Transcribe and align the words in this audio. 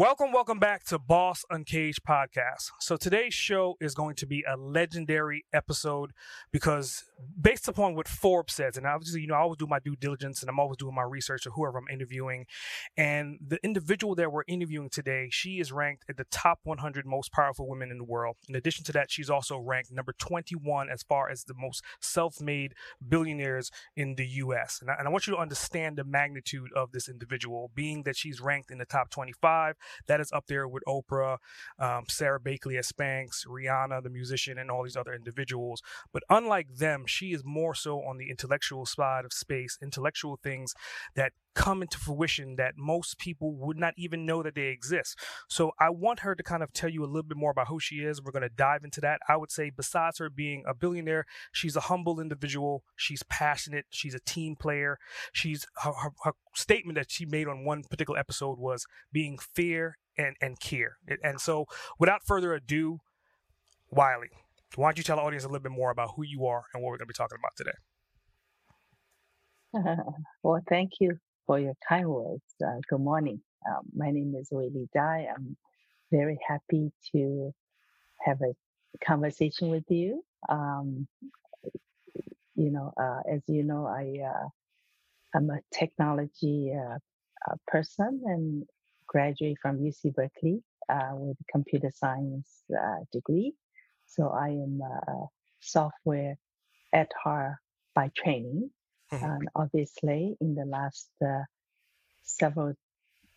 Welcome, 0.00 0.32
welcome 0.32 0.58
back 0.58 0.84
to 0.84 0.98
Boss 0.98 1.44
Uncaged 1.50 2.04
podcast. 2.08 2.70
So 2.78 2.96
today's 2.96 3.34
show 3.34 3.76
is 3.82 3.94
going 3.94 4.14
to 4.14 4.26
be 4.26 4.42
a 4.48 4.56
legendary 4.56 5.44
episode 5.52 6.12
because 6.50 7.04
based 7.40 7.68
upon 7.68 7.94
what 7.94 8.08
Forbes 8.08 8.54
says, 8.54 8.76
and 8.76 8.86
obviously, 8.86 9.20
you 9.22 9.26
know, 9.26 9.34
I 9.34 9.38
always 9.40 9.58
do 9.58 9.66
my 9.66 9.78
due 9.78 9.96
diligence 9.96 10.42
and 10.42 10.50
I'm 10.50 10.58
always 10.58 10.76
doing 10.76 10.94
my 10.94 11.02
research 11.02 11.46
of 11.46 11.52
whoever 11.54 11.78
I'm 11.78 11.88
interviewing. 11.92 12.46
And 12.96 13.38
the 13.46 13.58
individual 13.62 14.14
that 14.16 14.32
we're 14.32 14.44
interviewing 14.48 14.90
today, 14.90 15.28
she 15.30 15.60
is 15.60 15.72
ranked 15.72 16.04
at 16.08 16.16
the 16.16 16.24
top 16.30 16.60
100 16.64 17.06
most 17.06 17.32
powerful 17.32 17.68
women 17.68 17.90
in 17.90 17.98
the 17.98 18.04
world. 18.04 18.36
In 18.48 18.54
addition 18.54 18.84
to 18.84 18.92
that, 18.92 19.10
she's 19.10 19.30
also 19.30 19.58
ranked 19.58 19.92
number 19.92 20.14
21 20.18 20.88
as 20.90 21.02
far 21.02 21.30
as 21.30 21.44
the 21.44 21.54
most 21.56 21.82
self-made 22.00 22.74
billionaires 23.06 23.70
in 23.96 24.14
the 24.16 24.26
U.S. 24.26 24.78
And 24.80 24.90
I, 24.90 24.94
and 24.98 25.08
I 25.08 25.10
want 25.10 25.26
you 25.26 25.34
to 25.34 25.40
understand 25.40 25.96
the 25.96 26.04
magnitude 26.04 26.70
of 26.74 26.92
this 26.92 27.08
individual, 27.08 27.70
being 27.74 28.02
that 28.04 28.16
she's 28.16 28.40
ranked 28.40 28.70
in 28.70 28.78
the 28.78 28.84
top 28.84 29.10
25 29.10 29.76
that 30.06 30.20
is 30.20 30.32
up 30.32 30.46
there 30.46 30.68
with 30.68 30.82
Oprah, 30.86 31.38
um, 31.78 32.04
Sara 32.08 32.40
Blakely 32.40 32.76
as 32.76 32.90
Spanx, 32.90 33.46
Rihanna, 33.46 34.02
the 34.02 34.10
musician, 34.10 34.58
and 34.58 34.70
all 34.70 34.82
these 34.82 34.96
other 34.96 35.14
individuals. 35.14 35.82
But 36.12 36.22
unlike 36.28 36.76
them, 36.76 37.04
she 37.10 37.32
is 37.32 37.42
more 37.44 37.74
so 37.74 38.02
on 38.02 38.16
the 38.16 38.30
intellectual 38.30 38.86
side 38.86 39.24
of 39.24 39.32
space, 39.32 39.78
intellectual 39.82 40.38
things 40.42 40.74
that 41.14 41.32
come 41.54 41.82
into 41.82 41.98
fruition 41.98 42.56
that 42.56 42.74
most 42.76 43.18
people 43.18 43.54
would 43.54 43.76
not 43.76 43.92
even 43.96 44.24
know 44.24 44.42
that 44.42 44.54
they 44.54 44.68
exist. 44.68 45.18
So 45.48 45.72
I 45.80 45.90
want 45.90 46.20
her 46.20 46.34
to 46.34 46.42
kind 46.42 46.62
of 46.62 46.72
tell 46.72 46.88
you 46.88 47.02
a 47.02 47.06
little 47.06 47.24
bit 47.24 47.36
more 47.36 47.50
about 47.50 47.68
who 47.68 47.80
she 47.80 47.96
is. 47.96 48.22
We're 48.22 48.32
going 48.32 48.42
to 48.42 48.48
dive 48.48 48.84
into 48.84 49.00
that. 49.00 49.20
I 49.28 49.36
would 49.36 49.50
say, 49.50 49.70
besides 49.70 50.18
her 50.18 50.30
being 50.30 50.62
a 50.66 50.74
billionaire, 50.74 51.26
she's 51.52 51.76
a 51.76 51.80
humble 51.80 52.20
individual. 52.20 52.84
She's 52.96 53.22
passionate. 53.24 53.86
She's 53.90 54.14
a 54.14 54.20
team 54.20 54.56
player. 54.56 54.98
She's 55.32 55.66
her, 55.82 55.92
her, 55.92 56.10
her 56.24 56.32
statement 56.54 56.96
that 56.96 57.10
she 57.10 57.26
made 57.26 57.48
on 57.48 57.64
one 57.64 57.82
particular 57.82 58.18
episode 58.18 58.58
was 58.58 58.86
being 59.12 59.38
fair 59.38 59.96
and, 60.16 60.36
and 60.40 60.60
care. 60.60 60.98
And 61.22 61.40
so 61.40 61.66
without 61.98 62.22
further 62.24 62.54
ado, 62.54 63.00
Weili, 63.92 64.28
why 64.76 64.88
don't 64.88 64.98
you 64.98 65.04
tell 65.04 65.16
the 65.16 65.22
audience 65.22 65.44
a 65.44 65.48
little 65.48 65.62
bit 65.62 65.72
more 65.72 65.90
about 65.90 66.12
who 66.16 66.24
you 66.24 66.46
are 66.46 66.64
and 66.72 66.82
what 66.82 66.90
we're 66.90 66.98
going 66.98 67.06
to 67.08 67.12
be 67.12 67.14
talking 67.14 67.38
about 67.38 67.56
today? 67.56 67.72
well, 70.42 70.60
thank 70.68 70.92
you 71.00 71.18
for 71.46 71.58
your 71.58 71.74
kind 71.88 72.08
words. 72.08 72.42
Uh, 72.64 72.78
good 72.88 73.00
morning. 73.00 73.40
Um, 73.68 73.82
my 73.94 74.10
name 74.10 74.34
is 74.38 74.50
Weili 74.50 74.88
Dai. 74.94 75.26
I'm 75.34 75.56
very 76.10 76.38
happy 76.46 76.92
to 77.12 77.52
have 78.20 78.38
a 78.42 78.54
conversation 79.04 79.68
with 79.68 79.84
you. 79.88 80.24
Um, 80.48 81.06
you 82.54 82.70
know, 82.70 82.92
uh, 83.00 83.20
as 83.32 83.42
you 83.46 83.62
know, 83.62 83.86
I 83.86 84.26
uh, 84.26 84.48
I'm 85.34 85.50
a 85.50 85.60
technology 85.72 86.72
uh, 86.74 86.98
uh, 87.48 87.54
person 87.66 88.22
and 88.24 88.64
graduate 89.06 89.56
from 89.62 89.78
UC 89.78 90.14
Berkeley 90.14 90.62
uh, 90.88 91.12
with 91.12 91.36
a 91.40 91.52
computer 91.52 91.90
science 91.94 92.62
degree. 93.12 93.54
So 94.10 94.28
I 94.28 94.48
am 94.48 94.80
a 94.82 95.26
software 95.60 96.36
at 96.92 97.10
heart 97.22 97.56
by 97.94 98.10
training. 98.16 98.70
Mm-hmm. 99.12 99.24
And 99.24 99.48
obviously, 99.54 100.36
in 100.40 100.54
the 100.54 100.64
last 100.64 101.10
uh, 101.24 101.44
several 102.22 102.74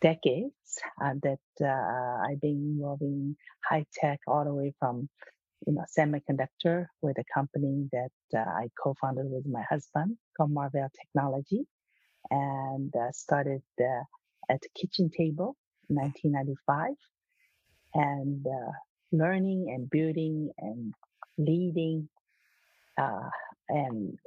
decades, 0.00 0.80
uh, 1.00 1.14
that 1.22 1.46
uh, 1.62 2.26
I've 2.26 2.40
been 2.40 2.74
involved 2.76 3.02
in 3.02 3.36
high 3.64 3.86
tech 3.94 4.20
all 4.26 4.44
the 4.44 4.52
way 4.52 4.74
from 4.80 5.08
you 5.66 5.74
know 5.74 5.84
semiconductor 5.96 6.86
with 7.02 7.18
a 7.18 7.24
company 7.32 7.88
that 7.92 8.12
uh, 8.36 8.40
I 8.40 8.68
co-founded 8.82 9.26
with 9.30 9.46
my 9.46 9.62
husband 9.68 10.16
called 10.36 10.50
Marvell 10.50 10.90
Technology, 11.00 11.66
and 12.30 12.92
uh, 12.96 13.12
started 13.12 13.62
uh, 13.80 14.04
at 14.50 14.60
the 14.60 14.68
kitchen 14.74 15.08
table 15.10 15.56
in 15.88 15.96
1995, 15.96 16.94
and 17.94 18.46
learning 19.16 19.66
and 19.74 19.88
building 19.90 20.50
and 20.58 20.92
leading 21.38 22.08
and 23.68 24.18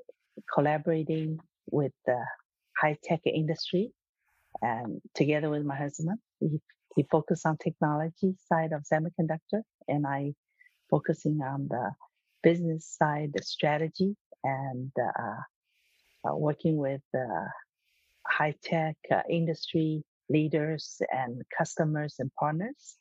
collaborating 0.53 1.39
with 1.71 1.91
the 2.05 2.19
high 2.79 2.97
tech 3.03 3.21
industry 3.25 3.91
and 4.61 5.01
together 5.13 5.49
with 5.49 5.63
my 5.63 5.75
husband. 5.75 6.19
He, 6.39 6.59
he 6.95 7.03
focused 7.03 7.45
on 7.45 7.57
technology 7.57 8.35
side 8.47 8.71
of 8.71 8.83
semiconductor 8.91 9.61
and 9.87 10.05
I 10.07 10.33
focusing 10.89 11.41
on 11.41 11.67
the 11.69 11.91
business 12.43 12.85
side, 12.99 13.31
the 13.33 13.43
strategy 13.43 14.15
and 14.43 14.91
uh, 14.99 16.29
uh, 16.29 16.35
working 16.35 16.77
with 16.77 17.01
uh, 17.15 17.45
high 18.25 18.55
tech 18.63 18.95
uh, 19.11 19.21
industry 19.29 20.03
leaders 20.29 21.01
and 21.11 21.41
customers 21.57 22.15
and 22.19 22.31
partners. 22.39 22.97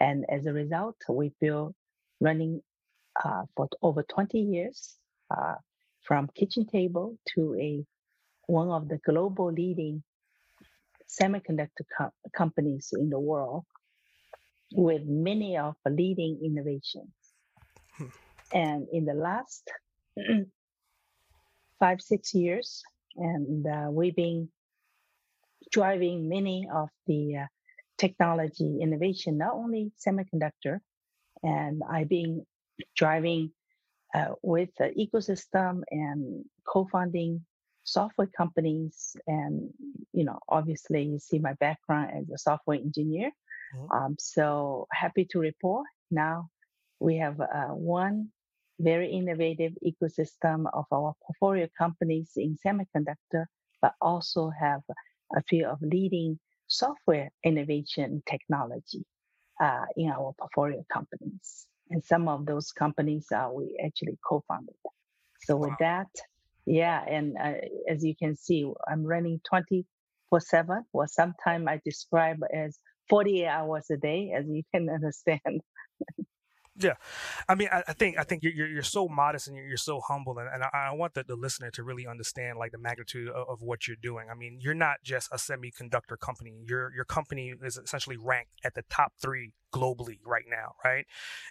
And 0.00 0.24
as 0.28 0.46
a 0.46 0.52
result, 0.52 0.96
we've 1.08 1.38
been 1.40 1.74
running 2.20 2.62
uh, 3.22 3.44
for 3.56 3.68
over 3.82 4.02
20 4.02 4.38
years 4.38 4.96
uh, 5.30 5.54
from 6.02 6.28
kitchen 6.34 6.66
table 6.66 7.16
to 7.34 7.54
a 7.58 7.84
one 8.46 8.68
of 8.68 8.88
the 8.88 8.98
global 8.98 9.50
leading 9.50 10.02
semiconductor 11.08 11.84
co- 11.96 12.12
companies 12.36 12.92
in 12.92 13.08
the 13.08 13.18
world 13.18 13.64
with 14.74 15.02
many 15.06 15.56
of 15.56 15.74
the 15.84 15.90
leading 15.90 16.40
innovations. 16.44 17.12
Hmm. 17.96 18.06
And 18.52 18.86
in 18.92 19.04
the 19.04 19.14
last 19.14 19.70
five, 21.80 22.00
six 22.00 22.34
years, 22.34 22.82
and 23.16 23.66
uh, 23.66 23.88
we've 23.90 24.16
been 24.16 24.48
driving 25.70 26.28
many 26.28 26.68
of 26.72 26.88
the 27.06 27.36
uh, 27.36 27.46
technology 27.98 28.78
innovation, 28.80 29.38
not 29.38 29.54
only 29.54 29.92
semiconductor, 30.04 30.80
and 31.42 31.82
I've 31.88 32.08
been 32.08 32.44
driving 32.96 33.52
uh, 34.14 34.34
with 34.42 34.70
the 34.78 34.90
ecosystem 34.98 35.82
and 35.90 36.44
co-funding 36.66 37.44
software 37.84 38.30
companies 38.34 39.14
and 39.26 39.70
you 40.12 40.24
know 40.24 40.38
obviously 40.48 41.02
you 41.02 41.18
see 41.18 41.38
my 41.38 41.52
background 41.54 42.10
as 42.16 42.30
a 42.30 42.38
software 42.38 42.78
engineer 42.78 43.30
mm-hmm. 43.76 43.92
um, 43.92 44.16
so 44.18 44.86
happy 44.90 45.26
to 45.26 45.38
report 45.38 45.84
now 46.10 46.48
we 46.98 47.16
have 47.18 47.38
uh, 47.40 47.74
one 47.74 48.28
very 48.80 49.10
innovative 49.10 49.72
ecosystem 49.86 50.64
of 50.72 50.86
our 50.90 51.14
portfolio 51.26 51.68
companies 51.76 52.30
in 52.36 52.56
semiconductor 52.66 53.44
but 53.82 53.92
also 54.00 54.50
have 54.58 54.80
a 55.36 55.42
few 55.42 55.66
of 55.66 55.78
leading 55.82 56.38
software 56.74 57.30
innovation 57.44 58.22
technology 58.28 59.04
uh, 59.60 59.84
in 59.96 60.10
our 60.10 60.34
portfolio 60.38 60.84
companies 60.92 61.66
and 61.90 62.04
some 62.04 62.28
of 62.28 62.46
those 62.46 62.72
companies 62.72 63.26
uh, 63.34 63.48
we 63.52 63.78
actually 63.84 64.18
co-founded. 64.26 64.74
So 65.42 65.56
with 65.56 65.74
that, 65.80 66.08
yeah, 66.66 67.04
and 67.06 67.36
uh, 67.36 67.54
as 67.88 68.02
you 68.02 68.14
can 68.16 68.34
see, 68.36 68.66
I'm 68.90 69.04
running 69.04 69.40
24 69.48 70.40
seven. 70.40 70.84
or 70.92 71.06
sometimes 71.06 71.66
I 71.68 71.80
describe 71.84 72.38
as 72.52 72.78
48 73.10 73.46
hours 73.46 73.86
a 73.90 73.96
day, 73.96 74.32
as 74.36 74.46
you 74.48 74.62
can 74.74 74.88
understand. 74.98 75.60
Yeah, 76.76 76.94
I 77.48 77.54
mean, 77.54 77.68
I, 77.70 77.84
I, 77.86 77.92
think 77.92 78.18
I 78.18 78.24
think 78.24 78.42
you're, 78.42 78.66
you're, 78.66 78.82
so 78.82 79.06
modest 79.06 79.46
and 79.46 79.56
you're, 79.56 79.66
you're 79.66 79.76
so 79.76 80.00
humble, 80.00 80.36
and, 80.38 80.48
and 80.52 80.64
I, 80.64 80.88
I, 80.90 80.92
want 80.92 81.14
the, 81.14 81.22
the 81.22 81.36
listener 81.36 81.70
to 81.70 81.84
really 81.84 82.04
understand 82.04 82.58
like 82.58 82.72
the 82.72 82.78
magnitude 82.78 83.28
of, 83.28 83.48
of, 83.48 83.62
what 83.62 83.86
you're 83.86 83.96
doing. 84.02 84.26
I 84.28 84.34
mean, 84.34 84.58
you're 84.60 84.74
not 84.74 84.96
just 85.04 85.28
a 85.30 85.36
semiconductor 85.36 86.18
company. 86.18 86.64
Your 86.66 86.92
your 86.92 87.04
company 87.04 87.54
is 87.62 87.76
essentially 87.76 88.16
ranked 88.16 88.50
at 88.64 88.74
the 88.74 88.82
top 88.90 89.12
three 89.22 89.52
globally 89.74 90.18
right 90.24 90.44
now, 90.48 90.74
right? 90.84 91.04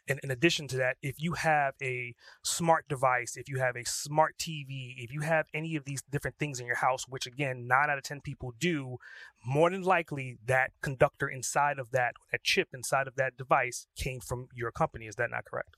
And 0.08 0.20
in 0.24 0.32
addition 0.32 0.68
to 0.70 0.78
that, 0.78 0.96
if 1.02 1.22
you 1.22 1.34
have 1.34 1.74
a 1.82 2.16
smart 2.44 2.88
device, 2.88 3.36
if 3.36 3.50
you 3.50 3.60
have 3.60 3.76
a 3.76 3.84
smart 3.86 4.36
TV, 4.40 4.96
if 4.98 5.12
you 5.12 5.22
have 5.22 5.48
any 5.54 5.76
of 5.76 5.84
these 5.84 6.02
different 6.10 6.38
things 6.38 6.60
in 6.60 6.66
your 6.66 6.78
house, 6.78 7.06
which 7.08 7.28
again, 7.28 7.68
nine 7.68 7.90
out 7.90 7.98
of 7.98 8.04
10 8.04 8.22
people 8.22 8.54
do, 8.60 8.98
more 9.46 9.70
than 9.70 9.82
likely 9.82 10.38
that 10.46 10.72
conductor 10.82 11.28
inside 11.28 11.80
of 11.80 11.92
that, 11.92 12.14
that 12.32 12.44
chip 12.44 12.70
inside 12.74 13.08
of 13.08 13.16
that 13.16 13.36
device 13.36 13.88
came 13.98 14.22
from 14.22 14.48
your 14.54 14.72
company. 14.72 15.06
Is 15.08 15.16
that 15.16 15.30
not 15.30 15.44
correct? 15.46 15.76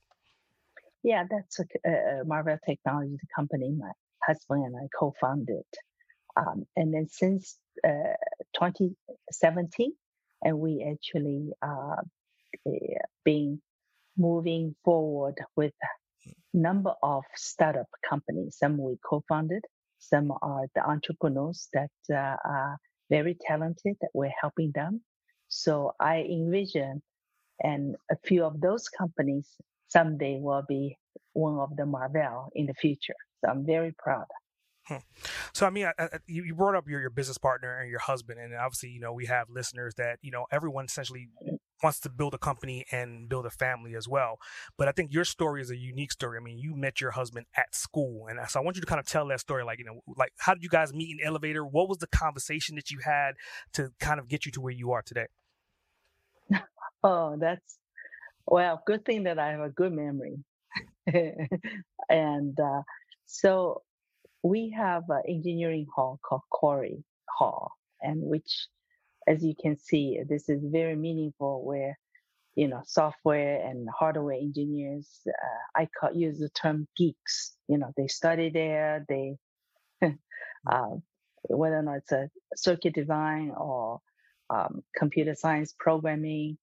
Yeah, 1.04 1.24
that's 1.30 1.60
a, 1.60 1.90
a 1.90 2.26
Marvell 2.26 2.60
Technology, 2.66 3.18
the 3.20 3.28
company 3.36 3.76
my 3.78 3.92
husband 4.24 4.66
and 4.66 4.76
I 4.76 4.88
co-founded. 4.98 5.66
Um, 6.38 6.66
and 6.76 6.94
then 6.94 7.08
since 7.10 7.58
uh, 7.84 8.18
2017, 8.56 9.94
and 10.44 10.60
we 10.60 10.86
actually 10.92 11.52
uh, 11.62 12.02
been 13.24 13.62
moving 14.18 14.76
forward 14.84 15.36
with 15.56 15.74
number 16.54 16.94
of 17.04 17.24
startup 17.36 17.88
companies. 18.08 18.58
Some 18.58 18.78
we 18.78 18.98
co-founded, 19.08 19.64
some 20.00 20.32
are 20.42 20.66
the 20.74 20.88
entrepreneurs 20.88 21.68
that 21.74 21.92
uh, 22.10 22.38
are 22.46 22.78
very 23.10 23.38
talented 23.48 23.96
that 24.02 24.10
we're 24.14 24.34
helping 24.42 24.72
them. 24.74 25.02
So 25.48 25.94
I 26.00 26.22
envision, 26.22 27.02
and 27.62 27.96
a 28.12 28.16
few 28.24 28.44
of 28.44 28.62
those 28.62 28.90
companies 28.90 29.48
someday 29.88 30.40
will 30.40 30.64
be 30.68 30.98
one 31.34 31.60
of 31.60 31.76
the 31.76 31.86
Marvell 31.86 32.50
in 32.56 32.66
the 32.66 32.74
future. 32.74 33.16
So 33.44 33.52
I'm 33.52 33.66
very 33.66 33.94
proud. 33.98 34.26
Hmm. 34.88 34.98
So 35.54 35.66
I 35.66 35.72
mean, 35.72 35.86
I, 35.86 35.94
I, 35.98 36.08
you 36.28 36.54
brought 36.54 36.76
up 36.76 36.88
your 36.88 37.02
your 37.02 37.10
business 37.10 37.40
partner 37.40 37.80
and 37.80 37.90
your 37.90 38.00
husband, 38.00 38.40
and 38.40 38.54
obviously, 38.54 38.90
you 38.90 39.00
know, 39.00 39.14
we 39.14 39.26
have 39.26 39.50
listeners 39.50 39.96
that 39.96 40.20
you 40.22 40.32
know 40.32 40.46
everyone 40.52 40.86
essentially 40.86 41.30
wants 41.84 42.00
to 42.02 42.10
build 42.10 42.34
a 42.34 42.38
company 42.38 42.86
and 42.92 43.28
build 43.30 43.46
a 43.46 43.50
family 43.50 43.96
as 43.96 44.08
well. 44.08 44.40
But 44.78 44.88
I 44.88 44.92
think 44.92 45.14
your 45.14 45.26
story 45.26 45.62
is 45.62 45.72
a 45.72 45.78
unique 45.78 46.12
story. 46.12 46.38
I 46.40 46.44
mean, 46.44 46.58
you 46.58 46.76
met 46.76 47.02
your 47.02 47.12
husband 47.12 47.46
at 47.56 47.76
school, 47.76 48.28
and 48.28 48.40
so 48.50 48.60
I 48.60 48.64
want 48.64 48.78
you 48.78 48.82
to 48.82 48.88
kind 48.88 49.00
of 49.00 49.06
tell 49.06 49.28
that 49.28 49.40
story. 49.40 49.64
Like, 49.64 49.80
you 49.80 49.86
know, 49.86 50.02
like 50.16 50.32
how 50.38 50.54
did 50.54 50.64
you 50.64 50.70
guys 50.70 50.94
meet 50.94 51.18
in 51.20 51.26
elevator? 51.26 51.66
What 51.66 51.90
was 51.90 52.00
the 52.00 52.08
conversation 52.08 52.76
that 52.76 52.92
you 52.92 53.00
had 53.04 53.36
to 53.74 53.90
kind 54.00 54.20
of 54.20 54.28
get 54.28 54.46
you 54.46 54.52
to 54.54 54.62
where 54.62 54.74
you 54.74 54.92
are 54.92 55.02
today? 55.02 55.28
Oh, 57.08 57.38
that's 57.40 57.78
well, 58.48 58.82
good 58.86 59.06
thing 59.06 59.24
that 59.24 59.40
I 59.40 59.52
have 59.52 59.60
a 59.60 59.70
good 59.70 59.92
memory. 59.92 60.38
and 62.10 62.60
uh, 62.60 62.82
so 63.26 63.84
we 64.44 64.74
have 64.78 65.04
an 65.10 65.24
engineering 65.28 65.88
hall 65.96 66.20
called 66.24 66.42
Cory 66.52 67.04
Hall, 67.30 67.72
and 68.02 68.22
which, 68.22 68.68
as 69.28 69.44
you 69.44 69.56
can 69.62 69.78
see, 69.78 70.20
this 70.28 70.50
is 70.50 70.62
very 70.66 70.96
meaningful 70.96 71.64
where, 71.66 71.98
you 72.56 72.68
know, 72.68 72.82
software 72.86 73.66
and 73.66 73.88
hardware 73.98 74.38
engineers, 74.38 75.10
uh, 75.28 75.82
I 75.82 75.88
call, 76.00 76.14
use 76.16 76.40
the 76.40 76.50
term 76.50 76.88
geeks. 76.98 77.56
You 77.68 77.80
know, 77.80 77.92
they 77.98 78.08
study 78.08 78.50
there, 78.50 79.06
they, 79.10 79.38
uh, 80.04 80.90
whether 81.50 81.80
or 81.80 81.84
not 81.84 81.98
it's 81.98 82.12
a 82.12 82.30
circuit 82.56 82.96
design 82.96 83.52
or 83.58 84.00
um, 84.50 84.84
computer 84.98 85.36
science 85.36 85.74
programming, 85.80 86.58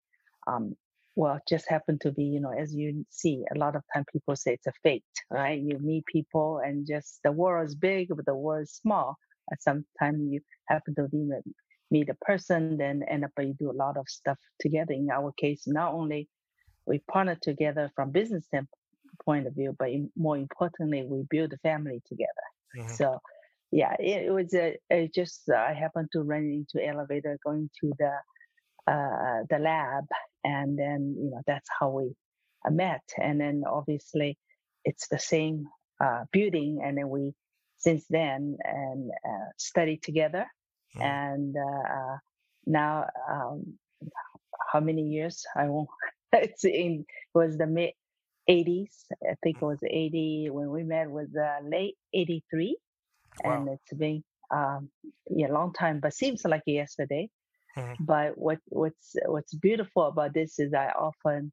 um, 0.46 0.76
well, 1.16 1.40
just 1.48 1.68
happen 1.68 1.98
to 2.00 2.12
be, 2.12 2.24
you 2.24 2.40
know, 2.40 2.52
as 2.52 2.74
you 2.74 3.04
see, 3.10 3.44
a 3.54 3.58
lot 3.58 3.76
of 3.76 3.82
time 3.94 4.04
people 4.12 4.36
say 4.36 4.54
it's 4.54 4.66
a 4.66 4.72
fate, 4.82 5.04
right? 5.30 5.60
You 5.60 5.78
meet 5.80 6.06
people 6.06 6.60
and 6.64 6.86
just 6.86 7.20
the 7.24 7.32
world 7.32 7.66
is 7.68 7.74
big, 7.74 8.08
but 8.16 8.26
the 8.26 8.34
world 8.34 8.62
is 8.64 8.72
small. 8.72 9.16
And 9.50 9.60
sometimes 9.60 10.20
you 10.30 10.40
happen 10.68 10.94
to 10.96 11.08
be, 11.08 11.28
meet 11.92 12.08
a 12.08 12.14
person, 12.14 12.78
then 12.78 13.04
end 13.08 13.24
up 13.24 13.30
you 13.38 13.54
do 13.58 13.70
a 13.70 13.80
lot 13.84 13.96
of 13.96 14.08
stuff 14.08 14.38
together. 14.58 14.94
In 14.94 15.10
our 15.10 15.32
case, 15.32 15.62
not 15.66 15.92
only 15.92 16.28
we 16.86 16.98
partner 17.00 17.36
together 17.40 17.90
from 17.94 18.10
business 18.10 18.46
point 19.24 19.46
of 19.46 19.54
view, 19.54 19.76
but 19.78 19.88
more 20.16 20.36
importantly, 20.36 21.04
we 21.06 21.22
build 21.30 21.52
a 21.52 21.58
family 21.58 22.00
together. 22.08 22.46
Mm-hmm. 22.76 22.94
So, 22.94 23.18
yeah, 23.70 23.94
it, 24.00 24.26
it 24.26 24.30
was 24.30 24.54
a, 24.54 24.76
it 24.90 25.14
just 25.14 25.50
I 25.50 25.74
happened 25.74 26.08
to 26.12 26.22
run 26.22 26.44
into 26.58 26.86
elevator 26.86 27.38
going 27.44 27.70
to 27.80 27.92
the 27.98 28.14
uh, 28.92 29.44
the 29.48 29.58
lab, 29.58 30.06
and 30.44 30.78
then 30.78 31.14
you 31.18 31.30
know 31.30 31.42
that's 31.46 31.68
how 31.78 31.90
we 31.90 32.14
uh, 32.66 32.70
met. 32.70 33.02
And 33.18 33.40
then 33.40 33.62
obviously, 33.66 34.38
it's 34.84 35.08
the 35.08 35.18
same 35.18 35.66
uh, 36.02 36.24
building, 36.32 36.80
and 36.84 36.96
then 36.96 37.08
we 37.08 37.32
since 37.78 38.04
then 38.08 38.56
and 38.64 39.10
uh, 39.30 39.48
studied 39.58 40.02
together. 40.02 40.46
Mm. 40.96 41.02
And 41.02 41.56
uh, 41.56 41.92
uh, 41.92 42.16
now, 42.66 43.08
um, 43.28 43.74
how 44.72 44.80
many 44.80 45.02
years? 45.02 45.44
I 45.56 45.68
won't. 45.68 45.88
it's 46.32 46.64
in 46.64 47.04
it 47.08 47.38
was 47.38 47.56
the 47.58 47.66
mid 47.66 47.92
80s. 48.48 48.90
I 49.28 49.34
think 49.42 49.56
it 49.56 49.64
was 49.64 49.78
80 49.82 50.48
when 50.50 50.70
we 50.70 50.82
met 50.82 51.10
was 51.10 51.28
late 51.64 51.96
83, 52.12 52.76
wow. 53.44 53.52
and 53.52 53.68
it's 53.68 53.92
been 53.92 54.22
um, 54.52 54.90
yeah, 55.30 55.48
long 55.48 55.72
time, 55.72 56.00
but 56.00 56.14
seems 56.14 56.44
like 56.44 56.62
yesterday. 56.66 57.30
Mm-hmm. 57.76 58.04
But 58.04 58.36
what 58.36 58.58
what's 58.68 59.16
what's 59.26 59.54
beautiful 59.54 60.04
about 60.04 60.34
this 60.34 60.58
is 60.58 60.74
I 60.74 60.88
often 60.88 61.52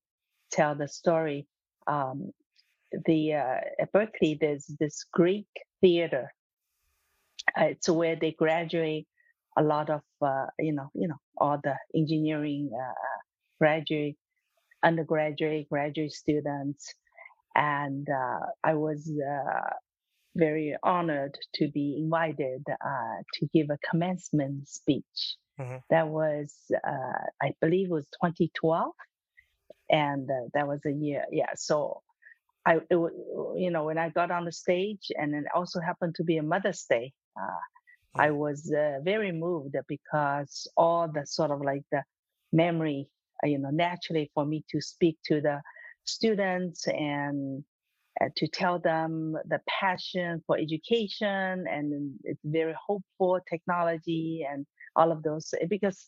tell 0.51 0.75
the 0.75 0.88
story. 0.88 1.47
Um, 1.88 2.31
the 3.06 3.36
uh, 3.36 3.59
at 3.80 3.91
Berkeley, 3.94 4.38
there's 4.39 4.65
this 4.80 5.06
Greek 5.13 5.47
theater. 5.80 6.31
Uh, 7.57 7.65
it's 7.65 7.88
where 7.88 8.18
they 8.18 8.31
graduate 8.31 9.07
a 9.60 9.64
lot 9.64 9.90
of 9.90 10.02
uh, 10.22 10.48
you 10.58 10.74
know 10.74 10.90
you 10.96 11.08
know 11.08 11.20
all 11.38 11.60
the 11.64 11.76
engineering 11.96 12.70
uh, 12.74 12.82
uh, 12.82 13.22
graduate, 13.60 14.18
undergraduate, 14.84 15.70
graduate 15.70 16.14
students, 16.14 16.94
and 17.56 18.08
uh, 18.10 18.46
I 18.64 18.74
was 18.74 19.12
very 20.36 20.78
honored 20.84 21.38
to 21.56 21.68
be 21.68 21.98
invited 21.98 22.64
to 22.66 23.50
give 23.54 23.68
a 23.70 23.78
commencement 23.90 24.68
speech 24.70 25.38
Mm-hmm. 25.60 25.78
That 25.90 26.08
was, 26.08 26.54
uh, 26.74 27.26
I 27.42 27.54
believe, 27.60 27.88
it 27.88 27.92
was 27.92 28.06
2012, 28.24 28.94
and 29.90 30.30
uh, 30.30 30.48
that 30.54 30.68
was 30.68 30.80
a 30.86 30.92
year. 30.92 31.26
Yeah, 31.32 31.52
so 31.56 32.02
I, 32.66 32.76
it, 32.76 32.84
you 32.92 33.70
know, 33.70 33.84
when 33.84 33.98
I 33.98 34.10
got 34.10 34.32
on 34.32 34.46
the 34.46 34.52
stage, 34.52 35.12
and 35.16 35.36
it 35.36 35.46
also 35.54 35.82
happened 35.82 36.16
to 36.16 36.24
be 36.24 36.38
a 36.38 36.44
Mother's 36.44 36.86
Day, 36.90 37.12
uh. 37.40 37.58
I 38.16 38.32
was 38.32 38.72
uh, 38.72 39.00
very 39.04 39.32
moved 39.32 39.76
because 39.88 40.68
all 40.76 41.08
the 41.08 41.26
sort 41.26 41.52
of 41.52 41.62
like 41.62 41.84
the 41.92 42.04
memory, 42.52 43.08
uh, 43.44 43.48
you 43.48 43.60
know, 43.60 43.70
naturally 43.70 44.32
for 44.34 44.46
me 44.46 44.64
to 44.72 44.82
speak 44.82 45.18
to 45.26 45.42
the 45.42 45.62
students 46.06 46.88
and 46.88 47.64
uh, 48.22 48.30
to 48.36 48.48
tell 48.48 48.80
them 48.80 49.36
the 49.48 49.60
passion 49.68 50.42
for 50.46 50.58
education 50.58 51.66
and 51.70 52.14
it's 52.24 52.42
very 52.44 52.76
hopeful 52.88 53.40
technology 53.48 54.46
and 54.50 54.66
all 54.96 55.12
of 55.12 55.24
those 55.24 55.54
eh, 55.62 55.66
because 55.70 56.08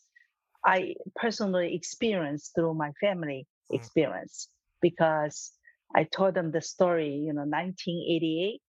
I 0.66 0.96
personally 1.16 1.74
experienced 1.76 2.52
through 2.56 2.74
my 2.74 2.92
family 3.00 3.48
mm. 3.72 3.76
experience 3.76 4.50
because 4.82 5.52
I 5.96 6.04
told 6.04 6.34
them 6.36 6.52
the 6.52 6.62
story, 6.62 7.10
you 7.10 7.34
know, 7.34 7.44
1988. 7.44 8.62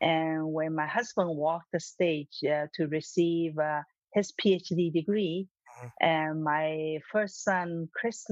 And 0.00 0.52
when 0.52 0.74
my 0.74 0.86
husband 0.86 1.36
walked 1.36 1.72
the 1.72 1.80
stage 1.80 2.38
uh, 2.44 2.66
to 2.74 2.86
receive 2.88 3.58
uh, 3.58 3.82
his 4.14 4.32
PhD 4.32 4.92
degree, 4.92 5.46
mm-hmm. 5.78 5.88
and 6.00 6.42
my 6.42 6.98
first 7.12 7.44
son, 7.44 7.88
Chris, 7.94 8.26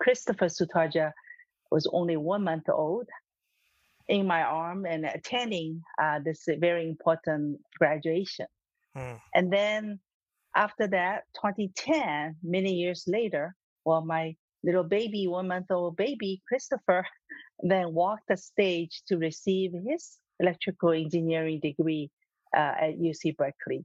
Christopher 0.00 0.46
Sutardja, 0.46 1.12
was 1.70 1.88
only 1.92 2.16
one 2.16 2.44
month 2.44 2.68
old 2.68 3.08
in 4.08 4.26
my 4.26 4.42
arm 4.42 4.84
and 4.86 5.04
attending 5.06 5.82
uh, 6.00 6.18
this 6.24 6.44
very 6.58 6.88
important 6.88 7.58
graduation. 7.78 8.46
Mm. 8.96 9.20
And 9.34 9.52
then 9.52 9.98
after 10.54 10.86
that, 10.88 11.24
2010, 11.34 12.36
many 12.42 12.74
years 12.74 13.04
later, 13.06 13.54
well, 13.84 14.04
my 14.04 14.36
little 14.62 14.84
baby, 14.84 15.26
one 15.26 15.48
month 15.48 15.70
old 15.70 15.96
baby, 15.96 16.42
Christopher, 16.48 17.06
then 17.62 17.94
walked 17.94 18.28
the 18.28 18.36
stage 18.36 19.02
to 19.08 19.16
receive 19.16 19.72
his 19.86 20.18
electrical 20.40 20.92
engineering 20.92 21.60
degree 21.62 22.10
uh, 22.56 22.74
at 22.80 22.98
UC 22.98 23.36
Berkeley. 23.36 23.84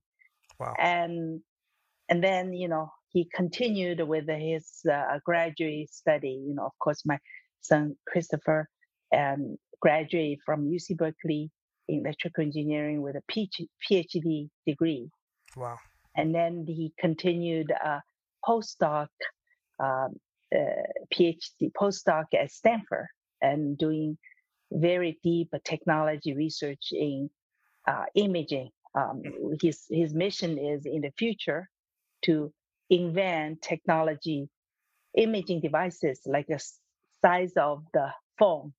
Wow. 0.59 0.73
And, 0.77 1.41
and 2.09 2.23
then, 2.23 2.53
you 2.53 2.67
know, 2.67 2.91
he 3.09 3.29
continued 3.33 4.01
with 4.01 4.27
his 4.27 4.81
uh, 4.91 5.19
graduate 5.25 5.91
study. 5.91 6.43
You 6.47 6.55
know, 6.55 6.65
of 6.65 6.77
course, 6.79 7.03
my 7.05 7.17
son 7.61 7.95
Christopher 8.07 8.67
um, 9.15 9.57
graduated 9.81 10.39
from 10.45 10.69
UC 10.69 10.97
Berkeley 10.97 11.49
in 11.87 12.01
electrical 12.01 12.43
engineering 12.43 13.01
with 13.01 13.15
a 13.15 13.23
PhD 13.89 14.49
degree. 14.65 15.09
Wow 15.57 15.77
and 16.19 16.35
then 16.35 16.65
he 16.67 16.93
continued 16.99 17.71
a 17.71 18.01
postdoc, 18.45 19.07
um, 19.79 20.15
uh, 20.53 20.83
PhD 21.13 21.71
postdoc 21.79 22.25
at 22.37 22.51
Stanford, 22.51 23.07
and 23.41 23.77
doing 23.77 24.17
very 24.71 25.19
deep 25.23 25.49
technology 25.63 26.33
research 26.33 26.89
in 26.91 27.29
uh, 27.87 28.05
imaging. 28.15 28.69
Um, 28.95 29.21
his 29.61 29.85
his 29.89 30.13
mission 30.13 30.57
is 30.57 30.85
in 30.85 31.01
the 31.01 31.11
future 31.17 31.69
to 32.23 32.51
invent 32.89 33.61
technology 33.61 34.49
imaging 35.15 35.61
devices 35.61 36.21
like 36.25 36.47
the 36.47 36.59
size 37.23 37.53
of 37.57 37.83
the 37.93 38.09
phone 38.37 38.73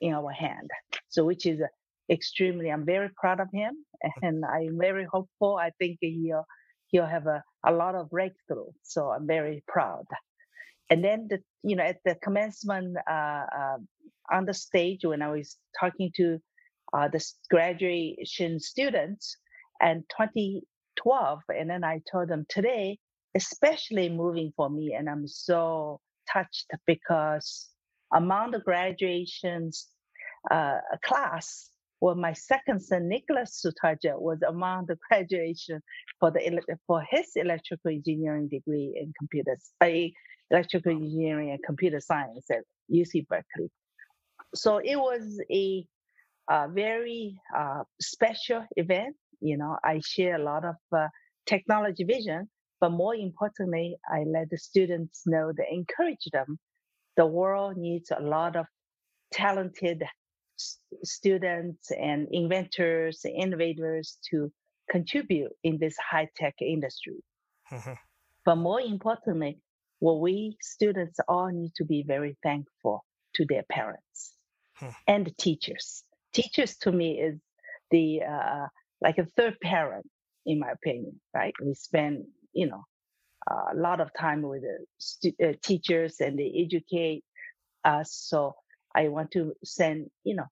in 0.00 0.12
our 0.14 0.30
hand. 0.30 0.70
So, 1.08 1.24
which 1.24 1.46
is 1.46 1.60
extremely, 2.10 2.70
I'm 2.70 2.84
very 2.84 3.10
proud 3.16 3.40
of 3.40 3.48
him, 3.52 3.74
and 4.22 4.44
I'm 4.54 4.78
very 4.78 5.06
hopeful. 5.10 5.56
I 5.56 5.70
think 5.78 5.98
he'll 6.00 6.44
he'll 6.88 7.06
have 7.06 7.26
a, 7.26 7.42
a 7.66 7.72
lot 7.72 7.94
of 7.94 8.10
breakthrough. 8.10 8.70
So 8.82 9.10
I'm 9.10 9.26
very 9.26 9.64
proud. 9.66 10.04
And 10.90 11.02
then 11.02 11.28
the 11.28 11.40
you 11.62 11.76
know 11.76 11.84
at 11.84 11.98
the 12.04 12.14
commencement 12.16 12.96
uh, 13.08 13.46
uh, 13.58 13.78
on 14.30 14.44
the 14.46 14.54
stage 14.54 15.04
when 15.04 15.22
I 15.22 15.30
was 15.30 15.56
talking 15.78 16.10
to 16.16 16.38
uh, 16.92 17.08
the 17.08 17.24
graduation 17.50 18.60
students 18.60 19.36
and 19.80 20.04
2012, 20.10 21.40
and 21.48 21.68
then 21.70 21.84
I 21.84 22.00
told 22.10 22.28
them 22.28 22.46
today 22.48 22.98
especially 23.34 24.08
moving 24.08 24.52
for 24.56 24.70
me, 24.70 24.94
and 24.94 25.08
I'm 25.08 25.26
so 25.26 26.00
touched 26.32 26.70
because 26.86 27.68
among 28.12 28.52
the 28.52 28.60
graduations 28.60 29.88
uh, 30.50 30.78
class, 31.04 31.70
well, 32.00 32.14
my 32.14 32.32
second 32.32 32.80
son, 32.80 33.08
Nicholas 33.08 33.64
Sutardja, 33.64 34.20
was 34.20 34.38
among 34.46 34.86
the 34.86 34.98
graduation 35.08 35.82
for 36.20 36.30
the 36.30 36.62
for 36.86 37.02
his 37.10 37.32
electrical 37.36 37.90
engineering 37.90 38.48
degree 38.48 38.92
in 38.94 39.12
computer, 39.18 39.56
uh, 39.80 39.86
electrical 40.54 40.92
engineering 40.92 41.50
and 41.50 41.62
computer 41.62 42.00
science 42.00 42.46
at 42.50 42.62
UC 42.92 43.26
Berkeley. 43.28 43.70
So 44.54 44.78
it 44.78 44.96
was 44.96 45.40
a, 45.50 45.84
a 46.48 46.68
very 46.68 47.36
uh, 47.56 47.82
special 48.00 48.64
event. 48.76 49.16
You 49.40 49.56
know, 49.58 49.76
I 49.82 50.00
share 50.04 50.36
a 50.36 50.44
lot 50.44 50.64
of 50.64 50.76
uh, 50.96 51.08
technology 51.46 52.04
vision, 52.04 52.48
but 52.80 52.90
more 52.90 53.14
importantly, 53.14 53.96
I 54.08 54.24
let 54.26 54.50
the 54.50 54.58
students 54.58 55.22
know 55.26 55.52
that 55.56 55.66
encourage 55.70 56.26
them. 56.32 56.58
The 57.16 57.26
world 57.26 57.76
needs 57.76 58.10
a 58.10 58.22
lot 58.22 58.56
of 58.56 58.66
talented 59.32 60.04
students 61.02 61.90
and 61.90 62.28
inventors, 62.30 63.24
innovators 63.24 64.18
to 64.30 64.52
contribute 64.88 65.50
in 65.64 65.78
this 65.78 65.96
high 65.98 66.28
tech 66.36 66.54
industry. 66.60 67.22
Mm-hmm. 67.72 67.94
But 68.44 68.56
more 68.56 68.80
importantly, 68.80 69.58
what 70.04 70.20
we 70.20 70.54
students 70.60 71.18
all 71.28 71.48
need 71.48 71.72
to 71.74 71.82
be 71.82 72.04
very 72.06 72.36
thankful 72.42 73.02
to 73.34 73.46
their 73.48 73.62
parents 73.70 74.34
hmm. 74.76 74.90
and 75.06 75.26
the 75.26 75.30
teachers. 75.30 76.04
Teachers 76.34 76.76
to 76.82 76.92
me 76.92 77.18
is 77.18 77.40
the 77.90 78.20
uh, 78.22 78.66
like 79.00 79.16
a 79.16 79.24
third 79.34 79.56
parent, 79.62 80.04
in 80.44 80.58
my 80.58 80.70
opinion. 80.72 81.18
Right? 81.34 81.54
We 81.64 81.72
spend 81.72 82.24
you 82.52 82.66
know 82.66 82.84
a 83.50 83.74
lot 83.74 84.02
of 84.02 84.10
time 84.12 84.42
with 84.42 84.60
the 84.60 84.84
stu- 84.98 85.38
uh, 85.42 85.54
teachers 85.62 86.20
and 86.20 86.38
they 86.38 86.52
educate 86.54 87.24
us. 87.82 88.12
So 88.12 88.56
I 88.94 89.08
want 89.08 89.30
to 89.30 89.54
send 89.64 90.10
you 90.22 90.36
know 90.36 90.48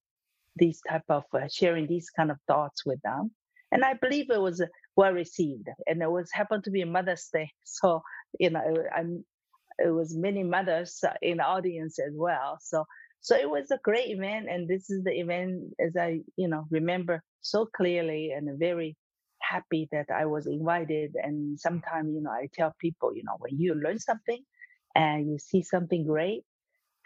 these 0.56 0.80
type 0.88 1.09
of 1.11 1.25
uh, 1.35 1.49
sharing 1.52 1.87
these 1.88 2.09
kind 2.09 2.30
of 2.30 2.38
thoughts 2.49 2.87
with 2.87 3.02
them. 3.02 3.32
And 3.71 3.85
I 3.85 3.94
believe 4.00 4.30
it 4.30 4.40
was 4.40 4.64
well 4.97 5.12
received, 5.12 5.68
and 5.87 6.00
it 6.00 6.11
was 6.11 6.30
happened 6.32 6.64
to 6.64 6.71
be 6.71 6.85
Mother's 6.85 7.28
Day, 7.30 7.50
so 7.64 8.00
you 8.40 8.49
know 8.49 8.62
I'm 8.97 9.26
it 9.79 9.91
was 9.91 10.17
many 10.17 10.43
mothers 10.43 11.02
in 11.21 11.38
the 11.38 11.45
audience 11.45 11.99
as 11.99 12.12
well. 12.14 12.59
So 12.61 12.85
so 13.21 13.37
it 13.37 13.49
was 13.49 13.71
a 13.71 13.79
great 13.85 14.11
event, 14.11 14.49
and 14.50 14.69
this 14.69 14.91
is 14.91 15.05
the 15.05 15.12
event 15.12 15.75
as 15.81 15.97
I 15.97 16.21
you 16.37 16.49
know 16.49 16.64
remember 16.71 17.23
so 17.41 17.67
clearly, 17.67 18.33
and 18.33 18.59
very 18.59 18.97
happy 19.41 19.88
that 19.93 20.07
I 20.14 20.26
was 20.26 20.47
invited. 20.47 21.14
And 21.23 21.59
sometimes 21.59 22.14
you 22.14 22.23
know 22.23 22.31
I 22.31 22.49
tell 22.52 22.75
people 22.81 23.14
you 23.14 23.23
know 23.25 23.37
when 23.38 23.59
you 23.59 23.75
learn 23.75 23.99
something 23.99 24.43
and 24.95 25.31
you 25.31 25.38
see 25.38 25.62
something 25.62 26.07
great 26.07 26.45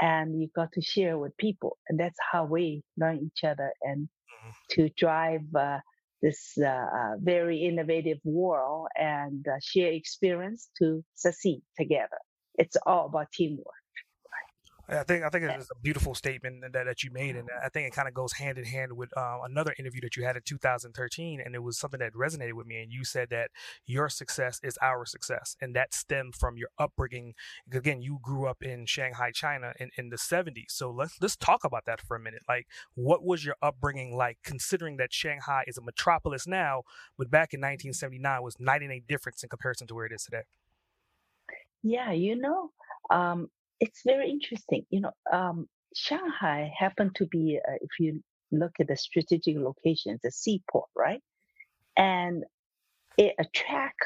and 0.01 0.41
you 0.41 0.49
got 0.55 0.73
to 0.73 0.83
share 0.83 1.19
with 1.19 1.37
people 1.37 1.79
and 1.89 1.99
that's 1.99 2.19
how 2.33 2.45
we 2.45 2.83
learn 2.99 3.19
each 3.25 3.45
other 3.45 3.73
and 3.83 4.09
mm-hmm. 4.09 4.51
to 4.71 4.91
drive 4.97 5.43
uh, 5.55 5.79
this 6.23 6.53
uh, 6.59 6.67
uh, 6.67 7.13
very 7.19 7.65
innovative 7.65 8.19
world 8.25 8.89
and 8.97 9.47
uh, 9.49 9.57
share 9.63 9.93
experience 9.93 10.69
to 10.79 11.05
succeed 11.15 11.63
together 11.79 12.19
it's 12.59 12.77
all 12.87 13.07
about 13.07 13.31
teamwork 13.33 13.75
I 14.89 15.03
think 15.03 15.25
I 15.25 15.31
think 15.31 15.45
it's 15.45 15.71
a 15.71 15.81
beautiful 15.83 16.15
statement 16.15 16.63
that, 16.73 16.87
that 16.87 17.03
you 17.03 17.11
made, 17.11 17.35
and 17.35 17.49
I 17.65 17.69
think 17.69 17.89
it 17.89 17.93
kind 17.93 18.07
of 18.07 18.15
goes 18.15 18.33
hand 18.33 18.57
in 18.57 18.65
hand 18.65 18.93
with 18.93 19.11
uh, 19.17 19.39
another 19.45 19.75
interview 19.79 20.01
that 20.03 20.17
you 20.17 20.25
had 20.25 20.37
in 20.37 20.43
2013, 20.45 21.41
and 21.45 21.55
it 21.57 21.63
was 21.63 21.77
something 21.77 21.99
that 21.99 22.13
resonated 22.13 22.53
with 22.53 22.69
me. 22.69 22.83
And 22.83 22.93
you 22.93 23.05
said 23.05 23.31
that 23.31 23.51
your 23.85 24.09
success 24.09 24.61
is 24.63 24.79
our 24.81 25.05
success, 25.05 25.57
and 25.61 25.75
that 25.75 25.93
stemmed 25.93 26.37
from 26.37 26.57
your 26.57 26.69
upbringing. 26.79 27.35
Again, 27.73 28.01
you 28.01 28.21
grew 28.23 28.47
up 28.47 28.63
in 28.63 28.87
Shanghai, 28.87 29.33
China, 29.33 29.73
in, 29.81 29.91
in 29.99 30.11
the 30.11 30.17
70s. 30.17 30.71
So 30.71 30.91
let's 30.91 31.17
let's 31.21 31.37
talk 31.37 31.65
about 31.65 31.85
that 31.87 32.01
for 32.01 32.17
a 32.17 32.21
minute. 32.21 32.43
Like, 32.49 32.69
what 32.95 33.25
was 33.25 33.45
your 33.45 33.57
upbringing 33.61 34.17
like, 34.17 34.39
considering 34.45 34.99
that 34.99 35.13
Shanghai 35.13 35.65
is 35.67 35.77
a 35.77 35.83
metropolis 35.83 36.47
now, 36.47 36.83
but 37.19 37.29
back 37.29 37.53
in 37.53 37.59
1979 37.59 38.43
was 38.43 38.55
night 38.61 38.83
and 38.83 38.91
day 38.91 39.03
difference 39.07 39.43
in 39.43 39.49
comparison 39.49 39.89
to 39.89 39.97
where 39.97 40.07
it 40.07 40.13
is 40.13 40.23
today? 40.23 40.43
Yeah, 41.87 42.13
you 42.13 42.37
know, 42.37 42.71
um, 43.11 43.49
it's 43.81 44.03
very 44.05 44.31
interesting. 44.31 44.87
You 44.91 45.03
know, 45.03 45.13
um, 45.33 45.69
Shanghai 45.95 46.73
happened 46.79 47.15
to 47.17 47.27
be, 47.27 47.61
uh, 47.67 47.75
if 47.81 47.91
you 48.01 48.23
look 48.53 48.73
at 48.81 48.89
the 48.89 48.97
strategic 48.97 49.57
location, 49.59 50.15
it's 50.15 50.25
a 50.25 50.31
seaport, 50.33 50.89
right? 50.97 51.23
And 51.97 52.45
it 53.19 53.35
attract 53.39 54.03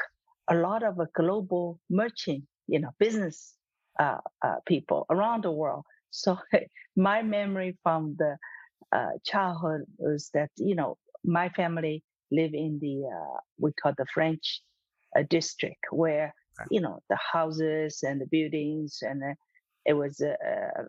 a 0.49 0.55
lot 0.55 0.83
of 0.83 0.99
a 0.99 1.07
global 1.15 1.79
merchant, 1.89 2.45
you 2.67 2.79
know, 2.79 2.91
business 2.99 3.55
uh, 3.99 4.19
uh, 4.43 4.57
people 4.67 5.07
around 5.11 5.43
the 5.43 5.51
world. 5.51 5.85
So 6.13 6.39
my 6.97 7.21
memory 7.23 7.77
from 7.83 8.17
the 8.19 8.37
uh, 8.91 9.11
childhood 9.25 9.83
was 9.99 10.29
that 10.33 10.49
you 10.57 10.75
know 10.75 10.97
my 11.23 11.49
family 11.49 12.03
live 12.31 12.53
in 12.53 12.79
the 12.81 13.05
uh, 13.07 13.39
we 13.59 13.71
call 13.73 13.93
the 13.97 14.05
French 14.13 14.61
uh, 15.17 15.23
district 15.29 15.85
where 15.91 16.33
you 16.69 16.81
know 16.81 16.99
the 17.09 17.17
houses 17.33 18.03
and 18.03 18.21
the 18.21 18.27
buildings 18.27 18.99
and 19.01 19.23
it 19.85 19.93
was 19.93 20.21
a, 20.21 20.35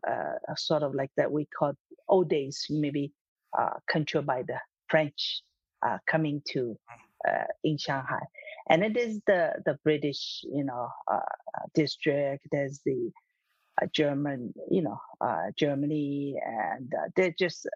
a, 0.06 0.52
a, 0.52 0.56
sort 0.56 0.82
of 0.82 0.94
like 0.94 1.10
that 1.16 1.32
we 1.32 1.46
call 1.46 1.72
old 2.08 2.28
days, 2.28 2.66
maybe 2.68 3.12
uh, 3.58 3.74
controlled 3.88 4.26
by 4.26 4.42
the 4.42 4.58
French 4.88 5.42
uh, 5.86 5.98
coming 6.06 6.42
to 6.48 6.76
mm. 7.28 7.30
uh, 7.30 7.46
in 7.64 7.78
Shanghai, 7.78 8.22
and 8.68 8.84
it 8.84 8.96
is 8.96 9.20
the 9.26 9.52
the 9.64 9.78
British, 9.82 10.42
you 10.44 10.64
know, 10.64 10.88
uh, 11.10 11.16
uh, 11.16 11.66
district. 11.74 12.46
There's 12.52 12.80
the 12.84 13.10
uh, 13.80 13.86
German, 13.92 14.52
you 14.70 14.82
know, 14.82 15.00
Germany, 15.56 16.36
and 16.44 16.92
there 17.16 17.34
just 17.38 17.66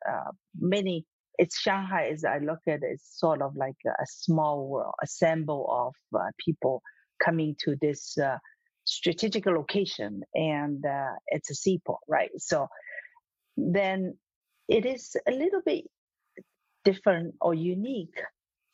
many. 0.58 1.06
It's 1.38 1.58
Shanghai. 1.58 2.08
As 2.12 2.24
I 2.24 2.38
look 2.38 2.60
at 2.66 2.82
it, 2.82 2.92
it's 2.92 3.18
sort 3.18 3.42
of 3.42 3.56
like 3.56 3.76
a, 3.86 4.06
small 4.06 4.68
world, 4.68 4.94
a 5.02 5.06
sample 5.06 5.66
of 5.70 6.22
people 6.42 6.82
coming 7.22 7.56
to 7.64 7.76
this 7.80 8.18
strategic 8.84 9.46
location 9.46 10.22
and 10.34 10.84
uh, 10.86 11.12
it's 11.28 11.50
a 11.50 11.54
seaport, 11.54 12.00
right? 12.08 12.30
So 12.38 12.68
then 13.56 14.16
it 14.68 14.86
is 14.86 15.16
a 15.26 15.32
little 15.32 15.60
bit 15.64 15.84
different 16.84 17.34
or 17.40 17.54
unique 17.54 18.20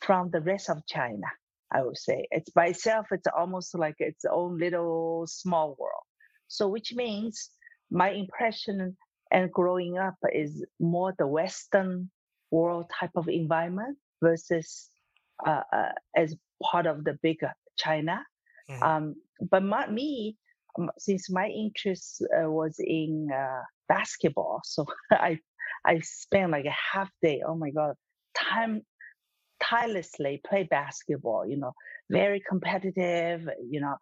from 0.01 0.31
the 0.31 0.41
rest 0.41 0.69
of 0.69 0.87
China, 0.87 1.27
I 1.71 1.83
would 1.83 1.97
say. 1.97 2.27
It's 2.31 2.51
by 2.51 2.69
itself, 2.69 3.07
it's 3.11 3.27
almost 3.27 3.75
like 3.75 3.97
its 3.99 4.25
own 4.31 4.59
little 4.59 5.27
small 5.27 5.77
world. 5.79 6.05
So, 6.49 6.69
which 6.69 6.93
means 6.95 7.51
my 7.91 8.11
impression 8.11 8.97
and 9.31 9.51
growing 9.51 9.97
up 9.97 10.17
is 10.33 10.65
more 10.79 11.15
the 11.19 11.27
Western 11.27 12.11
world 12.51 12.91
type 13.01 13.13
of 13.17 13.29
environment 13.29 13.97
versus 14.23 14.91
uh, 15.47 15.63
uh, 15.73 15.93
as 16.15 16.37
part 16.63 16.87
of 16.87 17.05
the 17.05 17.19
bigger 17.23 17.53
China. 17.79 18.23
Mm-hmm. 18.73 18.89
Um, 18.89 19.15
but 19.51 19.63
my, 19.63 19.87
me, 19.89 20.37
um, 20.79 20.91
since 20.99 21.31
my 21.31 21.47
interest 21.49 22.23
uh, 22.37 22.51
was 22.51 22.77
in 22.79 23.29
uh, 23.35 23.63
basketball, 23.89 24.61
so 24.65 24.87
I 25.13 25.39
I 25.87 26.01
spent 26.01 26.51
like 26.53 26.67
a 26.67 26.77
half 26.95 27.11
day. 27.23 27.43
Oh 27.47 27.55
my 27.57 27.71
god, 27.71 27.95
time 28.37 28.83
tirelessly 29.63 30.41
play 30.47 30.65
basketball. 30.65 31.47
You 31.47 31.59
know, 31.59 31.73
very 32.11 32.43
competitive. 32.49 33.49
You 33.69 33.81
know, 33.81 33.97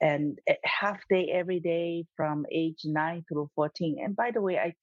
and 0.00 0.38
half 0.64 1.00
day 1.10 1.30
every 1.32 1.60
day 1.60 2.04
from 2.16 2.44
age 2.52 2.80
nine 2.84 3.24
through 3.28 3.50
fourteen. 3.54 3.98
And 4.02 4.16
by 4.16 4.30
the 4.32 4.42
way, 4.42 4.58
I 4.58 4.74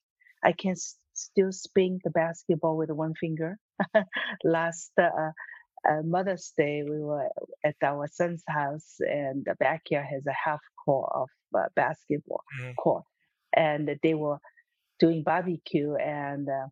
I 0.44 0.52
can 0.52 0.72
s- 0.72 0.98
still 1.14 1.52
spin 1.52 1.98
the 2.04 2.10
basketball 2.10 2.76
with 2.76 2.90
one 2.90 3.14
finger. 3.20 3.58
Last 4.44 4.92
uh, 5.00 5.30
uh, 5.88 6.02
Mother's 6.04 6.52
Day, 6.56 6.82
we 6.82 7.00
were 7.00 7.28
at 7.64 7.76
our 7.82 8.06
son's 8.08 8.42
house, 8.46 8.96
and 9.00 9.44
the 9.44 9.54
backyard 9.58 10.06
has 10.06 10.26
a 10.26 10.32
half 10.32 10.60
court 10.84 11.10
of 11.14 11.28
uh, 11.56 11.66
basketball 11.74 12.42
mm-hmm. 12.60 12.72
court, 12.74 13.04
and 13.54 13.98
they 14.02 14.14
were 14.14 14.38
doing 15.00 15.22
barbecue, 15.22 15.94
and 15.96 16.48
uh, 16.48 16.68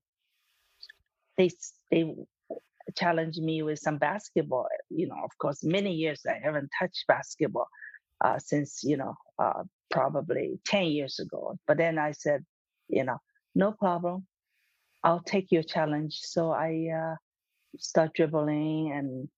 they 1.36 1.50
they 1.90 2.14
challenged 2.96 3.42
me 3.42 3.62
with 3.62 3.78
some 3.78 3.98
basketball. 3.98 4.68
You 4.88 5.08
know, 5.08 5.20
of 5.24 5.30
course, 5.38 5.64
many 5.64 5.92
years 5.92 6.22
I 6.28 6.38
haven't 6.42 6.70
touched 6.78 7.04
basketball 7.08 7.68
uh, 8.20 8.38
since 8.38 8.82
you 8.84 8.96
know 8.96 9.14
uh, 9.38 9.64
probably 9.90 10.60
ten 10.64 10.84
years 10.84 11.18
ago. 11.18 11.58
But 11.66 11.78
then 11.78 11.98
I 11.98 12.12
said, 12.12 12.44
you 12.88 13.04
know, 13.04 13.18
no 13.54 13.72
problem. 13.72 14.26
I'll 15.02 15.22
take 15.22 15.50
your 15.50 15.62
challenge. 15.62 16.18
So 16.20 16.50
I 16.52 16.90
uh, 16.94 17.14
start 17.78 18.12
dribbling 18.14 18.92
and 18.92 19.28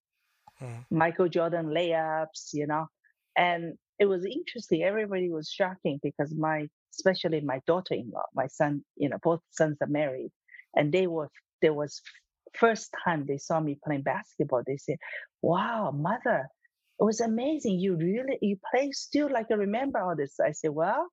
mm. 0.61 0.85
Michael 0.91 1.29
Jordan 1.29 1.67
layups, 1.67 2.53
you 2.53 2.67
know. 2.67 2.87
And 3.37 3.75
it 3.99 4.05
was 4.05 4.25
interesting. 4.25 4.83
Everybody 4.83 5.29
was 5.29 5.49
shocking 5.49 5.99
because 6.03 6.33
my, 6.35 6.67
especially 6.93 7.41
my 7.41 7.59
daughter-in-law, 7.67 8.25
my 8.35 8.47
son, 8.47 8.83
you 8.95 9.09
know, 9.09 9.17
both 9.23 9.41
sons 9.51 9.77
are 9.81 9.87
married, 9.87 10.31
and 10.75 10.91
they 10.91 11.07
were 11.07 11.29
there 11.61 11.73
was 11.73 12.01
first 12.53 12.93
time 13.03 13.25
they 13.25 13.37
saw 13.37 13.59
me 13.59 13.77
playing 13.83 14.03
basketball. 14.03 14.63
They 14.65 14.77
said, 14.77 14.97
"Wow, 15.41 15.91
mother, 15.91 16.47
it 16.99 17.03
was 17.03 17.21
amazing. 17.21 17.79
You 17.79 17.95
really, 17.95 18.37
you 18.41 18.57
play 18.71 18.91
still 18.91 19.29
like 19.31 19.47
I 19.51 19.55
remember 19.55 19.99
all 19.99 20.15
this. 20.15 20.39
I 20.39 20.51
said, 20.51 20.71
well, 20.71 21.09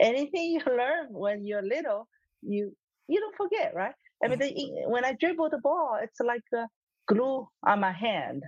anything 0.00 0.52
you 0.52 0.60
learn 0.66 1.08
when 1.10 1.46
you're 1.46 1.62
little, 1.62 2.08
you, 2.42 2.74
you 3.08 3.20
don't 3.20 3.36
forget, 3.36 3.74
right? 3.74 3.94
I 4.22 4.28
mean, 4.28 4.40
when 4.86 5.04
I 5.04 5.12
dribble 5.12 5.50
the 5.50 5.58
ball, 5.58 5.98
it's 6.02 6.20
like 6.20 6.42
glue 7.08 7.48
on 7.66 7.80
my 7.80 7.92
hand. 7.92 8.42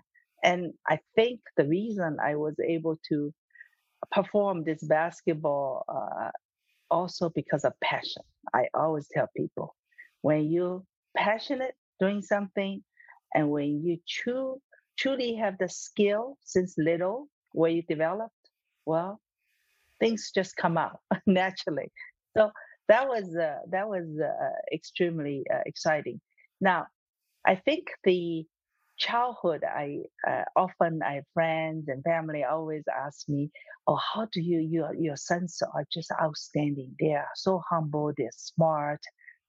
And 0.44 0.72
I 0.88 0.98
think 1.14 1.40
the 1.56 1.66
reason 1.66 2.16
I 2.22 2.36
was 2.36 2.54
able 2.66 2.98
to 3.08 3.32
perform 4.10 4.64
this 4.64 4.82
basketball 4.82 5.84
uh, 5.88 6.30
also 6.90 7.30
because 7.30 7.64
of 7.64 7.72
passion. 7.82 8.22
I 8.52 8.66
always 8.74 9.08
tell 9.12 9.28
people 9.36 9.74
when 10.22 10.50
you're 10.50 10.82
passionate 11.16 11.74
doing 12.00 12.22
something 12.22 12.82
and 13.34 13.50
when 13.50 13.82
you 13.84 13.98
true, 14.08 14.60
truly 14.98 15.34
have 15.36 15.56
the 15.58 15.68
skill 15.68 16.36
since 16.44 16.74
little 16.76 17.28
where 17.52 17.70
you 17.70 17.82
developed, 17.88 18.34
well, 18.84 19.20
things 20.00 20.30
just 20.34 20.56
come 20.56 20.76
out 20.76 21.00
naturally. 21.26 21.90
So 22.36 22.50
that 22.88 23.08
was 23.08 23.36
uh, 23.36 23.58
that 23.70 23.88
was 23.88 24.06
uh, 24.20 24.74
extremely 24.74 25.44
uh, 25.52 25.60
exciting. 25.66 26.20
Now, 26.60 26.86
I 27.46 27.56
think 27.56 27.88
the 28.04 28.46
childhood, 28.98 29.64
I 29.64 30.04
uh, 30.28 30.44
often 30.56 31.00
I 31.02 31.14
have 31.14 31.24
friends 31.34 31.88
and 31.88 32.02
family 32.04 32.44
always 32.44 32.84
ask 32.88 33.28
me, 33.28 33.50
"Oh, 33.86 33.96
how 33.96 34.26
do 34.32 34.40
you 34.40 34.60
your 34.60 34.94
your 34.94 35.16
sons 35.16 35.60
are 35.74 35.84
just 35.92 36.10
outstanding? 36.20 36.94
They 37.00 37.14
are 37.14 37.28
so 37.34 37.62
humble, 37.68 38.12
they're 38.16 38.30
smart, 38.32 39.00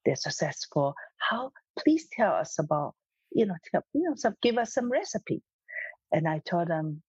they're 0.06 0.16
successful. 0.16 0.96
How? 1.18 1.52
Please 1.80 2.08
tell 2.12 2.34
us 2.34 2.60
about 2.60 2.96
you 3.32 3.48
know, 3.48 3.56
tell, 3.72 3.84
you 3.94 4.04
know, 4.04 4.16
some 4.16 4.36
give 4.42 4.58
us 4.58 4.74
some 4.74 4.92
recipe." 4.92 5.42
And 6.12 6.28
I 6.28 6.40
told 6.40 6.68
them 6.68 7.02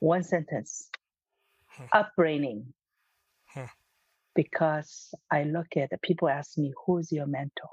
one 0.00 0.22
sentence: 0.22 0.90
hmm. 1.68 1.84
upbringing. 1.92 2.73
Because 4.34 5.14
I 5.30 5.44
look 5.44 5.76
at 5.76 5.90
people 6.02 6.28
ask 6.28 6.58
me, 6.58 6.72
"Who's 6.86 7.12
your 7.12 7.26
mentor?" 7.26 7.70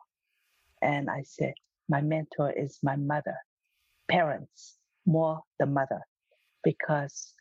And 0.81 1.09
I 1.09 1.23
said, 1.23 1.53
my 1.89 2.01
mentor 2.01 2.51
is 2.51 2.79
my 2.81 2.95
mother, 2.95 3.37
parents, 4.07 4.77
more 5.05 5.41
the 5.59 5.65
mother, 5.65 6.01
because 6.63 7.33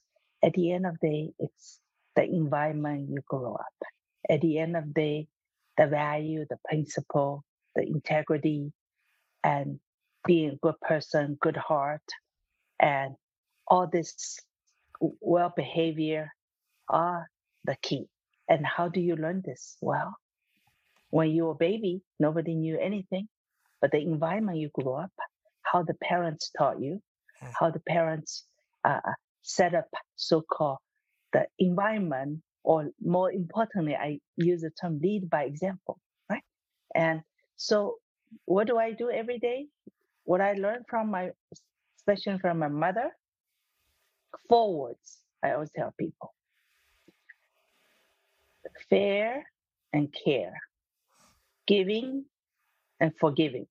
at 0.42 0.54
the 0.54 0.72
end 0.72 0.86
of 0.86 0.96
the 1.00 1.08
day, 1.08 1.32
it's 1.38 1.80
the 2.16 2.24
environment 2.24 3.08
you 3.10 3.20
grow 3.28 3.54
up. 3.54 3.88
At 4.28 4.40
the 4.40 4.58
end 4.58 4.76
of 4.76 4.86
the 4.86 4.92
day, 4.92 5.28
the 5.76 5.86
value, 5.86 6.46
the 6.50 6.58
principle, 6.68 7.44
the 7.76 7.86
integrity, 7.86 8.72
and 9.44 9.78
being 10.26 10.50
a 10.50 10.56
good 10.56 10.80
person, 10.80 11.38
good 11.40 11.56
heart, 11.56 12.02
and 12.80 13.14
all 13.68 13.86
this 13.86 14.40
well 15.00 15.52
behavior 15.54 16.32
are 16.88 17.30
the 17.64 17.76
key. 17.82 18.08
And 18.50 18.66
how 18.66 18.88
do 18.88 19.00
you 19.00 19.16
learn 19.16 19.42
this? 19.42 19.78
Well, 19.80 20.14
when 21.08 21.30
you 21.30 21.46
were 21.46 21.52
a 21.52 21.54
baby, 21.54 22.02
nobody 22.18 22.54
knew 22.54 22.78
anything 22.78 23.28
but 23.80 23.90
the 23.90 23.98
environment 23.98 24.58
you 24.58 24.68
grew 24.68 24.92
up, 24.92 25.12
how 25.62 25.82
the 25.82 25.94
parents 25.94 26.50
taught 26.56 26.80
you, 26.80 27.00
hmm. 27.40 27.46
how 27.58 27.70
the 27.70 27.80
parents 27.80 28.44
uh, 28.84 29.00
set 29.42 29.74
up 29.74 29.88
so-called 30.16 30.78
the 31.32 31.46
environment, 31.58 32.42
or 32.64 32.90
more 33.00 33.32
importantly, 33.32 33.94
I 33.94 34.18
use 34.36 34.62
the 34.62 34.70
term 34.70 34.98
lead 35.00 35.30
by 35.30 35.44
example, 35.44 35.98
right? 36.28 36.42
And 36.94 37.22
so, 37.56 37.96
what 38.44 38.66
do 38.66 38.78
I 38.78 38.92
do 38.92 39.10
every 39.10 39.38
day? 39.38 39.66
What 40.24 40.40
I 40.40 40.54
learned 40.54 40.84
from 40.88 41.10
my, 41.10 41.30
especially 41.96 42.38
from 42.38 42.58
my 42.58 42.68
mother, 42.68 43.10
forwards. 44.48 45.18
I 45.42 45.52
always 45.52 45.70
tell 45.74 45.94
people, 45.98 46.34
fair 48.88 49.44
and 49.92 50.14
care, 50.24 50.54
giving 51.66 52.24
and 53.00 53.12
forgiving. 53.18 53.66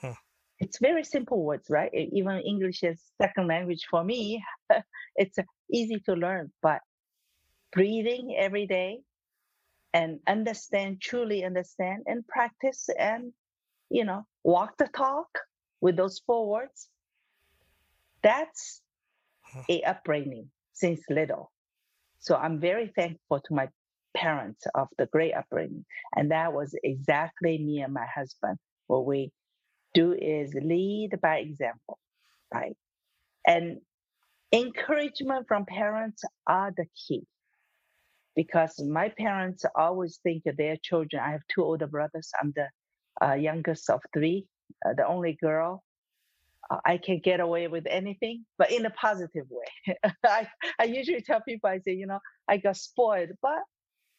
Hmm. 0.00 0.12
It's 0.58 0.78
very 0.78 1.04
simple 1.04 1.42
words, 1.42 1.66
right? 1.70 1.90
Even 1.94 2.40
English 2.40 2.82
is 2.82 3.00
second 3.20 3.48
language 3.48 3.86
for 3.90 4.02
me. 4.02 4.42
it's 5.16 5.38
easy 5.72 6.00
to 6.06 6.14
learn, 6.14 6.52
but 6.62 6.80
breathing 7.72 8.36
every 8.38 8.66
day 8.66 9.00
and 9.92 10.20
understand, 10.26 11.00
truly 11.00 11.44
understand 11.44 12.04
and 12.06 12.26
practice 12.26 12.88
and, 12.98 13.32
you 13.90 14.04
know, 14.04 14.24
walk 14.44 14.76
the 14.78 14.88
talk 14.88 15.28
with 15.80 15.96
those 15.96 16.20
four 16.26 16.48
words. 16.48 16.88
That's 18.22 18.82
hmm. 19.42 19.60
a 19.68 19.82
upbringing 19.82 20.50
since 20.72 21.00
little. 21.08 21.50
So 22.20 22.36
I'm 22.36 22.60
very 22.60 22.92
thankful 22.94 23.40
to 23.40 23.54
my 23.54 23.68
parents 24.16 24.66
of 24.74 24.88
the 24.98 25.06
great 25.06 25.34
upbringing. 25.34 25.84
And 26.16 26.30
that 26.30 26.52
was 26.52 26.74
exactly 26.82 27.58
me 27.58 27.80
and 27.80 27.92
my 27.92 28.06
husband. 28.14 28.58
What 28.86 29.06
we 29.06 29.32
do 29.94 30.12
is 30.12 30.54
lead 30.54 31.10
by 31.22 31.38
example, 31.38 31.98
right? 32.52 32.76
And 33.46 33.78
encouragement 34.52 35.46
from 35.48 35.66
parents 35.66 36.22
are 36.46 36.72
the 36.76 36.86
key. 37.06 37.22
Because 38.36 38.80
my 38.80 39.10
parents 39.10 39.64
always 39.76 40.18
think 40.22 40.44
their 40.44 40.76
children. 40.82 41.22
I 41.22 41.32
have 41.32 41.42
two 41.52 41.62
older 41.64 41.88
brothers. 41.88 42.30
I'm 42.40 42.52
the 42.54 42.68
uh, 43.26 43.34
youngest 43.34 43.90
of 43.90 44.00
three, 44.14 44.46
uh, 44.86 44.94
the 44.96 45.06
only 45.06 45.36
girl. 45.40 45.82
Uh, 46.70 46.78
I 46.86 46.98
can 46.98 47.20
get 47.22 47.40
away 47.40 47.66
with 47.68 47.86
anything, 47.88 48.46
but 48.56 48.70
in 48.70 48.86
a 48.86 48.90
positive 48.90 49.46
way. 49.50 49.96
I, 50.24 50.48
I 50.78 50.84
usually 50.84 51.22
tell 51.22 51.40
people, 51.46 51.68
I 51.68 51.80
say, 51.80 51.92
you 51.92 52.06
know, 52.06 52.20
I 52.48 52.58
got 52.58 52.76
spoiled, 52.76 53.30
but 53.42 53.58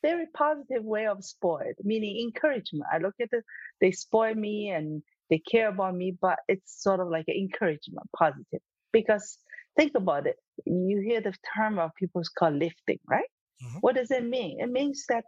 very 0.01 0.25
positive 0.33 0.83
way 0.83 1.07
of 1.07 1.23
spoiled, 1.23 1.75
meaning 1.83 2.21
encouragement. 2.21 2.85
I 2.91 2.97
look 2.97 3.15
at 3.21 3.29
it, 3.31 3.43
they 3.79 3.91
spoil 3.91 4.35
me 4.35 4.69
and 4.69 5.03
they 5.29 5.39
care 5.39 5.69
about 5.69 5.95
me, 5.95 6.15
but 6.19 6.39
it's 6.47 6.81
sort 6.83 6.99
of 6.99 7.09
like 7.09 7.25
an 7.27 7.35
encouragement, 7.35 8.07
positive. 8.17 8.61
Because 8.91 9.37
think 9.77 9.93
about 9.95 10.27
it, 10.27 10.35
you 10.65 11.01
hear 11.01 11.21
the 11.21 11.33
term 11.55 11.79
of 11.79 11.91
people's 11.97 12.29
called 12.29 12.55
lifting, 12.55 12.99
right? 13.07 13.29
Mm-hmm. 13.63 13.77
What 13.79 13.95
does 13.95 14.11
it 14.11 14.25
mean? 14.25 14.59
It 14.59 14.69
means 14.69 15.05
that 15.09 15.23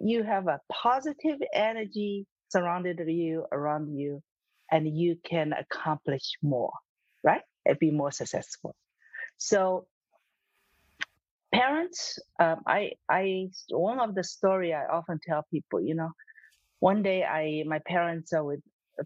you 0.00 0.22
have 0.22 0.46
a 0.46 0.60
positive 0.70 1.38
energy 1.52 2.26
surrounded 2.48 3.00
you, 3.06 3.44
around 3.50 3.96
you, 3.98 4.22
and 4.70 4.86
you 4.96 5.16
can 5.24 5.52
accomplish 5.52 6.32
more, 6.42 6.72
right? 7.22 7.42
And 7.66 7.78
be 7.78 7.90
more 7.90 8.12
successful. 8.12 8.74
So 9.36 9.86
parents, 11.54 12.18
um, 12.40 12.56
I, 12.66 12.92
I, 13.08 13.48
one 13.70 14.00
of 14.00 14.14
the 14.14 14.24
story 14.24 14.74
I 14.74 14.86
often 14.86 15.18
tell 15.26 15.46
people, 15.52 15.80
you 15.80 15.94
know, 15.94 16.10
one 16.80 17.02
day 17.02 17.24
I, 17.24 17.62
my 17.66 17.78
parents 17.86 18.32
are 18.32 18.44
with 18.44 18.60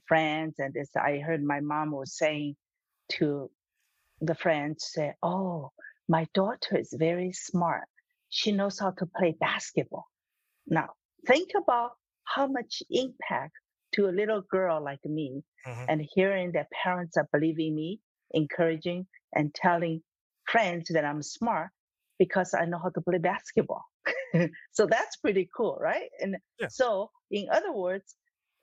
friends 0.06 0.54
and 0.58 0.72
this, 0.72 0.88
I 0.96 1.18
heard 1.18 1.42
my 1.42 1.60
mom 1.60 1.92
was 1.92 2.16
saying 2.16 2.56
to 3.12 3.50
the 4.20 4.34
friends, 4.34 4.88
say, 4.92 5.12
oh, 5.22 5.70
my 6.08 6.26
daughter 6.34 6.78
is 6.78 6.94
very 6.98 7.32
smart. 7.32 7.84
She 8.30 8.52
knows 8.52 8.78
how 8.78 8.90
to 8.92 9.06
play 9.16 9.34
basketball. 9.38 10.06
Now, 10.66 10.88
think 11.26 11.50
about 11.56 11.92
how 12.24 12.46
much 12.46 12.82
impact 12.90 13.52
to 13.94 14.08
a 14.08 14.12
little 14.12 14.42
girl 14.50 14.82
like 14.82 15.04
me 15.04 15.42
mm-hmm. 15.66 15.84
and 15.88 16.08
hearing 16.14 16.52
that 16.52 16.66
parents 16.82 17.16
are 17.16 17.28
believing 17.32 17.74
me, 17.74 18.00
encouraging 18.32 19.06
and 19.34 19.54
telling 19.54 20.02
friends 20.46 20.90
that 20.92 21.04
I'm 21.04 21.22
smart 21.22 21.70
because 22.18 22.54
I 22.54 22.64
know 22.64 22.78
how 22.78 22.90
to 22.90 23.00
play 23.00 23.18
basketball. 23.18 23.84
so 24.72 24.86
that's 24.86 25.16
pretty 25.16 25.48
cool, 25.56 25.78
right? 25.80 26.10
And 26.20 26.36
yeah. 26.58 26.68
so, 26.68 27.10
in 27.30 27.48
other 27.50 27.72
words, 27.72 28.14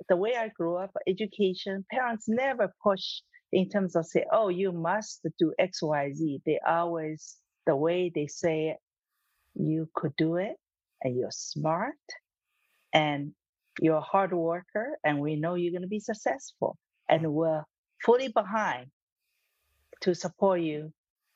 the 0.09 0.15
way 0.15 0.35
I 0.35 0.49
grew 0.49 0.75
up, 0.75 0.91
education, 1.07 1.85
parents 1.91 2.25
never 2.27 2.73
push 2.83 3.21
in 3.51 3.69
terms 3.69 3.95
of 3.95 4.05
say, 4.05 4.25
oh, 4.31 4.49
you 4.49 4.71
must 4.71 5.25
do 5.39 5.53
X, 5.57 5.81
Y, 5.81 6.11
Z. 6.13 6.41
They 6.45 6.59
always, 6.67 7.37
the 7.65 7.75
way 7.75 8.11
they 8.13 8.27
say 8.27 8.77
you 9.55 9.89
could 9.95 10.13
do 10.17 10.35
it 10.35 10.55
and 11.01 11.15
you're 11.15 11.31
smart 11.31 11.93
and 12.93 13.31
you're 13.81 13.97
a 13.97 14.01
hard 14.01 14.33
worker 14.33 14.97
and 15.03 15.19
we 15.19 15.35
know 15.35 15.55
you're 15.55 15.71
going 15.71 15.81
to 15.81 15.87
be 15.87 15.99
successful 15.99 16.77
and 17.09 17.33
we're 17.33 17.63
fully 18.03 18.27
behind 18.27 18.87
to 20.01 20.13
support 20.13 20.61
you 20.61 20.91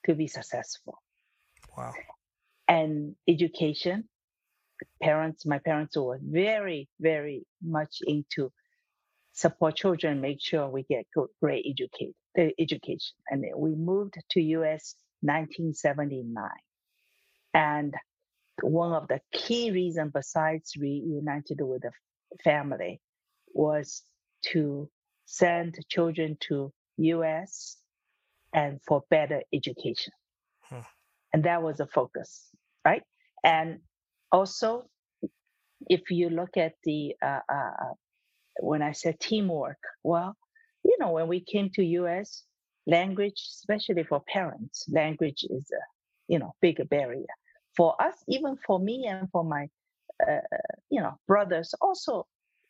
to 0.05 0.15
be 0.15 0.27
successful. 0.27 1.01
Wow. 1.79 1.93
And 2.67 3.15
education. 3.27 4.09
Parents, 5.01 5.45
my 5.45 5.59
parents 5.59 5.97
were 5.97 6.19
very, 6.21 6.89
very 6.99 7.45
much 7.63 7.99
into 8.01 8.51
support 9.31 9.75
children, 9.77 10.19
make 10.19 10.41
sure 10.41 10.67
we 10.67 10.83
get 10.83 11.05
great 11.41 11.65
educate, 11.69 12.15
uh, 12.37 12.51
education. 12.59 13.15
And 13.29 13.45
we 13.55 13.75
moved 13.75 14.15
to 14.31 14.41
US 14.41 14.95
1979. 15.21 16.49
And 17.53 17.93
one 18.61 18.93
of 18.93 19.07
the 19.07 19.21
key 19.31 19.71
reasons 19.71 20.11
besides 20.13 20.73
reunited 20.77 21.61
with 21.61 21.83
the 21.83 21.91
family 22.43 22.99
was 23.53 24.03
to 24.51 24.89
send 25.25 25.77
children 25.89 26.37
to 26.41 26.73
US 26.97 27.77
and 28.53 28.81
for 28.85 29.03
better 29.09 29.41
education. 29.53 30.13
And 31.33 31.43
that 31.43 31.61
was 31.61 31.79
a 31.79 31.87
focus, 31.87 32.47
right? 32.85 33.03
And 33.43 33.79
also, 34.31 34.85
if 35.89 36.11
you 36.11 36.29
look 36.29 36.57
at 36.57 36.73
the 36.83 37.15
uh, 37.21 37.39
uh, 37.49 37.93
when 38.61 38.81
I 38.81 38.91
said 38.91 39.19
teamwork, 39.19 39.79
well, 40.03 40.35
you 40.83 40.97
know, 40.99 41.11
when 41.11 41.27
we 41.27 41.39
came 41.41 41.69
to 41.75 41.83
US, 41.83 42.43
language, 42.87 43.41
especially 43.47 44.03
for 44.03 44.21
parents, 44.21 44.85
language 44.89 45.45
is 45.49 45.71
a 45.71 45.83
you 46.27 46.39
know 46.39 46.53
bigger 46.61 46.85
barrier 46.85 47.25
for 47.75 47.95
us, 48.01 48.15
even 48.27 48.57
for 48.65 48.79
me 48.79 49.05
and 49.07 49.29
for 49.31 49.43
my 49.43 49.67
uh, 50.27 50.41
you 50.89 51.01
know 51.01 51.17
brothers, 51.27 51.73
also 51.81 52.27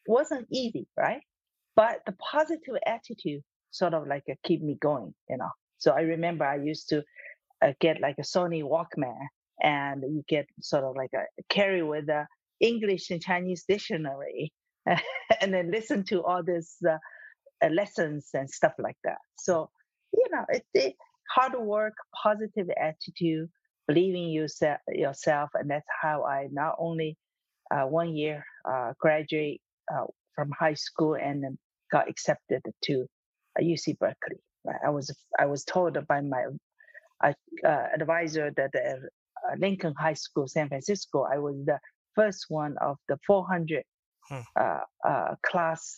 wasn't 0.07 0.47
easy, 0.51 0.87
right? 0.97 1.21
But 1.75 2.01
the 2.05 2.13
positive 2.13 2.75
attitude 2.85 3.41
sort 3.71 3.93
of 3.93 4.07
like 4.07 4.23
uh, 4.29 4.35
keep 4.43 4.61
me 4.61 4.75
going, 4.79 5.13
you 5.29 5.37
know. 5.37 5.49
So 5.77 5.91
I 5.91 6.01
remember 6.01 6.45
I 6.45 6.57
used 6.57 6.89
to 6.89 7.03
uh, 7.63 7.73
get 7.79 8.01
like 8.01 8.15
a 8.19 8.23
Sony 8.23 8.63
Walkman, 8.63 9.17
and 9.61 10.03
you 10.03 10.23
get 10.27 10.47
sort 10.61 10.83
of 10.83 10.95
like 10.95 11.11
a 11.13 11.25
carry 11.49 11.83
with 11.83 12.09
a 12.09 12.27
English 12.59 13.09
and 13.09 13.21
Chinese 13.21 13.65
dictionary, 13.67 14.51
and 14.85 15.53
then 15.53 15.71
listen 15.71 16.03
to 16.05 16.23
all 16.23 16.43
these 16.43 16.75
uh, 16.87 16.97
uh, 17.63 17.69
lessons 17.69 18.29
and 18.33 18.49
stuff 18.49 18.73
like 18.79 18.97
that. 19.03 19.17
So 19.37 19.69
you 20.13 20.25
know, 20.31 20.45
it's 20.49 20.69
it, 20.73 20.95
hard 21.33 21.53
work, 21.59 21.93
positive 22.23 22.67
attitude, 22.81 23.49
believing 23.87 24.29
yourself, 24.29 24.79
yourself, 24.87 25.49
and 25.53 25.69
that's 25.69 25.87
how 26.01 26.23
I 26.23 26.47
not 26.51 26.75
only 26.79 27.17
uh, 27.71 27.83
one 27.83 28.15
year 28.15 28.43
uh, 28.69 28.93
graduate 28.99 29.61
uh, 29.93 30.05
from 30.35 30.51
high 30.57 30.73
school 30.73 31.15
and 31.15 31.57
got 31.91 32.09
accepted 32.09 32.61
to 32.83 33.05
UC 33.59 33.97
Berkeley. 33.99 34.37
I 34.85 34.89
was 34.89 35.13
I 35.39 35.45
was 35.45 35.63
told 35.63 35.97
by 36.07 36.21
my 36.21 36.45
uh, 37.23 37.33
advisor 37.93 38.51
that 38.55 38.75
at 38.75 39.59
Lincoln 39.59 39.93
High 39.97 40.13
School, 40.13 40.47
San 40.47 40.67
Francisco, 40.67 41.25
I 41.31 41.37
was 41.37 41.55
the 41.65 41.79
first 42.15 42.45
one 42.49 42.75
of 42.81 42.97
the 43.07 43.17
400 43.25 43.83
hmm. 44.29 44.39
class 45.45 45.97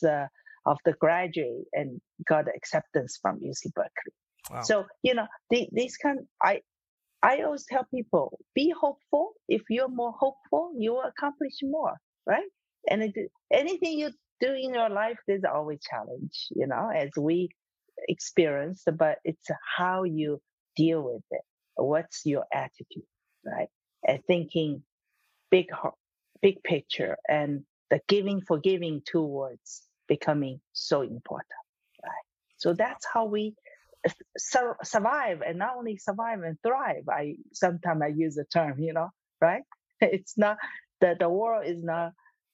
of 0.66 0.78
the 0.86 0.94
graduate 0.94 1.66
and 1.74 2.00
got 2.28 2.46
acceptance 2.56 3.18
from 3.22 3.40
UC 3.40 3.74
Berkeley. 3.74 4.14
Wow. 4.50 4.62
So 4.64 4.86
you 5.04 5.14
know 5.14 5.28
the, 5.50 5.68
these 5.72 5.98
kind. 5.98 6.20
I 6.42 6.62
I 7.24 7.42
always 7.44 7.66
tell 7.66 7.86
people 7.94 8.40
be 8.56 8.74
hopeful. 8.80 9.34
If 9.48 9.62
you're 9.70 9.90
more 9.90 10.14
hopeful, 10.18 10.74
you 10.78 10.94
will 10.94 11.04
accomplish 11.04 11.54
more, 11.64 11.98
right? 12.26 12.50
And 12.90 13.04
it, 13.04 13.14
anything 13.54 14.00
you 14.00 14.12
do 14.40 14.54
in 14.54 14.74
your 14.74 14.90
life, 14.90 15.18
there's 15.28 15.44
always 15.44 15.80
challenge, 15.88 16.48
you 16.52 16.66
know, 16.66 16.90
as 16.90 17.10
we 17.18 17.50
experience. 18.08 18.84
But 18.98 19.20
it's 19.24 19.48
how 19.78 20.04
you 20.04 20.42
deal 20.76 21.02
with 21.04 21.24
it. 21.32 21.42
What's 21.76 22.26
your 22.26 22.46
attitude, 22.54 23.04
right? 23.46 23.70
And 24.08 24.24
thinking 24.26 24.84
big, 25.52 25.68
big 26.42 26.64
picture 26.64 27.18
and 27.28 27.64
the 27.90 28.02
giving, 28.08 28.42
forgiving 28.42 29.02
two 29.10 29.24
words 29.24 29.84
becoming 30.08 30.62
so 30.74 31.02
important, 31.02 31.48
right? 32.04 32.26
So 32.58 32.74
that's 32.74 33.06
how 33.14 33.26
we 33.26 33.56
sur- 34.38 34.78
survive 34.84 35.42
and 35.42 35.60
not 35.60 35.76
only 35.78 35.98
survive 35.98 36.42
and 36.44 36.58
thrive. 36.64 37.04
I 37.10 37.36
sometimes 37.54 38.02
I 38.04 38.08
use 38.08 38.36
the 38.36 38.46
term, 38.46 38.80
you 38.80 38.94
know, 38.94 39.10
right? 39.42 39.64
It's 40.02 40.38
not 40.38 40.58
that 41.02 41.20
the 41.20 41.30
world 41.30 41.66
is 41.66 41.84
not. 41.84 42.14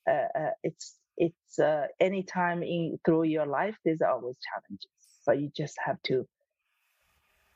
Uh, 0.10 0.28
uh, 0.40 0.52
it's 0.64 0.96
it's 1.18 1.60
uh, 1.60 1.88
anytime 2.00 2.64
in 2.64 3.00
through 3.06 3.24
your 3.24 3.46
life, 3.46 3.78
there's 3.86 4.02
always 4.02 4.38
challenges, 4.48 4.90
but 5.26 5.40
you 5.40 5.50
just 5.56 5.78
have 5.86 5.98
to, 6.04 6.28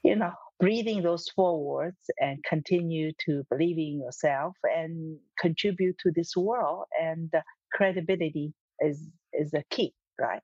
you 0.03 0.15
know, 0.15 0.33
breathing 0.61 1.03
those 1.03 1.27
four 1.35 1.63
words 1.63 1.97
and 2.19 2.43
continue 2.45 3.11
to 3.25 3.43
believe 3.51 3.79
in 3.79 3.99
yourself 3.99 4.55
and 4.63 5.17
contribute 5.39 5.97
to 5.99 6.11
this 6.15 6.37
world. 6.37 6.85
And 7.01 7.33
credibility 7.73 8.53
is 8.81 9.09
is 9.33 9.51
the 9.51 9.63
key, 9.71 9.93
right? 10.19 10.41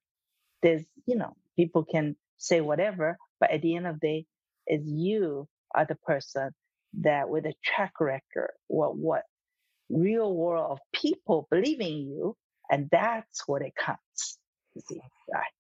There's, 0.64 0.84
you 1.06 1.18
know, 1.18 1.36
people 1.56 1.86
can 1.86 2.18
say 2.38 2.62
whatever, 2.62 3.18
but 3.40 3.52
at 3.52 3.62
the 3.62 3.76
end 3.78 3.88
of 3.88 4.00
the 4.02 4.08
day, 4.08 4.26
is 4.68 4.84
you 4.86 5.48
are 5.76 5.86
the 5.86 5.96
person 5.98 6.52
that 7.02 7.30
with 7.30 7.46
a 7.46 7.54
track 7.64 7.94
record, 8.02 8.52
what 8.68 8.98
what 8.98 9.24
real 9.90 10.36
world 10.36 10.72
of 10.72 10.80
people 10.94 11.48
believing 11.52 12.00
you, 12.00 12.36
and 12.72 12.90
that's 12.92 13.48
what 13.48 13.62
it 13.62 13.74
counts. 13.78 14.40
You 14.76 14.82
see, 14.88 15.02
right? 15.34 15.57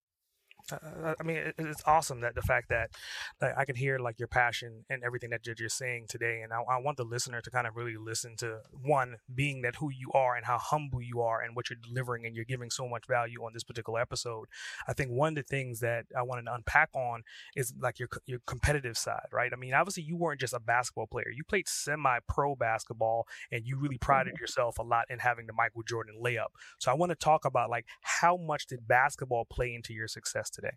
Uh, 0.72 1.14
I 1.20 1.24
mean, 1.24 1.54
it's 1.58 1.84
awesome 1.86 2.22
that 2.22 2.36
the 2.36 2.42
fact 2.42 2.70
that, 2.70 2.92
that 3.40 3.58
I 3.58 3.66
can 3.66 3.76
hear 3.76 4.00
like 4.00 4.20
your 4.20 4.28
passion 4.28 4.86
and 4.90 5.04
everything 5.04 5.30
that 5.30 5.46
you're 5.46 5.70
saying 5.70 6.08
today, 6.10 6.42
and 6.42 6.52
I, 6.52 6.62
I, 6.62 6.78
want 6.78 6.98
the 6.98 7.04
listener 7.04 7.42
to 7.42 7.50
kind 7.50 7.68
of 7.68 7.76
really 7.76 7.96
listen 7.96 8.36
to 8.38 8.60
one 8.72 9.18
being 9.34 9.62
that 9.62 9.78
who 9.78 9.90
you 9.90 10.12
are 10.14 10.36
and 10.36 10.46
how 10.46 10.58
humble 10.58 11.02
you 11.02 11.22
are 11.22 11.42
and 11.42 11.56
what 11.56 11.70
you're 11.70 11.80
delivering, 11.82 12.26
and 12.26 12.36
you're 12.36 12.46
giving 12.46 12.70
so 12.70 12.88
much 12.88 13.08
value 13.08 13.44
on 13.44 13.54
this 13.54 13.64
particular 13.64 14.02
episode. 14.02 14.48
I 14.88 14.94
think 14.94 15.12
one 15.12 15.30
of 15.30 15.36
the 15.36 15.44
things 15.44 15.80
that 15.80 16.06
I 16.18 16.24
wanted 16.24 16.44
to 16.44 16.54
unpack 16.54 16.90
on 16.94 17.24
is 17.56 17.74
like 17.80 18.00
your 18.00 18.10
your 18.26 18.40
competitive 18.46 18.98
side, 18.98 19.28
right? 19.32 19.52
I 19.54 19.56
mean, 19.56 19.74
obviously 19.74 20.04
you 20.04 20.18
weren't 20.18 20.42
just 20.42 20.54
a 20.54 20.60
basketball 20.60 21.08
player; 21.08 21.30
you 21.34 21.44
played 21.44 21.68
semi-pro 21.68 22.56
basketball, 22.56 23.28
and 23.52 23.66
you 23.66 23.78
really 23.78 23.98
prided 23.98 24.34
mm-hmm. 24.34 24.44
yourself 24.44 24.80
a 24.80 24.84
lot 24.84 25.06
in 25.10 25.20
having 25.20 25.48
the 25.48 25.54
Michael 25.54 25.84
Jordan 25.84 26.16
layup. 26.24 26.48
So 26.80 26.92
I 26.92 26.96
want 26.96 27.12
to 27.12 27.16
talk 27.16 27.46
about 27.46 27.70
like 27.70 27.86
how 28.02 28.36
much 28.38 28.68
did 28.68 28.88
basketball 28.88 29.46
play 29.46 29.74
into 29.74 29.94
your 29.94 30.08
success 30.08 30.50
today? 30.58 30.76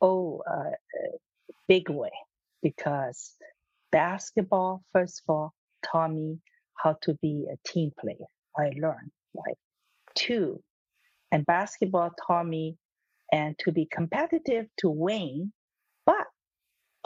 Oh, 0.00 0.42
uh, 0.50 0.70
big 1.68 1.90
way 1.90 2.10
because 2.62 3.36
basketball, 3.92 4.82
first 4.92 5.22
of 5.26 5.34
all, 5.34 5.54
taught 5.84 6.12
me 6.12 6.38
how 6.82 6.96
to 7.02 7.14
be 7.20 7.46
a 7.52 7.68
team 7.68 7.90
player. 8.00 8.16
I 8.56 8.70
learned, 8.80 9.10
right? 9.34 9.56
Two, 10.14 10.62
and 11.32 11.44
basketball 11.46 12.10
taught 12.26 12.46
me 12.46 12.76
and 13.32 13.56
to 13.60 13.72
be 13.72 13.86
competitive 13.90 14.66
to 14.78 14.90
win, 14.90 15.52
but 16.06 16.26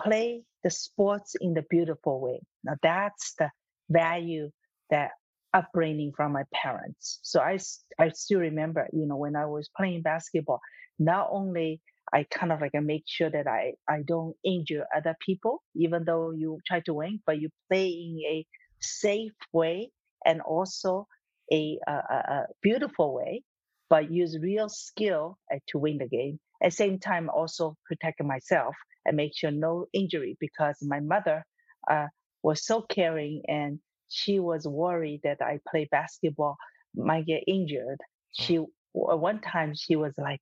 play 0.01 0.43
the 0.63 0.71
sports 0.71 1.35
in 1.41 1.55
the 1.55 1.65
beautiful 1.69 2.21
way. 2.21 2.41
Now 2.65 2.75
that's 2.83 3.35
the 3.39 3.51
value 3.91 4.51
that 4.91 5.11
upbringing 5.53 6.13
from 6.17 6.33
my 6.33 6.45
parents. 6.53 7.21
So 7.23 7.41
I, 7.41 7.59
I 7.99 8.09
still 8.11 8.41
remember, 8.41 8.89
you 8.93 9.07
know, 9.07 9.17
when 9.17 9.37
I 9.37 9.47
was 9.47 9.69
playing 9.77 10.03
basketball, 10.03 10.61
not 10.99 11.29
only 11.31 11.81
I 12.13 12.27
kind 12.31 12.53
of 12.53 12.61
like 12.61 12.75
make 12.75 13.05
sure 13.07 13.31
that 13.31 13.47
I, 13.47 13.75
I 13.89 14.03
don't 14.07 14.37
injure 14.45 14.87
other 14.95 15.17
people, 15.25 15.63
even 15.75 16.05
though 16.05 16.31
you 16.31 16.61
try 16.67 16.81
to 16.81 16.95
win, 16.95 17.21
but 17.27 17.41
you 17.41 17.49
play 17.69 17.89
in 17.89 18.21
a 18.27 18.47
safe 18.81 19.33
way 19.53 19.91
and 20.25 20.41
also 20.41 21.07
a, 21.53 21.79
a, 21.87 21.93
a 21.93 22.47
beautiful 22.63 23.15
way, 23.15 23.43
but 23.91 24.13
use 24.13 24.39
real 24.41 24.69
skill 24.69 25.39
uh, 25.53 25.59
to 25.69 25.79
win 25.79 25.99
the 25.99 26.09
game. 26.09 26.39
At 26.63 26.71
the 26.71 26.77
same 26.77 26.99
time, 26.99 27.29
also 27.29 27.77
protect 27.87 28.23
myself 28.23 28.75
and 29.05 29.17
make 29.17 29.33
sure 29.35 29.51
no 29.51 29.87
injury 29.93 30.37
because 30.41 30.79
my 30.83 31.01
mother 31.01 31.45
uh, 31.91 32.07
was 32.43 32.65
so 32.65 32.83
caring 32.83 33.43
and 33.49 33.81
she 34.09 34.39
was 34.39 34.67
worried 34.67 35.21
that 35.25 35.43
I 35.43 35.59
play 35.69 35.89
basketball 35.91 36.57
might 36.95 37.27
get 37.27 37.43
injured. 37.47 37.99
Hmm. 38.39 38.45
She 38.45 38.61
one 38.93 39.41
time 39.41 39.75
she 39.75 39.97
was 39.97 40.15
like, 40.17 40.41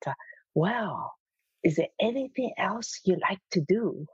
"Well, 0.54 1.12
is 1.62 1.76
there 1.76 1.88
anything 2.00 2.52
else 2.58 3.00
you 3.04 3.16
like 3.20 3.40
to 3.52 3.60
do? 3.60 4.06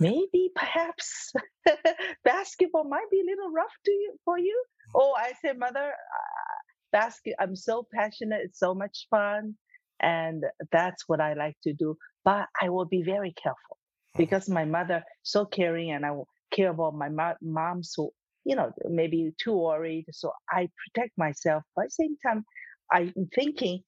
Maybe 0.00 0.50
perhaps 0.54 1.32
basketball 2.24 2.84
might 2.84 3.10
be 3.10 3.20
a 3.20 3.30
little 3.30 3.50
rough 3.50 3.76
to 3.84 3.90
you 3.90 4.16
for 4.24 4.38
you." 4.38 4.64
Oh, 4.94 5.14
I 5.16 5.32
said, 5.40 5.58
"Mother, 5.58 5.88
uh, 5.92 6.58
basket. 6.92 7.34
I'm 7.38 7.56
so 7.56 7.86
passionate. 7.92 8.42
It's 8.44 8.58
so 8.58 8.74
much 8.74 9.06
fun, 9.10 9.54
and 10.00 10.44
that's 10.72 11.08
what 11.08 11.20
I 11.20 11.34
like 11.34 11.56
to 11.64 11.72
do. 11.72 11.96
But 12.24 12.48
I 12.60 12.70
will 12.70 12.86
be 12.86 13.02
very 13.02 13.32
careful 13.32 13.78
because 14.16 14.48
my 14.48 14.64
mother 14.64 15.04
so 15.22 15.44
caring, 15.44 15.90
and 15.90 16.06
I 16.06 16.12
care 16.50 16.70
about 16.70 16.94
my 16.94 17.10
mom 17.42 17.82
so 17.82 18.12
you 18.44 18.56
know, 18.56 18.70
maybe 18.88 19.32
too 19.42 19.56
worried. 19.56 20.04
So 20.12 20.32
I 20.50 20.68
protect 20.84 21.16
myself. 21.16 21.62
But 21.74 21.86
at 21.86 21.88
the 21.88 22.04
same 22.04 22.16
time, 22.24 22.44
I'm 22.92 23.12
thinking 23.34 23.82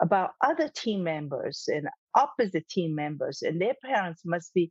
about 0.00 0.30
other 0.42 0.68
team 0.68 1.02
members 1.02 1.64
and 1.68 1.88
opposite 2.14 2.68
team 2.68 2.94
members, 2.94 3.42
and 3.42 3.60
their 3.60 3.74
parents 3.84 4.22
must 4.24 4.52
be 4.54 4.70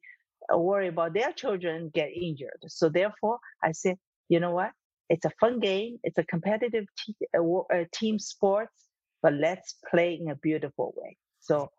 uh, 0.54 0.58
worried 0.58 0.90
about 0.90 1.14
their 1.14 1.32
children 1.34 1.92
get 1.94 2.10
injured. 2.14 2.60
So 2.68 2.90
therefore, 2.90 3.40
I 3.64 3.72
said, 3.72 3.98
you 4.30 4.40
know 4.40 4.52
what? 4.52 4.72
It's 5.10 5.26
a 5.26 5.32
fun 5.40 5.60
game. 5.60 6.00
It's 6.04 6.18
a 6.18 6.24
competitive 6.24 6.86
te- 6.98 7.28
uh, 7.38 7.58
uh, 7.74 7.86
team 7.94 8.20
sports, 8.20 8.74
but 9.22 9.34
let's 9.34 9.76
play 9.90 10.20
in 10.22 10.30
a 10.30 10.36
beautiful 10.36 10.94
way. 10.98 11.18
So, 11.40 11.70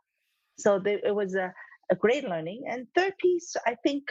so 0.58 0.78
there, 0.78 0.98
it 1.04 1.14
was 1.14 1.34
a, 1.34 1.52
a 1.90 1.94
great 1.94 2.24
learning. 2.24 2.64
And 2.68 2.86
third 2.94 3.14
piece, 3.18 3.54
I 3.66 3.76
think, 3.82 4.04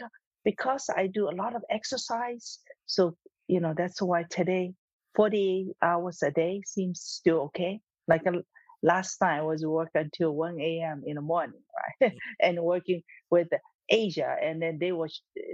because 0.45 0.89
I 0.95 1.07
do 1.07 1.29
a 1.29 1.35
lot 1.35 1.55
of 1.55 1.63
exercise, 1.69 2.59
so 2.85 3.15
you 3.47 3.59
know, 3.59 3.73
that's 3.75 4.01
why 4.01 4.23
today, 4.29 4.73
48 5.15 5.67
hours 5.81 6.21
a 6.21 6.31
day 6.31 6.61
seems 6.65 7.01
still 7.01 7.39
okay. 7.43 7.79
Like 8.07 8.27
uh, 8.27 8.39
last 8.83 9.17
time 9.17 9.41
I 9.41 9.43
was 9.43 9.65
working 9.65 10.01
until 10.03 10.33
1 10.35 10.59
a.m. 10.61 11.03
in 11.05 11.15
the 11.15 11.21
morning, 11.21 11.61
right? 12.01 12.13
Mm. 12.13 12.17
and 12.41 12.63
working 12.63 13.03
with 13.31 13.47
Asia, 13.89 14.35
and 14.41 14.61
then 14.61 14.77
they 14.79 14.91
were 14.91 15.09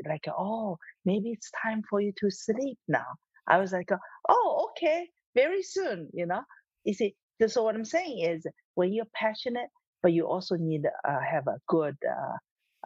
like, 0.07 0.25
"Oh, 0.29 0.77
maybe 1.05 1.31
it's 1.31 1.51
time 1.63 1.83
for 1.89 2.01
you 2.01 2.13
to 2.19 2.31
sleep 2.31 2.77
now." 2.87 3.07
I 3.47 3.59
was 3.59 3.73
like, 3.73 3.89
"Oh, 4.29 4.69
okay, 4.71 5.09
very 5.35 5.63
soon," 5.63 6.09
you 6.13 6.25
know. 6.27 6.41
You 6.85 6.93
see, 6.93 7.15
so 7.47 7.63
what 7.63 7.75
I'm 7.75 7.85
saying 7.85 8.19
is, 8.19 8.45
when 8.75 8.93
you're 8.93 9.07
passionate, 9.15 9.69
but 10.03 10.13
you 10.13 10.27
also 10.27 10.55
need 10.57 10.83
to 10.83 10.91
uh, 11.11 11.19
have 11.21 11.47
a 11.47 11.59
good 11.67 11.97
uh, 12.07 12.37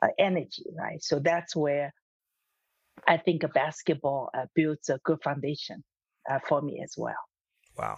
uh, 0.06 0.10
energy, 0.20 0.66
right? 0.78 1.04
So 1.04 1.20
that's 1.20 1.56
where 1.56 1.94
I 3.08 3.18
think 3.18 3.44
a 3.44 3.50
basketball 3.50 4.30
uh, 4.38 4.46
builds 4.56 4.90
a 4.90 5.00
good 5.06 5.20
foundation 5.24 5.84
uh, 6.32 6.40
for 6.48 6.62
me 6.62 6.82
as 6.84 6.94
well. 6.98 7.27
Wow. 7.78 7.98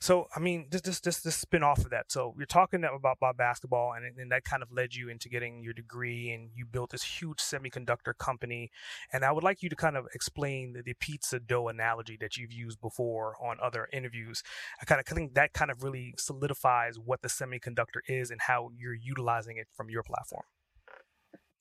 So, 0.00 0.26
I 0.34 0.40
mean, 0.40 0.66
this 0.70 0.80
this 0.80 1.00
this 1.00 1.20
this 1.20 1.36
spin 1.36 1.62
off 1.62 1.78
of 1.78 1.90
that. 1.90 2.10
So, 2.10 2.34
you're 2.36 2.46
talking 2.46 2.82
about 2.84 3.18
about 3.18 3.36
basketball, 3.36 3.92
and 3.92 4.18
and 4.18 4.32
that 4.32 4.44
kind 4.44 4.62
of 4.62 4.72
led 4.72 4.94
you 4.94 5.08
into 5.08 5.28
getting 5.28 5.62
your 5.62 5.72
degree, 5.72 6.30
and 6.30 6.50
you 6.54 6.66
built 6.66 6.90
this 6.90 7.02
huge 7.02 7.38
semiconductor 7.38 8.16
company. 8.18 8.70
And 9.12 9.24
I 9.24 9.30
would 9.30 9.44
like 9.44 9.62
you 9.62 9.68
to 9.68 9.76
kind 9.76 9.96
of 9.96 10.06
explain 10.14 10.72
the, 10.72 10.82
the 10.82 10.94
pizza 10.94 11.38
dough 11.38 11.68
analogy 11.68 12.16
that 12.20 12.36
you've 12.36 12.52
used 12.52 12.80
before 12.80 13.36
on 13.40 13.56
other 13.62 13.88
interviews. 13.92 14.42
I 14.82 14.84
kind 14.84 15.00
of 15.00 15.06
think 15.06 15.34
that 15.34 15.52
kind 15.52 15.70
of 15.70 15.82
really 15.84 16.14
solidifies 16.18 16.98
what 16.98 17.22
the 17.22 17.28
semiconductor 17.28 18.00
is 18.08 18.30
and 18.30 18.40
how 18.40 18.70
you're 18.76 18.94
utilizing 18.94 19.58
it 19.58 19.68
from 19.72 19.90
your 19.90 20.02
platform. 20.02 20.44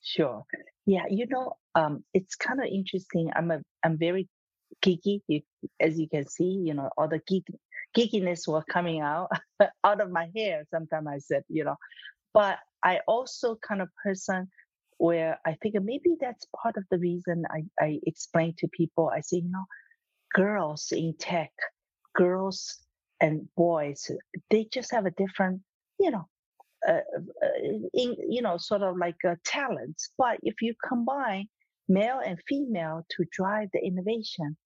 Sure. 0.01 0.43
Yeah, 0.85 1.03
you 1.09 1.27
know, 1.29 1.53
um, 1.75 2.03
it's 2.13 2.35
kind 2.35 2.59
of 2.59 2.65
interesting. 2.65 3.31
I'm 3.35 3.51
a 3.51 3.61
I'm 3.83 3.97
very 3.97 4.27
geeky. 4.81 5.21
You, 5.27 5.41
as 5.79 5.99
you 5.99 6.07
can 6.09 6.27
see, 6.27 6.61
you 6.65 6.73
know, 6.73 6.89
all 6.97 7.07
the 7.07 7.21
geek 7.27 7.45
geekiness 7.95 8.47
was 8.47 8.63
coming 8.69 9.01
out 9.01 9.29
out 9.83 10.01
of 10.01 10.11
my 10.11 10.29
hair. 10.35 10.63
Sometimes 10.71 11.07
I 11.07 11.17
said, 11.19 11.43
you 11.49 11.63
know, 11.63 11.75
but 12.33 12.59
I 12.83 12.99
also 13.07 13.55
kind 13.55 13.81
of 13.81 13.89
person 14.03 14.49
where 14.97 15.39
I 15.45 15.55
think 15.61 15.75
maybe 15.81 16.15
that's 16.19 16.45
part 16.61 16.77
of 16.77 16.83
the 16.89 16.97
reason 16.97 17.43
I, 17.49 17.63
I 17.83 17.99
explain 18.05 18.55
to 18.59 18.67
people. 18.69 19.11
I 19.13 19.21
say, 19.21 19.37
you 19.37 19.51
know, 19.51 19.65
girls 20.33 20.91
in 20.91 21.15
tech, 21.19 21.51
girls 22.15 22.79
and 23.19 23.47
boys, 23.55 24.09
they 24.49 24.67
just 24.71 24.91
have 24.91 25.05
a 25.05 25.11
different, 25.11 25.61
you 25.99 26.11
know, 26.11 26.27
uh, 26.87 26.91
uh, 26.91 27.79
in, 27.93 28.15
you 28.29 28.41
know, 28.41 28.57
sort 28.57 28.81
of 28.81 28.97
like 28.97 29.15
uh, 29.27 29.35
talents. 29.45 30.11
But 30.17 30.39
if 30.43 30.61
you 30.61 30.73
combine 30.87 31.47
male 31.87 32.19
and 32.25 32.37
female 32.47 33.05
to 33.11 33.25
drive 33.31 33.69
the 33.73 33.79
innovation, 33.79 34.57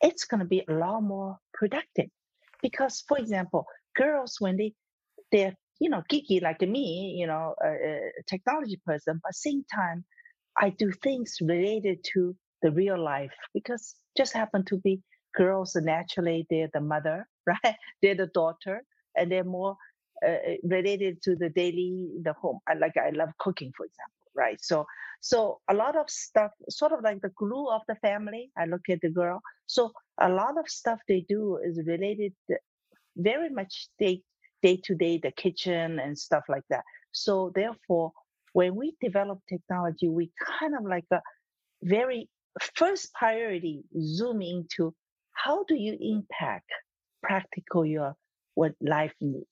it's 0.00 0.24
going 0.24 0.40
to 0.40 0.46
be 0.46 0.64
a 0.68 0.72
lot 0.72 1.02
more 1.02 1.38
productive. 1.54 2.06
Because, 2.62 3.04
for 3.06 3.18
example, 3.18 3.64
girls 3.96 4.36
when 4.40 4.56
they 4.56 4.72
they're 5.32 5.54
you 5.80 5.90
know 5.90 6.02
geeky 6.10 6.42
like 6.42 6.60
me, 6.62 7.16
you 7.18 7.26
know, 7.26 7.54
a, 7.64 8.00
technology 8.28 8.80
person, 8.86 9.20
but 9.22 9.34
same 9.34 9.64
time, 9.74 10.04
I 10.56 10.70
do 10.70 10.90
things 10.90 11.36
related 11.40 11.98
to 12.14 12.34
the 12.62 12.70
real 12.70 13.02
life 13.02 13.34
because 13.52 13.94
just 14.16 14.32
happen 14.32 14.64
to 14.66 14.78
be 14.78 15.00
girls 15.34 15.76
naturally 15.76 16.46
they're 16.48 16.70
the 16.72 16.80
mother, 16.80 17.26
right? 17.46 17.76
They're 18.02 18.14
the 18.14 18.28
daughter, 18.28 18.82
and 19.16 19.30
they're 19.30 19.44
more 19.44 19.76
uh, 20.24 20.30
uh, 20.30 20.56
related 20.64 21.20
to 21.22 21.36
the 21.36 21.50
daily 21.50 22.08
the 22.22 22.32
home 22.32 22.58
I, 22.66 22.74
like 22.74 22.96
i 22.96 23.10
love 23.10 23.28
cooking 23.38 23.70
for 23.76 23.84
example 23.84 24.14
right? 24.36 24.58
So 24.62 24.86
so 25.20 25.60
a 25.68 25.74
lot 25.74 25.96
of 25.96 26.08
stuff 26.10 26.52
sort 26.68 26.92
of 26.92 27.02
like 27.02 27.20
the 27.22 27.30
glue 27.30 27.68
of 27.70 27.80
the 27.88 27.96
family 27.96 28.50
i 28.56 28.66
look 28.66 28.82
at 28.90 29.00
the 29.00 29.10
girl. 29.10 29.40
So 29.66 29.92
a 30.20 30.28
lot 30.28 30.58
of 30.58 30.68
stuff 30.68 31.00
they 31.08 31.24
do 31.28 31.58
is 31.64 31.80
related 31.86 32.34
very 33.16 33.50
much 33.50 33.88
day 33.98 34.22
day 34.62 34.80
to 34.84 34.94
day 34.94 35.18
the 35.22 35.32
kitchen 35.32 35.98
and 35.98 36.18
stuff 36.18 36.44
like 36.48 36.64
that. 36.70 36.84
So 37.12 37.52
therefore 37.54 38.12
when 38.52 38.74
we 38.74 38.96
develop 39.00 39.40
technology 39.48 40.08
we 40.08 40.30
kind 40.60 40.74
of 40.78 40.84
like 40.84 41.06
a 41.10 41.20
very 41.82 42.28
first 42.74 43.12
priority 43.14 43.84
zoom 44.00 44.42
into 44.42 44.94
how 45.32 45.64
do 45.64 45.74
you 45.74 45.96
impact 46.00 46.70
practical 47.22 47.84
your 47.84 48.14
what 48.54 48.72
life 48.80 49.12
needs 49.20 49.46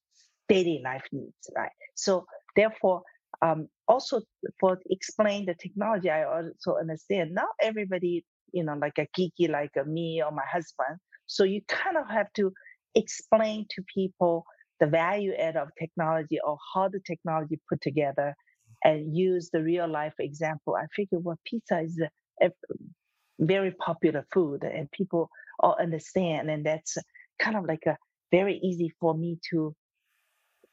daily 0.49 0.81
life 0.85 1.05
needs, 1.12 1.51
right? 1.57 1.73
So 1.94 2.27
therefore, 2.57 3.03
um, 3.45 3.69
also 3.89 4.23
for 4.59 4.79
explain 4.89 5.45
the 5.47 5.55
technology, 5.55 6.09
I 6.11 6.25
also 6.25 6.79
understand 6.81 7.35
not 7.35 7.49
everybody, 7.61 8.25
you 8.53 8.65
know, 8.65 8.75
like 8.81 8.99
a 8.99 9.07
geeky 9.19 9.51
like 9.51 9.73
me 9.87 10.23
or 10.25 10.33
my 10.33 10.45
husband. 10.51 10.99
So 11.27 11.45
you 11.45 11.61
kind 11.69 11.99
of 11.99 12.09
have 12.09 12.33
to 12.37 12.53
explain 12.95 13.67
to 13.71 13.83
people 13.93 14.45
the 14.81 14.87
value 14.87 15.35
add 15.35 15.57
of 15.57 15.69
technology 15.79 16.39
or 16.43 16.57
how 16.75 16.89
the 16.89 17.01
technology 17.07 17.61
put 17.69 17.81
together 17.83 18.35
and 18.83 19.15
use 19.15 19.51
the 19.53 19.63
real 19.63 19.89
life 19.89 20.15
example. 20.19 20.75
I 20.77 20.87
figure 20.97 21.19
well, 21.19 21.39
pizza 21.45 21.81
is 21.81 22.01
a 22.43 22.51
very 23.39 23.73
popular 23.73 24.25
food 24.33 24.65
and 24.65 24.91
people 24.91 25.29
all 25.61 25.77
understand. 25.79 26.51
And 26.51 26.65
that's 26.65 26.97
kind 27.39 27.57
of 27.57 27.67
like 27.67 27.85
a 27.87 27.97
very 28.31 28.59
easy 28.63 28.91
for 29.01 29.15
me 29.15 29.39
to 29.51 29.75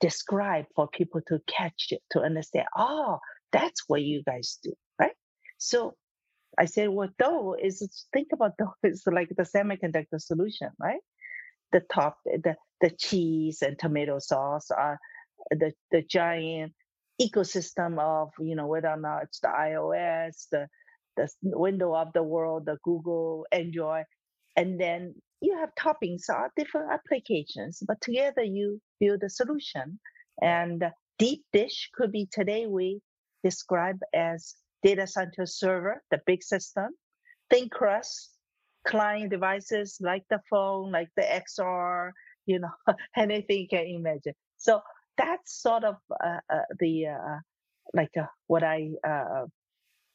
describe 0.02 0.66
for 0.76 0.88
people 0.88 1.22
to 1.28 1.40
catch 1.48 1.88
it, 1.92 2.02
to 2.12 2.20
understand, 2.20 2.66
oh, 2.76 3.20
that's 3.52 3.84
what 3.88 4.02
you 4.02 4.24
guys 4.26 4.60
do, 4.64 4.74
right? 5.00 5.14
So 5.58 5.96
I 6.58 6.66
said, 6.66 6.90
well, 6.90 7.10
dough 7.20 7.56
is, 7.62 8.06
think 8.12 8.30
about 8.34 8.58
dough 8.58 8.74
is 8.84 9.04
like 9.12 9.30
the 9.30 9.44
semiconductor 9.44 10.20
solution, 10.20 10.70
right? 10.80 11.00
The 11.72 11.82
top, 11.94 12.18
the, 12.26 12.56
the 12.82 12.90
cheese 12.90 13.62
and 13.62 13.80
tomato 13.80 14.20
sauce 14.20 14.72
are 14.72 15.00
the, 15.52 15.72
the 15.92 16.02
giant 16.02 16.74
ecosystem 17.22 18.00
of, 18.00 18.32
you 18.40 18.56
know, 18.56 18.68
whether 18.68 18.90
or 18.90 18.98
not 18.98 19.24
it's 19.24 19.40
the 19.40 19.48
iOS, 19.48 20.48
the, 20.52 20.68
the 21.16 21.30
window 21.44 21.96
of 21.96 22.12
the 22.14 22.24
world, 22.24 22.66
the 22.66 22.78
Google, 22.84 23.46
Android, 23.52 24.06
and 24.58 24.80
then 24.80 25.16
you 25.41 25.58
have 25.58 25.73
toppings 25.75 26.30
are 26.30 26.51
different 26.56 26.91
applications, 26.91 27.82
but 27.86 27.99
together 28.01 28.43
you 28.43 28.80
build 28.99 29.23
a 29.23 29.30
solution. 29.30 29.99
And 30.41 30.84
deep 31.17 31.43
dish 31.51 31.89
could 31.93 32.12
be 32.12 32.27
today 32.32 32.67
we 32.67 33.01
describe 33.43 33.99
as 34.13 34.56
data 34.84 35.08
center 35.08 35.45
server, 35.45 36.01
the 36.12 36.21
big 36.25 36.43
system. 36.43 36.89
Thin 37.49 37.69
crust, 37.69 38.32
client 38.88 39.32
devices 39.32 39.97
like 39.99 40.23
the 40.30 40.39
phone, 40.49 40.91
like 40.91 41.10
the 41.17 41.23
XR, 41.23 42.12
you 42.45 42.60
know, 42.60 42.71
anything 43.17 43.62
you 43.62 43.67
can 43.67 43.86
imagine. 43.88 44.34
So 44.58 44.82
that's 45.17 45.62
sort 45.62 45.84
of 45.84 45.95
uh, 46.23 46.39
uh, 46.51 46.62
the 46.80 47.08
uh, 47.08 47.39
like 47.93 48.12
uh, 48.17 48.27
what 48.47 48.63
I 48.63 48.91
uh, 49.08 49.45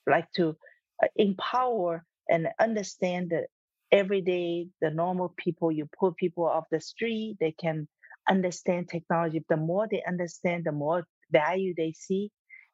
like 0.06 0.30
to 0.36 0.56
uh, 1.02 1.08
empower 1.16 2.04
and 2.28 2.48
understand 2.60 3.30
the 3.30 3.46
every 3.92 4.20
day 4.20 4.68
the 4.80 4.90
normal 4.90 5.32
people 5.36 5.70
you 5.70 5.88
put 5.98 6.16
people 6.16 6.44
off 6.44 6.64
the 6.70 6.80
street 6.80 7.36
they 7.40 7.52
can 7.52 7.88
understand 8.28 8.88
technology. 8.88 9.44
The 9.48 9.56
more 9.56 9.86
they 9.90 10.02
understand 10.06 10.64
the 10.64 10.72
more 10.72 11.06
value 11.30 11.74
they 11.76 11.92
see. 11.92 12.30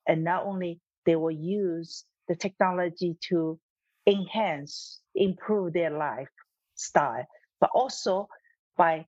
And 0.07 0.25
not 0.25 0.45
only 0.45 0.81
they 1.07 1.17
will 1.17 1.31
use 1.31 2.05
the 2.29 2.37
technology 2.37 3.17
to 3.29 3.59
enhance 4.07 5.01
improve 5.15 5.73
their 5.73 5.91
lifestyle 5.91 7.25
but 7.61 7.71
also 7.73 8.27
by 8.77 9.07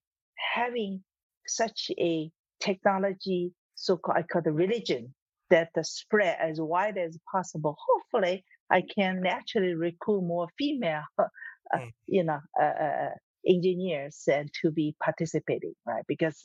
having 0.54 1.02
such 1.48 1.90
a 1.98 2.30
technology 2.60 3.52
so-called 3.74 4.18
i 4.18 4.22
call 4.22 4.40
the 4.42 4.52
religion 4.52 5.12
that 5.50 5.68
the 5.74 5.82
spread 5.82 6.36
as 6.40 6.60
wide 6.60 6.96
as 6.96 7.18
possible. 7.30 7.76
Hopefully 7.88 8.44
i 8.70 8.82
can 8.96 9.20
naturally 9.20 9.74
recruit 9.74 10.22
more 10.22 10.46
female 10.56 11.02
mm. 11.78 11.90
you 12.06 12.24
know, 12.24 12.40
uh, 12.60 12.64
uh, 12.64 13.10
engineers 13.46 14.22
and 14.26 14.50
to 14.62 14.70
be 14.70 14.94
participating, 15.02 15.74
right? 15.86 16.04
Because 16.08 16.40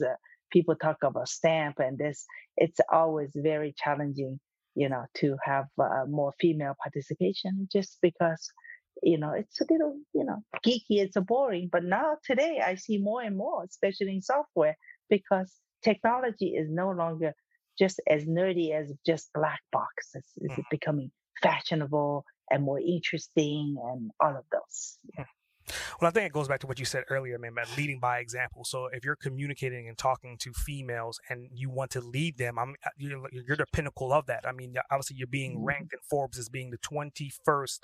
people 0.52 0.76
talk 0.76 0.98
about 1.04 1.30
stamp 1.30 1.80
and 1.80 1.98
this, 1.98 2.26
it's 2.58 2.80
always 2.92 3.32
very 3.36 3.74
challenging, 3.78 4.40
you 4.76 4.90
know, 4.90 5.06
to 5.18 5.38
have 5.44 5.66
more 6.08 6.34
female 6.40 6.76
participation 6.84 7.68
just 7.72 7.98
because 8.02 8.52
you 9.02 9.18
know, 9.18 9.32
it's 9.32 9.62
a 9.62 9.66
little, 9.70 9.96
you 10.14 10.26
know, 10.26 10.38
geeky, 10.66 11.00
it's 11.02 11.16
a 11.16 11.22
boring. 11.22 11.70
But 11.72 11.84
now 11.84 12.18
today 12.24 12.60
I 12.64 12.76
see 12.76 12.98
more 12.98 13.22
and 13.22 13.38
more, 13.38 13.64
especially 13.64 14.14
in 14.14 14.22
software, 14.22 14.76
because 15.10 15.54
technology 15.84 16.48
is 16.48 16.68
no 16.70 16.90
longer 16.92 17.34
just 17.78 18.02
as 18.10 18.26
nerdy 18.26 18.74
as 18.74 18.92
just 19.06 19.30
black 19.34 19.62
boxes. 19.72 20.24
It's, 20.38 20.58
it's 20.58 20.68
mm. 20.68 20.72
becoming 20.72 21.12
fashionable 21.42 22.26
and 22.52 22.64
more 22.64 22.80
interesting 22.80 23.78
and 23.92 24.12
all 24.20 24.38
of 24.38 24.44
those. 24.52 24.98
Yeah. 25.18 25.26
Well, 26.02 26.08
I 26.08 26.12
think 26.12 26.26
it 26.26 26.34
goes 26.34 26.48
back 26.48 26.60
to 26.62 26.68
what 26.68 26.80
you 26.80 26.86
said 26.86 27.04
earlier, 27.10 27.38
man, 27.38 27.52
about 27.52 27.76
leading 27.78 28.00
by 28.00 28.20
example. 28.20 28.64
So 28.64 28.88
if 28.88 29.06
you're 29.06 29.16
communicating 29.16 29.88
and 29.88 29.98
talking 29.98 30.38
to 30.40 30.52
females 30.54 31.20
and 31.30 31.48
you 31.54 31.70
want 31.70 31.92
to 31.92 32.02
lead 32.02 32.38
them, 32.38 32.58
I'm 32.58 32.76
uh, 32.86 32.90
you're, 32.98 33.20
you're 33.32 33.58
the 33.58 33.66
pinnacle 33.72 34.12
of 34.14 34.26
that. 34.28 34.46
I 34.48 34.52
mean, 34.52 34.76
obviously 34.92 35.18
you're 35.18 35.28
being 35.28 35.58
mm-hmm. 35.58 35.66
ranked 35.66 35.94
in 35.94 36.00
Forbes 36.10 36.38
as 36.38 36.50
being 36.50 36.72
the 36.72 36.78
21st 36.80 37.80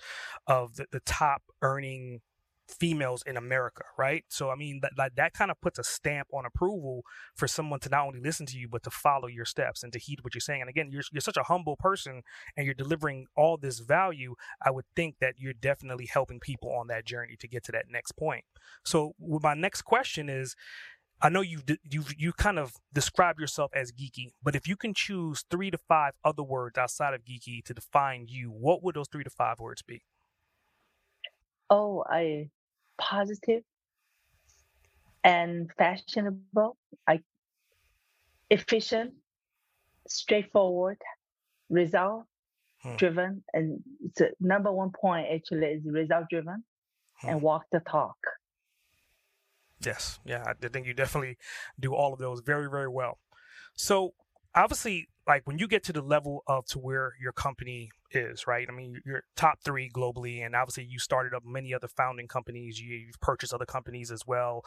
of 0.48 0.76
the, 0.76 0.86
the 0.92 1.02
top 1.02 1.44
earning 1.62 2.22
females 2.68 3.24
in 3.26 3.38
America, 3.38 3.84
right? 3.98 4.26
So 4.28 4.50
I 4.50 4.56
mean 4.56 4.80
that 4.82 4.94
that, 4.98 5.16
that 5.16 5.34
kind 5.34 5.52
of 5.52 5.60
puts 5.62 5.80
a 5.80 5.84
stamp 5.84 6.28
on 6.34 6.46
approval 6.46 7.04
for 7.36 7.48
someone 7.48 7.80
to 7.82 7.90
not 7.90 8.08
only 8.08 8.20
listen 8.20 8.46
to 8.48 8.58
you 8.58 8.68
but 8.68 8.84
to 8.84 8.90
follow 8.90 9.28
your 9.28 9.46
steps 9.46 9.84
and 9.84 9.94
to 9.94 10.00
heed 10.00 10.20
what 10.24 10.34
you're 10.34 10.42
saying. 10.42 10.62
And 10.62 10.70
again, 10.70 10.90
you're 10.92 11.04
you're 11.12 11.22
such 11.22 11.38
a 11.38 11.44
humble 11.44 11.76
person 11.76 12.22
and 12.58 12.66
you're 12.66 12.76
delivering 12.76 13.28
all 13.36 13.58
this 13.58 13.80
value. 13.80 14.36
I 14.66 14.72
would 14.72 14.86
think 14.96 15.16
that 15.22 15.36
you're 15.38 15.54
definitely 15.54 16.08
helping 16.08 16.40
people 16.40 16.72
on 16.72 16.88
that 16.88 17.06
journey 17.06 17.36
to 17.40 17.48
get 17.48 17.64
to 17.66 17.72
that 17.74 17.86
next 17.90 18.14
point. 18.14 18.46
So 18.84 19.14
my 19.20 19.54
next 19.54 19.84
question 19.84 20.30
is 20.30 20.56
I 21.22 21.30
know 21.30 21.42
you've 21.42 21.64
you 21.84 22.04
you 22.18 22.34
kind 22.34 22.60
of 22.60 22.74
describe 22.94 23.40
yourself 23.40 23.72
as 23.74 23.92
geeky, 23.92 24.34
but 24.44 24.56
if 24.56 24.68
you 24.68 24.76
can 24.76 24.94
choose 24.94 25.46
three 25.50 25.72
to 25.72 25.78
five 25.78 26.14
other 26.24 26.44
words 26.44 26.78
outside 26.78 27.14
of 27.14 27.24
geeky 27.24 27.64
to 27.64 27.74
define 27.74 28.26
you, 28.28 28.50
what 28.50 28.84
would 28.84 28.96
those 28.96 29.08
three 29.08 29.24
to 29.24 29.30
five 29.30 29.60
words 29.60 29.82
be? 29.82 30.02
Oh, 31.70 32.04
I 32.08 32.50
positive 33.00 33.64
and 35.24 35.72
fashionable, 35.78 36.78
I 37.08 37.20
efficient, 38.50 39.14
straightforward, 40.08 40.98
result 41.70 42.26
hmm. 42.82 42.96
driven, 42.96 43.44
and 43.54 43.80
the 44.18 44.32
number 44.40 44.72
one 44.72 44.92
point 44.92 45.28
actually 45.34 45.68
is 45.68 45.82
result 45.86 46.26
driven, 46.30 46.64
hmm. 47.22 47.30
and 47.30 47.42
walk 47.42 47.64
the 47.72 47.80
talk. 47.80 48.18
Yes, 49.84 50.20
yeah, 50.26 50.44
I 50.48 50.68
think 50.68 50.88
you 50.88 50.94
definitely 50.94 51.38
do 51.80 51.94
all 51.94 52.14
of 52.14 52.20
those 52.20 52.42
very, 52.42 52.70
very 52.70 52.88
well. 52.88 53.20
So 53.76 54.14
obviously, 54.56 55.08
like 55.28 55.46
when 55.46 55.58
you 55.58 55.68
get 55.68 55.84
to 55.84 55.94
the 55.94 56.02
level 56.02 56.44
of 56.48 56.66
to 56.68 56.80
where 56.80 57.14
your 57.22 57.32
company 57.32 57.90
is, 58.12 58.48
right? 58.48 58.68
I 58.70 58.74
mean, 58.74 59.02
you're 59.06 59.24
top 59.36 59.60
three 59.64 59.90
globally, 59.90 60.46
and 60.46 60.56
obviously 60.56 60.86
you 60.86 61.00
started 61.00 61.34
up 61.34 61.44
many 61.46 61.74
other 61.74 61.88
founding 61.88 62.28
companies. 62.28 62.80
You've 62.80 63.20
purchased 63.22 63.54
other 63.54 63.66
companies 63.66 64.12
as 64.12 64.22
well. 64.26 64.64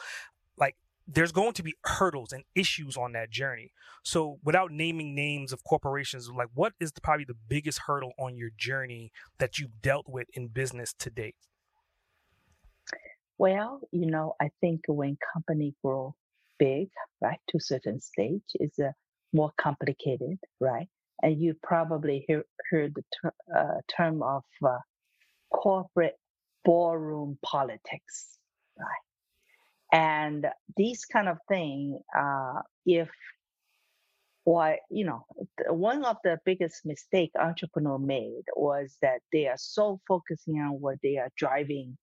Like 0.56 0.76
there's 1.06 1.32
going 1.32 1.54
to 1.54 1.62
be 1.62 1.74
hurdles 1.84 2.32
and 2.32 2.44
issues 2.54 2.96
on 2.96 3.12
that 3.12 3.30
journey. 3.30 3.72
So, 4.04 4.38
without 4.44 4.70
naming 4.70 5.14
names 5.14 5.52
of 5.52 5.64
corporations, 5.64 6.28
like 6.28 6.48
what 6.54 6.74
is 6.78 6.92
the, 6.92 7.00
probably 7.00 7.24
the 7.24 7.36
biggest 7.48 7.80
hurdle 7.86 8.12
on 8.18 8.36
your 8.36 8.50
journey 8.56 9.10
that 9.38 9.58
you've 9.58 9.80
dealt 9.80 10.06
with 10.08 10.28
in 10.34 10.48
business 10.48 10.92
to 10.98 11.10
date? 11.10 11.36
Well, 13.38 13.80
you 13.92 14.06
know, 14.06 14.34
I 14.40 14.50
think 14.60 14.82
when 14.88 15.16
company 15.32 15.74
grow 15.82 16.14
big, 16.58 16.88
right, 17.22 17.38
to 17.48 17.58
a 17.58 17.60
certain 17.60 18.00
stage, 18.00 18.42
is 18.58 18.78
a 18.80 18.92
more 19.32 19.52
complicated, 19.56 20.38
right? 20.60 20.88
And 21.22 21.40
you 21.40 21.54
probably 21.62 22.24
hear, 22.26 22.44
heard 22.70 22.94
the 22.94 23.02
ter- 23.22 23.56
uh, 23.56 23.80
term 23.94 24.22
of 24.22 24.44
uh, 24.64 24.78
corporate 25.52 26.16
ballroom 26.64 27.38
politics, 27.42 28.38
right? 28.78 29.04
And 29.92 30.46
these 30.76 31.04
kind 31.06 31.28
of 31.28 31.38
thing, 31.48 31.98
uh, 32.16 32.60
if 32.84 33.08
why 34.48 34.78
you 34.90 35.04
know 35.04 35.26
one 35.68 36.04
of 36.06 36.16
the 36.24 36.38
biggest 36.46 36.86
mistake 36.86 37.30
entrepreneur 37.38 37.98
made 37.98 38.46
was 38.56 38.96
that 39.02 39.20
they 39.30 39.46
are 39.46 39.58
so 39.58 40.00
focusing 40.08 40.54
on 40.54 40.80
what 40.80 40.96
they 41.02 41.18
are 41.18 41.28
driving 41.36 41.98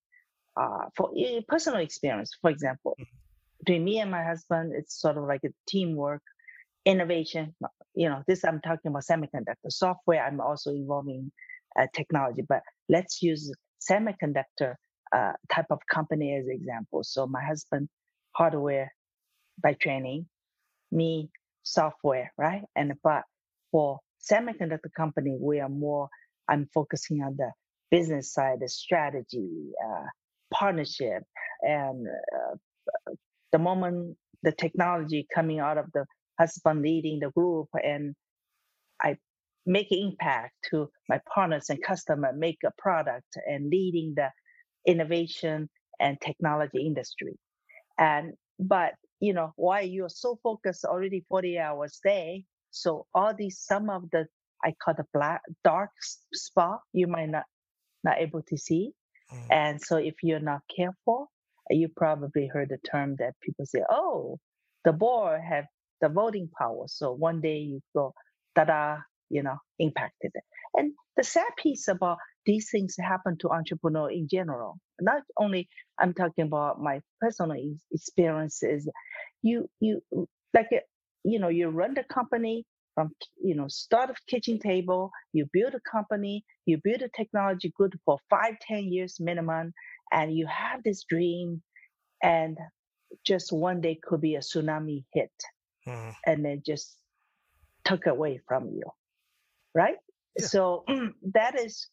uh, 0.56 0.86
for 0.96 1.10
personal 1.48 1.80
experience 1.80 2.38
for 2.40 2.52
example 2.52 2.96
mm-hmm. 3.00 3.18
between 3.60 3.84
me 3.84 3.98
and 3.98 4.12
my 4.12 4.24
husband 4.24 4.74
it's 4.76 5.02
sort 5.02 5.18
of 5.18 5.24
like 5.24 5.44
a 5.44 5.50
teamwork 5.68 6.22
innovation. 6.86 7.56
You 7.96 8.10
know, 8.10 8.24
this 8.28 8.44
I'm 8.44 8.62
talking 8.62 8.90
about 8.90 9.04
semiconductor 9.04 9.70
software. 9.70 10.24
I'm 10.24 10.40
also 10.40 10.72
involving 10.72 11.32
uh, 11.80 11.88
technology, 11.94 12.44
but 12.48 12.62
let's 12.90 13.22
use 13.22 13.52
semiconductor 13.90 14.76
uh, 15.16 15.34
type 15.52 15.68
of 15.70 15.80
company 15.92 16.36
as 16.36 16.48
example. 16.48 17.04
So 17.04 17.28
my 17.28 17.44
husband, 17.44 17.90
hardware 18.36 18.92
by 19.62 19.74
training, 19.74 20.28
me 20.92 21.30
software, 21.64 22.32
right? 22.38 22.64
And 22.76 22.94
but 23.04 23.24
for 23.72 24.00
semiconductor 24.32 24.92
company, 24.96 25.38
we 25.40 25.60
are 25.60 25.70
more. 25.70 26.10
I'm 26.48 26.68
focusing 26.74 27.22
on 27.24 27.36
the 27.38 27.52
business 27.90 28.34
side, 28.34 28.60
the 28.62 28.70
strategy, 28.70 29.72
uh, 29.84 30.06
partnership, 30.54 31.24
and 31.62 32.08
uh, 32.08 33.12
the 33.52 33.60
moment 33.60 34.18
the 34.44 34.52
technology 34.52 35.28
coming 35.34 35.60
out 35.60 35.78
of 35.78 35.86
the 35.94 36.06
husband 36.40 36.82
leading 36.82 37.20
the 37.20 37.32
group 37.32 37.68
and 37.74 38.16
I 39.02 39.18
make 39.66 39.92
impact 39.92 40.54
to 40.70 40.90
my 41.10 41.20
partners 41.34 41.70
and 41.70 41.82
customer, 41.82 42.32
make 42.34 42.60
a 42.66 42.72
product 42.78 43.38
and 43.48 43.70
leading 43.70 44.14
the 44.16 44.30
innovation 44.86 45.70
and 46.00 46.20
technology 46.22 46.86
industry. 46.86 47.38
And 47.98 48.34
but 48.60 48.94
you 49.20 49.34
know 49.34 49.54
why 49.56 49.82
you're 49.82 50.10
so 50.10 50.40
focused 50.44 50.86
already 50.86 51.26
40 51.30 51.60
hours 51.60 52.00
a 52.06 52.10
day. 52.10 52.44
So 52.72 53.06
all 53.14 53.34
these 53.34 53.60
some 53.60 53.90
of 53.90 54.10
the 54.12 54.28
I 54.64 54.74
call 54.84 54.96
the 54.96 55.06
black 55.14 55.42
dark 55.64 55.92
spot 56.34 56.82
you 56.94 57.08
might 57.08 57.30
not 57.30 57.44
not 58.04 58.20
able 58.20 58.44
to 58.44 58.58
see. 58.58 58.92
Mm. 59.34 59.48
And 59.52 59.82
so 59.82 59.98
if 59.98 60.16
you're 60.22 60.40
not 60.40 60.62
careful, 60.76 61.32
you 61.70 61.90
probably 61.96 62.48
heard 62.48 62.70
the 62.70 62.78
term 62.90 63.16
that 63.18 63.34
people 63.42 63.66
say, 63.66 63.82
"Oh, 63.90 64.40
the 64.84 64.94
board 64.94 65.42
have 65.42 65.66
the 66.02 66.10
voting 66.10 66.50
power. 66.58 66.86
So 66.88 67.14
one 67.14 67.42
day 67.42 67.58
you 67.60 67.82
go, 67.96 68.14
da-da, 68.56 68.98
you 69.30 69.44
know, 69.44 69.58
impacted. 69.80 70.32
And 70.76 70.94
the 71.18 71.24
sad 71.24 71.50
piece 71.58 71.88
about 71.88 72.18
these 72.46 72.70
things 72.70 72.96
happen 73.00 73.38
to 73.40 73.50
entrepreneur 73.50 74.10
in 74.12 74.28
general. 74.30 74.78
Not 75.02 75.24
only 75.38 75.68
I'm 76.00 76.14
talking 76.14 76.46
about 76.46 76.82
my 76.82 77.02
personal 77.22 77.58
experiences. 77.92 78.90
You 79.42 79.70
you 79.80 80.02
like 80.54 80.70
you 81.24 81.40
know 81.40 81.50
you 81.50 81.70
run 81.70 81.94
the 81.94 82.04
company 82.04 82.66
from 82.96 83.12
you 83.42 83.56
know 83.56 83.68
start 83.68 84.10
of 84.10 84.18
kitchen 84.28 84.60
table. 84.60 85.12
You 85.34 85.48
build 85.54 85.74
a 85.76 85.82
company. 85.90 86.44
You 86.66 86.80
build 86.84 87.02
a 87.02 87.10
technology 87.10 87.74
good 87.78 87.94
for 88.06 88.18
five 88.30 88.56
ten 88.60 88.92
years 88.92 89.18
minimum, 89.20 89.74
and 90.12 90.36
you 90.36 90.48
have 90.48 90.84
this 90.84 91.04
dream, 91.08 91.62
and 92.24 92.58
just 93.26 93.52
one 93.54 93.82
day 93.82 94.00
could 94.04 94.22
be 94.22 94.36
a 94.36 94.40
tsunami 94.40 95.06
hit 95.14 95.32
mm-hmm. 95.88 96.10
and 96.26 96.44
then 96.44 96.62
just 96.66 96.98
took 97.84 98.06
away 98.08 98.40
from 98.48 98.70
you 98.70 98.84
right 99.74 99.98
yeah. 100.38 100.46
so 100.46 100.84
that 101.34 101.60
is 101.60 101.88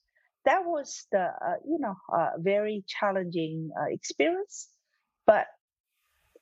that 0.45 0.65
was 0.65 1.07
the 1.13 1.21
uh, 1.21 1.57
you 1.67 1.79
know 1.79 1.95
uh, 2.13 2.31
very 2.39 2.85
challenging 2.87 3.71
uh, 3.81 3.87
experience 3.91 4.69
but 5.27 5.47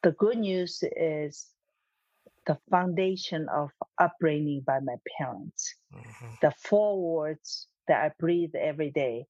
the 0.02 0.12
good 0.12 0.38
news 0.38 0.82
is 0.96 1.46
the 2.46 2.56
foundation 2.70 3.46
of 3.54 3.70
upbringing 4.00 4.62
by 4.66 4.80
my 4.80 4.94
parents 5.18 5.74
mm-hmm. 5.94 6.34
the 6.40 6.52
four 6.62 7.00
words 7.00 7.66
that 7.88 8.02
i 8.04 8.10
breathe 8.18 8.54
every 8.54 8.90
day 8.90 9.26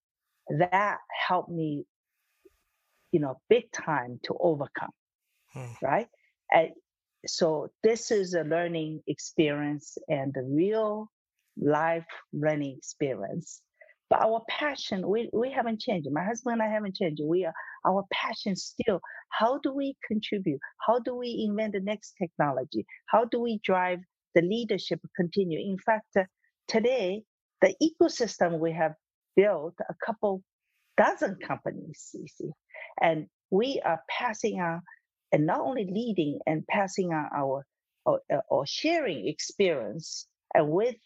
that 0.59 0.99
helped 1.29 1.51
me 1.51 1.85
you 3.13 3.21
know 3.21 3.41
big 3.49 3.71
time 3.73 4.21
to 4.23 4.37
overcome 4.39 4.91
mm. 5.55 5.75
right 5.83 6.09
and 6.53 6.71
so 7.27 7.69
this 7.83 8.11
is 8.11 8.35
a 8.35 8.43
learning 8.43 9.03
experience 9.07 9.97
and 10.09 10.35
a 10.37 10.43
real 10.43 11.11
life 11.61 12.07
learning 12.33 12.77
experience. 12.79 13.63
But 14.09 14.23
our 14.23 14.43
passion, 14.49 15.07
we, 15.09 15.31
we 15.33 15.53
haven't 15.53 15.81
changed. 15.81 16.09
My 16.11 16.25
husband 16.25 16.55
and 16.55 16.63
I 16.63 16.73
haven't 16.73 16.97
changed. 16.97 17.23
We 17.25 17.45
are 17.45 17.55
our 17.87 18.05
passion 18.13 18.57
still. 18.57 19.01
How 19.29 19.59
do 19.59 19.73
we 19.73 19.97
contribute? 20.07 20.59
How 20.85 20.99
do 20.99 21.15
we 21.15 21.47
invent 21.49 21.75
the 21.75 21.81
next 21.81 22.15
technology? 22.21 22.87
How 23.07 23.25
do 23.25 23.41
we 23.41 23.61
drive 23.63 24.01
the 24.35 24.43
leadership 24.43 25.01
continue? 25.15 25.61
In 25.61 25.79
fact, 25.79 26.09
uh, 26.19 26.25
today 26.67 27.23
the 27.61 27.75
ecosystem 27.83 28.59
we 28.59 28.73
have 28.73 28.95
built 29.37 29.75
a 29.89 29.95
couple 30.05 30.43
dozen 30.97 31.37
companies, 31.47 32.11
you 32.15 32.27
see, 32.27 32.51
and 33.01 33.27
we 33.51 33.81
are 33.85 34.01
passing 34.09 34.61
on 34.61 34.81
and 35.33 35.47
not 35.47 35.61
only 35.61 35.87
leading 35.91 36.39
and 36.47 36.67
passing 36.67 37.13
on 37.13 37.29
our 37.35 37.65
or, 38.07 38.21
uh, 38.33 38.41
or 38.49 38.67
sharing 38.67 39.29
experience 39.29 40.27
and 40.55 40.69
with 40.69 40.97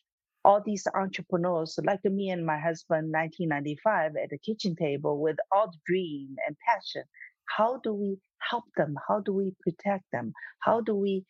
all 0.44 0.62
these 0.64 0.86
entrepreneurs 0.94 1.78
like 1.84 2.04
me 2.04 2.30
and 2.30 2.44
my 2.44 2.58
husband 2.58 3.12
1995 3.12 4.12
at 4.22 4.30
the 4.30 4.38
kitchen 4.38 4.76
table 4.76 5.18
with 5.20 5.36
all 5.50 5.68
the 5.68 5.78
dream 5.86 6.36
and 6.46 6.56
passion. 6.66 7.02
How 7.46 7.80
do 7.82 7.94
we 7.94 8.18
help 8.38 8.64
them? 8.76 8.94
How 9.08 9.20
do 9.20 9.32
we 9.32 9.52
protect 9.62 10.04
them? 10.12 10.32
How 10.60 10.80
do 10.80 10.94
we 10.94 11.24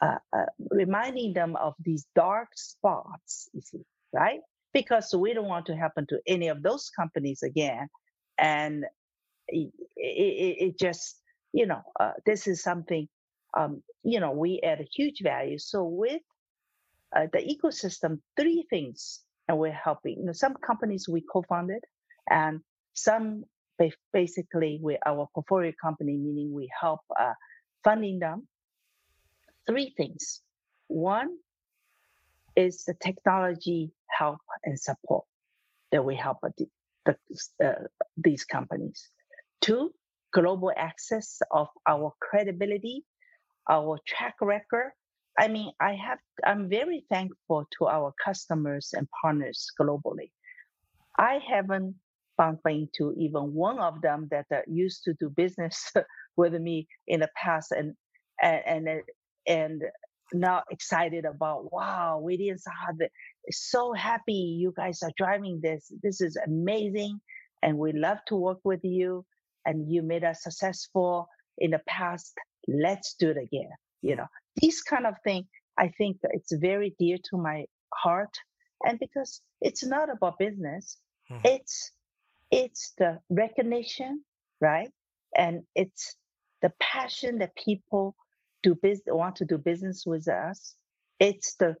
uh, 0.00 0.18
uh, 0.36 0.46
reminding 0.70 1.32
them 1.32 1.56
of 1.56 1.74
these 1.82 2.06
dark 2.14 2.48
spots 2.54 3.48
you 3.52 3.60
see 3.62 3.82
right? 4.12 4.40
Because 4.72 5.14
we 5.14 5.34
don't 5.34 5.48
want 5.48 5.66
to 5.66 5.76
happen 5.76 6.06
to 6.08 6.20
any 6.26 6.48
of 6.48 6.62
those 6.62 6.90
companies 6.90 7.42
again 7.42 7.88
and 8.38 8.84
it, 9.48 9.72
it, 9.96 10.56
it 10.66 10.78
just 10.78 11.20
you 11.56 11.64
know, 11.64 11.80
uh, 11.98 12.12
this 12.26 12.46
is 12.46 12.62
something, 12.62 13.08
um, 13.56 13.82
you 14.02 14.20
know, 14.20 14.32
we 14.32 14.60
add 14.62 14.78
a 14.80 14.88
huge 14.94 15.22
value. 15.22 15.58
So 15.58 15.84
with 15.84 16.20
uh, 17.16 17.28
the 17.32 17.38
ecosystem, 17.38 18.20
three 18.38 18.66
things, 18.68 19.20
and 19.48 19.56
we're 19.56 19.72
helping. 19.72 20.18
You 20.18 20.26
know, 20.26 20.32
some 20.32 20.54
companies 20.54 21.08
we 21.08 21.22
co-founded, 21.22 21.82
and 22.28 22.60
some 22.92 23.44
basically 24.12 24.80
we 24.82 24.98
our 25.06 25.28
portfolio 25.32 25.72
company, 25.80 26.14
meaning 26.18 26.52
we 26.52 26.68
help 26.78 27.00
uh, 27.18 27.32
funding 27.82 28.18
them. 28.18 28.46
Three 29.66 29.94
things. 29.96 30.42
One 30.88 31.38
is 32.54 32.84
the 32.84 32.94
technology 33.02 33.92
help 34.18 34.40
and 34.62 34.78
support 34.78 35.24
that 35.90 36.04
we 36.04 36.16
help 36.16 36.38
the, 36.42 36.66
the, 37.06 37.16
uh, 37.64 37.86
these 38.18 38.44
companies. 38.44 39.08
Two, 39.62 39.92
global 40.36 40.70
access 40.76 41.40
of 41.50 41.68
our 41.88 42.12
credibility, 42.20 43.04
our 43.70 43.98
track 44.06 44.34
record. 44.42 44.92
I 45.38 45.48
mean, 45.48 45.72
I 45.80 45.94
have, 45.94 46.18
I'm 46.44 46.68
very 46.68 47.04
thankful 47.10 47.64
to 47.78 47.86
our 47.86 48.12
customers 48.22 48.90
and 48.94 49.08
partners 49.22 49.66
globally. 49.80 50.30
I 51.18 51.40
haven't 51.48 51.94
bumped 52.36 52.68
into 52.68 53.14
even 53.16 53.54
one 53.54 53.78
of 53.78 54.02
them 54.02 54.28
that 54.30 54.46
uh, 54.52 54.60
used 54.66 55.04
to 55.04 55.14
do 55.14 55.30
business 55.30 55.90
with 56.36 56.52
me 56.54 56.86
in 57.08 57.20
the 57.20 57.30
past 57.34 57.72
and 57.72 57.94
and 58.42 58.86
and, 58.86 59.00
and 59.46 59.82
now 60.34 60.62
excited 60.70 61.24
about 61.24 61.72
wow 61.72 62.22
Weili 62.22 62.50
and 62.50 62.60
Sehat 62.60 63.08
is 63.46 63.70
so 63.70 63.94
happy 63.94 64.58
you 64.60 64.74
guys 64.76 65.02
are 65.02 65.12
driving 65.16 65.60
this 65.62 65.90
this 66.02 66.20
is 66.20 66.36
amazing 66.44 67.18
and 67.62 67.78
we 67.78 67.92
love 67.92 68.18
to 68.26 68.36
work 68.36 68.58
with 68.64 68.80
you 68.82 69.24
and 69.66 69.90
you 69.92 70.02
made 70.02 70.24
us 70.24 70.42
successful 70.42 71.28
in 71.58 71.72
the 71.72 71.80
past 71.86 72.34
let's 72.68 73.14
do 73.18 73.30
it 73.30 73.36
again 73.36 73.70
you 74.02 74.16
know 74.16 74.26
these 74.56 74.82
kind 74.82 75.06
of 75.06 75.14
thing 75.24 75.44
I 75.78 75.88
think 75.98 76.18
it's 76.22 76.52
very 76.54 76.94
dear 76.98 77.18
to 77.30 77.36
my 77.36 77.66
heart 77.92 78.34
and 78.84 78.98
because 78.98 79.42
it's 79.60 79.84
not 79.84 80.08
about 80.10 80.38
business 80.38 80.98
mm-hmm. 81.30 81.42
it's 81.44 81.92
it's 82.50 82.94
the 82.98 83.18
recognition 83.28 84.22
right 84.60 84.90
and 85.36 85.62
it's 85.74 86.16
the 86.62 86.72
passion 86.80 87.38
that 87.38 87.54
people 87.56 88.16
do 88.62 88.74
business 88.74 89.14
want 89.14 89.36
to 89.36 89.44
do 89.44 89.58
business 89.58 90.04
with 90.06 90.28
us. 90.28 90.74
It's 91.20 91.54
the 91.56 91.76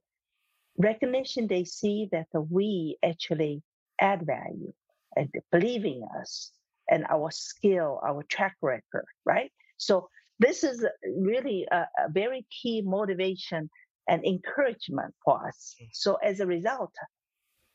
recognition 0.78 1.46
they 1.46 1.64
see 1.64 2.08
that 2.12 2.28
we 2.32 2.96
actually 3.04 3.62
add 4.00 4.26
value 4.26 4.72
and 5.16 5.28
believe 5.50 5.84
in 5.84 6.02
us 6.20 6.52
and 6.90 7.04
our 7.10 7.30
skill, 7.30 8.00
our 8.06 8.22
track 8.28 8.56
record, 8.62 9.06
right? 9.24 9.50
So 9.76 10.08
this 10.38 10.64
is 10.64 10.84
really 11.04 11.66
a, 11.70 11.86
a 11.98 12.10
very 12.10 12.46
key 12.50 12.82
motivation 12.82 13.70
and 14.08 14.24
encouragement 14.24 15.14
for 15.24 15.46
us. 15.46 15.74
Mm. 15.80 15.88
So 15.92 16.14
as 16.16 16.40
a 16.40 16.46
result, 16.46 16.92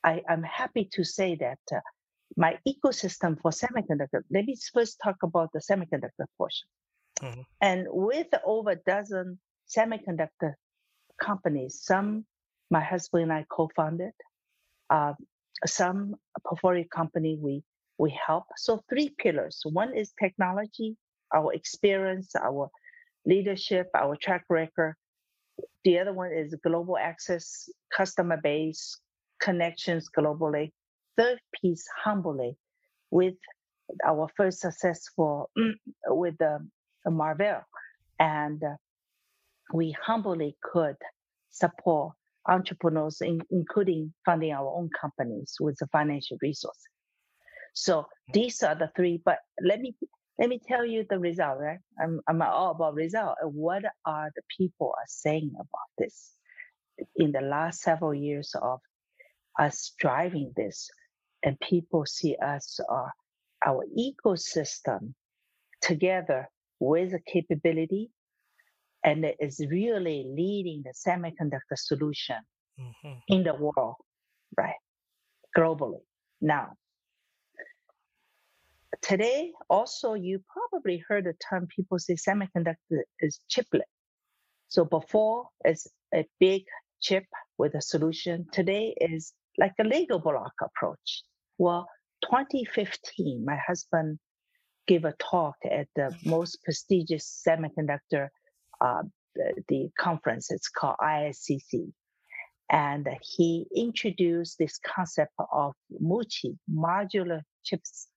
I, 0.03 0.21
am 0.27 0.43
happy 0.43 0.89
to 0.93 1.03
say 1.03 1.35
that 1.35 1.59
uh, 1.73 1.79
my 2.37 2.57
ecosystem 2.67 3.39
for 3.41 3.51
semiconductor, 3.51 4.21
let 4.31 4.45
me 4.45 4.55
first 4.73 4.99
talk 5.03 5.17
about 5.23 5.49
the 5.53 5.59
semiconductor 5.59 6.25
portion. 6.37 6.67
Mm-hmm. 7.21 7.41
And 7.61 7.87
with 7.89 8.27
over 8.45 8.71
a 8.71 8.75
dozen 8.75 9.39
semiconductor 9.75 10.53
companies, 11.21 11.81
some 11.83 12.25
my 12.69 12.81
husband 12.81 13.23
and 13.23 13.33
I 13.33 13.45
co-founded, 13.51 14.13
uh, 14.89 15.13
some 15.65 16.15
portfolio 16.47 16.85
company 16.89 17.37
we 17.39 17.63
we 18.01 18.09
help. 18.27 18.45
So 18.57 18.81
three 18.89 19.13
pillars. 19.19 19.61
One 19.63 19.95
is 19.95 20.11
technology, 20.19 20.97
our 21.31 21.53
experience, 21.53 22.35
our 22.35 22.67
leadership, 23.27 23.87
our 23.95 24.15
track 24.15 24.43
record. 24.49 24.95
The 25.83 25.99
other 25.99 26.11
one 26.11 26.31
is 26.33 26.55
global 26.65 26.97
access, 26.97 27.69
customer 27.95 28.39
base, 28.41 28.97
connections 29.39 30.09
globally. 30.17 30.71
Third 31.15 31.39
piece, 31.61 31.85
humbly, 32.03 32.57
with 33.11 33.35
our 34.03 34.27
first 34.35 34.61
successful 34.61 35.51
with 36.07 36.35
the 36.39 36.67
Marvell. 37.05 37.63
And 38.19 38.63
uh, 38.63 38.77
we 39.73 39.95
humbly 40.03 40.57
could 40.63 40.97
support 41.51 42.13
entrepreneurs, 42.47 43.21
in, 43.21 43.41
including 43.51 44.11
funding 44.25 44.53
our 44.53 44.73
own 44.75 44.89
companies 44.99 45.57
with 45.59 45.77
the 45.79 45.87
financial 45.91 46.37
resources. 46.41 46.90
So 47.73 48.05
these 48.33 48.63
are 48.63 48.75
the 48.75 48.91
three. 48.95 49.21
But 49.23 49.39
let 49.61 49.79
me 49.79 49.95
let 50.39 50.49
me 50.49 50.59
tell 50.67 50.85
you 50.85 51.05
the 51.09 51.19
result. 51.19 51.59
Right? 51.59 51.79
I'm 52.01 52.21
I'm 52.27 52.41
all 52.41 52.71
about 52.71 52.95
result. 52.95 53.37
What 53.43 53.83
are 54.05 54.31
the 54.35 54.41
people 54.57 54.93
are 54.97 55.07
saying 55.07 55.51
about 55.55 55.89
this? 55.97 56.31
In 57.15 57.31
the 57.31 57.41
last 57.41 57.81
several 57.81 58.13
years 58.13 58.53
of 58.61 58.79
us 59.59 59.93
driving 59.99 60.53
this, 60.55 60.89
and 61.43 61.59
people 61.59 62.05
see 62.05 62.35
us 62.35 62.79
uh, 62.89 63.09
our 63.65 63.85
ecosystem 63.97 65.13
together 65.81 66.49
with 66.79 67.11
the 67.11 67.19
capability 67.31 68.11
and 69.03 69.25
is 69.39 69.63
really 69.69 70.25
leading 70.35 70.83
the 70.83 70.93
semiconductor 70.93 71.75
solution 71.75 72.37
mm-hmm. 72.79 73.17
in 73.27 73.43
the 73.43 73.53
world, 73.53 73.95
right? 74.57 74.75
Globally. 75.57 76.01
Now, 76.39 76.73
today 79.01 79.51
also 79.69 80.13
you 80.13 80.41
probably 80.51 81.03
heard 81.07 81.25
the 81.25 81.33
term 81.49 81.67
people 81.67 81.99
say 81.99 82.15
semiconductor 82.15 83.01
is 83.19 83.39
chiplet. 83.49 83.87
So 84.67 84.85
before 84.85 85.47
it's 85.65 85.87
a 86.13 86.25
big 86.39 86.63
chip 87.01 87.25
with 87.57 87.75
a 87.75 87.81
solution. 87.81 88.45
Today 88.51 88.95
is 88.99 89.33
like 89.57 89.73
a 89.79 89.83
Lego 89.83 90.19
block 90.19 90.53
approach. 90.63 91.23
Well, 91.57 91.87
2015, 92.23 93.43
my 93.45 93.57
husband 93.67 94.19
gave 94.87 95.05
a 95.05 95.13
talk 95.13 95.55
at 95.69 95.87
the 95.95 96.15
most 96.25 96.59
prestigious 96.63 97.43
semiconductor 97.47 98.29
uh, 98.79 99.03
the, 99.35 99.63
the, 99.67 99.89
conference. 99.99 100.51
It's 100.51 100.69
called 100.69 100.95
ISSCC. 101.01 101.91
And 102.71 103.07
he 103.21 103.67
introduced 103.75 104.57
this 104.57 104.79
concept 104.79 105.33
of 105.51 105.73
MoChi, 106.01 106.57
modular 106.73 107.41
chips, 107.63 108.07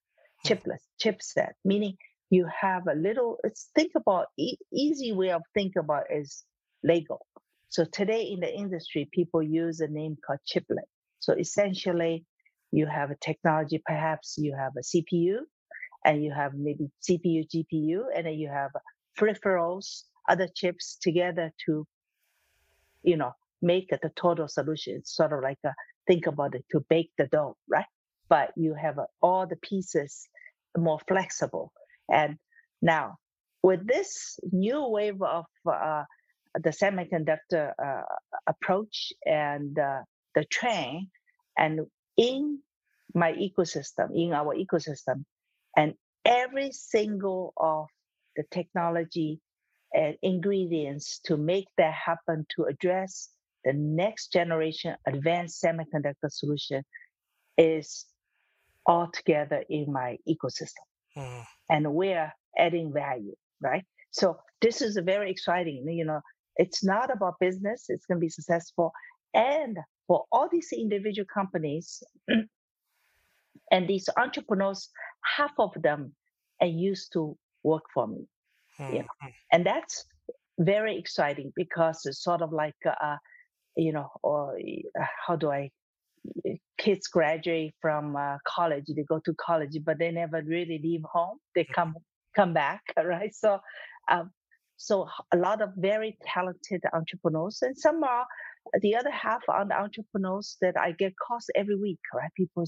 hmm. 0.45 0.49
chiplet, 0.49 0.81
chipset, 1.03 1.53
meaning 1.65 1.97
you 2.31 2.47
have 2.61 2.87
a 2.89 2.95
little, 2.95 3.39
think 3.75 3.93
about, 3.97 4.27
e- 4.39 4.59
easy 4.73 5.13
way 5.13 5.31
of 5.31 5.43
think 5.55 5.75
about 5.77 6.05
is 6.11 6.45
Lego. 6.83 7.21
So 7.69 7.85
today 7.85 8.23
in 8.23 8.41
the 8.41 8.53
industry, 8.53 9.09
people 9.13 9.43
use 9.43 9.81
a 9.81 9.89
name 9.89 10.17
called 10.25 10.41
chiplet. 10.45 10.85
So 11.21 11.33
essentially, 11.33 12.25
you 12.71 12.87
have 12.87 13.11
a 13.11 13.17
technology, 13.17 13.81
perhaps 13.85 14.37
you 14.39 14.55
have 14.57 14.73
a 14.77 14.83
CPU, 14.83 15.39
and 16.05 16.23
you 16.23 16.33
have 16.33 16.53
maybe 16.55 16.91
CPU, 17.03 17.49
GPU, 17.49 18.03
and 18.15 18.27
then 18.27 18.35
you 18.35 18.49
have 18.49 18.71
peripherals, 19.19 20.03
other 20.29 20.49
chips 20.55 20.97
together 21.01 21.53
to, 21.67 21.87
you 23.03 23.17
know, 23.17 23.33
make 23.63 23.89
the 23.91 24.11
total 24.17 24.49
solution. 24.49 24.97
It's 24.97 25.15
sort 25.15 25.33
of 25.33 25.43
like 25.43 25.59
a, 25.65 25.73
think 26.07 26.27
about 26.27 26.55
it 26.55 26.65
to 26.73 26.85
bake 26.89 27.11
the 27.17 27.27
dough, 27.27 27.57
right? 27.69 27.87
But 28.29 28.53
you 28.57 28.75
have 28.75 28.99
all 29.23 29.47
the 29.47 29.57
pieces 29.57 30.29
more 30.77 30.99
flexible. 31.07 31.73
And 32.09 32.37
now 32.83 33.17
with 33.63 33.87
this 33.87 34.39
new 34.53 34.89
wave 34.89 35.23
of 35.23 35.47
uh, 35.67 36.05
the 36.63 36.71
semiconductor 36.71 37.73
uh, 37.83 38.03
approach 38.47 39.13
and 39.25 39.79
uh, 39.79 40.03
the 40.35 40.45
trend, 40.45 41.07
and 41.57 41.81
in 42.17 42.59
my 43.15 43.33
ecosystem, 43.33 44.11
in 44.15 44.33
our 44.33 44.55
ecosystem, 44.55 45.25
and 45.77 45.95
every 46.25 46.73
single 46.73 47.53
of 47.57 47.87
the 48.37 48.45
technology 48.51 49.41
and 49.95 50.17
ingredients 50.23 51.21
to 51.25 51.37
make 51.37 51.69
that 51.79 51.95
happen 51.95 52.45
to 52.57 52.65
address 52.65 53.31
the 53.65 53.73
next 53.73 54.33
generation 54.33 54.95
advanced 55.07 55.63
semiconductor 55.63 56.29
solution 56.31 56.85
is 57.57 58.05
all 58.87 59.09
together 59.13 59.65
in 59.69 59.93
my 59.93 60.19
ecosystem. 60.29 60.85
Mm. 61.17 61.45
And 61.71 61.95
we're 61.95 62.33
adding 62.59 62.93
value, 62.93 63.35
right? 63.61 63.85
So 64.11 64.39
this 64.61 64.83
is 64.83 64.99
very 65.05 65.31
exciting. 65.31 65.89
You 65.89 66.05
know, 66.05 66.21
it's 66.57 66.85
not 66.85 67.13
about 67.13 67.35
business, 67.41 67.87
it's 67.89 68.07
going 68.07 68.19
to 68.19 68.25
be 68.25 68.29
successful. 68.29 68.93
And 69.33 69.79
for 70.07 70.25
all 70.31 70.49
these 70.51 70.73
individual 70.73 71.27
companies, 71.33 72.03
And 73.71 73.89
these 73.89 74.09
entrepreneurs, 74.17 74.89
half 75.37 75.53
of 75.59 75.71
them 75.83 76.15
are 76.61 76.67
used 76.67 77.13
to 77.15 77.37
work 77.63 77.85
for 77.93 78.07
me. 78.07 78.27
Mm-hmm. 78.79 78.95
You 78.95 78.99
know? 79.01 79.09
Hmm. 79.21 79.29
And 79.53 79.67
that's 79.67 80.05
very 80.59 80.99
exciting 80.99 81.53
because 81.57 82.03
it's 82.05 82.23
sort 82.23 82.43
of 82.43 82.53
like, 82.53 82.77
uh, 82.87 83.17
you 83.77 83.93
know, 83.93 84.09
or 84.23 84.57
uh, 84.57 85.05
how 85.27 85.37
do 85.37 85.51
I, 85.51 85.71
kids 86.79 87.09
graduate 87.09 87.75
from 87.81 88.17
uh, 88.17 88.37
college, 88.47 88.85
they 88.89 89.03
go 89.03 89.21
to 89.25 89.35
college, 89.35 89.77
but 89.85 89.99
they 89.99 90.11
never 90.11 90.43
really 90.43 90.81
leave 90.83 91.03
home. 91.11 91.39
They 91.55 91.65
come, 91.65 91.95
come 92.35 92.53
back, 92.53 92.83
right? 93.05 93.35
So, 93.35 93.59
um, 94.11 94.31
so 94.77 95.09
a 95.33 95.37
lot 95.37 95.63
of 95.63 95.71
very 95.77 96.19
talented 96.27 96.83
entrepreneurs 96.93 97.61
and 97.63 97.79
some 97.79 98.03
are 98.03 98.27
the 98.81 98.97
other 98.97 99.11
half 99.11 99.43
are 99.49 99.67
the 99.67 99.79
entrepreneurs 99.79 100.57
that 100.61 100.75
I 100.79 100.93
get 100.93 101.15
calls 101.17 101.47
every 101.55 101.77
week, 101.77 102.01
right? 102.15 102.31
People 102.37 102.65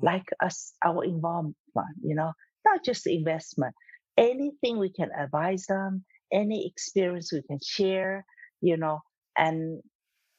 like 0.00 0.24
us, 0.42 0.72
our 0.84 1.04
involvement, 1.04 1.56
you 2.02 2.14
know, 2.14 2.32
not 2.64 2.84
just 2.84 3.06
investment, 3.06 3.74
anything 4.16 4.78
we 4.78 4.92
can 4.92 5.10
advise 5.18 5.66
them, 5.66 6.04
any 6.32 6.66
experience 6.66 7.32
we 7.32 7.42
can 7.42 7.58
share, 7.62 8.24
you 8.60 8.76
know, 8.76 9.00
and 9.36 9.82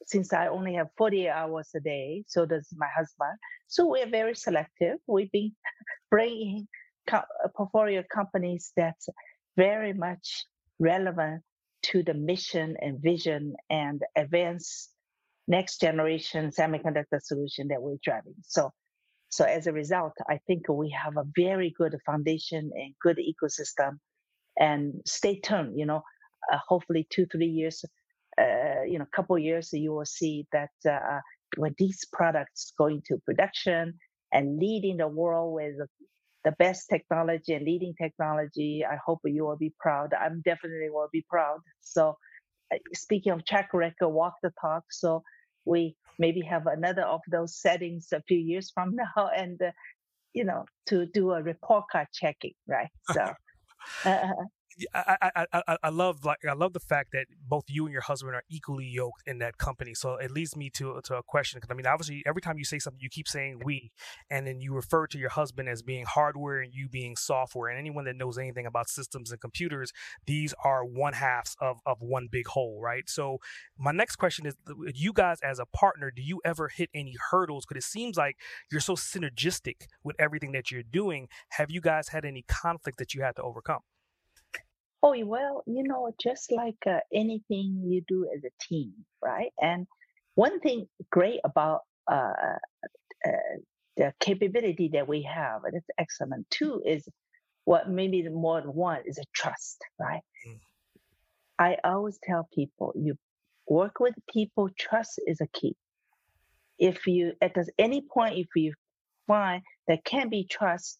since 0.06 0.32
I 0.32 0.48
only 0.48 0.74
have 0.74 0.88
48 0.96 1.28
hours 1.28 1.70
a 1.74 1.80
day, 1.80 2.24
so 2.26 2.46
does 2.46 2.68
my 2.76 2.88
husband. 2.94 3.38
So 3.68 3.86
we're 3.86 4.08
very 4.08 4.34
selective. 4.34 4.98
We've 5.06 5.30
been 5.32 5.52
bringing 6.10 6.68
co- 7.08 7.22
portfolio 7.56 8.02
companies 8.12 8.72
that's 8.76 9.08
very 9.56 9.92
much 9.92 10.46
relevant 10.78 11.42
to 11.82 12.02
the 12.02 12.14
mission 12.14 12.76
and 12.80 13.00
vision 13.00 13.54
and 13.70 14.02
advanced 14.16 14.90
next 15.48 15.80
generation 15.80 16.50
semiconductor 16.50 17.20
solution 17.20 17.68
that 17.68 17.82
we're 17.82 17.96
driving. 18.02 18.34
So, 18.42 18.70
so 19.28 19.44
as 19.44 19.66
a 19.66 19.72
result, 19.72 20.12
I 20.28 20.38
think 20.46 20.68
we 20.68 20.90
have 20.90 21.16
a 21.16 21.24
very 21.36 21.74
good 21.76 21.96
foundation 22.06 22.70
and 22.74 22.94
good 23.02 23.18
ecosystem. 23.18 23.98
And 24.58 25.00
stay 25.06 25.40
tuned. 25.40 25.78
You 25.78 25.86
know, 25.86 26.02
uh, 26.52 26.58
hopefully 26.68 27.06
two 27.10 27.26
three 27.26 27.46
years, 27.46 27.84
uh, 27.84 27.88
you 28.86 28.98
know, 28.98 29.06
couple 29.14 29.38
years, 29.38 29.72
you 29.72 29.92
will 29.92 30.04
see 30.04 30.46
that 30.52 30.70
uh, 30.88 31.20
when 31.56 31.74
these 31.78 32.04
products 32.12 32.72
go 32.78 32.86
into 32.86 33.18
production 33.24 33.94
and 34.32 34.58
leading 34.58 34.96
the 34.96 35.08
world 35.08 35.54
with 35.54 35.74
the 36.44 36.52
best 36.52 36.88
technology 36.88 37.54
and 37.54 37.64
leading 37.64 37.94
technology, 37.94 38.84
I 38.84 38.96
hope 39.04 39.20
you 39.24 39.44
will 39.44 39.56
be 39.56 39.72
proud. 39.78 40.12
I'm 40.14 40.42
definitely 40.44 40.90
will 40.90 41.08
be 41.12 41.24
proud. 41.28 41.60
So, 41.80 42.16
uh, 42.72 42.78
speaking 42.94 43.32
of 43.32 43.44
track 43.44 43.70
record, 43.72 44.08
walk 44.08 44.34
the 44.42 44.52
talk. 44.60 44.84
So 44.90 45.22
we 45.64 45.96
maybe 46.18 46.40
have 46.42 46.66
another 46.66 47.02
of 47.02 47.20
those 47.30 47.56
settings 47.56 48.08
a 48.12 48.22
few 48.22 48.38
years 48.38 48.70
from 48.74 48.96
now, 49.16 49.30
and 49.36 49.60
uh, 49.62 49.70
you 50.32 50.44
know 50.44 50.64
to 50.86 51.06
do 51.06 51.32
a 51.32 51.42
report 51.42 51.84
card 51.90 52.08
checking, 52.12 52.54
right? 52.66 52.90
So. 53.12 53.32
Uh, 54.04 54.28
I, 54.94 55.30
I, 55.36 55.46
I, 55.52 55.76
I 55.84 55.88
love 55.90 56.24
like 56.24 56.38
I 56.48 56.54
love 56.54 56.72
the 56.72 56.80
fact 56.80 57.10
that 57.12 57.26
both 57.48 57.64
you 57.68 57.84
and 57.84 57.92
your 57.92 58.02
husband 58.02 58.34
are 58.34 58.44
equally 58.50 58.86
yoked 58.86 59.22
in 59.26 59.38
that 59.38 59.58
company. 59.58 59.94
So 59.94 60.16
it 60.16 60.30
leads 60.30 60.56
me 60.56 60.70
to 60.70 61.00
to 61.04 61.16
a 61.16 61.22
question 61.22 61.58
because 61.58 61.72
I 61.72 61.76
mean 61.76 61.86
obviously 61.86 62.22
every 62.26 62.42
time 62.42 62.58
you 62.58 62.64
say 62.64 62.78
something 62.78 63.00
you 63.00 63.08
keep 63.10 63.28
saying 63.28 63.60
we, 63.64 63.92
and 64.30 64.46
then 64.46 64.60
you 64.60 64.74
refer 64.74 65.06
to 65.08 65.18
your 65.18 65.30
husband 65.30 65.68
as 65.68 65.82
being 65.82 66.04
hardware 66.04 66.60
and 66.60 66.72
you 66.74 66.88
being 66.88 67.16
software. 67.16 67.70
And 67.70 67.78
anyone 67.78 68.04
that 68.04 68.16
knows 68.16 68.38
anything 68.38 68.66
about 68.66 68.88
systems 68.88 69.30
and 69.30 69.40
computers, 69.40 69.92
these 70.26 70.54
are 70.64 70.84
one 70.84 71.14
halves 71.14 71.56
of 71.60 71.80
of 71.86 71.98
one 72.00 72.28
big 72.30 72.46
whole, 72.48 72.80
right? 72.80 73.08
So 73.08 73.38
my 73.78 73.92
next 73.92 74.16
question 74.16 74.46
is, 74.46 74.56
you 74.94 75.12
guys 75.12 75.38
as 75.42 75.58
a 75.58 75.66
partner, 75.66 76.10
do 76.14 76.22
you 76.22 76.40
ever 76.44 76.68
hit 76.68 76.90
any 76.94 77.16
hurdles? 77.30 77.66
Because 77.66 77.84
it 77.84 77.88
seems 77.88 78.16
like 78.16 78.36
you're 78.70 78.80
so 78.80 78.94
synergistic 78.94 79.86
with 80.04 80.16
everything 80.18 80.52
that 80.52 80.70
you're 80.70 80.82
doing. 80.82 81.28
Have 81.50 81.70
you 81.70 81.80
guys 81.80 82.08
had 82.08 82.24
any 82.24 82.42
conflict 82.48 82.98
that 82.98 83.14
you 83.14 83.22
had 83.22 83.36
to 83.36 83.42
overcome? 83.42 83.80
Oh, 85.02 85.14
well, 85.26 85.64
you 85.66 85.82
know, 85.82 86.12
just 86.22 86.52
like 86.52 86.76
uh, 86.86 87.00
anything 87.12 87.82
you 87.84 88.02
do 88.06 88.28
as 88.34 88.44
a 88.44 88.50
team, 88.68 88.92
right? 89.22 89.50
And 89.60 89.86
one 90.36 90.60
thing 90.60 90.86
great 91.10 91.40
about 91.44 91.80
uh, 92.10 92.32
uh, 93.26 93.30
the 93.96 94.12
capability 94.20 94.90
that 94.92 95.08
we 95.08 95.22
have, 95.22 95.64
and 95.64 95.74
it's 95.74 95.88
excellent 95.98 96.48
too, 96.50 96.82
is 96.86 97.06
what 97.64 97.88
maybe 97.88 98.22
the 98.22 98.30
more 98.30 98.60
than 98.60 98.70
one 98.74 99.00
is 99.04 99.18
a 99.18 99.24
trust, 99.34 99.78
right? 99.98 100.22
Mm. 100.48 100.60
I 101.58 101.76
always 101.84 102.18
tell 102.22 102.48
people 102.54 102.92
you 102.96 103.16
work 103.68 104.00
with 104.00 104.14
people, 104.32 104.68
trust 104.78 105.20
is 105.26 105.40
a 105.40 105.46
key. 105.48 105.76
If 106.78 107.06
you, 107.06 107.34
at 107.40 107.56
any 107.78 108.02
point, 108.02 108.38
if 108.38 108.48
you 108.56 108.72
find 109.26 109.62
there 109.86 110.00
can't 110.04 110.30
be 110.30 110.46
trust, 110.50 110.98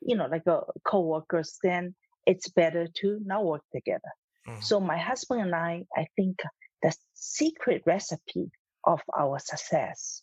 you 0.00 0.16
know, 0.16 0.26
like 0.26 0.46
a 0.46 0.60
co-workers, 0.84 1.58
then 1.62 1.94
it's 2.28 2.50
better 2.50 2.86
to 3.00 3.20
not 3.24 3.44
work 3.44 3.62
together. 3.74 4.12
Mm-hmm. 4.46 4.60
So 4.60 4.80
my 4.80 4.98
husband 4.98 5.40
and 5.40 5.54
I, 5.54 5.84
I 5.96 6.06
think 6.14 6.36
the 6.82 6.94
secret 7.14 7.82
recipe 7.86 8.50
of 8.84 9.00
our 9.18 9.38
success 9.38 10.22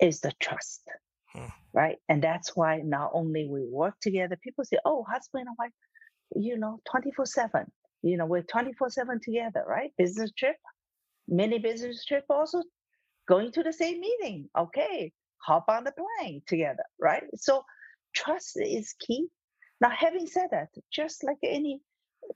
is 0.00 0.20
the 0.20 0.32
trust. 0.38 0.82
Mm. 1.34 1.50
Right. 1.72 1.96
And 2.08 2.22
that's 2.22 2.54
why 2.54 2.82
not 2.84 3.10
only 3.14 3.48
we 3.48 3.64
work 3.64 3.94
together, 4.00 4.36
people 4.44 4.64
say, 4.64 4.76
oh, 4.84 5.04
husband 5.10 5.46
and 5.48 5.56
wife, 5.58 5.72
you 6.36 6.58
know, 6.58 6.80
24 6.90 7.26
7. 7.26 7.64
You 8.02 8.18
know, 8.18 8.26
we're 8.26 8.42
24 8.42 8.90
7 8.90 9.20
together, 9.24 9.64
right? 9.66 9.90
Business 9.96 10.30
trip, 10.38 10.56
many 11.26 11.58
business 11.58 12.04
trip 12.04 12.24
also 12.28 12.62
going 13.26 13.50
to 13.52 13.62
the 13.62 13.72
same 13.72 13.98
meeting. 14.00 14.48
Okay. 14.56 15.12
Hop 15.38 15.64
on 15.68 15.84
the 15.84 15.92
plane 15.92 16.42
together, 16.46 16.84
right? 17.00 17.24
So 17.34 17.64
trust 18.14 18.58
is 18.60 18.94
key. 19.00 19.26
Now, 19.80 19.90
having 19.90 20.26
said 20.26 20.48
that, 20.52 20.68
just 20.92 21.24
like 21.24 21.38
any 21.42 21.80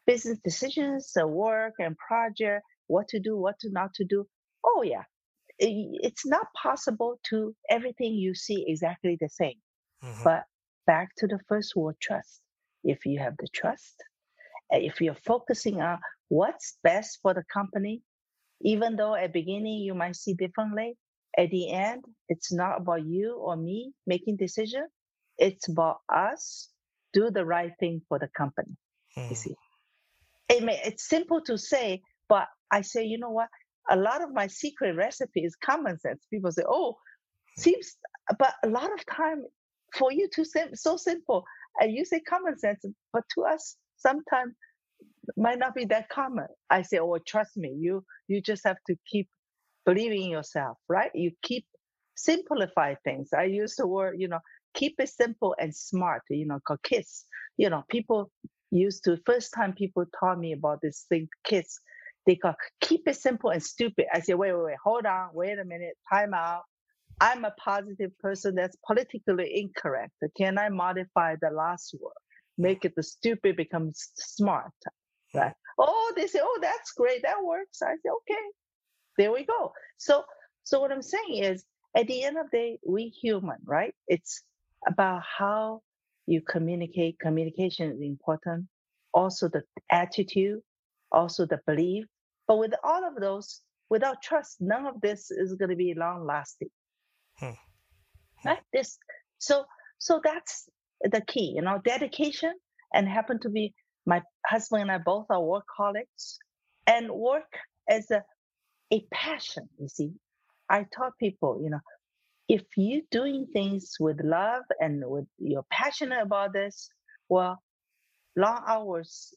business 0.06 0.38
decisions, 0.44 1.12
work 1.16 1.74
and 1.78 1.96
project, 1.96 2.64
what 2.88 3.08
to 3.08 3.20
do, 3.20 3.36
what 3.36 3.58
to 3.60 3.70
not 3.70 3.94
to 3.94 4.04
do, 4.04 4.26
oh 4.64 4.82
yeah, 4.82 5.04
it's 5.58 6.26
not 6.26 6.46
possible 6.60 7.18
to 7.30 7.54
everything 7.70 8.14
you 8.14 8.34
see 8.34 8.64
exactly 8.68 9.16
the 9.20 9.28
same. 9.28 9.54
Mm-hmm. 10.04 10.24
But 10.24 10.44
back 10.86 11.10
to 11.18 11.26
the 11.26 11.38
first 11.48 11.74
word, 11.74 11.96
trust. 12.00 12.40
If 12.84 13.06
you 13.06 13.18
have 13.18 13.34
the 13.38 13.48
trust, 13.52 13.96
if 14.70 15.00
you're 15.00 15.14
focusing 15.26 15.80
on 15.80 15.98
what's 16.28 16.78
best 16.84 17.18
for 17.22 17.34
the 17.34 17.44
company, 17.52 18.02
even 18.62 18.96
though 18.96 19.14
at 19.14 19.32
beginning 19.32 19.80
you 19.80 19.94
might 19.94 20.16
see 20.16 20.34
differently, 20.34 20.96
at 21.36 21.50
the 21.50 21.72
end, 21.72 22.04
it's 22.28 22.52
not 22.52 22.80
about 22.80 23.04
you 23.04 23.36
or 23.36 23.56
me 23.56 23.92
making 24.06 24.36
decision. 24.36 24.86
It's 25.38 25.68
about 25.68 25.98
us 26.08 26.68
do 27.12 27.30
the 27.30 27.44
right 27.44 27.72
thing 27.80 28.02
for 28.08 28.18
the 28.18 28.28
company. 28.36 28.76
Hmm. 29.14 29.28
You 29.30 29.34
see, 29.34 29.54
it 30.48 30.62
may, 30.62 30.80
it's 30.84 31.08
simple 31.08 31.40
to 31.42 31.56
say, 31.58 32.02
but 32.28 32.46
I 32.70 32.82
say, 32.82 33.04
you 33.04 33.18
know 33.18 33.30
what? 33.30 33.48
A 33.90 33.96
lot 33.96 34.22
of 34.22 34.32
my 34.32 34.46
secret 34.46 34.94
recipe 34.96 35.44
is 35.44 35.56
common 35.56 35.98
sense. 35.98 36.26
People 36.30 36.52
say, 36.52 36.64
oh, 36.68 36.96
hmm. 37.56 37.60
seems, 37.60 37.96
but 38.38 38.54
a 38.64 38.68
lot 38.68 38.92
of 38.92 39.04
time 39.06 39.44
for 39.94 40.12
you 40.12 40.28
to 40.34 40.44
say 40.44 40.66
so 40.74 40.96
simple, 40.96 41.44
and 41.80 41.92
you 41.92 42.04
say 42.04 42.20
common 42.20 42.58
sense, 42.58 42.84
but 43.12 43.24
to 43.34 43.42
us 43.42 43.76
sometimes 43.96 44.54
might 45.36 45.58
not 45.58 45.74
be 45.74 45.84
that 45.86 46.08
common. 46.08 46.46
I 46.70 46.82
say, 46.82 46.98
oh, 46.98 47.18
trust 47.26 47.56
me, 47.56 47.74
you 47.78 48.04
you 48.28 48.40
just 48.40 48.62
have 48.64 48.78
to 48.86 48.96
keep 49.10 49.28
believing 49.86 50.24
in 50.24 50.30
yourself, 50.30 50.76
right? 50.88 51.10
You 51.14 51.32
keep 51.42 51.64
simplify 52.14 52.94
things. 53.04 53.30
I 53.32 53.44
use 53.44 53.76
the 53.76 53.86
word, 53.86 54.16
you 54.18 54.28
know, 54.28 54.40
keep 54.74 54.96
it 54.98 55.08
simple 55.08 55.54
and 55.58 55.74
smart, 55.74 56.22
you 56.30 56.46
know, 56.46 56.60
called 56.66 56.82
KISS. 56.82 57.24
You 57.56 57.70
know, 57.70 57.84
people 57.88 58.30
used 58.70 59.04
to, 59.04 59.18
first 59.26 59.52
time 59.54 59.72
people 59.72 60.04
taught 60.20 60.38
me 60.38 60.52
about 60.52 60.80
this 60.82 61.06
thing, 61.08 61.28
KISS, 61.44 61.80
they 62.26 62.36
call 62.36 62.54
keep 62.80 63.08
it 63.08 63.16
simple 63.16 63.50
and 63.50 63.62
stupid. 63.62 64.06
I 64.12 64.20
said, 64.20 64.36
wait, 64.36 64.52
wait, 64.52 64.64
wait, 64.64 64.76
hold 64.84 65.06
on, 65.06 65.30
wait 65.32 65.58
a 65.58 65.64
minute, 65.64 65.96
time 66.12 66.34
out. 66.34 66.62
I'm 67.20 67.44
a 67.44 67.52
positive 67.52 68.16
person 68.20 68.54
that's 68.54 68.76
politically 68.86 69.60
incorrect. 69.60 70.12
Can 70.36 70.58
I 70.58 70.68
modify 70.68 71.36
the 71.40 71.50
last 71.50 71.94
word? 72.00 72.12
Make 72.58 72.84
it 72.84 72.94
the 72.94 73.02
stupid 73.02 73.56
becomes 73.56 74.12
smart, 74.16 74.72
right? 75.34 75.54
Oh, 75.78 76.12
they 76.16 76.26
say, 76.26 76.40
oh, 76.42 76.58
that's 76.60 76.92
great, 76.92 77.22
that 77.22 77.42
works. 77.42 77.82
I 77.82 77.94
say, 77.94 78.10
okay, 78.10 78.42
there 79.16 79.32
we 79.32 79.44
go. 79.44 79.72
So, 79.96 80.24
so 80.64 80.80
what 80.80 80.92
I'm 80.92 81.02
saying 81.02 81.42
is, 81.44 81.64
at 81.96 82.06
the 82.06 82.22
end 82.24 82.36
of 82.36 82.50
the 82.50 82.56
day, 82.56 82.78
we 82.86 83.08
human, 83.08 83.58
right? 83.64 83.94
It's 84.06 84.42
about 84.86 85.22
how 85.38 85.82
you 86.26 86.42
communicate. 86.42 87.18
Communication 87.18 87.92
is 87.92 88.00
important. 88.00 88.66
Also 89.12 89.48
the 89.48 89.62
attitude, 89.90 90.60
also 91.10 91.46
the 91.46 91.60
belief. 91.66 92.04
But 92.46 92.58
with 92.58 92.74
all 92.82 93.06
of 93.06 93.20
those, 93.20 93.60
without 93.90 94.22
trust, 94.22 94.56
none 94.60 94.86
of 94.86 95.00
this 95.00 95.30
is 95.30 95.54
going 95.54 95.70
to 95.70 95.76
be 95.76 95.94
long 95.94 96.26
lasting. 96.26 96.70
Hmm. 97.38 97.50
Right? 98.44 98.60
This 98.72 98.98
so 99.38 99.64
so 99.98 100.20
that's 100.22 100.68
the 101.02 101.20
key, 101.20 101.54
you 101.56 101.62
know, 101.62 101.80
dedication 101.84 102.52
and 102.94 103.08
happen 103.08 103.40
to 103.40 103.48
be 103.48 103.74
my 104.06 104.22
husband 104.46 104.82
and 104.82 104.92
I 104.92 104.98
both 104.98 105.26
are 105.30 105.42
work 105.42 105.64
colleagues 105.76 106.38
and 106.86 107.10
work 107.10 107.52
as 107.88 108.10
a 108.10 108.22
a 108.92 109.04
passion, 109.12 109.68
you 109.78 109.88
see. 109.88 110.12
I 110.70 110.86
taught 110.94 111.18
people, 111.18 111.60
you 111.62 111.70
know, 111.70 111.80
if 112.48 112.62
you're 112.76 113.02
doing 113.10 113.46
things 113.52 113.96
with 114.00 114.20
love 114.24 114.62
and 114.80 115.02
with 115.06 115.26
you're 115.38 115.66
passionate 115.70 116.22
about 116.22 116.52
this, 116.54 116.88
well, 117.28 117.62
long 118.36 118.62
hours 118.66 119.34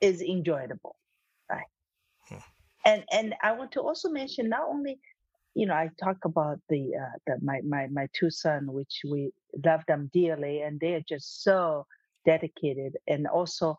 is 0.00 0.22
enjoyable, 0.22 0.96
right? 1.50 1.66
Hmm. 2.28 2.36
And 2.86 3.04
and 3.12 3.34
I 3.42 3.52
want 3.52 3.72
to 3.72 3.80
also 3.80 4.08
mention 4.08 4.48
not 4.48 4.68
only, 4.68 5.00
you 5.54 5.66
know, 5.66 5.74
I 5.74 5.90
talk 6.02 6.18
about 6.24 6.60
the 6.68 6.92
uh, 6.94 7.18
the 7.26 7.38
my 7.42 7.60
my 7.62 7.88
my 7.88 8.08
two 8.12 8.30
sons, 8.30 8.70
which 8.70 9.02
we 9.10 9.32
love 9.64 9.82
them 9.88 10.10
dearly, 10.12 10.60
and 10.62 10.78
they 10.78 10.94
are 10.94 11.04
just 11.08 11.42
so 11.42 11.86
dedicated, 12.24 12.96
and 13.08 13.26
also 13.26 13.76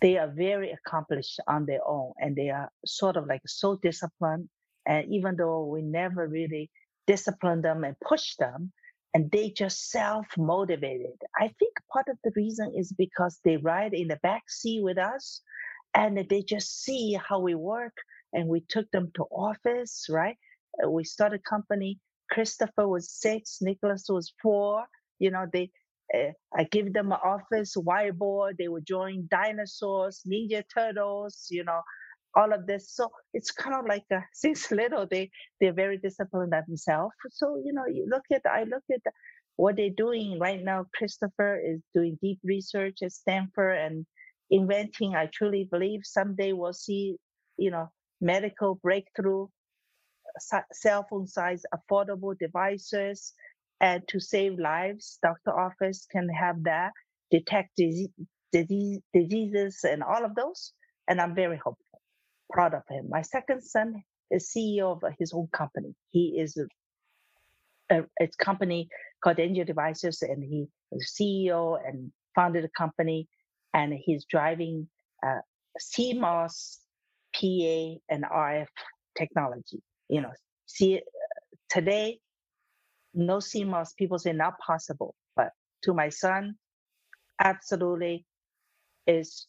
they 0.00 0.16
are 0.16 0.28
very 0.28 0.72
accomplished 0.72 1.40
on 1.46 1.66
their 1.66 1.86
own, 1.86 2.12
and 2.18 2.34
they 2.34 2.48
are 2.48 2.70
sort 2.86 3.16
of 3.18 3.26
like 3.26 3.42
so 3.46 3.76
disciplined. 3.82 4.48
And 4.84 5.06
even 5.12 5.36
though 5.36 5.64
we 5.66 5.80
never 5.80 6.26
really 6.26 6.68
discipline 7.06 7.62
them 7.62 7.84
and 7.84 7.96
push 8.00 8.36
them, 8.36 8.72
and 9.14 9.30
they 9.30 9.50
just 9.50 9.90
self 9.90 10.26
motivated. 10.38 11.16
I 11.38 11.48
think 11.58 11.74
part 11.92 12.08
of 12.08 12.18
the 12.24 12.32
reason 12.36 12.72
is 12.76 12.92
because 12.92 13.40
they 13.44 13.56
ride 13.56 13.94
in 13.94 14.08
the 14.08 14.18
back 14.22 14.44
seat 14.48 14.82
with 14.82 14.98
us 14.98 15.40
and 15.94 16.26
they 16.28 16.42
just 16.42 16.82
see 16.82 17.18
how 17.28 17.40
we 17.40 17.54
work 17.54 17.96
and 18.32 18.48
we 18.48 18.64
took 18.68 18.90
them 18.90 19.10
to 19.14 19.24
office, 19.24 20.06
right? 20.08 20.36
Uh, 20.82 20.90
we 20.90 21.04
started 21.04 21.44
company. 21.44 21.98
Christopher 22.30 22.88
was 22.88 23.10
six, 23.10 23.58
Nicholas 23.60 24.06
was 24.08 24.32
four. 24.42 24.84
You 25.18 25.30
know, 25.30 25.46
they 25.52 25.70
uh, 26.14 26.32
I 26.56 26.64
give 26.64 26.92
them 26.92 27.12
an 27.12 27.18
office 27.24 27.76
whiteboard. 27.76 28.56
They 28.58 28.68
would 28.68 28.86
join 28.86 29.28
dinosaurs, 29.30 30.22
Ninja 30.30 30.62
Turtles, 30.74 31.46
you 31.50 31.64
know, 31.64 31.80
all 32.36 32.52
of 32.52 32.66
this. 32.66 32.90
So 32.94 33.10
it's 33.34 33.50
kind 33.50 33.76
of 33.76 33.86
like 33.86 34.04
uh, 34.14 34.20
since 34.34 34.70
little 34.72 35.06
they 35.10 35.30
they're 35.60 35.74
very 35.74 35.98
disciplined 35.98 36.52
themselves. 36.52 37.14
So 37.30 37.62
you 37.64 37.72
know, 37.72 37.86
you 37.86 38.06
look 38.10 38.24
at 38.32 38.42
I 38.46 38.64
look 38.64 38.84
at 38.92 39.02
what 39.56 39.76
they're 39.76 39.90
doing 39.96 40.38
right 40.40 40.62
now. 40.62 40.86
Christopher 40.94 41.60
is 41.64 41.80
doing 41.94 42.18
deep 42.22 42.40
research 42.44 42.98
at 43.02 43.12
Stanford 43.12 43.78
and 43.78 44.06
inventing. 44.50 45.14
I 45.16 45.28
truly 45.32 45.68
believe 45.70 46.02
someday 46.04 46.52
we'll 46.52 46.72
see, 46.74 47.16
you 47.58 47.70
know, 47.70 47.90
medical 48.20 48.76
breakthrough, 48.76 49.48
cell 50.72 51.06
phone 51.10 51.26
size 51.26 51.62
affordable 51.74 52.38
devices, 52.38 53.34
and 53.80 54.02
to 54.08 54.20
save 54.20 54.58
lives. 54.58 55.18
Doctor 55.22 55.58
office 55.58 56.06
can 56.10 56.28
have 56.30 56.62
that 56.64 56.92
detect 57.30 57.70
disease, 57.76 58.10
disease, 58.52 59.00
diseases 59.14 59.80
and 59.84 60.02
all 60.02 60.24
of 60.24 60.34
those. 60.36 60.72
And 61.08 61.20
I'm 61.20 61.34
very 61.34 61.56
hopeful 61.58 61.81
proud 62.52 62.74
of 62.74 62.82
him. 62.88 63.08
My 63.08 63.22
second 63.22 63.62
son 63.62 64.02
is 64.30 64.50
CEO 64.54 64.92
of 64.92 65.02
his 65.18 65.32
own 65.32 65.48
company. 65.52 65.94
He 66.10 66.38
is 66.38 66.56
a, 67.90 68.04
a, 68.20 68.28
company 68.38 68.88
called 69.22 69.38
Angel 69.38 69.64
Devices, 69.64 70.22
and 70.22 70.42
he 70.42 70.68
is 70.92 71.14
CEO 71.18 71.78
and 71.86 72.12
founded 72.34 72.64
a 72.64 72.68
company, 72.68 73.28
and 73.74 73.92
he's 73.92 74.24
driving 74.24 74.88
uh, 75.26 75.40
CMOS, 75.80 76.78
PA, 77.34 77.98
and 78.08 78.24
RF 78.24 78.66
technology. 79.16 79.82
You 80.08 80.22
know, 80.22 80.32
see 80.66 81.00
today, 81.68 82.18
no 83.14 83.38
CMOS. 83.38 83.96
People 83.96 84.18
say 84.18 84.32
not 84.32 84.58
possible, 84.58 85.14
but 85.36 85.50
to 85.82 85.94
my 85.94 86.08
son, 86.08 86.56
absolutely 87.40 88.24
is 89.06 89.46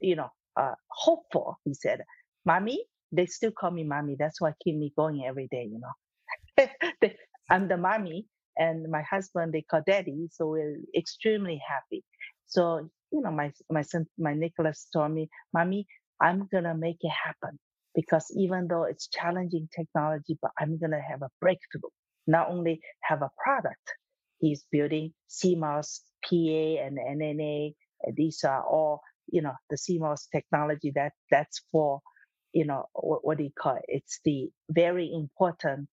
you 0.00 0.16
know 0.16 0.30
uh, 0.56 0.74
hopeful. 0.90 1.58
He 1.64 1.74
said, 1.74 2.02
"Mommy, 2.44 2.84
they 3.12 3.26
still 3.26 3.52
call 3.52 3.70
me 3.70 3.84
mommy. 3.84 4.16
That's 4.18 4.40
why 4.40 4.52
keep 4.64 4.76
me 4.76 4.92
going 4.96 5.24
every 5.26 5.48
day. 5.50 5.68
You 5.70 5.80
know, 5.80 7.08
I'm 7.50 7.68
the 7.68 7.76
mommy, 7.76 8.26
and 8.56 8.90
my 8.90 9.02
husband 9.02 9.52
they 9.52 9.62
call 9.62 9.82
daddy. 9.86 10.28
So 10.32 10.46
we're 10.48 10.78
extremely 10.96 11.60
happy. 11.68 12.04
So 12.46 12.88
you 13.12 13.20
know, 13.20 13.30
my 13.30 13.52
my 13.70 13.82
son, 13.82 14.06
my 14.18 14.34
Nicholas 14.34 14.88
told 14.92 15.12
me, 15.12 15.28
"Mommy, 15.52 15.86
I'm 16.20 16.48
gonna 16.52 16.74
make 16.76 16.98
it 17.00 17.12
happen." 17.12 17.58
Because 17.94 18.26
even 18.38 18.68
though 18.68 18.84
it's 18.84 19.08
challenging 19.08 19.68
technology, 19.74 20.38
but 20.40 20.50
I'm 20.58 20.78
gonna 20.78 21.00
have 21.02 21.22
a 21.22 21.30
breakthrough. 21.40 21.90
Not 22.26 22.48
only 22.50 22.80
have 23.02 23.22
a 23.22 23.30
product, 23.42 23.92
he's 24.38 24.64
building 24.72 25.12
CMOS, 25.28 26.00
PA, 26.24 26.84
and 26.86 26.98
LNA. 26.98 27.74
These 28.14 28.44
are 28.44 28.64
all 28.64 29.02
you 29.28 29.42
know, 29.42 29.54
the 29.70 29.76
CMOS 29.76 30.28
technology 30.30 30.92
that 30.94 31.12
that's 31.30 31.62
for, 31.70 32.00
you 32.52 32.64
know, 32.64 32.86
what, 32.92 33.24
what 33.24 33.38
do 33.38 33.44
you 33.44 33.52
call 33.58 33.76
it? 33.76 33.84
It's 33.88 34.20
the 34.24 34.50
very 34.70 35.10
important 35.12 35.88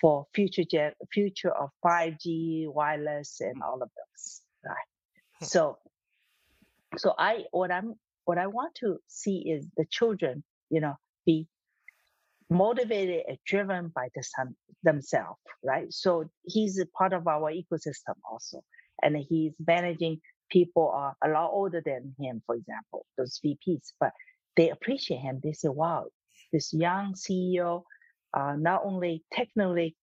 for 0.00 0.26
future 0.34 0.64
gen, 0.64 0.92
future 1.12 1.50
of 1.50 1.70
5G, 1.84 2.72
wireless, 2.72 3.40
and 3.40 3.62
all 3.62 3.82
of 3.82 3.88
those. 3.88 4.40
Right. 4.64 4.76
Hmm. 5.38 5.44
So, 5.44 5.78
so 6.96 7.14
I 7.18 7.44
what 7.50 7.70
I'm 7.70 7.94
what 8.24 8.38
I 8.38 8.46
want 8.46 8.74
to 8.76 8.98
see 9.08 9.38
is 9.38 9.66
the 9.76 9.86
children, 9.90 10.44
you 10.68 10.80
know, 10.80 10.94
be 11.26 11.46
motivated 12.48 13.24
and 13.28 13.38
driven 13.46 13.88
by 13.94 14.08
the 14.14 14.22
son 14.22 14.54
themselves, 14.82 15.38
right? 15.64 15.92
So 15.92 16.30
he's 16.44 16.78
a 16.78 16.86
part 16.86 17.12
of 17.12 17.26
our 17.26 17.52
ecosystem 17.52 18.16
also, 18.28 18.62
and 19.02 19.16
he's 19.16 19.52
managing 19.64 20.20
people 20.50 20.90
are 20.94 21.14
a 21.24 21.28
lot 21.28 21.50
older 21.52 21.82
than 21.84 22.14
him, 22.18 22.42
for 22.46 22.54
example, 22.54 23.06
those 23.16 23.40
VPs, 23.44 23.92
but 23.98 24.12
they 24.56 24.70
appreciate 24.70 25.20
him. 25.20 25.40
They 25.42 25.52
say, 25.52 25.68
wow, 25.68 26.06
this 26.52 26.72
young 26.72 27.14
CEO, 27.14 27.82
uh, 28.34 28.54
not 28.58 28.82
only 28.84 29.24
technically 29.32 29.96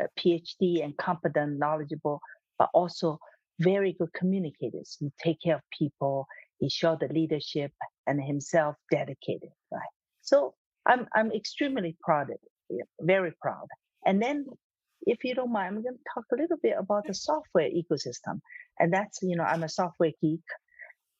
uh, 0.00 0.06
PhD 0.18 0.82
and 0.84 0.96
competent, 0.96 1.58
knowledgeable, 1.58 2.20
but 2.58 2.70
also 2.74 3.18
very 3.60 3.94
good 3.98 4.12
communicators. 4.14 4.96
He 4.98 5.10
take 5.22 5.38
care 5.42 5.56
of 5.56 5.62
people. 5.76 6.26
He 6.58 6.68
showed 6.68 7.00
the 7.00 7.08
leadership 7.08 7.72
and 8.06 8.22
himself 8.22 8.76
dedicated, 8.90 9.50
right? 9.70 9.82
So 10.22 10.54
I'm, 10.86 11.06
I'm 11.14 11.32
extremely 11.32 11.96
proud 12.02 12.30
of 12.30 12.36
it, 12.70 12.86
very 13.00 13.32
proud. 13.40 13.66
And 14.04 14.20
then 14.22 14.46
if 15.06 15.24
you 15.24 15.34
don't 15.34 15.52
mind, 15.52 15.76
I'm 15.76 15.82
going 15.82 15.96
to 15.96 16.10
talk 16.14 16.24
a 16.32 16.36
little 16.36 16.56
bit 16.62 16.74
about 16.78 17.06
the 17.06 17.14
software 17.14 17.68
ecosystem. 17.68 18.40
And 18.78 18.92
that's, 18.92 19.20
you 19.22 19.36
know, 19.36 19.44
I'm 19.44 19.62
a 19.62 19.68
software 19.68 20.12
geek. 20.20 20.40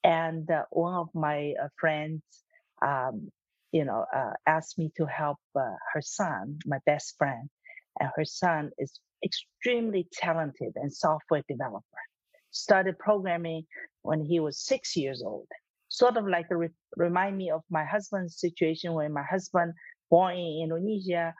And 0.03 0.49
uh, 0.49 0.63
one 0.71 0.93
of 0.93 1.09
my 1.13 1.53
uh, 1.61 1.67
friends, 1.79 2.21
um, 2.81 3.29
you 3.71 3.85
know, 3.85 4.05
uh, 4.13 4.31
asked 4.45 4.77
me 4.77 4.91
to 4.97 5.05
help 5.05 5.37
uh, 5.55 5.75
her 5.93 6.01
son, 6.01 6.59
my 6.65 6.79
best 6.85 7.15
friend. 7.17 7.49
And 7.99 8.09
her 8.15 8.25
son 8.25 8.71
is 8.77 8.99
extremely 9.23 10.07
talented 10.13 10.73
and 10.75 10.91
software 10.91 11.43
developer. 11.47 11.83
Started 12.51 12.99
programming 12.99 13.65
when 14.01 14.23
he 14.23 14.39
was 14.39 14.59
six 14.59 14.95
years 14.95 15.23
old. 15.25 15.47
Sort 15.89 16.17
of 16.17 16.27
like 16.27 16.47
re- 16.49 16.69
remind 16.97 17.37
me 17.37 17.51
of 17.51 17.61
my 17.69 17.85
husband's 17.85 18.39
situation 18.39 18.93
when 18.93 19.13
my 19.13 19.23
husband 19.23 19.73
born 20.09 20.35
in 20.35 20.63
Indonesia 20.63 21.33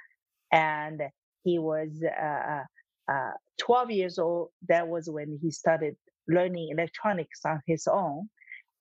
and 0.51 1.01
he 1.43 1.59
was 1.59 1.89
uh, 2.03 2.63
uh, 3.11 3.31
12 3.59 3.91
years 3.91 4.19
old. 4.19 4.49
That 4.69 4.87
was 4.87 5.09
when 5.09 5.39
he 5.41 5.51
started 5.51 5.95
learning 6.27 6.69
electronics 6.71 7.41
on 7.45 7.61
his 7.67 7.87
own. 7.87 8.29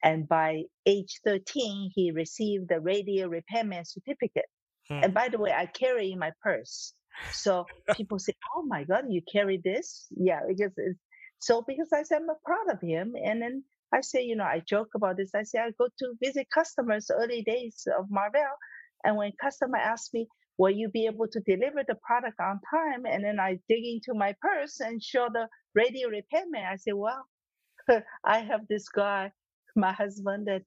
And 0.04 0.28
by 0.28 0.62
age 0.86 1.20
13, 1.24 1.92
he 1.94 2.10
received 2.10 2.68
the 2.68 2.80
radio 2.80 3.28
repairman 3.28 3.84
certificate. 3.84 4.46
Hmm. 4.88 5.00
And 5.04 5.14
by 5.14 5.28
the 5.28 5.38
way, 5.38 5.52
I 5.52 5.66
carry 5.66 6.12
in 6.12 6.18
my 6.18 6.32
purse. 6.42 6.94
So 7.32 7.66
people 7.94 8.18
say, 8.18 8.32
"Oh 8.56 8.62
my 8.62 8.84
God, 8.84 9.04
you 9.08 9.20
carry 9.30 9.60
this?" 9.62 10.08
Yeah, 10.16 10.40
because 10.48 10.72
it's, 10.76 10.98
so 11.40 11.62
because 11.62 11.92
I 11.92 12.02
said 12.04 12.22
I'm 12.22 12.36
proud 12.44 12.74
of 12.74 12.80
him, 12.80 13.14
and 13.22 13.42
then 13.42 13.64
I 13.92 14.00
say, 14.00 14.22
you 14.22 14.34
know, 14.34 14.44
I 14.44 14.62
joke 14.66 14.88
about 14.96 15.18
this. 15.18 15.34
I 15.34 15.42
say 15.42 15.58
I 15.58 15.70
go 15.78 15.88
to 15.98 16.14
visit 16.22 16.48
customers 16.52 17.10
early 17.10 17.42
days 17.42 17.86
of 17.98 18.10
Marvell, 18.10 18.56
and 19.04 19.16
when 19.16 19.32
customer 19.40 19.76
asks 19.76 20.12
me, 20.14 20.26
will 20.58 20.70
you 20.70 20.88
be 20.88 21.06
able 21.06 21.26
to 21.28 21.40
deliver 21.40 21.82
the 21.86 21.96
product 22.06 22.38
on 22.40 22.60
time? 22.72 23.06
And 23.06 23.24
then 23.24 23.40
I 23.40 23.58
dig 23.68 23.84
into 23.84 24.14
my 24.18 24.34
purse 24.40 24.80
and 24.80 25.02
show 25.02 25.28
the 25.32 25.48
radio 25.74 26.08
repairman. 26.08 26.64
I 26.70 26.76
say, 26.76 26.92
well, 26.92 27.26
I 28.24 28.38
have 28.40 28.62
this 28.68 28.88
guy, 28.88 29.32
my 29.76 29.92
husband, 29.92 30.48
that 30.48 30.62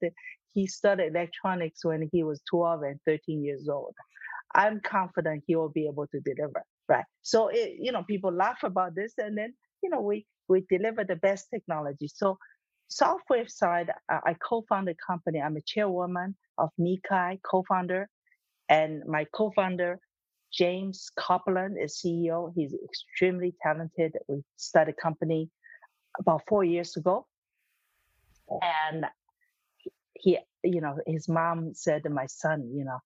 he 0.54 0.68
studied 0.68 1.08
electronics 1.16 1.84
when 1.84 2.10
he 2.12 2.24
was 2.24 2.42
12 2.50 2.84
and 2.84 3.00
13 3.06 3.44
years 3.44 3.68
old. 3.70 3.94
I'm 4.56 4.82
confident 4.82 5.44
he 5.48 5.56
will 5.56 5.70
be 5.70 5.88
able 5.88 6.08
to 6.08 6.20
deliver. 6.22 6.64
Right. 6.88 7.04
So, 7.24 7.50
it, 7.50 7.76
you 7.80 7.92
know, 7.92 8.04
people 8.04 8.32
laugh 8.32 8.60
about 8.64 8.96
this 8.96 9.14
and 9.18 9.38
then, 9.38 9.54
you 9.84 9.90
know, 9.90 10.02
we, 10.02 10.26
we 10.48 10.66
deliver 10.70 11.04
the 11.04 11.16
best 11.18 11.48
technology. 11.54 12.08
So 12.08 12.38
software 12.88 13.48
side, 13.48 13.92
I 14.10 14.36
co-founded 14.48 14.96
a 14.96 15.12
company. 15.12 15.42
I'm 15.42 15.58
a 15.58 15.62
chairwoman 15.66 16.36
of 16.58 16.70
MeetKai, 16.80 17.40
co-founder 17.50 18.08
and 18.70 19.04
my 19.06 19.26
co-founder, 19.34 20.00
James 20.52 21.10
Kaplan, 21.18 21.78
is 21.82 22.02
CEO. 22.04 22.52
He's 22.56 22.74
extremely 22.84 23.54
talented. 23.62 24.14
We 24.28 24.44
started 24.56 24.96
a 24.98 25.02
company 25.02 25.50
about 26.20 26.42
four 26.48 26.64
years 26.64 26.96
ago. 26.98 27.28
And 28.62 29.06
he, 30.14 30.38
you 30.64 30.82
know, 30.82 30.98
his 31.06 31.28
mom 31.28 31.74
said 31.74 32.04
to 32.04 32.10
my 32.10 32.26
son, 32.28 32.72
you 32.74 32.86
know, 32.86 33.00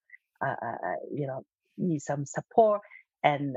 uh, 0.46 0.56
uh, 0.62 0.88
uh 0.88 0.96
you 1.12 1.28
know, 1.28 1.44
need 1.78 2.02
some 2.02 2.26
support. 2.26 2.82
And 3.24 3.56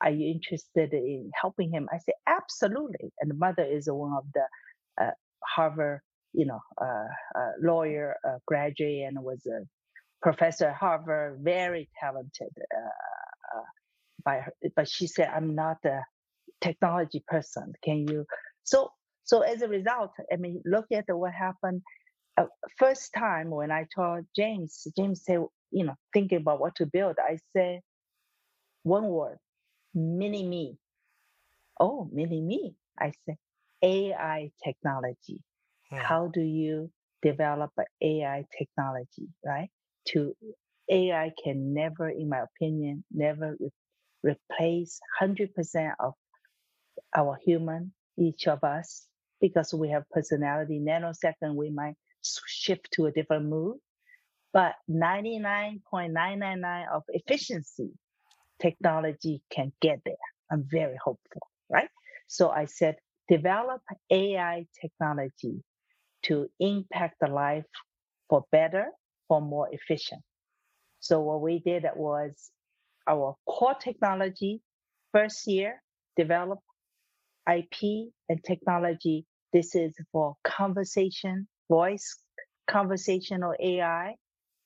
are 0.00 0.10
you 0.10 0.32
interested 0.32 0.92
in 0.92 1.30
helping 1.40 1.72
him? 1.72 1.88
I 1.92 1.98
said, 1.98 2.14
absolutely. 2.26 3.12
And 3.20 3.30
the 3.30 3.34
mother 3.34 3.64
is 3.64 3.88
one 3.90 4.12
of 4.16 4.24
the 4.34 5.04
uh, 5.04 5.10
Harvard, 5.44 6.00
you 6.32 6.46
know, 6.46 6.60
uh, 6.80 7.06
uh, 7.38 7.50
lawyer 7.60 8.16
graduate 8.46 9.04
and 9.06 9.22
was 9.22 9.44
a 9.46 9.64
professor 10.22 10.68
at 10.68 10.76
Harvard, 10.76 11.40
very 11.42 11.88
talented. 12.00 12.50
Uh, 12.58 13.58
uh, 13.58 13.62
by 14.24 14.40
her, 14.40 14.52
but 14.76 14.88
she 14.88 15.06
said, 15.06 15.28
"I'm 15.34 15.54
not 15.54 15.78
a 15.84 16.02
technology 16.60 17.24
person. 17.26 17.72
Can 17.84 18.06
you?" 18.08 18.26
So, 18.64 18.90
so 19.24 19.40
as 19.42 19.62
a 19.62 19.68
result, 19.68 20.12
I 20.32 20.36
mean, 20.36 20.62
look 20.66 20.86
at 20.92 21.04
what 21.08 21.32
happened. 21.32 21.82
Uh, 22.38 22.46
first 22.78 23.12
time 23.14 23.50
when 23.50 23.70
I 23.70 23.86
told 23.94 24.26
James, 24.36 24.86
James 24.96 25.24
said, 25.24 25.40
"You 25.70 25.86
know, 25.86 25.96
thinking 26.12 26.38
about 26.38 26.60
what 26.60 26.76
to 26.76 26.86
build," 26.86 27.16
I 27.18 27.38
said, 27.54 27.80
"One 28.84 29.08
word, 29.08 29.38
mini 29.94 30.46
me." 30.46 30.78
oh, 31.80 32.08
mini 32.12 32.40
me. 32.40 32.74
I 32.98 33.12
said, 33.26 33.36
AI 33.82 34.52
technology. 34.62 35.40
Hmm. 35.90 35.96
How 35.98 36.28
do 36.28 36.40
you 36.42 36.90
develop 37.22 37.72
AI 38.02 38.44
technology, 38.56 39.28
right? 39.44 39.70
To 40.08 40.34
AI 40.90 41.32
can 41.42 41.74
never, 41.74 42.08
in 42.10 42.28
my 42.28 42.40
opinion, 42.42 43.04
never 43.12 43.56
re- 43.60 43.70
replace 44.22 45.00
100% 45.22 45.94
of 46.00 46.14
our 47.16 47.38
human, 47.44 47.92
each 48.18 48.48
of 48.48 48.64
us, 48.64 49.06
because 49.40 49.74
we 49.74 49.90
have 49.90 50.04
personality. 50.10 50.80
Nanosecond, 50.80 51.54
we 51.56 51.70
might 51.70 51.94
shift 52.46 52.88
to 52.92 53.06
a 53.06 53.12
different 53.12 53.46
mood, 53.46 53.78
but 54.52 54.74
99.999 54.90 56.88
of 56.94 57.04
efficiency 57.10 57.90
technology 58.60 59.42
can 59.50 59.72
get 59.82 60.00
there. 60.06 60.14
I'm 60.52 60.66
very 60.70 60.96
hopeful, 61.02 61.42
right? 61.70 61.90
So 62.28 62.50
I 62.50 62.66
said, 62.66 62.96
develop 63.28 63.82
AI 64.12 64.66
technology 64.80 65.62
to 66.24 66.48
impact 66.60 67.16
the 67.20 67.28
life 67.28 67.66
for 68.30 68.44
better, 68.52 68.86
for 69.30 69.40
more 69.40 69.68
efficient. 69.70 70.20
So 70.98 71.20
what 71.20 71.40
we 71.40 71.60
did 71.60 71.84
was 71.94 72.50
our 73.06 73.36
core 73.46 73.76
technology, 73.80 74.60
first 75.12 75.46
year, 75.46 75.80
develop 76.16 76.58
IP 77.48 78.10
and 78.28 78.42
technology. 78.44 79.24
This 79.52 79.76
is 79.76 79.94
for 80.10 80.34
conversation, 80.42 81.46
voice, 81.68 82.16
conversational 82.68 83.54
AI, 83.60 84.16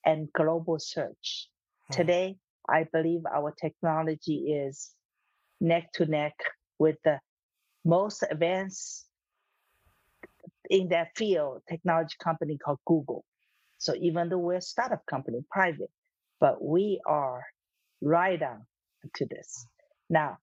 and 0.06 0.32
global 0.32 0.78
search. 0.78 1.48
Hmm. 1.88 1.96
Today, 1.96 2.36
I 2.66 2.86
believe 2.90 3.20
our 3.32 3.52
technology 3.60 4.66
is 4.66 4.94
neck 5.60 5.92
to 5.94 6.06
neck 6.06 6.34
with 6.78 6.96
the 7.04 7.20
most 7.84 8.24
advanced 8.30 9.06
in 10.70 10.88
that 10.88 11.08
field 11.16 11.60
technology 11.68 12.16
company 12.22 12.56
called 12.56 12.78
Google. 12.86 13.24
So 13.84 13.94
even 14.00 14.30
though 14.30 14.38
we're 14.38 14.54
a 14.56 14.62
startup 14.62 15.04
company, 15.04 15.44
private, 15.50 15.90
but 16.40 16.64
we 16.64 17.02
are 17.06 17.44
right 18.00 18.42
on 18.42 18.64
to 19.16 19.26
this. 19.26 19.66
Now, 20.08 20.38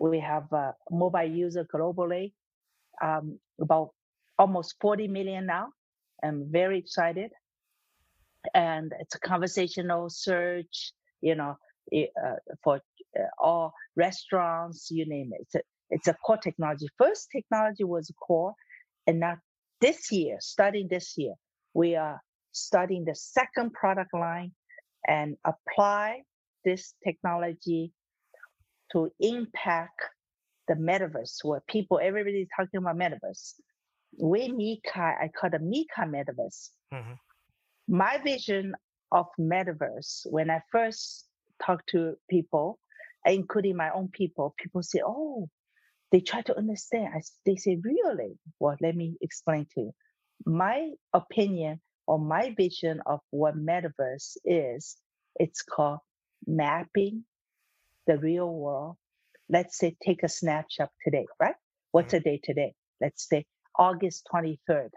we 0.00 0.18
have 0.18 0.52
a 0.52 0.74
mobile 0.90 1.30
user 1.30 1.64
globally, 1.72 2.32
um, 3.00 3.38
about 3.60 3.90
almost 4.36 4.74
40 4.80 5.06
million 5.06 5.46
now. 5.46 5.68
I'm 6.24 6.48
very 6.50 6.76
excited. 6.80 7.30
And 8.52 8.92
it's 8.98 9.14
a 9.14 9.20
conversational 9.20 10.10
search, 10.10 10.92
you 11.20 11.36
know, 11.36 11.54
uh, 11.94 12.34
for 12.64 12.80
uh, 13.16 13.22
all 13.38 13.74
restaurants, 13.94 14.88
you 14.90 15.06
name 15.08 15.30
it. 15.34 15.42
It's 15.42 15.54
a, 15.54 15.60
it's 15.90 16.08
a 16.08 16.14
core 16.14 16.38
technology. 16.38 16.88
First 16.98 17.28
technology 17.30 17.84
was 17.84 18.10
core, 18.20 18.54
and 19.06 19.20
now 19.20 19.36
this 19.80 20.10
year, 20.10 20.38
starting 20.40 20.88
this 20.90 21.14
year, 21.16 21.34
we 21.74 21.94
are 21.94 22.20
starting 22.52 23.04
the 23.04 23.14
second 23.14 23.72
product 23.72 24.14
line 24.14 24.52
and 25.06 25.36
apply 25.44 26.22
this 26.64 26.94
technology 27.04 27.92
to 28.92 29.10
impact 29.20 30.00
the 30.68 30.74
metaverse 30.74 31.38
where 31.42 31.62
people, 31.66 31.98
everybody's 32.02 32.46
talking 32.56 32.78
about 32.78 32.96
metaverse. 32.96 33.54
We 34.20 34.50
MeetKai, 34.50 35.14
I 35.22 35.28
call 35.28 35.50
the 35.50 35.58
MeetKai 35.58 36.08
metaverse. 36.08 36.68
Mm-hmm. 36.92 37.12
My 37.88 38.20
vision 38.22 38.74
of 39.10 39.26
metaverse, 39.40 40.26
when 40.26 40.50
I 40.50 40.60
first 40.70 41.26
talk 41.64 41.84
to 41.86 42.14
people, 42.30 42.78
including 43.24 43.76
my 43.76 43.90
own 43.90 44.08
people, 44.12 44.54
people 44.58 44.82
say, 44.82 45.00
oh, 45.04 45.48
they 46.10 46.20
try 46.20 46.42
to 46.42 46.56
understand. 46.56 47.08
I, 47.16 47.20
they 47.46 47.56
say, 47.56 47.78
really? 47.82 48.38
Well, 48.60 48.76
let 48.80 48.94
me 48.94 49.16
explain 49.20 49.66
to 49.74 49.80
you. 49.80 49.92
My 50.44 50.90
opinion 51.14 51.80
or 52.06 52.18
my 52.18 52.54
vision 52.56 53.00
of 53.06 53.20
what 53.30 53.56
metaverse 53.56 54.36
is, 54.44 54.96
it's 55.36 55.62
called 55.62 56.00
mapping 56.46 57.24
the 58.06 58.18
real 58.18 58.52
world. 58.52 58.96
Let's 59.48 59.78
say 59.78 59.96
take 60.04 60.22
a 60.22 60.28
snapshot 60.28 60.90
today, 61.04 61.26
right? 61.38 61.54
What's 61.90 62.14
mm-hmm. 62.14 62.24
the 62.24 62.30
day 62.30 62.40
today? 62.42 62.74
Let's 63.00 63.28
say 63.28 63.46
August 63.78 64.28
23rd. 64.32 64.90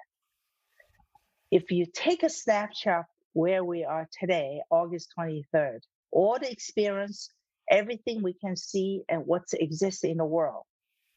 If 1.52 1.72
you 1.72 1.86
take 1.94 2.24
a 2.24 2.30
snapshot 2.30 3.06
where 3.34 3.64
we 3.64 3.84
are 3.84 4.08
today, 4.20 4.62
August 4.70 5.14
23rd, 5.18 5.80
all 6.12 6.38
the 6.40 6.52
experience, 6.52 7.30
everything 7.70 8.24
we 8.24 8.34
can 8.34 8.56
see 8.56 9.04
and 9.10 9.24
what's 9.26 9.54
exists 9.54 10.04
in 10.04 10.18
the 10.18 10.26
world, 10.26 10.64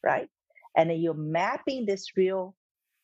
right? 0.03 0.27
And 0.75 0.89
then 0.89 0.99
you're 0.99 1.13
mapping 1.13 1.85
this 1.85 2.15
real 2.15 2.55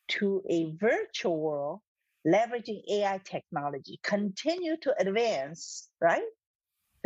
to 0.08 0.42
a 0.48 0.72
virtual 0.76 1.38
world, 1.40 1.80
leveraging 2.26 2.82
AI 2.90 3.20
technology, 3.24 4.00
continue 4.02 4.76
to 4.78 4.94
advance, 5.00 5.88
right? 6.00 6.22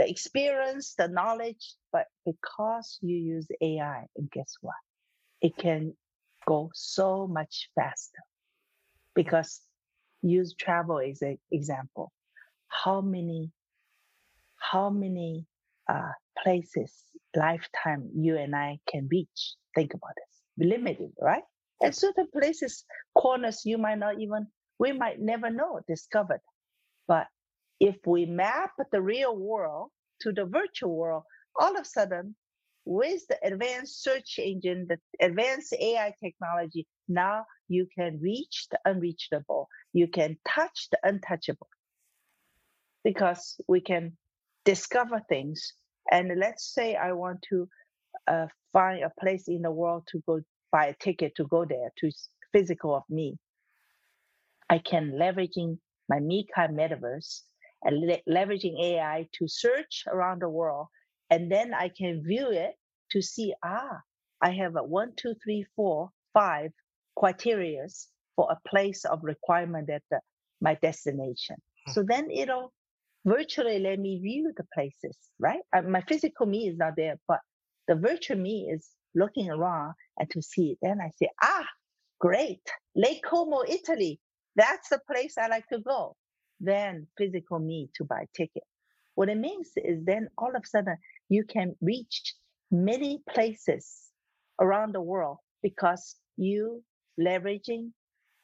the 0.01 0.09
experience, 0.09 0.95
the 0.97 1.09
knowledge, 1.09 1.75
but 1.93 2.07
because 2.25 2.99
you 3.03 3.17
use 3.17 3.47
AI, 3.61 4.07
and 4.17 4.31
guess 4.31 4.55
what? 4.63 4.75
It 5.43 5.57
can 5.59 5.95
go 6.47 6.71
so 6.75 7.27
much 7.27 7.69
faster. 7.75 8.21
Because 9.15 9.61
use 10.23 10.55
travel 10.55 11.01
as 11.01 11.21
an 11.21 11.39
example. 11.53 12.13
How 12.69 13.03
many, 13.03 13.51
how 14.57 14.89
many 14.89 15.47
uh, 15.87 16.13
places 16.43 16.95
lifetime 17.37 18.09
you 18.15 18.39
and 18.39 18.57
I 18.57 18.79
can 18.89 19.07
reach? 19.11 19.55
Think 19.75 19.93
about 19.93 20.13
this. 20.17 20.69
Limited, 20.69 21.11
right? 21.21 21.43
And 21.83 21.95
certain 21.95 22.29
places, 22.33 22.85
corners 23.15 23.63
you 23.67 23.77
might 23.77 23.99
not 23.99 24.19
even, 24.19 24.47
we 24.81 24.93
might 24.93 25.21
never 25.21 25.51
know, 25.51 25.81
discovered. 25.89 26.41
But 27.07 27.29
if 27.81 27.97
we 28.07 28.27
map 28.27 28.73
the 28.93 29.03
real 29.03 29.37
world 29.37 29.91
to 30.23 30.33
the 30.33 30.47
virtual 30.47 30.97
world, 30.97 31.25
all 31.61 31.77
of 31.77 31.83
a 31.83 31.87
sudden, 31.87 32.37
with 32.87 33.23
the 33.29 33.39
advanced 33.45 34.03
search 34.03 34.39
engine, 34.39 34.89
the 34.89 34.99
advanced 35.25 35.75
AI 35.81 36.15
technology, 36.25 36.87
now 37.09 37.45
you 37.69 37.87
can 37.97 38.21
reach 38.23 38.69
the 38.73 38.81
unreachable. 38.87 39.69
You 39.93 40.09
can 40.09 40.39
touch 40.49 40.89
the 40.91 40.99
untouchable 41.05 41.69
because 43.05 43.61
we 43.69 43.83
can 43.83 44.17
discover 44.65 45.23
things. 45.29 45.75
And 46.11 46.33
let's 46.41 46.73
say 46.75 46.97
I 46.97 47.13
want 47.13 47.45
to 47.51 47.69
uh, 48.29 48.47
find 48.73 49.05
a 49.05 49.13
place 49.21 49.49
in 49.49 49.63
the 49.63 49.73
world 49.73 50.05
to 50.13 50.23
go 50.27 50.41
buy 50.73 50.87
a 50.87 50.95
ticket 51.01 51.35
to 51.37 51.47
go 51.47 51.65
there 51.67 51.93
to 51.99 52.11
physical 52.53 52.97
of 52.97 53.05
me. 53.11 53.39
I 54.71 54.79
can 54.79 55.13
leveraging 55.13 55.79
my 56.09 56.19
MeetKai 56.21 56.71
metaverse 56.71 57.41
and 57.83 58.01
le- 58.01 58.23
leveraging 58.29 58.81
AI 58.81 59.27
to 59.35 59.49
search 59.49 60.05
around 60.07 60.43
the 60.43 60.49
world. 60.49 60.87
And 61.29 61.51
then 61.51 61.75
I 61.75 61.91
can 61.91 62.23
view 62.25 62.51
it 62.51 62.75
to 63.11 63.21
see, 63.21 63.53
ah, 63.65 64.01
I 64.41 64.53
have 64.53 64.77
a 64.77 64.85
one, 64.85 65.13
two, 65.17 65.35
three, 65.45 65.67
four, 65.75 66.11
five 66.33 66.71
criterias 67.19 68.07
for 68.37 68.49
a 68.51 68.69
place 68.69 69.05
of 69.05 69.21
requirement 69.23 69.91
at 69.91 70.03
the, 70.11 70.21
my 70.61 70.75
destination. 70.77 71.57
Hmm. 71.87 71.93
So 71.93 72.05
then 72.07 72.31
it'll 72.31 72.73
virtually 73.25 73.81
let 73.81 73.99
me 73.99 74.21
view 74.23 74.53
the 74.57 74.65
places, 74.73 75.17
right? 75.39 75.61
Uh, 75.77 75.83
my 75.83 76.03
physical 76.03 76.47
me 76.47 76.69
is 76.69 76.77
not 76.79 76.95
there, 76.97 77.17
but 77.29 77.41
the 77.89 77.97
virtual 77.97 78.39
me 78.39 78.71
is 78.73 78.89
looking 79.15 79.51
around 79.51 79.95
and 80.19 80.31
to 80.31 80.41
see 80.41 80.73
it. 80.73 80.79
Then 80.81 81.01
I 81.01 81.11
say, 81.19 81.29
ah, 81.43 81.67
great. 82.21 82.63
Lake 82.95 83.23
Como, 83.29 83.63
Italy. 83.69 84.21
That's 84.61 84.91
the 84.91 85.01
place 85.11 85.39
I 85.39 85.47
like 85.49 85.67
to 85.69 85.79
go 85.79 86.17
than 86.61 87.07
physical 87.17 87.59
me 87.59 87.89
to 87.97 88.05
buy 88.05 88.27
ticket. 88.37 88.65
What 89.15 89.31
it 89.31 89.39
means 89.39 89.71
is 89.77 90.05
then 90.05 90.29
all 90.37 90.55
of 90.55 90.63
a 90.63 90.67
sudden 90.67 90.97
you 91.31 91.45
can 91.45 91.75
reach 91.81 92.35
many 92.71 93.23
places 93.27 94.11
around 94.61 94.95
the 94.95 95.01
world 95.01 95.39
because 95.63 96.17
you 96.37 96.83
leveraging 97.19 97.93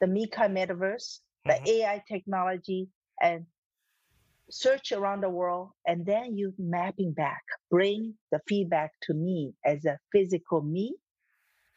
the 0.00 0.06
MeetKai 0.06 0.48
metaverse, 0.58 1.20
the 1.44 1.52
mm-hmm. 1.52 1.66
AI 1.66 2.02
technology, 2.08 2.88
and 3.20 3.44
search 4.50 4.92
around 4.92 5.20
the 5.20 5.28
world, 5.28 5.70
and 5.86 6.06
then 6.06 6.34
you 6.38 6.54
mapping 6.58 7.12
back, 7.12 7.42
bring 7.70 8.14
the 8.32 8.40
feedback 8.48 8.92
to 9.02 9.12
me 9.12 9.52
as 9.66 9.84
a 9.84 9.98
physical 10.12 10.62
me 10.62 10.94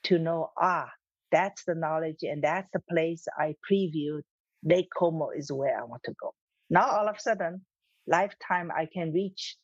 to 0.03 0.17
know, 0.17 0.51
ah, 0.57 0.89
that's 1.31 1.63
the 1.65 1.75
knowledge 1.75 2.19
and 2.23 2.43
that's 2.43 2.69
the 2.73 2.81
place 2.89 3.25
I 3.37 3.55
previewed 3.71 4.21
Lake 4.63 4.89
Como 4.97 5.29
is 5.29 5.51
where 5.51 5.79
I 5.79 5.83
want 5.83 6.01
to 6.05 6.13
go. 6.21 6.33
Now 6.69 6.89
all 6.89 7.07
of 7.07 7.15
a 7.15 7.19
sudden, 7.19 7.65
lifetime 8.07 8.71
I 8.75 8.87
can 8.91 9.13
reach 9.13 9.57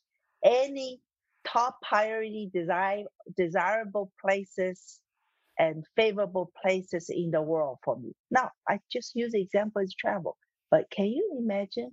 any 0.44 1.00
top 1.46 1.76
priority 1.82 2.50
desire, 2.52 3.04
desirable 3.36 4.12
places 4.20 5.00
and 5.58 5.84
favorable 5.96 6.52
places 6.62 7.08
in 7.08 7.30
the 7.30 7.42
world 7.42 7.78
for 7.84 7.98
me. 7.98 8.12
Now 8.30 8.50
I 8.68 8.80
just 8.92 9.14
use 9.14 9.32
the 9.32 9.40
example 9.40 9.82
as 9.82 9.94
travel, 9.94 10.36
but 10.70 10.90
can 10.90 11.06
you 11.06 11.38
imagine 11.38 11.92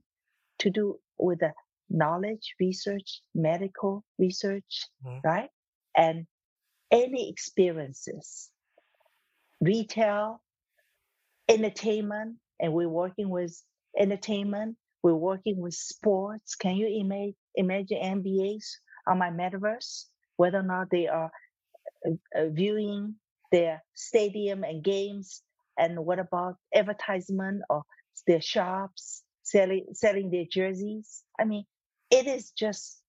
to 0.60 0.70
do 0.70 0.98
with 1.18 1.40
the 1.40 1.54
knowledge 1.90 2.56
research, 2.60 3.22
medical 3.36 4.04
research, 4.18 4.88
mm-hmm. 5.06 5.20
right? 5.24 5.50
And 5.96 6.26
any 6.92 7.30
experiences, 7.30 8.50
retail, 9.62 10.42
entertainment, 11.50 12.38
and 12.60 12.74
we're 12.74 12.90
working 12.90 13.30
with 13.30 13.62
entertainment, 13.98 14.78
we're 15.04 15.14
working 15.14 15.58
with 15.58 15.74
sports. 15.74 16.56
Can 16.56 16.76
you 16.76 16.88
ima- 16.88 17.34
imagine 17.56 17.98
NBAs 18.02 18.66
on 19.08 19.20
my 19.20 19.30
metaverse? 19.30 20.06
Whether 20.38 20.60
or 20.60 20.64
not 20.64 20.90
they 20.90 21.08
are 21.08 21.32
uh, 22.08 22.12
uh, 22.36 22.50
viewing 22.50 23.16
their 23.52 23.84
stadium 23.94 24.64
and 24.64 24.84
games, 24.84 25.44
and 25.78 26.00
what 26.06 26.20
about 26.20 26.56
advertisement 26.74 27.62
or 27.70 27.84
their 28.28 28.42
shops 28.42 29.24
selling 29.44 29.86
selling 29.94 30.32
their 30.32 30.46
jerseys? 30.50 31.24
I 31.40 31.46
mean, 31.46 31.66
it 32.10 32.28
is 32.28 32.52
just 32.52 33.02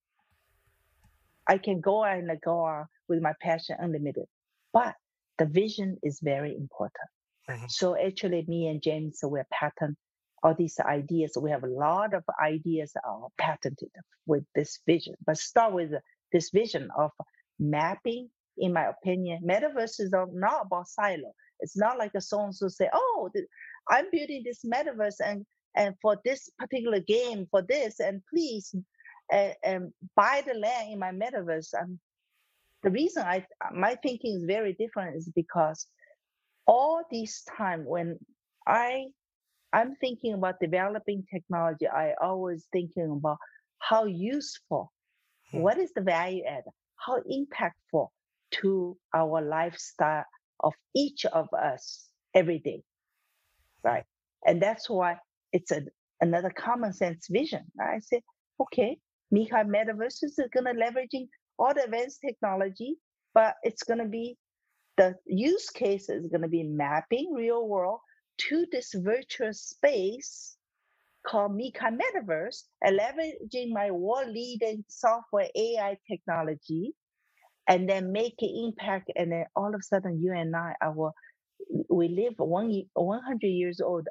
I 1.49 1.59
can 1.59 1.81
go 1.81 2.05
on 2.05 2.29
and 2.31 2.41
go 2.41 2.61
on 2.61 2.87
with 3.09 3.21
my 3.21 3.35
passion 3.41 3.77
unlimited, 3.79 4.25
but 4.73 4.95
the 5.39 5.47
vision 5.47 5.97
is 6.03 6.21
very 6.23 6.55
important. 6.57 7.09
Mm-hmm. 7.49 7.67
So 7.69 7.97
actually, 7.97 8.45
me 8.49 8.69
and 8.69 8.83
James, 8.83 9.21
we're 9.23 9.47
patent 9.51 9.97
all 10.45 10.55
these 10.55 10.79
ideas. 10.79 11.37
We 11.41 11.51
have 11.51 11.65
a 11.65 11.69
lot 11.69 12.13
of 12.15 12.23
ideas 12.41 12.93
are 13.03 13.29
patented 13.39 13.89
with 14.27 14.45
this 14.55 14.79
vision. 14.87 15.15
But 15.27 15.39
start 15.39 15.73
with 15.73 15.93
this 16.33 16.51
vision 16.51 16.91
of 16.97 17.11
mapping. 17.59 18.29
In 18.59 18.73
my 18.73 18.87
opinion, 18.87 19.43
metaverse 19.45 19.99
is 19.99 20.13
not 20.13 20.67
about 20.67 20.87
silo. 20.87 21.33
It's 21.59 21.77
not 21.77 21.99
like 21.99 22.13
a 22.15 22.21
so 22.21 22.45
and 22.45 22.55
so 22.55 22.69
say, 22.69 22.89
"Oh, 22.93 23.29
I'm 23.91 24.05
building 24.13 24.43
this 24.45 24.65
metaverse 24.65 25.17
and 25.25 25.45
and 25.75 25.97
for 26.01 26.19
this 26.25 26.49
particular 26.59 27.01
game 27.01 27.49
for 27.51 27.63
this 27.63 27.99
and 27.99 28.23
please 28.33 28.73
and, 29.33 29.55
and 29.65 29.93
buy 30.15 30.45
the 30.47 30.55
land 30.55 30.93
in 30.93 31.01
my 31.01 31.11
metaverse." 31.11 31.75
I'm, 31.77 31.99
the 32.85 32.91
reason 32.91 33.25
I 33.25 33.45
my 33.73 33.97
thinking 34.03 34.37
is 34.37 34.45
very 34.45 34.75
different 34.75 35.17
is 35.17 35.31
because 35.35 35.87
all 36.67 37.03
this 37.11 37.43
time 37.57 37.85
when 37.85 38.19
I 38.67 39.07
I'm 39.73 39.97
thinking 39.97 40.35
about 40.35 40.61
developing 40.61 41.25
technology, 41.33 41.89
I 41.89 42.13
always 42.23 42.67
thinking 42.73 43.11
about 43.11 43.39
how 43.81 44.05
useful, 44.05 44.93
hmm. 45.51 45.61
what 45.61 45.79
is 45.79 45.93
the 45.95 46.03
value 46.03 46.45
add, 46.45 46.63
how 46.97 47.21
impactful 47.23 48.09
to 48.63 48.97
our 49.13 49.43
lifestyle 49.43 50.25
of 50.61 50.75
each 50.95 51.25
of 51.27 51.49
us 51.53 52.09
every 52.35 52.61
day, 52.61 52.83
right? 53.83 54.05
And 54.47 54.63
that's 54.63 54.89
why 54.89 55.17
it's 55.53 55.73
a, 55.73 55.83
another 56.21 56.51
common 56.51 56.93
sense 56.93 57.27
vision. 57.29 57.65
I 57.81 57.99
say, 57.99 58.23
okay, 58.61 58.99
MeetKai 59.35 59.67
Metaverse 59.67 60.23
is 60.23 60.39
going 60.53 60.67
to 60.67 60.81
leveraging 60.81 61.27
all 61.59 61.75
the 61.75 61.85
advanced 61.85 62.21
technology, 62.25 62.97
but 63.35 63.55
it's 63.63 63.83
going 63.83 64.01
to 64.01 64.07
be 64.09 64.37
the 64.97 65.15
use 65.27 65.71
case 65.71 66.09
is 66.09 66.27
going 66.29 66.43
to 66.43 66.49
be 66.49 66.63
mapping 66.63 67.33
real 67.35 67.67
world 67.67 68.01
to 68.39 68.67
this 68.71 68.95
virtual 68.95 69.53
space 69.53 70.57
called 71.27 71.53
MeetKai 71.53 71.99
Metaverse 71.99 72.63
and 72.83 72.99
leveraging 72.99 73.73
my 73.73 73.91
world 73.91 74.29
leading 74.29 74.85
software 74.89 75.49
AI 75.57 75.99
technology 76.11 76.93
and 77.69 77.89
then 77.89 78.13
make 78.13 78.35
an 78.41 78.51
impact. 78.67 79.11
And 79.17 79.33
then 79.33 79.47
all 79.57 79.75
of 79.75 79.81
a 79.81 79.83
sudden, 79.83 80.23
you 80.23 80.33
and 80.33 80.55
I, 80.55 80.75
our 80.83 81.13
we 81.89 82.09
live 82.09 82.35
one 82.39 82.83
100 82.95 83.47
years 83.47 83.81
old. 83.81 84.07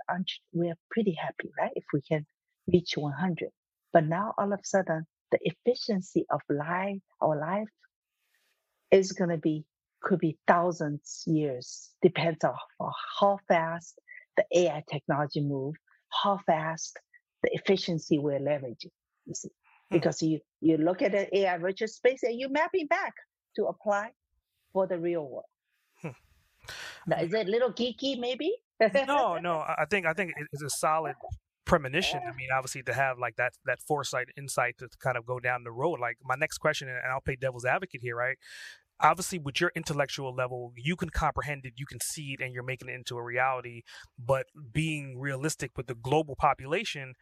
We're 0.53 0.75
pretty 0.91 1.13
happy, 1.21 1.49
right? 1.59 1.71
If 1.75 1.85
we 1.93 2.01
can 2.01 2.25
reach 2.71 2.93
100. 2.97 3.49
But 3.93 4.05
now 4.05 4.33
all 4.37 4.51
of 4.51 4.59
a 4.59 4.65
sudden, 4.65 5.05
the 5.33 5.39
efficiency 5.41 6.25
of 6.29 6.41
life, 6.49 7.01
our 7.19 7.37
life, 7.39 7.67
is 8.91 9.11
going 9.11 9.31
to 9.31 9.37
be 9.37 9.65
could 10.03 10.19
be 10.19 10.37
thousands 10.47 11.23
years. 11.25 11.91
Depends 12.01 12.43
on 12.43 12.53
how 13.19 13.39
fast 13.47 13.99
the 14.37 14.43
AI 14.53 14.83
technology 14.91 15.41
move, 15.41 15.75
how 16.09 16.39
fast 16.45 16.99
the 17.41 17.49
efficiency 17.53 18.19
we're 18.19 18.39
leveraging. 18.39 18.91
You 19.25 19.33
see, 19.33 19.49
hmm. 19.89 19.95
because 19.97 20.21
you 20.21 20.39
you 20.61 20.77
look 20.77 21.01
at 21.01 21.13
the 21.13 21.35
AI 21.39 21.57
virtual 21.57 21.87
space 21.87 22.23
and 22.23 22.39
you're 22.39 22.49
mapping 22.49 22.87
back 22.87 23.13
to 23.55 23.65
apply 23.65 24.11
for 24.71 24.85
the 24.87 24.99
real 24.99 25.27
world. 25.27 25.45
Hmm. 26.01 26.09
Now, 27.07 27.19
is 27.21 27.33
it 27.33 27.47
a 27.47 27.51
little 27.51 27.71
geeky, 27.71 28.19
maybe? 28.19 28.53
no, 29.07 29.37
no. 29.39 29.63
I 29.83 29.85
think 29.89 30.05
I 30.05 30.13
think 30.13 30.33
it's 30.51 30.63
a 30.63 30.69
solid 30.69 31.15
premonition. 31.65 32.19
I 32.23 32.35
mean, 32.35 32.49
obviously 32.55 32.83
to 32.83 32.93
have 32.93 33.17
like 33.19 33.35
that 33.37 33.53
that 33.65 33.79
foresight, 33.81 34.27
insight 34.37 34.77
to 34.79 34.89
kind 34.99 35.17
of 35.17 35.25
go 35.25 35.39
down 35.39 35.63
the 35.63 35.71
road. 35.71 35.99
Like 35.99 36.17
my 36.23 36.35
next 36.35 36.57
question, 36.57 36.87
and 36.87 36.99
I'll 37.11 37.21
play 37.21 37.35
devil's 37.35 37.65
advocate 37.65 38.01
here, 38.01 38.15
right? 38.15 38.37
Obviously 38.99 39.39
with 39.39 39.59
your 39.59 39.71
intellectual 39.75 40.33
level 40.33 40.73
you 40.75 40.95
can 40.95 41.09
comprehend 41.09 41.65
it 41.65 41.73
you 41.75 41.85
can 41.85 41.99
see 41.99 42.35
it 42.37 42.43
and 42.43 42.53
you're 42.53 42.63
making 42.63 42.89
it 42.89 42.93
into 42.93 43.17
a 43.17 43.23
reality. 43.23 43.81
But 44.17 44.45
being 44.71 45.19
realistic 45.19 45.71
with 45.77 45.87
the 45.87 45.95
global 45.95 46.35
population 46.35 47.13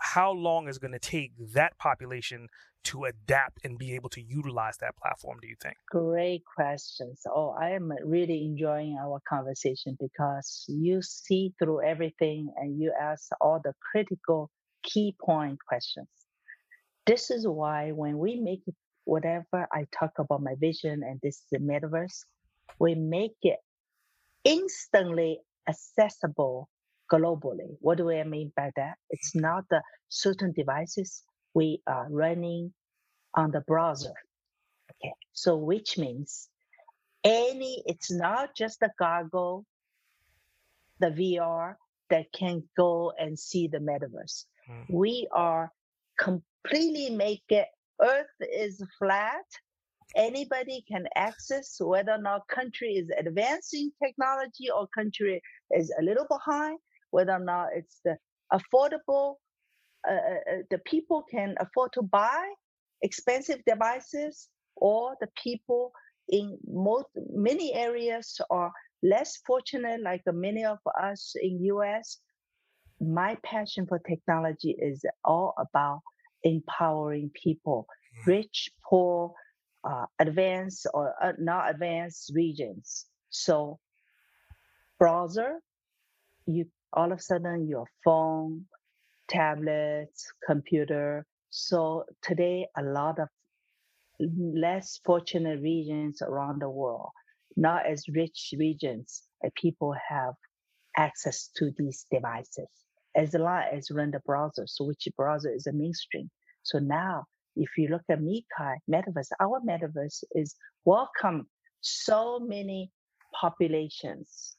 how 0.00 0.32
long 0.32 0.68
is 0.68 0.78
going 0.78 0.92
to 0.92 0.98
take 0.98 1.32
that 1.54 1.78
population 1.78 2.48
to 2.84 3.04
adapt 3.04 3.58
and 3.64 3.78
be 3.78 3.94
able 3.94 4.08
to 4.08 4.20
utilize 4.20 4.76
that 4.78 4.96
platform 4.96 5.38
do 5.40 5.48
you 5.48 5.56
think? 5.62 5.76
Great 5.90 6.42
questions. 6.56 7.22
Oh 7.26 7.54
i 7.60 7.70
am 7.70 7.90
uh, 7.92 7.96
really 8.04 8.44
enjoying 8.44 8.96
our 9.00 9.20
conversation 9.28 9.96
because 10.00 10.64
you 10.68 11.00
see 11.02 11.52
through 11.58 11.82
everything 11.84 12.52
and 12.56 12.80
you 12.80 12.92
ask 13.00 13.28
all 13.40 13.60
the 13.62 13.72
critical 13.92 14.50
key 14.82 15.14
point 15.24 15.58
questions. 15.66 16.08
This 17.06 17.30
is 17.30 17.46
why 17.46 17.90
when 17.92 18.18
we 18.18 18.40
make 18.40 18.62
whatever 19.08 19.66
I 19.72 19.86
talk 19.98 20.12
about 20.18 20.42
my 20.42 20.54
vision 20.60 21.02
and 21.02 21.18
this 21.22 21.36
is 21.36 21.44
the 21.50 21.58
metaverse, 21.58 22.24
we 22.78 22.94
make 22.94 23.36
it 23.42 23.58
instantly 24.44 25.40
accessible 25.66 26.68
globally. 27.10 27.76
What 27.80 27.96
do 27.96 28.10
I 28.10 28.22
mean 28.24 28.52
by 28.54 28.70
that? 28.76 28.96
It's 29.08 29.34
not 29.34 29.64
the 29.70 29.82
certain 30.10 30.52
devices 30.52 31.22
we 31.54 31.80
are 31.86 32.06
running 32.10 32.74
on 33.34 33.50
the 33.50 33.62
browser. 33.62 34.12
Okay, 34.90 35.14
so 35.32 35.56
which 35.56 35.96
means 35.96 36.48
any, 37.24 37.82
it's 37.86 38.10
not 38.10 38.54
just 38.54 38.80
the 38.80 38.90
goggle, 38.98 39.64
the 41.00 41.08
VR 41.08 41.76
that 42.10 42.26
can 42.32 42.62
go 42.76 43.12
and 43.18 43.38
see 43.38 43.68
the 43.68 43.78
metaverse. 43.78 44.44
Mm. 44.70 44.84
We 44.90 45.28
are 45.32 45.72
completely 46.18 47.08
make 47.10 47.44
it 47.48 47.68
Earth 48.02 48.34
is 48.40 48.82
flat. 48.98 49.44
Anybody 50.16 50.84
can 50.90 51.06
access 51.16 51.76
whether 51.80 52.12
or 52.12 52.22
not 52.22 52.48
country 52.48 52.94
is 52.94 53.10
advancing 53.18 53.90
technology 54.02 54.70
or 54.70 54.86
country 54.88 55.42
is 55.70 55.92
a 55.98 56.02
little 56.02 56.26
behind, 56.28 56.78
whether 57.10 57.32
or 57.32 57.40
not 57.40 57.68
it's 57.74 58.00
the 58.04 58.16
affordable, 58.52 59.36
uh, 60.08 60.12
uh, 60.12 60.14
uh, 60.14 60.62
the 60.70 60.78
people 60.86 61.24
can 61.30 61.54
afford 61.60 61.92
to 61.92 62.02
buy 62.02 62.42
expensive 63.02 63.58
devices 63.66 64.48
or 64.76 65.14
the 65.20 65.28
people 65.42 65.92
in 66.30 66.58
most, 66.66 67.06
many 67.30 67.74
areas 67.74 68.40
are 68.50 68.72
less 69.02 69.38
fortunate 69.46 70.00
like 70.02 70.22
many 70.26 70.64
of 70.64 70.78
us 71.00 71.34
in 71.40 71.60
us 71.62 72.18
my 73.00 73.36
passion 73.44 73.86
for 73.86 73.98
technology 74.00 74.76
is 74.80 75.04
all 75.24 75.54
about 75.58 76.00
empowering 76.42 77.30
people, 77.34 77.86
mm. 78.20 78.26
rich, 78.26 78.70
poor, 78.88 79.32
uh, 79.84 80.06
advanced 80.18 80.86
or 80.92 81.14
uh, 81.22 81.32
not 81.38 81.70
advanced 81.70 82.32
regions. 82.34 83.06
So, 83.30 83.78
browser, 84.98 85.60
you 86.46 86.66
all 86.92 87.12
of 87.12 87.18
a 87.18 87.22
sudden 87.22 87.68
your 87.68 87.86
phone, 88.04 88.64
tablets, 89.28 90.32
computer. 90.46 91.26
So 91.50 92.04
today, 92.22 92.66
a 92.76 92.82
lot 92.82 93.18
of 93.18 93.28
less 94.18 95.00
fortunate 95.04 95.60
regions 95.60 96.22
around 96.22 96.62
the 96.62 96.70
world, 96.70 97.10
not 97.56 97.86
as 97.86 98.04
rich 98.08 98.54
regions, 98.58 99.22
people 99.54 99.94
have 100.08 100.34
access 100.96 101.50
to 101.56 101.70
these 101.76 102.06
devices 102.10 102.68
as 103.16 103.34
long 103.34 103.64
as 103.72 103.90
run 103.90 104.10
the 104.10 104.20
browser, 104.20 104.64
so 104.66 104.84
which 104.84 105.08
browser 105.16 105.52
is 105.52 105.66
a 105.66 105.72
mainstream. 105.72 106.30
So 106.62 106.78
now, 106.78 107.24
if 107.56 107.70
you 107.76 107.88
look 107.88 108.02
at 108.08 108.20
MeetKai 108.20 108.76
Metaverse, 108.90 109.30
our 109.40 109.60
Metaverse 109.60 110.24
is 110.32 110.54
welcome 110.84 111.46
so 111.80 112.38
many 112.38 112.90
populations 113.38 114.56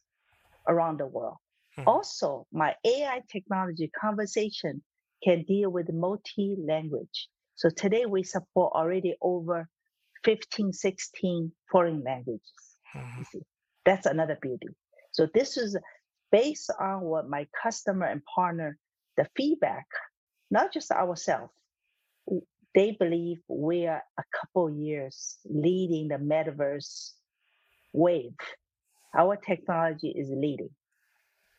around 0.67 0.99
the 0.99 1.07
world. 1.07 1.37
Hmm. 1.75 1.83
Also, 1.87 2.47
my 2.51 2.75
AI 2.85 3.21
technology 3.31 3.89
conversation 3.99 4.81
can 5.23 5.43
deal 5.43 5.69
with 5.69 5.91
multi-language. 5.91 7.27
So 7.55 7.69
today 7.69 8.05
we 8.05 8.23
support 8.23 8.73
already 8.73 9.15
over 9.21 9.67
15, 10.23 10.73
16 10.73 11.51
foreign 11.71 12.03
languages. 12.03 12.41
Hmm. 12.93 13.21
That's 13.85 14.05
another 14.05 14.37
beauty. 14.41 14.67
So 15.11 15.27
this 15.33 15.57
is 15.57 15.77
based 16.31 16.71
on 16.79 17.01
what 17.01 17.29
my 17.29 17.47
customer 17.61 18.05
and 18.05 18.21
partner, 18.25 18.77
the 19.17 19.27
feedback, 19.35 19.87
not 20.51 20.73
just 20.73 20.91
ourselves, 20.91 21.51
they 22.75 22.95
believe 22.99 23.39
we 23.47 23.87
are 23.87 24.03
a 24.17 24.23
couple 24.39 24.69
years 24.69 25.37
leading 25.45 26.07
the 26.07 26.15
metaverse 26.15 27.11
wave. 27.93 28.35
Our 29.17 29.35
technology 29.37 30.09
is 30.09 30.29
leading 30.29 30.69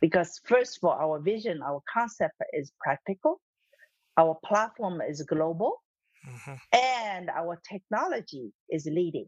because 0.01 0.41
first 0.45 0.79
of 0.79 0.85
all, 0.85 0.97
our 0.99 1.21
vision, 1.21 1.63
our 1.63 1.83
concept 1.93 2.35
is 2.53 2.73
practical. 2.81 3.41
Our 4.17 4.39
platform 4.45 5.01
is 5.01 5.23
global 5.23 5.83
mm-hmm. 6.29 6.55
and 6.73 7.31
our 7.31 7.61
technology 7.69 8.53
is 8.71 8.87
leading. 8.87 9.27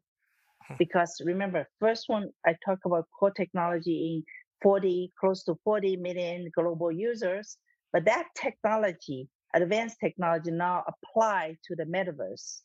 Hmm. 0.67 0.75
Because 0.79 1.21
remember, 1.25 1.69
first 1.81 2.05
one 2.09 2.31
I 2.47 2.55
talk 2.65 2.79
about 2.85 3.07
core 3.19 3.31
technology 3.31 4.15
in 4.17 4.25
40, 4.63 5.13
close 5.19 5.43
to 5.45 5.59
40 5.65 5.97
million 5.97 6.51
global 6.55 6.93
users, 6.93 7.57
but 7.93 8.05
that 8.05 8.27
technology, 8.37 9.29
advanced 9.55 9.99
technology 10.01 10.51
now 10.51 10.85
apply 10.87 11.57
to 11.67 11.77
the 11.77 11.85
metaverse. 11.85 12.61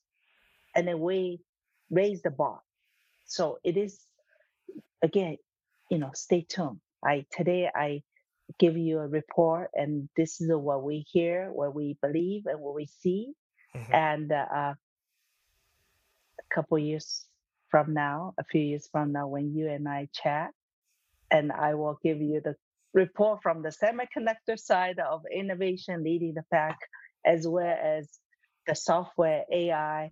And 0.75 0.87
then 0.87 0.99
we 0.99 1.41
raise 1.89 2.21
the 2.21 2.31
bar. 2.31 2.59
So 3.25 3.57
it 3.63 3.77
is 3.77 3.99
again, 5.01 5.37
you 5.89 5.97
know, 5.97 6.11
stay 6.13 6.45
tuned. 6.47 6.79
I 7.03 7.25
today 7.31 7.69
I 7.73 8.03
give 8.59 8.77
you 8.77 8.99
a 8.99 9.07
report 9.07 9.69
and 9.73 10.07
this 10.15 10.39
is 10.39 10.49
what 10.49 10.83
we 10.83 11.05
hear, 11.11 11.51
what 11.51 11.75
we 11.75 11.97
believe 12.01 12.45
and 12.45 12.59
what 12.59 12.75
we 12.75 12.85
see. 12.85 13.33
Mm-hmm. 13.75 13.93
And 13.93 14.31
uh, 14.31 14.73
a 14.73 14.75
couple 16.53 16.79
years 16.79 17.25
from 17.69 17.93
now, 17.93 18.33
a 18.37 18.43
few 18.45 18.61
years 18.61 18.87
from 18.91 19.11
now, 19.11 19.27
when 19.27 19.53
you 19.53 19.69
and 19.69 19.87
I 19.87 20.07
chat, 20.13 20.51
and 21.31 21.51
I 21.51 21.75
will 21.75 21.99
give 22.03 22.21
you 22.21 22.41
the 22.43 22.55
report 22.93 23.39
from 23.43 23.61
the 23.61 23.69
semiconductor 23.69 24.57
side 24.57 24.99
of 24.99 25.21
innovation 25.33 26.03
leading 26.03 26.33
the 26.33 26.43
pack, 26.51 26.77
as 27.25 27.47
well 27.47 27.75
as 27.81 28.09
the 28.65 28.75
software, 28.75 29.43
AI, 29.51 30.11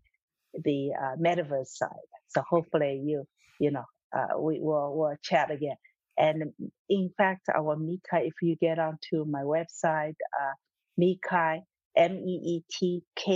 the 0.53 0.91
uh, 0.93 1.15
metaverse 1.17 1.67
side. 1.67 1.89
So 2.27 2.41
hopefully 2.47 3.01
you, 3.03 3.25
you 3.59 3.71
know, 3.71 3.85
uh, 4.15 4.39
we 4.39 4.59
will 4.59 4.95
we'll 4.95 5.15
chat 5.21 5.51
again. 5.51 5.75
And 6.17 6.53
in 6.89 7.11
fact, 7.17 7.49
our 7.53 7.75
MeetKai, 7.75 8.27
if 8.27 8.33
you 8.41 8.55
get 8.55 8.79
onto 8.79 9.25
my 9.25 9.41
website, 9.41 10.15
uh, 10.39 10.53
MeetKai, 10.99 11.61
M-E-E-T-K-A-I, 11.97 13.33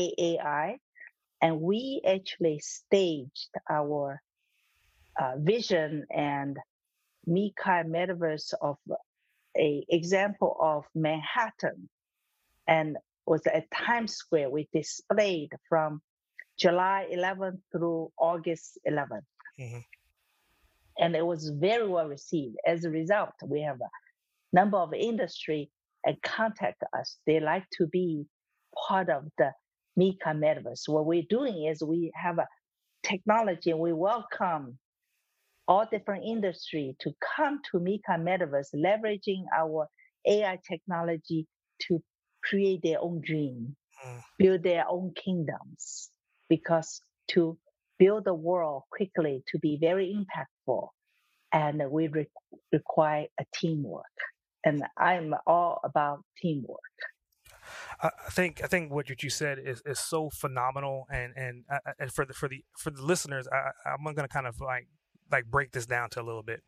and 1.42 1.62
we 1.62 2.02
actually 2.06 2.60
staged 2.60 3.50
our 3.70 4.22
uh, 5.20 5.34
vision 5.38 6.06
and 6.10 6.58
MeetKai 7.30 7.86
metaverse 7.86 8.54
of 8.62 8.78
a 9.58 9.86
example 9.90 10.58
of 10.60 10.86
Manhattan 10.96 11.90
and 12.68 12.98
was 13.26 13.46
at 13.46 13.70
Times 13.72 14.16
Square. 14.16 14.50
We 14.50 14.68
displayed 14.74 15.52
from 15.68 16.02
July 16.58 17.08
11th 17.14 17.60
through 17.72 18.12
August 18.18 18.80
11th. 18.88 19.22
Mm-hmm. 19.60 19.80
And 20.98 21.16
it 21.16 21.26
was 21.26 21.50
very 21.50 21.88
well 21.88 22.08
received. 22.08 22.58
As 22.66 22.84
a 22.84 22.90
result, 22.90 23.34
we 23.46 23.62
have 23.62 23.80
a 23.80 23.90
number 24.52 24.78
of 24.78 24.94
industry 24.94 25.70
and 26.06 26.22
contact 26.22 26.84
us. 26.98 27.18
They 27.26 27.40
like 27.40 27.66
to 27.78 27.88
be 27.88 28.26
part 28.88 29.10
of 29.10 29.26
the 29.38 29.52
MeetKai 29.98 30.36
metaverse. 30.36 30.88
What 30.88 31.06
we're 31.06 31.24
doing 31.30 31.66
is 31.66 31.84
we 31.84 32.12
have 32.16 32.40
a 32.40 32.48
technology 33.04 33.72
and 33.72 33.80
we 33.80 33.94
welcome 33.94 34.78
all 35.70 35.86
different 35.90 36.26
industry 36.26 36.96
to 37.00 37.14
come 37.36 37.62
to 37.72 37.78
MeetKai 37.78 38.18
Metaverse, 38.20 38.74
leveraging 38.76 39.44
our 39.56 39.88
AI 40.28 40.58
technology 40.68 41.46
to 41.88 42.02
create 42.44 42.82
their 42.82 43.00
own 43.00 43.22
dream, 43.24 43.76
mm. 44.06 44.22
build 44.40 44.64
their 44.64 44.86
own 44.90 45.14
kingdoms. 45.14 46.10
Because 46.50 47.02
to 47.30 47.58
build 48.00 48.26
the 48.26 48.34
world 48.34 48.84
quickly, 48.92 49.44
to 49.52 49.60
be 49.60 49.78
very 49.80 50.18
impactful, 50.18 50.88
and 51.54 51.84
we 51.92 52.08
re- 52.08 52.28
require 52.74 53.28
a 53.40 53.46
teamwork. 53.54 54.06
And 54.66 54.84
I'm 54.98 55.36
all 55.46 55.80
about 55.84 56.24
teamwork. 56.42 56.80
I 58.02 58.10
think 58.32 58.62
I 58.64 58.68
think 58.68 58.92
what 58.92 59.10
you 59.10 59.30
said 59.30 59.60
is, 59.60 59.84
is 59.86 60.00
so 60.00 60.30
phenomenal, 60.30 61.06
and 61.12 61.34
and 61.36 61.66
uh, 61.72 61.80
uh, 61.86 61.92
and 62.00 62.12
for 62.12 62.26
the 62.26 62.34
for 62.34 62.48
the 62.50 62.64
for 62.78 62.90
the 62.90 63.04
listeners, 63.04 63.48
I, 63.52 63.72
I'm 63.90 64.04
going 64.04 64.16
to 64.16 64.28
kind 64.28 64.48
of 64.48 64.60
like 64.60 64.88
like 65.32 65.46
break 65.46 65.72
this 65.72 65.86
down 65.86 66.10
to 66.12 66.22
a 66.22 66.24
little 66.24 66.44
bit. 66.44 66.62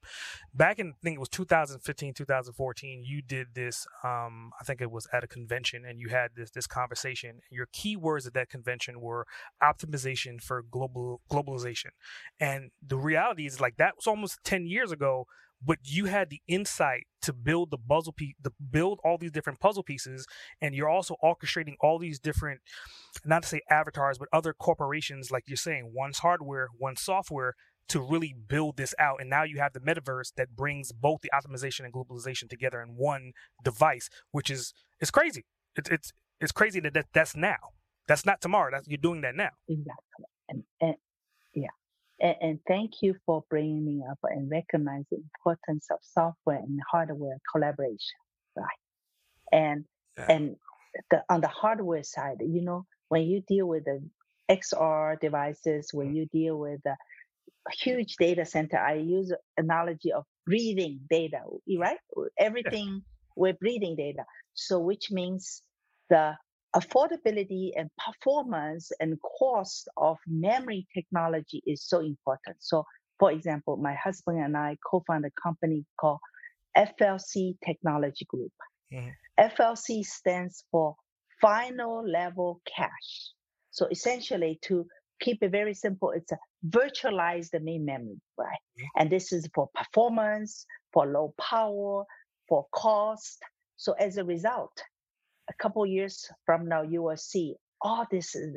Back 0.53 0.79
in 0.79 0.89
I 0.89 1.03
think 1.03 1.15
it 1.15 1.19
was 1.19 1.29
2015, 1.29 2.13
2014, 2.13 3.03
you 3.03 3.21
did 3.21 3.47
this. 3.53 3.85
Um, 4.03 4.51
I 4.59 4.63
think 4.63 4.81
it 4.81 4.91
was 4.91 5.07
at 5.13 5.23
a 5.23 5.27
convention, 5.27 5.83
and 5.85 5.99
you 5.99 6.09
had 6.09 6.31
this 6.35 6.51
this 6.51 6.67
conversation. 6.67 7.39
Your 7.49 7.67
key 7.71 7.95
words 7.95 8.27
at 8.27 8.33
that 8.33 8.49
convention 8.49 9.01
were 9.01 9.25
optimization 9.61 10.41
for 10.41 10.63
global 10.63 11.21
globalization, 11.31 11.91
and 12.39 12.71
the 12.85 12.97
reality 12.97 13.45
is 13.45 13.59
like 13.59 13.77
that 13.77 13.95
was 13.95 14.07
almost 14.07 14.39
10 14.43 14.65
years 14.67 14.91
ago. 14.91 15.25
But 15.63 15.77
you 15.83 16.05
had 16.05 16.31
the 16.31 16.41
insight 16.47 17.05
to 17.21 17.33
build 17.33 17.69
the 17.69 17.77
puzzle 17.77 18.13
piece, 18.13 18.33
to 18.43 18.51
build 18.71 18.99
all 19.03 19.19
these 19.19 19.31
different 19.31 19.59
puzzle 19.59 19.83
pieces, 19.83 20.25
and 20.59 20.73
you're 20.73 20.89
also 20.89 21.15
orchestrating 21.23 21.75
all 21.79 21.99
these 21.99 22.19
different, 22.19 22.61
not 23.23 23.43
to 23.43 23.49
say 23.49 23.61
avatars, 23.69 24.17
but 24.17 24.27
other 24.33 24.53
corporations, 24.53 25.29
like 25.29 25.43
you're 25.45 25.55
saying, 25.55 25.91
one's 25.93 26.19
hardware, 26.19 26.69
one's 26.79 27.01
software, 27.01 27.53
to 27.91 27.99
really 27.99 28.33
build 28.47 28.77
this 28.77 28.95
out. 28.97 29.19
And 29.19 29.29
now 29.29 29.43
you 29.43 29.59
have 29.59 29.73
the 29.73 29.81
metaverse 29.81 30.33
that 30.37 30.55
brings 30.55 30.93
both 30.93 31.21
the 31.21 31.29
optimization 31.33 31.83
and 31.83 31.93
globalization 31.93 32.49
together 32.49 32.81
in 32.81 32.95
one 32.95 33.33
device, 33.63 34.09
which 34.31 34.49
is 34.49 34.73
it's 34.99 35.11
crazy. 35.11 35.45
It's 35.75 35.89
it's 35.89 36.13
it's 36.39 36.51
crazy 36.51 36.79
that, 36.79 36.93
that 36.93 37.07
that's 37.13 37.35
now. 37.35 37.57
That's 38.07 38.25
not 38.25 38.41
tomorrow. 38.41 38.71
That's 38.71 38.87
you're 38.87 38.97
doing 38.97 39.21
that 39.21 39.35
now. 39.35 39.51
Exactly. 39.67 40.25
And, 40.49 40.63
and 40.79 40.95
yeah. 41.53 41.67
And, 42.19 42.35
and, 42.41 42.59
thank 42.67 43.01
you 43.01 43.15
for 43.25 43.43
bringing 43.49 43.83
me 43.83 44.03
up 44.09 44.19
and 44.23 44.49
recognizing 44.49 45.05
the 45.09 45.23
importance 45.39 45.87
of 45.91 45.97
software 46.01 46.57
and 46.57 46.79
hardware 46.89 47.37
collaboration, 47.51 48.19
right? 48.55 48.65
And 49.51 49.85
yeah. 50.17 50.25
and 50.29 50.55
the, 51.09 51.23
on 51.29 51.41
the 51.41 51.47
hardware 51.47 52.03
side, 52.03 52.37
you 52.41 52.61
know, 52.61 52.85
when 53.09 53.23
you 53.23 53.41
deal 53.47 53.65
with 53.65 53.85
the 53.85 54.01
XR 54.49 55.19
devices, 55.19 55.89
when 55.93 56.13
mm. 56.13 56.15
you 56.15 56.25
deal 56.27 56.57
with 56.57 56.81
the 56.83 56.95
huge 57.71 58.15
data 58.17 58.45
center, 58.45 58.77
I 58.77 58.95
use 58.95 59.33
analogy 59.57 60.11
of 60.11 60.25
breathing 60.45 61.01
data, 61.09 61.41
right? 61.77 61.97
Everything 62.39 62.87
yeah. 62.87 62.99
we're 63.35 63.53
breathing 63.53 63.95
data. 63.95 64.23
So 64.53 64.79
which 64.79 65.11
means 65.11 65.61
the 66.09 66.35
affordability 66.75 67.71
and 67.75 67.89
performance 67.97 68.91
and 68.99 69.17
cost 69.39 69.89
of 69.97 70.17
memory 70.27 70.87
technology 70.93 71.61
is 71.65 71.83
so 71.83 71.99
important. 71.99 72.57
So 72.59 72.85
for 73.19 73.31
example, 73.31 73.77
my 73.77 73.93
husband 73.93 74.43
and 74.43 74.57
I 74.57 74.77
co-founded 74.89 75.31
a 75.37 75.41
company 75.41 75.85
called 75.99 76.19
FLC 76.75 77.55
Technology 77.63 78.25
Group. 78.27 78.51
Mm-hmm. 78.91 79.09
FLC 79.39 80.03
stands 80.03 80.63
for 80.71 80.95
final 81.39 82.07
level 82.07 82.61
cache. 82.65 83.31
So 83.71 83.87
essentially 83.91 84.59
to 84.63 84.85
keep 85.19 85.43
it 85.43 85.51
very 85.51 85.73
simple, 85.73 86.11
it's 86.11 86.31
a 86.31 86.37
virtualize 86.67 87.49
the 87.49 87.59
main 87.59 87.85
memory, 87.85 88.21
right? 88.37 88.47
Mm-hmm. 88.47 89.01
And 89.01 89.09
this 89.09 89.31
is 89.31 89.49
for 89.53 89.69
performance, 89.73 90.65
for 90.93 91.05
low 91.05 91.33
power, 91.39 92.05
for 92.47 92.65
cost. 92.73 93.41
So 93.77 93.93
as 93.93 94.17
a 94.17 94.23
result, 94.23 94.71
a 95.49 95.53
couple 95.61 95.85
years 95.85 96.27
from 96.45 96.67
now, 96.67 96.83
you 96.83 97.03
will 97.03 97.17
see 97.17 97.55
all 97.81 98.05
this 98.11 98.35
is 98.35 98.55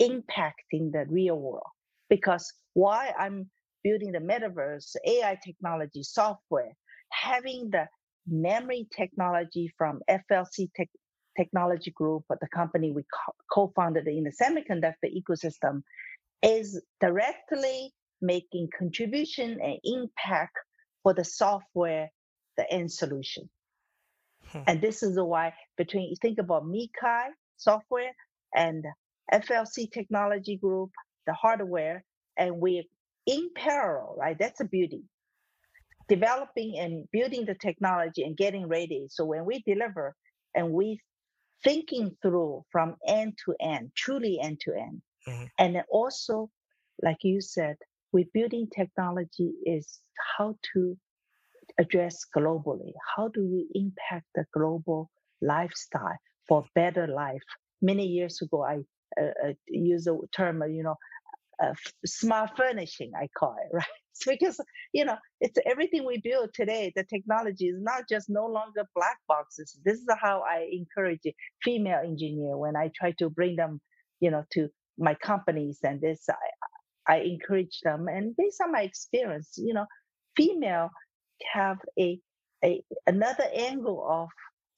impacting 0.00 0.92
the 0.92 1.04
real 1.08 1.38
world. 1.38 1.62
Because 2.08 2.52
why 2.74 3.12
I'm 3.18 3.50
building 3.82 4.12
the 4.12 4.18
metaverse, 4.18 4.94
AI 5.04 5.38
technology, 5.44 6.02
software, 6.02 6.72
having 7.10 7.70
the 7.70 7.86
memory 8.28 8.86
technology 8.96 9.72
from 9.76 10.00
FLC 10.08 10.68
tech, 10.76 10.88
Technology 11.36 11.90
Group, 11.90 12.24
the 12.28 12.48
company 12.48 12.92
we 12.92 13.04
co 13.52 13.72
founded 13.76 14.06
in 14.08 14.24
the 14.24 14.32
semiconductor 14.32 15.12
ecosystem, 15.14 15.82
is 16.42 16.80
directly 17.00 17.92
making 18.20 18.68
contribution 18.76 19.58
and 19.62 19.78
impact 19.84 20.56
for 21.02 21.14
the 21.14 21.24
software, 21.24 22.10
the 22.56 22.70
end 22.72 22.90
solution. 22.90 23.48
Hmm. 24.48 24.62
And 24.66 24.80
this 24.80 25.02
is 25.02 25.18
why 25.18 25.54
between 25.76 26.08
you 26.08 26.16
think 26.20 26.38
about 26.38 26.64
MeetKai 26.64 27.28
software 27.56 28.12
and 28.54 28.84
FLC 29.32 29.90
Technology 29.90 30.56
Group, 30.56 30.90
the 31.26 31.32
hardware, 31.32 32.04
and 32.36 32.60
we're 32.60 32.84
in 33.26 33.50
parallel, 33.54 34.16
right? 34.18 34.36
That's 34.38 34.60
a 34.60 34.64
beauty. 34.64 35.02
Developing 36.08 36.78
and 36.78 37.06
building 37.10 37.44
the 37.46 37.56
technology 37.56 38.22
and 38.22 38.36
getting 38.36 38.68
ready. 38.68 39.06
So 39.10 39.24
when 39.24 39.44
we 39.44 39.62
deliver 39.66 40.14
and 40.54 40.70
we 40.70 41.00
thinking 41.64 42.16
through 42.22 42.64
from 42.70 42.94
end 43.06 43.36
to 43.44 43.54
end, 43.60 43.90
truly 43.96 44.38
end 44.40 44.60
to 44.60 44.72
end, 44.72 45.02
Mm-hmm. 45.28 45.44
And 45.58 45.82
also, 45.90 46.50
like 47.02 47.18
you 47.22 47.40
said, 47.40 47.76
with 48.12 48.32
building 48.32 48.68
technology 48.74 49.52
is 49.64 50.00
how 50.36 50.56
to 50.72 50.96
address 51.78 52.24
globally. 52.36 52.92
How 53.16 53.28
do 53.28 53.42
you 53.42 53.66
impact 53.74 54.26
the 54.34 54.44
global 54.52 55.10
lifestyle 55.42 56.16
for 56.48 56.64
better 56.74 57.06
life? 57.06 57.42
Many 57.82 58.06
years 58.06 58.40
ago, 58.40 58.62
I 58.64 58.78
uh, 59.20 59.48
uh, 59.48 59.52
used 59.68 60.06
the 60.06 60.18
term, 60.34 60.62
you 60.70 60.82
know, 60.82 60.96
uh, 61.62 61.74
smart 62.04 62.50
furnishing, 62.56 63.12
I 63.18 63.28
call 63.38 63.56
it, 63.62 63.70
right? 63.74 63.84
Because 64.26 64.58
you 64.94 65.04
know 65.04 65.16
it's 65.40 65.58
everything 65.66 66.06
we 66.06 66.20
build 66.22 66.50
today. 66.54 66.92
The 66.96 67.04
technology 67.04 67.66
is 67.66 67.76
not 67.80 68.04
just 68.08 68.30
no 68.30 68.46
longer 68.46 68.84
black 68.94 69.18
boxes. 69.28 69.78
This 69.84 69.98
is 69.98 70.08
how 70.20 70.42
I 70.48 70.68
encourage 70.72 71.20
female 71.62 72.00
engineer 72.02 72.56
when 72.56 72.76
I 72.76 72.90
try 72.94 73.12
to 73.18 73.28
bring 73.28 73.56
them, 73.56 73.80
you 74.20 74.30
know, 74.30 74.44
to 74.52 74.68
my 74.98 75.14
companies 75.14 75.78
and 75.82 76.00
this. 76.00 76.26
I, 76.28 77.14
I 77.14 77.16
encourage 77.20 77.80
them, 77.84 78.08
and 78.08 78.34
based 78.36 78.60
on 78.62 78.72
my 78.72 78.82
experience, 78.82 79.54
you 79.56 79.74
know, 79.74 79.86
female 80.36 80.90
have 81.52 81.78
a 81.98 82.18
a 82.64 82.82
another 83.06 83.44
angle 83.54 84.06
of 84.08 84.28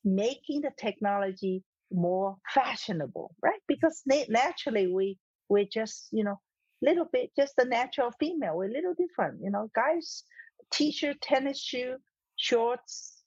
making 0.04 0.62
the 0.62 0.70
technology 0.78 1.62
more 1.90 2.36
fashionable, 2.52 3.34
right? 3.42 3.60
Because 3.66 4.02
naturally 4.28 4.88
we 4.88 5.18
we're 5.48 5.68
just 5.72 6.08
you 6.12 6.24
know 6.24 6.38
little 6.82 7.06
bit 7.12 7.30
just 7.36 7.54
the 7.56 7.64
natural 7.64 8.12
female. 8.20 8.56
We're 8.56 8.70
a 8.70 8.72
little 8.72 8.94
different, 8.94 9.40
you 9.42 9.50
know. 9.50 9.70
Guys, 9.74 10.24
t-shirt, 10.72 11.20
tennis 11.20 11.60
shoe, 11.60 11.96
shorts 12.36 13.22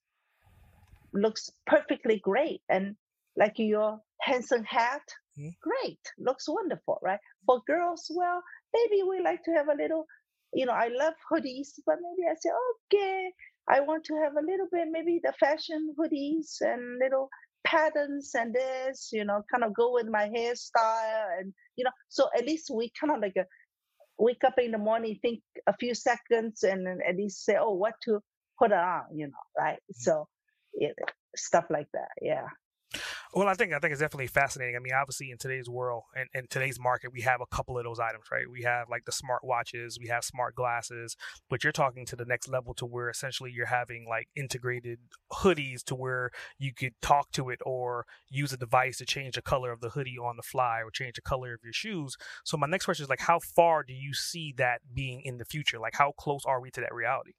looks 1.13 1.49
perfectly 1.67 2.19
great, 2.19 2.61
and 2.69 2.95
like 3.35 3.53
your 3.57 3.99
handsome 4.21 4.63
hat, 4.63 5.01
mm-hmm. 5.38 5.49
great, 5.61 5.99
looks 6.17 6.47
wonderful, 6.47 6.99
right? 7.01 7.19
For 7.45 7.61
girls, 7.67 8.11
well, 8.13 8.41
maybe 8.73 9.03
we 9.03 9.21
like 9.21 9.43
to 9.43 9.51
have 9.51 9.67
a 9.67 9.75
little, 9.82 10.05
you 10.53 10.65
know. 10.65 10.73
I 10.73 10.89
love 10.89 11.13
hoodies, 11.32 11.79
but 11.86 11.97
maybe 12.01 12.27
I 12.29 12.36
say, 12.39 12.49
okay, 12.93 13.32
I 13.69 13.82
want 13.82 14.05
to 14.05 14.15
have 14.15 14.34
a 14.34 14.45
little 14.45 14.67
bit, 14.71 14.88
maybe 14.91 15.19
the 15.23 15.34
fashion 15.39 15.93
hoodies 15.97 16.61
and 16.61 16.99
little 16.99 17.29
patterns 17.63 18.32
and 18.34 18.53
this, 18.53 19.09
you 19.11 19.23
know, 19.23 19.43
kind 19.51 19.63
of 19.63 19.73
go 19.73 19.93
with 19.93 20.07
my 20.07 20.27
hairstyle 20.29 21.39
and 21.39 21.53
you 21.75 21.86
know, 21.86 21.91
so 22.09 22.29
at 22.38 22.45
least 22.45 22.69
we 22.73 22.91
kind 22.99 23.11
of 23.11 23.21
like 23.21 23.34
a, 23.38 23.41
uh, 23.41 23.45
wake 24.17 24.43
up 24.45 24.59
in 24.59 24.71
the 24.71 24.77
morning, 24.77 25.17
think 25.21 25.41
a 25.65 25.75
few 25.77 25.95
seconds, 25.95 26.63
and 26.63 26.88
at 26.88 27.15
least 27.15 27.43
say, 27.43 27.57
oh, 27.59 27.73
what 27.73 27.95
to 28.03 28.19
put 28.59 28.71
on, 28.71 29.01
you 29.15 29.25
know, 29.25 29.43
right? 29.57 29.79
Mm-hmm. 29.91 30.01
So 30.01 30.27
it, 30.73 30.95
stuff 31.36 31.65
like 31.71 31.88
that, 31.93 32.09
yeah. 32.21 32.45
Well, 33.34 33.47
I 33.47 33.53
think 33.53 33.71
I 33.71 33.79
think 33.79 33.93
it's 33.93 34.01
definitely 34.01 34.27
fascinating. 34.27 34.75
I 34.75 34.79
mean, 34.79 34.91
obviously 34.93 35.32
in 35.32 35.38
today's 35.38 35.69
world 35.69 36.03
and 36.13 36.27
in 36.34 36.47
today's 36.49 36.77
market, 36.77 37.13
we 37.13 37.21
have 37.21 37.39
a 37.39 37.45
couple 37.45 37.77
of 37.77 37.86
those 37.86 37.97
items, 37.97 38.25
right? 38.29 38.43
We 38.49 38.63
have 38.63 38.89
like 38.89 39.05
the 39.05 39.13
smart 39.13 39.41
watches, 39.45 39.97
we 39.97 40.07
have 40.09 40.25
smart 40.25 40.53
glasses, 40.53 41.15
but 41.49 41.63
you're 41.63 41.71
talking 41.71 42.05
to 42.07 42.17
the 42.17 42.25
next 42.25 42.49
level 42.49 42.73
to 42.73 42.86
where 42.86 43.09
essentially 43.09 43.49
you're 43.53 43.67
having 43.67 44.05
like 44.09 44.27
integrated 44.36 44.99
hoodies 45.32 45.82
to 45.86 45.95
where 45.95 46.32
you 46.59 46.73
could 46.73 46.91
talk 47.01 47.32
to 47.32 47.49
it 47.49 47.61
or 47.65 48.05
use 48.29 48.51
a 48.51 48.57
device 48.57 48.97
to 48.97 49.05
change 49.05 49.36
the 49.36 49.41
color 49.41 49.71
of 49.71 49.79
the 49.79 49.91
hoodie 49.91 50.17
on 50.17 50.36
the 50.36 50.43
fly 50.43 50.82
or 50.84 50.91
change 50.91 51.15
the 51.15 51.21
color 51.21 51.53
of 51.53 51.61
your 51.63 51.73
shoes. 51.73 52.17
So 52.43 52.57
my 52.57 52.67
next 52.67 52.84
question 52.84 53.03
is 53.03 53.09
like, 53.09 53.21
how 53.21 53.39
far 53.39 53.84
do 53.84 53.93
you 53.93 54.13
see 54.13 54.53
that 54.57 54.82
being 54.93 55.21
in 55.23 55.38
the 55.38 55.45
future? 55.45 55.79
Like, 55.79 55.95
how 55.95 56.11
close 56.17 56.43
are 56.45 56.59
we 56.59 56.69
to 56.71 56.82
that 56.82 56.93
reality? 56.93 57.32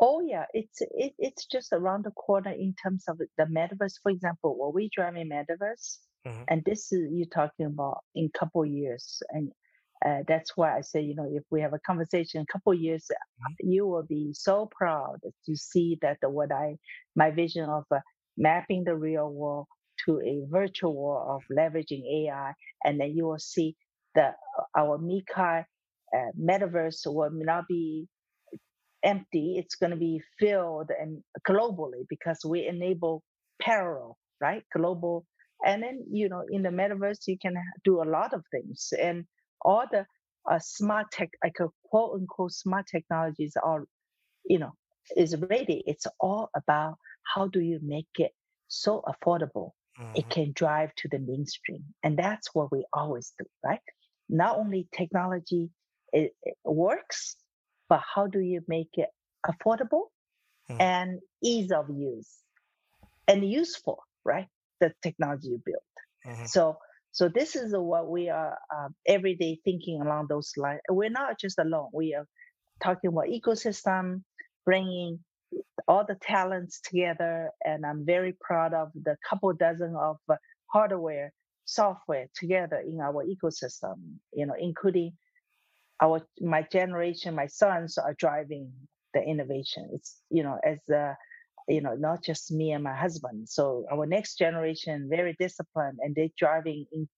Oh 0.00 0.20
yeah, 0.20 0.44
it's 0.52 0.80
it, 0.80 1.14
it's 1.18 1.46
just 1.46 1.72
around 1.72 2.04
the 2.04 2.10
corner 2.12 2.50
in 2.50 2.74
terms 2.82 3.04
of 3.08 3.18
the 3.18 3.44
metaverse. 3.44 3.94
For 4.02 4.10
example, 4.10 4.56
what 4.56 4.74
we 4.74 4.90
drive 4.92 5.16
in 5.16 5.28
metaverse, 5.28 5.98
mm-hmm. 6.26 6.42
and 6.48 6.64
this 6.64 6.92
is 6.92 7.10
you're 7.12 7.26
talking 7.26 7.66
about 7.66 7.98
in 8.14 8.28
couple 8.36 8.66
years, 8.66 9.22
and 9.30 9.52
uh, 10.04 10.24
that's 10.26 10.56
why 10.56 10.76
I 10.76 10.80
say 10.80 11.00
you 11.00 11.14
know 11.14 11.28
if 11.30 11.44
we 11.50 11.60
have 11.60 11.74
a 11.74 11.78
conversation 11.78 12.40
in 12.40 12.46
couple 12.46 12.74
years, 12.74 13.06
mm-hmm. 13.10 13.70
you 13.70 13.86
will 13.86 14.02
be 14.02 14.32
so 14.32 14.68
proud 14.76 15.18
to 15.46 15.56
see 15.56 15.98
that 16.02 16.18
what 16.22 16.50
I 16.50 16.76
my 17.14 17.30
vision 17.30 17.68
of 17.68 17.84
uh, 17.92 18.00
mapping 18.36 18.82
the 18.82 18.96
real 18.96 19.30
world 19.30 19.68
to 20.06 20.20
a 20.20 20.44
virtual 20.50 20.96
world 20.96 21.26
of 21.28 21.56
leveraging 21.56 22.02
AI, 22.26 22.52
and 22.84 23.00
then 23.00 23.12
you 23.14 23.26
will 23.26 23.38
see 23.38 23.76
that 24.16 24.34
our 24.76 24.98
MeetKai 24.98 25.64
uh, 26.14 26.18
metaverse 26.40 27.06
will 27.06 27.30
not 27.32 27.68
be 27.68 28.08
empty, 29.04 29.56
it's 29.58 29.76
going 29.76 29.90
to 29.90 29.96
be 29.96 30.20
filled 30.38 30.90
and 30.98 31.22
globally 31.48 32.04
because 32.08 32.40
we 32.44 32.66
enable 32.66 33.22
parallel, 33.60 34.16
right? 34.40 34.62
Global. 34.74 35.26
And 35.64 35.82
then, 35.82 36.04
you 36.10 36.28
know, 36.28 36.42
in 36.50 36.62
the 36.62 36.70
metaverse, 36.70 37.26
you 37.26 37.38
can 37.40 37.54
do 37.84 38.02
a 38.02 38.10
lot 38.10 38.32
of 38.34 38.42
things. 38.50 38.92
And 39.00 39.24
all 39.62 39.84
the 39.90 40.06
uh, 40.50 40.58
smart 40.60 41.10
tech, 41.12 41.30
like 41.42 41.56
a 41.60 41.68
quote 41.84 42.18
unquote 42.20 42.52
smart 42.52 42.86
technologies 42.90 43.54
are, 43.62 43.84
you 44.44 44.58
know, 44.58 44.72
is 45.16 45.36
ready. 45.36 45.82
It's 45.86 46.06
all 46.20 46.50
about 46.56 46.96
how 47.34 47.48
do 47.48 47.60
you 47.60 47.78
make 47.82 48.08
it 48.18 48.32
so 48.68 49.02
affordable 49.06 49.70
mm-hmm. 50.00 50.12
it 50.14 50.28
can 50.28 50.52
drive 50.54 50.94
to 50.96 51.08
the 51.08 51.18
mainstream. 51.18 51.84
And 52.02 52.18
that's 52.18 52.54
what 52.54 52.72
we 52.72 52.84
always 52.92 53.32
do, 53.38 53.44
right? 53.64 53.80
Not 54.28 54.58
only 54.58 54.88
technology 54.96 55.70
it, 56.12 56.32
it 56.42 56.54
works, 56.64 57.36
but 57.94 58.02
how 58.12 58.26
do 58.26 58.40
you 58.40 58.60
make 58.66 58.90
it 58.94 59.08
affordable 59.46 60.06
hmm. 60.66 60.80
and 60.80 61.20
ease 61.40 61.70
of 61.70 61.88
use 61.88 62.38
and 63.28 63.48
useful, 63.48 64.02
right? 64.24 64.48
The 64.80 64.92
technology 65.00 65.50
you 65.50 65.62
build. 65.64 65.94
Mm-hmm. 66.26 66.46
So, 66.46 66.78
so 67.12 67.28
this 67.28 67.54
is 67.54 67.72
what 67.72 68.10
we 68.10 68.30
are 68.30 68.58
uh, 68.74 68.88
every 69.06 69.36
day 69.36 69.60
thinking 69.64 70.00
along 70.02 70.26
those 70.28 70.50
lines. 70.56 70.80
We're 70.90 71.08
not 71.08 71.38
just 71.38 71.56
alone. 71.60 71.90
We 71.92 72.16
are 72.16 72.26
talking 72.82 73.10
about 73.10 73.26
ecosystem, 73.26 74.24
bringing 74.64 75.20
all 75.86 76.04
the 76.04 76.16
talents 76.20 76.80
together, 76.80 77.50
and 77.64 77.86
I'm 77.86 78.04
very 78.04 78.34
proud 78.40 78.74
of 78.74 78.88
the 79.00 79.16
couple 79.30 79.52
dozen 79.52 79.94
of 79.94 80.16
uh, 80.28 80.34
hardware, 80.66 81.32
software 81.64 82.26
together 82.34 82.82
in 82.84 83.00
our 83.00 83.24
ecosystem. 83.24 84.16
You 84.32 84.46
know, 84.46 84.56
including 84.58 85.12
our 86.04 86.20
my 86.40 86.62
generation, 86.70 87.34
my 87.34 87.46
sons 87.46 87.98
are 87.98 88.14
driving 88.18 88.72
the 89.14 89.22
innovation. 89.22 89.90
It's 89.92 90.20
you 90.30 90.42
know 90.42 90.58
as 90.64 90.78
uh, 90.94 91.14
you 91.68 91.80
know 91.80 91.94
not 91.94 92.22
just 92.22 92.52
me 92.52 92.72
and 92.72 92.84
my 92.84 92.94
husband. 92.94 93.48
So 93.48 93.86
our 93.90 94.06
next 94.06 94.36
generation 94.36 95.08
very 95.10 95.34
disciplined 95.38 95.98
and 96.00 96.14
they're 96.14 96.36
driving 96.38 96.84
in 96.92 97.08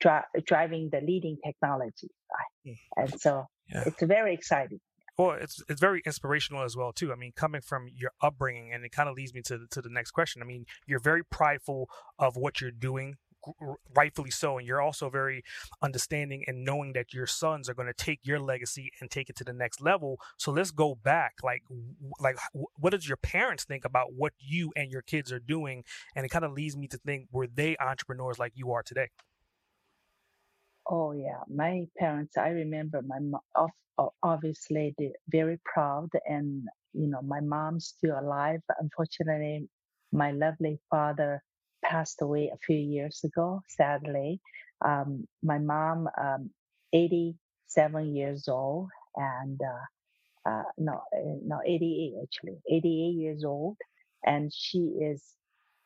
dri- 0.00 0.42
driving 0.46 0.90
the 0.92 1.00
leading 1.00 1.38
technology, 1.44 2.10
right? 2.32 2.72
Mm. 2.72 2.78
and 2.96 3.20
so 3.20 3.46
yeah. 3.72 3.84
it's 3.86 4.02
very 4.02 4.34
exciting. 4.34 4.80
Well, 5.16 5.36
it's 5.40 5.62
it's 5.68 5.80
very 5.80 6.02
inspirational 6.04 6.64
as 6.64 6.76
well 6.76 6.92
too. 6.92 7.12
I 7.12 7.14
mean, 7.14 7.32
coming 7.36 7.60
from 7.60 7.86
your 7.94 8.10
upbringing, 8.20 8.72
and 8.72 8.84
it 8.84 8.90
kind 8.90 9.08
of 9.08 9.14
leads 9.14 9.32
me 9.32 9.42
to 9.42 9.66
to 9.70 9.80
the 9.80 9.88
next 9.88 10.10
question. 10.10 10.42
I 10.42 10.44
mean, 10.44 10.66
you're 10.86 10.98
very 10.98 11.24
prideful 11.24 11.88
of 12.18 12.36
what 12.36 12.60
you're 12.60 12.72
doing 12.72 13.16
rightfully 13.94 14.30
so 14.30 14.58
and 14.58 14.66
you're 14.66 14.80
also 14.80 15.10
very 15.10 15.42
understanding 15.82 16.44
and 16.46 16.64
knowing 16.64 16.92
that 16.92 17.12
your 17.12 17.26
sons 17.26 17.68
are 17.68 17.74
going 17.74 17.86
to 17.86 17.94
take 17.94 18.20
your 18.22 18.38
legacy 18.38 18.90
and 19.00 19.10
take 19.10 19.28
it 19.28 19.36
to 19.36 19.44
the 19.44 19.52
next 19.52 19.80
level 19.80 20.18
so 20.36 20.50
let's 20.50 20.70
go 20.70 20.94
back 20.94 21.34
like 21.42 21.62
like 22.20 22.36
what 22.78 22.90
does 22.90 23.08
your 23.08 23.16
parents 23.16 23.64
think 23.64 23.84
about 23.84 24.12
what 24.14 24.32
you 24.38 24.72
and 24.76 24.90
your 24.90 25.02
kids 25.02 25.32
are 25.32 25.38
doing? 25.38 25.84
And 26.14 26.24
it 26.24 26.28
kind 26.28 26.44
of 26.44 26.52
leads 26.52 26.76
me 26.76 26.88
to 26.88 26.98
think 26.98 27.28
were 27.32 27.46
they 27.46 27.76
entrepreneurs 27.78 28.38
like 28.38 28.52
you 28.54 28.72
are 28.72 28.82
today? 28.82 29.08
Oh 30.86 31.12
yeah 31.12 31.40
my 31.48 31.84
parents 31.98 32.36
i 32.36 32.48
remember 32.48 33.00
my 33.00 33.18
mom 33.18 33.70
obviously 34.22 34.94
they're 34.98 35.12
very 35.28 35.58
proud 35.64 36.10
and 36.26 36.64
you 36.92 37.06
know 37.06 37.22
my 37.22 37.40
mom's 37.40 37.94
still 37.96 38.18
alive 38.18 38.60
unfortunately 38.78 39.66
my 40.12 40.30
lovely 40.32 40.78
father 40.90 41.42
passed 41.84 42.22
away 42.22 42.50
a 42.52 42.58
few 42.58 42.76
years 42.76 43.20
ago, 43.24 43.62
sadly. 43.68 44.40
Um, 44.84 45.26
my 45.42 45.58
mom, 45.58 46.08
um, 46.18 46.50
87 46.92 48.14
years 48.14 48.48
old, 48.48 48.88
and 49.16 49.60
uh, 49.62 50.50
uh, 50.50 50.62
no, 50.78 51.02
uh, 51.16 51.38
no, 51.44 51.60
88 51.64 52.14
actually, 52.22 52.58
88 52.70 52.90
years 53.14 53.44
old, 53.44 53.76
and 54.24 54.52
she 54.52 54.78
is 55.00 55.22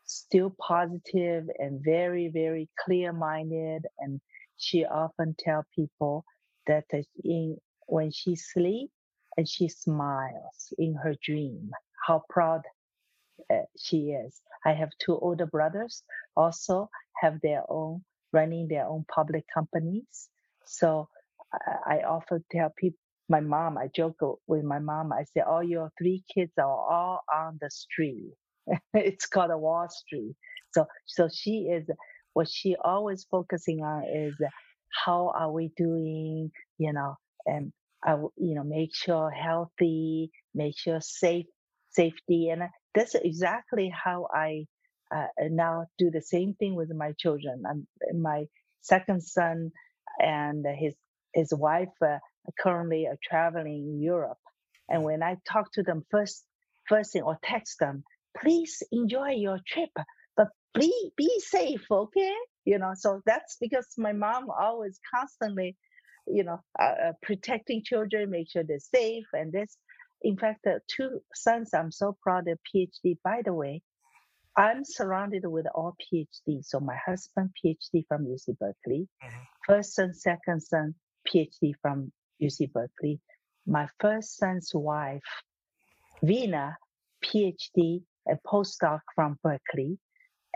still 0.04 0.54
positive 0.58 1.44
and 1.58 1.80
very, 1.84 2.28
very 2.28 2.68
clear-minded. 2.84 3.84
And 3.98 4.20
she 4.56 4.84
often 4.84 5.34
tell 5.38 5.64
people 5.74 6.24
that 6.66 6.84
in 7.24 7.56
when 7.86 8.10
she 8.10 8.36
sleep 8.36 8.90
and 9.36 9.48
she 9.48 9.68
smiles 9.68 10.72
in 10.78 10.94
her 10.94 11.14
dream, 11.22 11.70
how 12.06 12.22
proud 12.28 12.62
uh, 13.52 13.62
she 13.78 14.10
is. 14.10 14.40
I 14.64 14.72
have 14.72 14.90
two 14.98 15.18
older 15.18 15.46
brothers 15.46 16.02
also 16.36 16.88
have 17.20 17.40
their 17.42 17.62
own 17.68 18.04
running 18.32 18.68
their 18.68 18.86
own 18.86 19.04
public 19.12 19.44
companies. 19.52 20.28
So 20.64 21.08
I, 21.86 22.00
often 22.06 22.44
tell 22.50 22.72
people, 22.76 22.98
my 23.28 23.40
mom, 23.40 23.78
I 23.78 23.88
joke 23.94 24.16
with 24.46 24.64
my 24.64 24.78
mom. 24.78 25.12
I 25.12 25.24
say, 25.24 25.40
all 25.40 25.62
your 25.62 25.90
three 25.98 26.24
kids 26.32 26.52
are 26.58 26.64
all 26.64 27.20
on 27.34 27.58
the 27.60 27.70
street. 27.70 28.32
it's 28.94 29.26
called 29.26 29.50
a 29.50 29.58
Wall 29.58 29.88
Street. 29.88 30.34
So, 30.72 30.86
so 31.06 31.28
she 31.32 31.68
is 31.70 31.88
what 32.34 32.48
she 32.48 32.76
always 32.76 33.26
focusing 33.30 33.82
on 33.82 34.04
is 34.04 34.34
how 35.04 35.32
are 35.34 35.50
we 35.50 35.72
doing, 35.76 36.50
you 36.78 36.92
know, 36.92 37.16
and 37.46 37.72
I, 38.04 38.12
you 38.36 38.54
know, 38.54 38.64
make 38.64 38.94
sure 38.94 39.30
healthy, 39.30 40.30
make 40.54 40.78
sure 40.78 41.00
safe, 41.00 41.46
safety, 41.90 42.50
and 42.50 42.62
that's 42.98 43.14
exactly 43.14 43.92
how 43.94 44.26
I 44.34 44.66
uh, 45.14 45.26
now 45.50 45.86
do 45.98 46.10
the 46.10 46.20
same 46.20 46.54
thing 46.54 46.74
with 46.74 46.90
my 46.92 47.12
children. 47.18 47.62
I'm, 47.68 47.86
my 48.20 48.46
second 48.80 49.22
son 49.22 49.70
and 50.18 50.66
his 50.76 50.94
his 51.32 51.52
wife 51.54 51.94
uh, 52.04 52.18
currently 52.58 53.06
are 53.06 53.18
traveling 53.22 53.86
in 53.90 54.02
Europe. 54.02 54.38
And 54.88 55.04
when 55.04 55.22
I 55.22 55.36
talk 55.46 55.70
to 55.74 55.82
them 55.82 56.04
first, 56.10 56.44
first 56.88 57.12
thing 57.12 57.22
or 57.22 57.38
text 57.42 57.78
them, 57.78 58.02
please 58.36 58.82
enjoy 58.90 59.30
your 59.32 59.58
trip, 59.66 59.90
but 60.36 60.48
please 60.74 61.10
be 61.16 61.30
safe, 61.40 61.84
okay? 61.90 62.34
You 62.64 62.78
know, 62.78 62.92
so 62.94 63.20
that's 63.26 63.58
because 63.60 63.86
my 63.98 64.12
mom 64.12 64.46
always 64.50 64.98
constantly, 65.14 65.76
you 66.26 66.44
know, 66.44 66.60
uh, 66.80 66.94
uh 67.08 67.12
protecting 67.22 67.82
children, 67.84 68.30
make 68.30 68.50
sure 68.50 68.64
they're 68.64 68.78
safe. 68.94 69.26
And 69.32 69.52
this, 69.52 69.76
in 70.22 70.36
fact, 70.36 70.66
two 70.88 71.20
sons, 71.34 71.74
I'm 71.74 71.92
so 71.92 72.16
proud 72.22 72.48
of 72.48 72.58
PhD. 72.74 73.16
By 73.22 73.42
the 73.44 73.52
way, 73.54 73.82
I'm 74.56 74.84
surrounded 74.84 75.46
with 75.46 75.66
all 75.74 75.96
PhD. 76.02 76.64
So 76.64 76.80
my 76.80 76.96
husband, 76.96 77.50
PhD 77.64 78.04
from 78.08 78.26
UC 78.26 78.58
Berkeley. 78.58 79.08
Mm-hmm. 79.24 79.42
First 79.66 79.98
and 79.98 80.16
second 80.16 80.60
son, 80.60 80.94
PhD 81.28 81.74
from 81.80 82.12
UC 82.42 82.72
Berkeley. 82.72 83.20
My 83.66 83.88
first 84.00 84.36
son's 84.36 84.74
wife, 84.74 85.22
Vina, 86.22 86.76
PhD, 87.24 88.02
a 88.28 88.36
postdoc 88.46 89.00
from 89.14 89.38
Berkeley, 89.42 89.98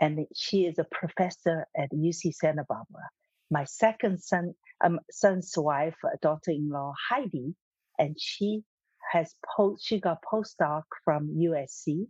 and 0.01 0.25
she 0.35 0.65
is 0.65 0.79
a 0.79 0.85
professor 0.91 1.65
at 1.77 1.91
UC 1.91 2.33
Santa 2.33 2.65
Barbara. 2.67 3.07
My 3.49 3.63
second 3.65 4.21
son, 4.21 4.53
um, 4.83 4.99
son's 5.11 5.53
wife, 5.55 5.95
daughter-in-law 6.21 6.93
Heidi, 7.09 7.55
and 7.99 8.17
she 8.19 8.63
has 9.13 9.35
post, 9.55 9.85
she 9.85 9.99
got 9.99 10.17
postdoc 10.23 10.83
from 11.05 11.29
USC, 11.29 12.07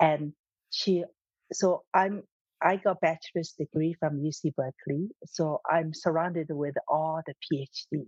and 0.00 0.32
she, 0.70 1.04
so 1.52 1.82
I'm 1.92 2.22
I 2.60 2.76
got 2.76 3.00
bachelor's 3.00 3.54
degree 3.58 3.94
from 4.00 4.20
UC 4.20 4.54
Berkeley, 4.56 5.08
so 5.26 5.60
I'm 5.70 5.92
surrounded 5.94 6.48
with 6.50 6.74
all 6.88 7.20
the 7.26 7.34
PhD. 7.44 8.06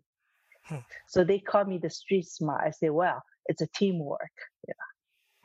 Hmm. 0.65 0.83
So 1.09 1.25
they 1.25 1.39
call 1.39 1.65
me 1.65 1.79
the 1.79 1.91
street 1.91 2.27
smart. 2.27 2.63
I 2.67 2.71
say, 2.71 2.91
well, 2.91 3.23
it's 3.47 3.63
a 3.63 3.69
teamwork. 3.77 4.37
Yeah. 4.67 4.75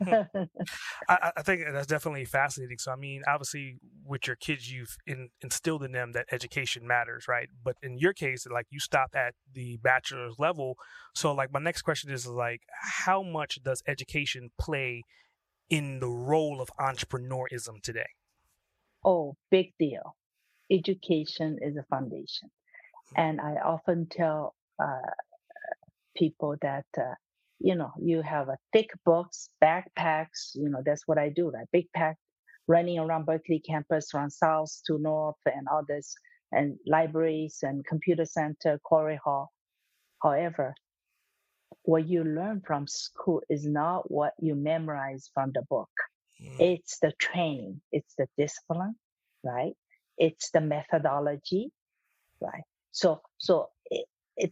I, 1.08 1.32
I, 1.36 1.42
think 1.42 1.62
that's 1.72 1.86
definitely 1.86 2.24
fascinating. 2.24 2.78
So, 2.78 2.92
I 2.92 2.96
mean, 2.96 3.22
obviously, 3.26 3.78
with 4.04 4.26
your 4.26 4.36
kids, 4.36 4.70
you've 4.70 4.96
in, 5.06 5.30
instilled 5.42 5.82
in 5.82 5.92
them 5.92 6.12
that 6.12 6.26
education 6.30 6.86
matters, 6.86 7.26
right? 7.28 7.48
But 7.64 7.76
in 7.82 7.98
your 7.98 8.12
case, 8.12 8.46
like 8.50 8.66
you 8.70 8.80
stop 8.80 9.10
at 9.14 9.34
the 9.52 9.78
bachelor's 9.82 10.38
level. 10.38 10.76
So, 11.14 11.32
like, 11.32 11.52
my 11.52 11.60
next 11.60 11.82
question 11.82 12.10
is 12.10 12.26
like, 12.26 12.62
how 13.04 13.22
much 13.22 13.62
does 13.62 13.82
education 13.86 14.50
play 14.58 15.02
in 15.70 15.98
the 16.00 16.08
role 16.08 16.60
of 16.60 16.68
entrepreneurism 16.78 17.82
today? 17.82 18.06
Oh, 19.04 19.36
big 19.50 19.72
deal. 19.78 20.16
Education 20.70 21.58
is 21.62 21.76
a 21.76 21.84
foundation. 21.84 22.50
Hmm. 23.14 23.20
And 23.20 23.40
I 23.40 23.54
often 23.64 24.08
tell 24.10 24.54
uh, 24.78 25.10
people 26.16 26.56
that, 26.62 26.86
uh, 26.98 27.14
you 27.58 27.74
know, 27.74 27.92
you 28.00 28.22
have 28.22 28.48
a 28.48 28.58
thick 28.72 28.90
books, 29.04 29.48
backpacks, 29.62 30.54
you 30.54 30.68
know, 30.68 30.82
that's 30.84 31.06
what 31.06 31.18
I 31.18 31.28
do, 31.30 31.50
That 31.52 31.66
Big 31.72 31.86
pack 31.94 32.16
running 32.68 32.98
around 32.98 33.26
Berkeley 33.26 33.60
campus, 33.60 34.10
from 34.10 34.30
south 34.30 34.70
to 34.86 34.98
north 34.98 35.36
and 35.46 35.68
all 35.70 35.84
this, 35.86 36.14
and 36.52 36.76
libraries 36.86 37.58
and 37.62 37.84
computer 37.86 38.24
center, 38.24 38.78
Cory 38.84 39.20
Hall. 39.22 39.52
However, 40.22 40.74
what 41.82 42.08
you 42.08 42.24
learn 42.24 42.62
from 42.66 42.86
school 42.86 43.42
is 43.48 43.64
not 43.66 44.10
what 44.10 44.32
you 44.40 44.54
memorize 44.54 45.30
from 45.32 45.52
the 45.54 45.62
book. 45.70 45.90
Mm. 46.42 46.60
It's 46.74 46.98
the 46.98 47.12
training, 47.18 47.80
it's 47.92 48.14
the 48.18 48.26
discipline, 48.36 48.96
right? 49.44 49.74
It's 50.18 50.50
the 50.50 50.60
methodology, 50.60 51.70
right? 52.40 52.64
So, 52.90 53.20
so 53.38 53.68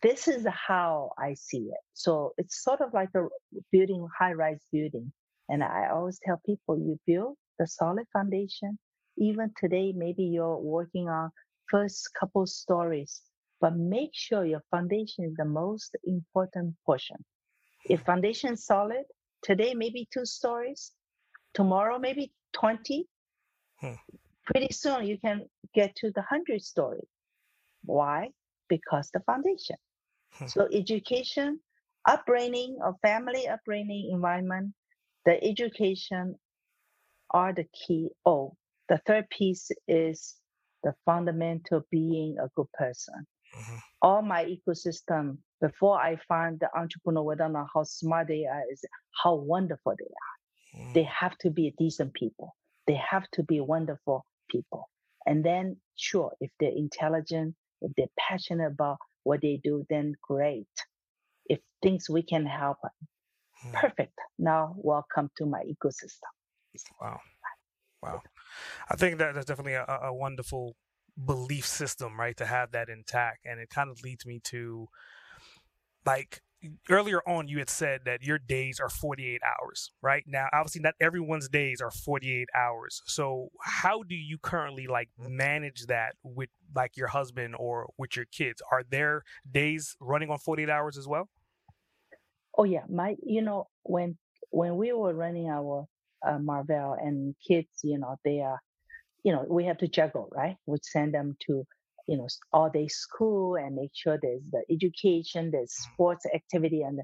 this 0.03 0.29
is 0.29 0.47
how 0.47 1.11
I 1.19 1.35
see 1.35 1.69
it. 1.71 1.81
So 1.93 2.33
it's 2.39 2.63
sort 2.63 2.81
of 2.81 2.95
like 2.95 3.11
a 3.15 3.27
building, 3.71 4.07
high-rise 4.19 4.65
building. 4.73 5.13
And 5.49 5.63
I 5.63 5.89
always 5.93 6.19
tell 6.25 6.41
people, 6.47 6.79
you 6.79 6.99
build 7.07 7.37
the 7.59 7.67
solid 7.67 8.07
foundation. 8.13 8.79
Even 9.19 9.53
today, 9.61 9.93
maybe 9.95 10.25
you're 10.25 10.59
working 10.59 11.09
on 11.09 11.31
first 11.69 12.09
couple 12.19 12.47
stories, 12.47 13.23
but 13.61 13.77
make 13.77 14.11
sure 14.13 14.45
your 14.45 14.63
foundation 14.71 15.25
is 15.25 15.35
the 15.37 15.45
most 15.45 15.97
important 16.05 16.75
portion. 16.85 17.17
If 17.89 18.01
foundation 18.03 18.55
is 18.55 18.65
solid, 18.65 19.05
today 19.43 19.75
maybe 19.75 20.09
two 20.13 20.25
stories, 20.25 20.93
tomorrow 21.55 21.99
maybe 21.99 22.33
20 22.55 23.07
hmm. 23.81 23.93
pretty 24.47 24.73
soon 24.73 25.07
you 25.07 25.19
can 25.19 25.47
get 25.75 25.95
to 25.97 26.11
the 26.11 26.21
100 26.21 26.63
story 26.63 27.07
why 27.85 28.29
because 28.69 29.11
the 29.13 29.21
foundation 29.21 29.77
hmm. 30.33 30.47
so 30.47 30.69
education 30.73 31.59
upbringing 32.09 32.77
or 32.83 32.95
family 33.03 33.47
upbringing 33.49 34.11
environment 34.13 34.73
the 35.25 35.43
education 35.43 36.35
are 37.31 37.53
the 37.53 37.67
key 37.73 38.09
oh 38.27 38.55
the 38.89 38.99
third 39.07 39.29
piece 39.31 39.71
is 39.89 40.37
the 40.83 40.95
fundamental 41.07 41.83
being 41.91 42.37
a 42.39 42.49
good 42.55 42.71
person 42.75 43.15
mm-hmm. 43.57 43.77
all 44.03 44.21
my 44.21 44.45
ecosystem 44.45 45.39
before 45.61 45.99
i 45.99 46.17
find 46.29 46.61
the 46.61 46.69
entrepreneur 46.79 47.23
whether 47.23 47.45
or 47.45 47.49
not 47.49 47.67
how 47.73 47.83
smart 47.83 48.29
they 48.29 48.45
are 48.45 48.63
is 48.71 48.85
how 49.23 49.35
wonderful 49.35 49.95
they 49.99 50.05
are 50.05 50.35
they 50.93 51.05
have 51.05 51.37
to 51.39 51.51
be 51.51 51.75
decent 51.79 52.15
people. 52.15 52.57
They 52.87 53.01
have 53.11 53.25
to 53.33 53.43
be 53.43 53.61
wonderful 53.61 54.25
people. 54.51 54.89
And 55.27 55.45
then, 55.45 55.77
sure, 55.97 56.33
if 56.41 56.51
they're 56.61 56.71
intelligent, 56.75 57.55
if 57.85 57.93
they're 57.97 58.07
passionate 58.19 58.73
about 58.73 58.99
what 59.23 59.41
they 59.41 59.61
do, 59.63 59.85
then 59.89 60.15
great. 60.23 60.67
If 61.47 61.61
things 61.83 62.09
we 62.09 62.23
can 62.23 62.47
help, 62.47 62.79
hmm. 63.63 63.71
perfect. 63.73 64.19
Now, 64.39 64.75
welcome 64.77 65.31
to 65.39 65.47
my 65.47 65.63
ecosystem. 65.63 66.31
Wow. 67.01 67.21
Wow. 68.03 68.23
I 68.91 68.97
think 68.97 69.19
that 69.19 69.35
that's 69.35 69.47
definitely 69.47 69.75
a, 69.75 69.85
a 69.85 70.13
wonderful 70.13 70.77
belief 71.25 71.67
system, 71.67 72.19
right? 72.19 72.37
To 72.37 72.47
have 72.47 72.73
that 72.73 72.89
intact. 72.89 73.47
And 73.47 73.61
it 73.61 73.71
kind 73.71 73.91
of 73.91 74.03
leads 74.03 74.27
me 74.27 74.41
to 74.45 74.89
like 76.05 76.43
earlier 76.91 77.21
on 77.27 77.49
you 77.49 77.59
had 77.59 77.71
said 77.71 78.01
that 78.05 78.23
your 78.23 78.39
days 78.39 78.81
are 78.81 78.89
48 78.89 79.41
hours 79.43 79.91
right? 80.03 80.25
Now 80.27 80.49
obviously 80.53 80.83
not 80.83 80.95
everyone's 81.01 81.49
days 81.49 81.81
are 81.81 81.91
48 81.91 82.49
hours. 82.55 83.03
So 83.07 83.51
how 83.61 84.03
do 84.03 84.15
you 84.15 84.39
currently 84.39 84.87
like 84.87 85.09
manage 85.19 85.87
that 85.87 86.15
with 86.23 86.51
like 86.75 86.97
your 86.97 87.09
husband 87.09 87.55
or 87.59 87.89
with 87.99 88.17
your 88.17 88.27
kids? 88.27 88.63
Are 88.71 88.83
their 88.89 89.23
days 89.51 89.97
running 90.01 90.31
on 90.31 90.39
48 90.39 90.71
hours 90.71 90.99
as 90.99 91.07
well? 91.09 91.29
Oh 92.57 92.65
yeah. 92.65 92.83
My 92.89 93.17
you 93.23 93.43
know 93.43 93.69
when 93.83 94.17
when 94.51 94.77
we 94.77 94.93
were 94.93 95.15
running 95.15 95.49
our 95.49 95.87
uh, 96.27 96.39
Marvell 96.39 96.97
and 97.01 97.35
kids 97.47 97.69
you 97.83 97.99
know 97.99 98.17
they 98.25 98.41
are 98.41 98.61
you 99.23 99.33
know 99.33 99.45
we 99.49 99.65
have 99.65 99.79
to 99.79 99.89
juggle 99.89 100.29
right? 100.33 100.57
We 100.67 100.79
send 100.83 101.15
them 101.15 101.37
to 101.47 101.67
you 102.07 102.17
know 102.17 102.27
all 102.53 102.71
day 102.71 102.89
school 102.89 103.57
and 103.57 103.75
make 103.75 103.91
sure 103.95 104.19
there's 104.21 104.43
the 104.53 104.63
education 104.71 105.51
there's 105.51 105.71
mm. 105.71 105.93
sports 105.93 106.27
activity 106.35 106.83
and 106.83 107.01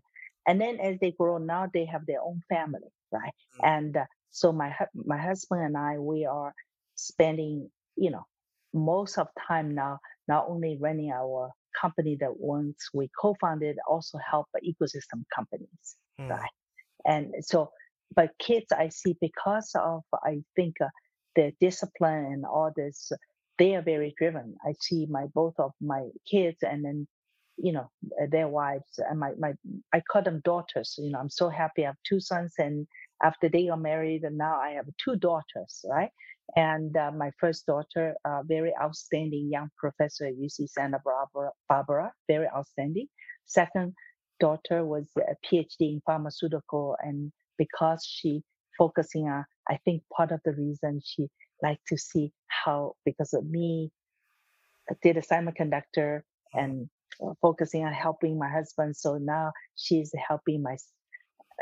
and 0.47 0.61
then 0.61 0.79
as 0.81 0.97
they 1.01 1.13
grow 1.13 1.39
now 1.39 1.69
they 1.73 1.85
have 1.85 2.05
their 2.07 2.21
own 2.23 2.41
family 2.49 2.93
right 3.13 3.33
mm-hmm. 3.55 3.67
and 3.67 3.97
uh, 3.97 4.05
so 4.31 4.53
my 4.53 4.75
my 4.95 5.19
husband 5.19 5.63
and 5.63 5.77
i 5.77 5.99
we 5.99 6.25
are 6.25 6.55
spending 6.95 7.69
you 7.97 8.11
know 8.11 8.25
most 8.73 9.19
of 9.19 9.29
time 9.49 9.75
now 9.75 9.99
not 10.29 10.47
only 10.49 10.77
running 10.81 11.11
our 11.11 11.51
company 11.81 12.17
that 12.21 12.39
once 12.39 12.89
we 12.95 13.09
co-founded 13.21 13.77
also 13.89 14.19
help 14.19 14.47
ecosystem 14.65 15.23
companies 15.35 15.97
mm-hmm. 16.21 16.31
right 16.31 16.51
and 17.07 17.33
so 17.41 17.71
but 18.15 18.31
kids 18.39 18.67
i 18.73 18.89
see 18.89 19.17
because 19.21 19.73
of 19.75 20.03
i 20.25 20.39
think 20.57 20.75
uh, 20.81 20.89
the 21.37 21.53
discipline 21.61 22.25
and 22.27 22.45
all 22.45 22.73
this 22.75 23.13
they 23.61 23.77
are 23.77 23.83
very 23.83 24.15
driven. 24.19 24.57
I 24.67 24.73
see 24.81 25.07
my 25.11 25.27
both 25.35 25.55
of 25.61 25.73
my 25.83 26.09
kids 26.29 26.59
and 26.63 26.85
then 26.85 27.07
you 27.59 27.73
know 27.73 27.91
their 28.31 28.49
wives 28.49 28.99
and 28.99 29.21
my 29.21 29.33
my 29.39 29.53
I 29.93 30.01
call 30.01 30.23
them 30.23 30.41
daughters. 30.45 30.95
You 30.99 31.11
know, 31.13 31.21
I'm 31.21 31.29
so 31.31 31.51
happy. 31.51 31.85
I 31.85 31.89
have 31.89 32.03
two 32.09 32.21
sons, 32.21 32.55
and 32.59 32.87
after 33.23 33.51
they 33.51 33.69
are 33.69 33.77
married, 33.77 34.25
and 34.25 34.39
now 34.39 34.59
I 34.59 34.71
have 34.71 34.87
two 35.05 35.17
daughters, 35.17 35.85
right? 35.89 36.11
And 36.57 36.97
uh, 36.97 37.13
my 37.13 37.31
first 37.39 37.67
daughter, 37.67 38.15
uh, 38.25 38.43
very 38.45 38.73
outstanding 38.83 39.51
young 39.53 39.69
professor 39.77 40.27
at 40.27 40.35
UC 40.35 40.69
Santa 40.71 40.99
Barbara, 41.05 41.51
Barbara, 41.69 42.13
very 42.29 42.49
outstanding. 42.57 43.09
Second 43.45 43.93
daughter 44.41 44.87
was 44.87 45.07
a 45.19 45.37
PhD 45.47 45.67
in 45.81 46.01
pharmaceutical, 46.07 46.97
and 47.03 47.31
because 47.59 48.07
she 48.11 48.43
focusing 48.79 49.29
on, 49.29 49.45
I 49.69 49.77
think 49.85 50.03
part 50.17 50.33
of 50.33 50.41
the 50.47 50.53
reason 50.55 51.03
she 51.05 51.29
like 51.63 51.81
to 51.89 51.97
see 51.97 52.33
how, 52.47 52.95
because 53.05 53.33
of 53.35 53.45
me, 53.45 53.91
I 54.91 54.95
did 55.03 55.17
a 55.17 55.23
semiconductor 55.23 56.23
and 56.55 56.89
uh, 57.25 57.35
focusing 57.41 57.85
on 57.85 57.93
helping 57.93 58.39
my 58.39 58.49
husband. 58.49 58.97
So 58.97 59.19
now 59.19 59.53
she's 59.77 60.13
helping 60.29 60.63
my 60.63 60.77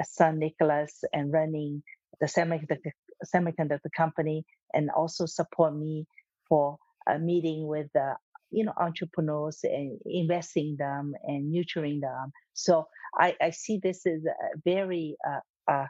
son 0.04 0.38
Nicholas 0.38 1.04
and 1.12 1.32
running 1.32 1.82
the 2.20 2.26
semiconductor, 2.26 2.92
semiconductor 3.34 3.90
company 3.96 4.44
and 4.72 4.90
also 4.90 5.26
support 5.26 5.74
me 5.74 6.06
for 6.48 6.78
a 7.06 7.18
meeting 7.18 7.66
with 7.66 7.88
the 7.94 8.14
you 8.50 8.64
know, 8.64 8.72
entrepreneurs 8.78 9.60
and 9.62 9.98
investing 10.06 10.76
them 10.78 11.14
and 11.24 11.52
nurturing 11.52 12.00
them. 12.00 12.32
So 12.54 12.86
I, 13.14 13.36
I 13.40 13.50
see 13.50 13.78
this 13.82 14.06
as 14.06 14.24
a 14.24 14.58
very, 14.64 15.16
uh, 15.26 15.70
uh, 15.70 15.86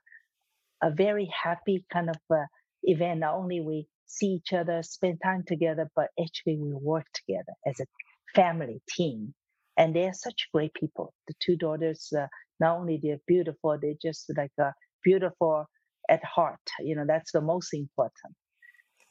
a 0.83 0.91
very 0.91 1.31
happy 1.33 1.85
kind 1.93 2.11
of 2.11 2.17
uh, 2.31 2.45
event. 2.83 3.21
Not 3.21 3.35
only 3.35 3.61
we 3.61 3.87
see 4.09 4.27
each 4.27 4.53
other, 4.53 4.83
spend 4.83 5.19
time 5.23 5.45
together, 5.47 5.89
but 5.95 6.09
actually 6.21 6.57
we 6.57 6.73
work 6.75 7.07
together 7.15 7.53
as 7.67 7.79
a 7.81 7.87
family 8.35 8.81
team. 8.89 9.35
And 9.77 9.95
they 9.95 10.07
are 10.09 10.15
such 10.15 10.49
great 10.53 10.75
people. 10.75 11.15
The 11.29 11.35
two 11.41 11.57
daughters, 11.57 12.09
uh, 12.19 12.27
not 12.59 12.79
only 12.79 12.99
they're 13.01 13.21
beautiful, 13.29 13.79
they're 13.81 13.95
just 14.03 14.25
like 14.37 14.51
uh, 14.61 14.73
beautiful 15.05 15.67
at 16.09 16.25
heart. 16.25 16.59
You 16.81 16.97
know, 16.97 17.05
that's 17.07 17.31
the 17.31 17.41
most 17.41 17.73
important. 17.73 18.35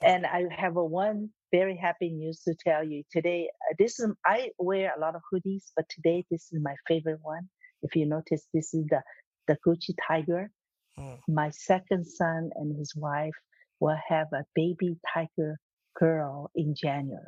And 0.01 0.25
I 0.25 0.43
have 0.51 0.75
a 0.75 0.83
one 0.83 1.29
very 1.51 1.77
happy 1.77 2.09
news 2.09 2.41
to 2.41 2.53
tell 2.55 2.83
you 2.83 3.03
today. 3.11 3.49
Uh, 3.69 3.75
this 3.79 3.99
is 3.99 4.11
I 4.25 4.49
wear 4.59 4.93
a 4.95 4.99
lot 4.99 5.15
of 5.15 5.21
hoodies, 5.31 5.63
but 5.75 5.85
today 5.89 6.25
this 6.29 6.49
is 6.51 6.59
my 6.61 6.75
favorite 6.87 7.19
one. 7.21 7.47
If 7.81 7.95
you 7.95 8.05
notice, 8.05 8.45
this 8.53 8.73
is 8.73 8.85
the 8.89 9.01
the 9.47 9.57
Gucci 9.65 9.95
tiger. 10.07 10.51
Mm. 10.99 11.17
My 11.27 11.49
second 11.51 12.05
son 12.05 12.49
and 12.55 12.77
his 12.77 12.93
wife 12.95 13.33
will 13.79 13.97
have 14.07 14.27
a 14.33 14.45
baby 14.55 14.97
tiger 15.13 15.57
girl 15.99 16.51
in 16.55 16.75
January. 16.75 17.23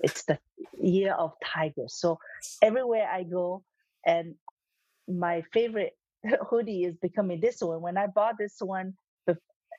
It's 0.00 0.24
the 0.24 0.38
year 0.80 1.12
of 1.12 1.32
tiger. 1.44 1.86
So 1.88 2.18
everywhere 2.62 3.08
I 3.08 3.24
go, 3.24 3.64
and 4.06 4.34
my 5.08 5.42
favorite 5.52 5.92
hoodie 6.50 6.84
is 6.84 6.96
becoming 7.00 7.40
this 7.40 7.60
one. 7.60 7.82
When 7.82 7.96
I 7.96 8.06
bought 8.06 8.36
this 8.38 8.56
one, 8.60 8.94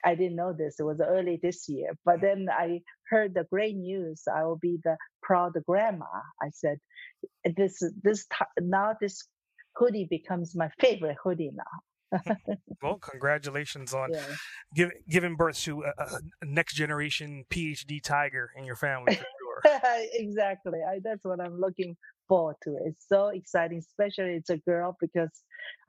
I 0.04 0.16
didn't 0.16 0.36
know 0.36 0.54
this. 0.54 0.80
It 0.80 0.84
was 0.84 1.02
early 1.02 1.40
this 1.42 1.68
year. 1.68 1.92
But 2.06 2.18
mm. 2.18 2.22
then 2.22 2.48
I 2.52 2.82
heard 3.10 3.34
the 3.34 3.46
great 3.52 3.76
news. 3.76 4.24
I 4.34 4.44
will 4.44 4.58
be 4.58 4.80
the 4.84 4.98
proud 5.22 5.54
grandma. 5.68 6.06
I 6.42 6.50
said, 6.54 6.78
this 7.58 7.84
this 8.02 8.26
now 8.60 8.96
this 9.02 9.28
hoodie 9.76 10.08
becomes 10.10 10.56
my 10.56 10.70
favorite 10.80 11.18
hoodie 11.22 11.52
now. 11.54 11.64
well, 12.82 12.98
congratulations 12.98 13.94
on 13.94 14.12
yeah. 14.14 14.22
give, 14.76 14.92
giving 15.10 15.36
birth 15.36 15.60
to 15.60 15.84
a, 15.84 15.94
a, 15.98 16.46
next 16.46 16.74
generation 16.74 17.46
PhD 17.50 18.02
tiger 18.02 18.52
in 18.58 18.66
your 18.66 18.76
family. 18.76 19.16
Sure. 19.16 19.80
exactly. 20.14 20.80
I, 20.88 21.00
that's 21.04 21.24
what 21.24 21.40
I'm 21.40 21.60
looking 21.60 21.96
forward 22.28 22.56
to. 22.64 22.78
It's 22.86 23.06
so 23.08 23.28
exciting, 23.28 23.80
especially 23.80 24.34
it's 24.34 24.50
a 24.50 24.58
girl 24.58 24.98
because 25.00 25.32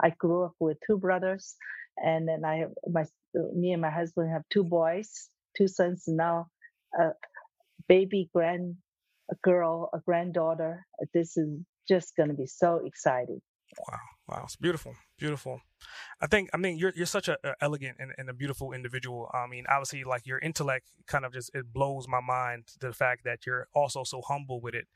I 0.02 0.10
grew 0.10 0.44
up 0.44 0.54
with 0.60 0.78
two 0.86 0.98
brothers, 0.98 1.54
and 1.96 2.28
then 2.28 2.44
I 2.44 2.56
have 2.56 2.70
my 2.90 3.04
me 3.54 3.72
and 3.72 3.82
my 3.82 3.90
husband 3.90 4.30
have 4.30 4.42
two 4.50 4.64
boys, 4.64 5.30
two 5.56 5.68
sons 5.68 6.04
now, 6.06 6.48
a 6.98 7.10
baby 7.88 8.28
grand 8.34 8.76
a 9.30 9.36
girl, 9.42 9.90
a 9.94 9.98
granddaughter. 10.00 10.86
This 11.14 11.36
is 11.36 11.48
just 11.88 12.16
going 12.16 12.28
to 12.28 12.34
be 12.34 12.46
so 12.46 12.80
exciting. 12.84 13.40
Wow, 13.88 13.98
wow, 14.30 14.42
it's 14.44 14.56
beautiful, 14.56 14.94
beautiful. 15.18 15.60
I 16.20 16.26
think 16.26 16.50
I 16.54 16.56
mean 16.56 16.78
you're 16.78 16.92
you're 16.94 17.06
such 17.06 17.28
a, 17.28 17.36
a 17.42 17.54
elegant 17.60 17.96
and, 17.98 18.12
and, 18.16 18.30
a 18.30 18.32
beautiful 18.32 18.72
individual. 18.72 19.28
I 19.34 19.46
mean, 19.46 19.64
obviously, 19.68 20.04
like 20.04 20.26
your 20.26 20.38
intellect 20.38 20.86
kind 21.06 21.24
of 21.24 21.32
just 21.32 21.50
it 21.54 21.72
blows 21.72 22.06
my 22.06 22.20
mind 22.20 22.64
the 22.80 22.92
fact 22.92 23.24
that 23.24 23.44
you're 23.46 23.66
also 23.74 24.04
so 24.04 24.22
humble 24.22 24.60
with 24.60 24.74
it, 24.74 24.86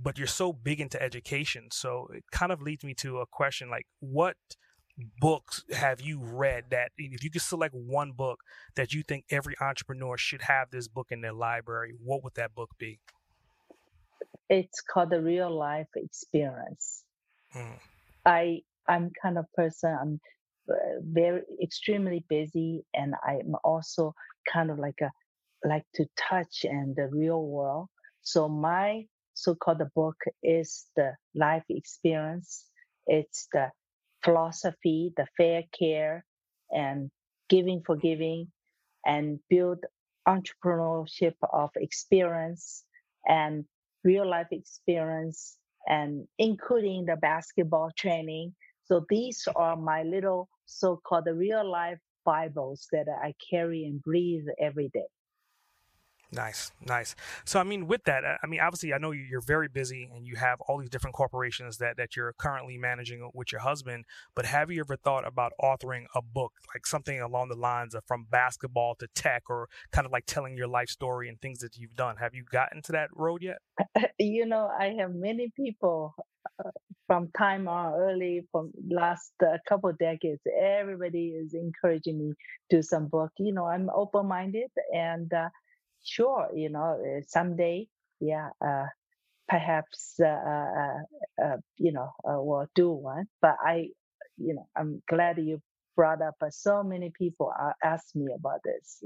but 0.00 0.16
you're 0.18 0.26
so 0.26 0.52
big 0.52 0.80
into 0.80 1.02
education. 1.02 1.68
So 1.72 2.08
it 2.14 2.24
kind 2.30 2.52
of 2.52 2.62
leads 2.62 2.84
me 2.84 2.94
to 2.94 3.18
a 3.18 3.26
question 3.26 3.68
like, 3.70 3.86
what 4.00 4.36
books 5.20 5.64
have 5.72 6.00
you 6.00 6.20
read 6.20 6.64
that 6.70 6.92
if 6.96 7.24
you 7.24 7.30
could 7.30 7.42
select 7.42 7.74
one 7.74 8.12
book 8.12 8.38
that 8.76 8.92
you 8.92 9.02
think 9.02 9.24
every 9.28 9.54
entrepreneur 9.60 10.16
should 10.16 10.42
have 10.42 10.70
this 10.70 10.86
book 10.86 11.08
in 11.10 11.20
their 11.20 11.32
library, 11.32 11.94
what 12.00 12.22
would 12.22 12.34
that 12.34 12.54
book 12.54 12.70
be? 12.78 13.00
It's 14.48 14.80
called 14.80 15.10
the 15.10 15.20
real 15.20 15.50
life 15.50 15.88
experience. 15.96 17.02
Mm. 17.56 17.78
I 18.24 18.60
I'm 18.88 19.10
kind 19.22 19.38
of 19.38 19.46
person 19.54 19.96
I'm 20.00 20.20
uh, 20.70 21.00
very 21.02 21.42
extremely 21.62 22.24
busy 22.28 22.84
and 22.94 23.14
I'm 23.26 23.54
also 23.64 24.14
kind 24.52 24.70
of 24.70 24.78
like 24.78 25.00
a 25.02 25.10
like 25.66 25.84
to 25.94 26.06
touch 26.16 26.64
and 26.64 26.94
the 26.94 27.08
real 27.08 27.42
world. 27.42 27.88
So 28.22 28.48
my 28.48 29.06
so-called 29.34 29.82
book 29.94 30.16
is 30.42 30.86
the 30.96 31.12
life 31.34 31.64
experience. 31.68 32.66
It's 33.06 33.48
the 33.52 33.70
philosophy, 34.22 35.12
the 35.16 35.26
fair 35.36 35.64
care 35.78 36.24
and 36.70 37.10
giving 37.48 37.82
for 37.84 37.96
giving 37.96 38.48
and 39.06 39.38
build 39.50 39.78
entrepreneurship 40.26 41.34
of 41.52 41.70
experience 41.76 42.84
and 43.26 43.64
real 44.04 44.28
life 44.28 44.48
experience 44.50 45.56
and 45.86 46.26
including 46.38 47.04
the 47.04 47.16
basketball 47.16 47.90
training. 47.96 48.54
So 48.84 49.04
these 49.08 49.46
are 49.56 49.76
my 49.76 50.02
little 50.02 50.48
so-called 50.66 51.26
real 51.32 51.68
life 51.68 51.98
Bibles 52.24 52.86
that 52.92 53.06
I 53.08 53.34
carry 53.50 53.84
and 53.84 54.02
breathe 54.02 54.46
every 54.60 54.90
day. 54.92 55.06
Nice, 56.34 56.72
nice. 56.84 57.14
So, 57.44 57.60
I 57.60 57.62
mean, 57.62 57.86
with 57.86 58.02
that, 58.04 58.24
I 58.24 58.46
mean, 58.46 58.58
obviously, 58.58 58.92
I 58.92 58.98
know 58.98 59.12
you're 59.12 59.40
very 59.40 59.68
busy 59.68 60.10
and 60.12 60.26
you 60.26 60.34
have 60.34 60.60
all 60.62 60.78
these 60.78 60.90
different 60.90 61.14
corporations 61.14 61.78
that 61.78 61.96
that 61.96 62.16
you're 62.16 62.32
currently 62.32 62.76
managing 62.76 63.30
with 63.34 63.52
your 63.52 63.60
husband. 63.60 64.04
But 64.34 64.46
have 64.46 64.70
you 64.70 64.80
ever 64.80 64.96
thought 64.96 65.24
about 65.26 65.52
authoring 65.62 66.06
a 66.14 66.22
book, 66.22 66.52
like 66.74 66.86
something 66.86 67.20
along 67.20 67.50
the 67.50 67.56
lines 67.56 67.94
of 67.94 68.02
from 68.06 68.26
basketball 68.28 68.96
to 68.96 69.06
tech, 69.14 69.44
or 69.48 69.68
kind 69.92 70.06
of 70.06 70.12
like 70.12 70.24
telling 70.26 70.56
your 70.56 70.66
life 70.66 70.88
story 70.88 71.28
and 71.28 71.40
things 71.40 71.60
that 71.60 71.76
you've 71.76 71.94
done? 71.94 72.16
Have 72.16 72.34
you 72.34 72.42
gotten 72.50 72.82
to 72.82 72.92
that 72.92 73.10
road 73.14 73.42
yet? 73.42 73.58
You 74.18 74.46
know, 74.46 74.70
I 74.76 74.94
have 74.98 75.14
many 75.14 75.52
people 75.54 76.14
uh, 76.64 76.70
from 77.06 77.30
time 77.36 77.68
on 77.68 77.94
early 77.94 78.42
from 78.52 78.72
last 78.90 79.32
uh, 79.42 79.58
couple 79.68 79.92
decades. 79.98 80.40
Everybody 80.60 81.28
is 81.28 81.54
encouraging 81.54 82.18
me 82.18 82.34
to 82.70 82.82
some 82.82 83.08
book. 83.08 83.32
You 83.38 83.52
know, 83.52 83.66
I'm 83.66 83.90
open 83.94 84.26
minded 84.26 84.70
and. 84.94 85.32
Uh, 85.32 85.48
sure, 86.04 86.50
you 86.54 86.70
know, 86.70 87.00
uh, 87.02 87.22
someday, 87.26 87.86
yeah, 88.20 88.50
uh, 88.64 88.86
perhaps, 89.48 90.14
uh, 90.20 90.26
uh, 90.26 90.98
uh 91.42 91.56
you 91.78 91.92
know, 91.92 92.10
uh, 92.24 92.40
we'll 92.40 92.66
do 92.74 92.90
one. 92.90 93.26
But 93.40 93.56
I, 93.64 93.88
you 94.38 94.54
know, 94.54 94.68
I'm 94.76 95.02
glad 95.08 95.38
you 95.38 95.60
brought 95.96 96.22
up. 96.22 96.34
Uh, 96.40 96.50
so 96.50 96.82
many 96.82 97.10
people 97.16 97.52
asked 97.82 98.14
me 98.14 98.32
about 98.34 98.60
this. 98.64 99.02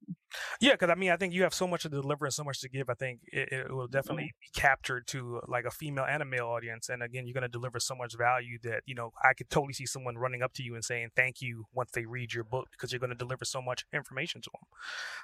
yeah, 0.60 0.72
because 0.72 0.90
I 0.90 0.94
mean, 0.94 1.10
I 1.10 1.16
think 1.16 1.32
you 1.32 1.42
have 1.42 1.54
so 1.54 1.66
much 1.66 1.82
to 1.82 1.88
deliver 1.88 2.24
and 2.24 2.34
so 2.34 2.44
much 2.44 2.60
to 2.60 2.68
give. 2.68 2.88
I 2.88 2.94
think 2.94 3.20
it, 3.32 3.52
it 3.52 3.72
will 3.72 3.88
definitely 3.88 4.24
mm-hmm. 4.24 4.54
be 4.54 4.60
captured 4.60 5.06
to 5.08 5.40
like 5.48 5.64
a 5.64 5.70
female 5.70 6.06
and 6.08 6.22
a 6.22 6.26
male 6.26 6.46
audience. 6.46 6.88
And 6.88 7.02
again, 7.02 7.26
you're 7.26 7.34
going 7.34 7.42
to 7.42 7.48
deliver 7.48 7.80
so 7.80 7.94
much 7.94 8.16
value 8.16 8.58
that 8.62 8.82
you 8.86 8.94
know 8.94 9.12
I 9.22 9.34
could 9.34 9.50
totally 9.50 9.72
see 9.72 9.86
someone 9.86 10.16
running 10.18 10.42
up 10.42 10.52
to 10.54 10.62
you 10.62 10.74
and 10.74 10.84
saying 10.84 11.10
thank 11.16 11.40
you 11.40 11.66
once 11.72 11.90
they 11.92 12.06
read 12.06 12.32
your 12.32 12.44
book 12.44 12.68
because 12.72 12.92
you're 12.92 13.00
going 13.00 13.10
to 13.10 13.16
deliver 13.16 13.44
so 13.44 13.62
much 13.62 13.84
information 13.92 14.40
to 14.42 14.50
them. 14.50 14.66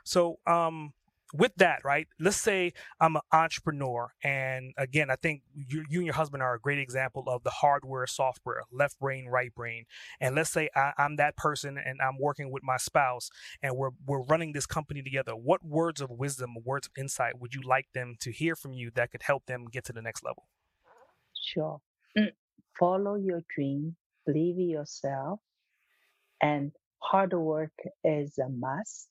So, 0.04 0.38
um, 0.46 0.92
with 1.34 1.54
that, 1.56 1.84
right? 1.84 2.08
Let's 2.18 2.36
say 2.36 2.72
I'm 3.00 3.16
an 3.16 3.22
entrepreneur, 3.32 4.12
and 4.22 4.72
again, 4.76 5.10
I 5.10 5.16
think 5.16 5.42
you, 5.54 5.84
you 5.88 5.98
and 5.98 6.06
your 6.06 6.14
husband 6.14 6.42
are 6.42 6.54
a 6.54 6.60
great 6.60 6.78
example 6.78 7.24
of 7.26 7.42
the 7.42 7.50
hardware, 7.50 8.06
software, 8.06 8.62
left 8.72 8.98
brain, 8.98 9.26
right 9.26 9.54
brain. 9.54 9.84
And 10.20 10.34
let's 10.34 10.50
say 10.50 10.68
I, 10.74 10.92
am 10.98 11.16
that 11.16 11.36
person, 11.36 11.78
and 11.78 12.00
I'm 12.00 12.18
working 12.18 12.50
with 12.50 12.62
my 12.62 12.76
spouse, 12.76 13.30
and 13.62 13.76
we're 13.76 13.90
we're 14.06 14.22
running 14.22 14.52
this 14.52 14.66
company 14.66 15.02
together. 15.02 15.32
What 15.32 15.64
words 15.64 16.00
of 16.00 16.10
wisdom, 16.10 16.56
words 16.64 16.86
of 16.86 16.92
insight 17.00 17.38
would 17.38 17.54
you 17.54 17.62
like 17.62 17.86
them 17.94 18.16
to 18.20 18.32
hear 18.32 18.56
from 18.56 18.72
you 18.72 18.90
that 18.94 19.10
could 19.10 19.22
help 19.22 19.46
them 19.46 19.66
get 19.70 19.84
to 19.86 19.92
the 19.92 20.02
next 20.02 20.24
level? 20.24 20.48
Sure. 21.40 21.80
Mm. 22.16 22.32
Follow 22.78 23.16
your 23.16 23.42
dream, 23.54 23.96
believe 24.26 24.56
in 24.56 24.70
yourself, 24.70 25.40
and 26.40 26.72
hard 27.00 27.32
work 27.32 27.72
is 28.04 28.38
a 28.38 28.48
must 28.48 29.08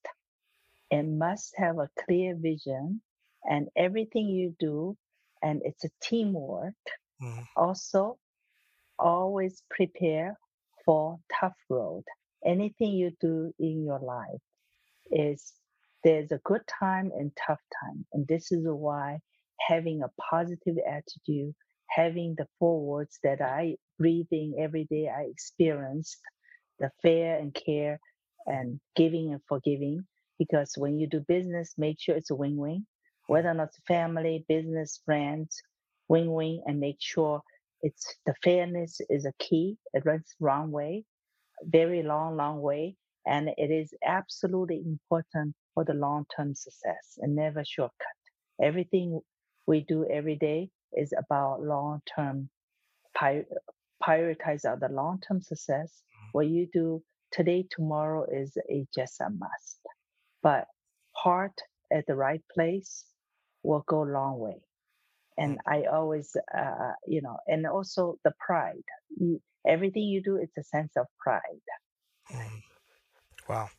and 0.91 1.19
must 1.19 1.53
have 1.57 1.77
a 1.77 1.89
clear 2.05 2.35
vision 2.35 3.01
and 3.43 3.67
everything 3.75 4.27
you 4.27 4.55
do 4.59 4.95
and 5.41 5.61
it's 5.63 5.83
a 5.83 5.89
teamwork 6.01 6.73
mm-hmm. 7.21 7.41
also 7.55 8.17
always 8.99 9.61
prepare 9.69 10.37
for 10.85 11.19
tough 11.39 11.55
road 11.69 12.03
anything 12.45 12.91
you 12.91 13.11
do 13.19 13.51
in 13.59 13.83
your 13.83 13.99
life 13.99 14.41
is 15.11 15.53
there's 16.03 16.31
a 16.31 16.39
good 16.43 16.61
time 16.79 17.11
and 17.17 17.31
tough 17.47 17.59
time 17.83 18.05
and 18.13 18.27
this 18.27 18.51
is 18.51 18.65
why 18.65 19.19
having 19.67 20.01
a 20.01 20.11
positive 20.31 20.75
attitude 20.87 21.53
having 21.89 22.35
the 22.37 22.47
four 22.59 22.81
words 22.81 23.19
that 23.23 23.41
i 23.41 23.75
breathing 23.99 24.55
every 24.59 24.85
day 24.89 25.09
i 25.09 25.23
experienced 25.23 26.19
the 26.79 26.89
fair 27.01 27.37
and 27.37 27.53
care 27.53 27.99
and 28.45 28.79
giving 28.95 29.31
and 29.31 29.41
forgiving 29.47 30.05
because 30.39 30.73
when 30.77 30.97
you 30.97 31.07
do 31.07 31.23
business, 31.27 31.73
make 31.77 31.97
sure 31.99 32.15
it's 32.15 32.31
a 32.31 32.35
win-win, 32.35 32.85
whether 33.27 33.49
or 33.49 33.53
not 33.53 33.69
it's 33.69 33.79
family, 33.87 34.45
business, 34.47 35.01
friends, 35.05 35.61
win-win, 36.07 36.61
and 36.65 36.79
make 36.79 36.97
sure 36.99 37.41
it's 37.81 38.15
the 38.25 38.33
fairness 38.43 38.99
is 39.09 39.25
a 39.25 39.33
key. 39.39 39.77
It 39.93 40.05
runs 40.05 40.35
the 40.39 40.45
wrong 40.45 40.71
way, 40.71 41.05
very 41.63 42.03
long, 42.03 42.37
long 42.37 42.61
way, 42.61 42.95
and 43.25 43.49
it 43.57 43.71
is 43.71 43.93
absolutely 44.05 44.81
important 44.85 45.55
for 45.73 45.83
the 45.83 45.93
long-term 45.93 46.55
success 46.55 47.17
and 47.19 47.35
never 47.35 47.63
shortcut. 47.65 48.17
Everything 48.61 49.19
we 49.67 49.81
do 49.81 50.05
every 50.09 50.35
day 50.35 50.69
is 50.93 51.13
about 51.17 51.61
long 51.61 52.01
term 52.15 52.49
prioritize 54.03 54.61
the 54.61 54.89
long 54.91 55.19
term 55.27 55.41
success. 55.41 56.03
Mm-hmm. 56.03 56.29
What 56.31 56.47
you 56.47 56.67
do 56.71 57.03
today, 57.31 57.65
tomorrow 57.69 58.25
is 58.31 58.57
a 58.69 58.85
just 58.95 59.19
a 59.21 59.29
must. 59.29 59.79
But 60.43 60.65
heart 61.13 61.59
at 61.91 62.05
the 62.07 62.15
right 62.15 62.41
place 62.53 63.05
will 63.63 63.83
go 63.87 64.03
a 64.03 64.11
long 64.11 64.39
way. 64.39 64.61
And 65.37 65.57
mm-hmm. 65.59 65.73
I 65.73 65.95
always, 65.95 66.35
uh, 66.55 66.93
you 67.07 67.21
know, 67.21 67.37
and 67.47 67.65
also 67.65 68.17
the 68.23 68.33
pride. 68.39 68.83
You, 69.17 69.41
everything 69.67 70.03
you 70.03 70.21
do, 70.23 70.37
it's 70.37 70.57
a 70.57 70.63
sense 70.63 70.93
of 70.97 71.05
pride. 71.19 71.41
Mm. 72.31 72.61
Wow. 73.47 73.69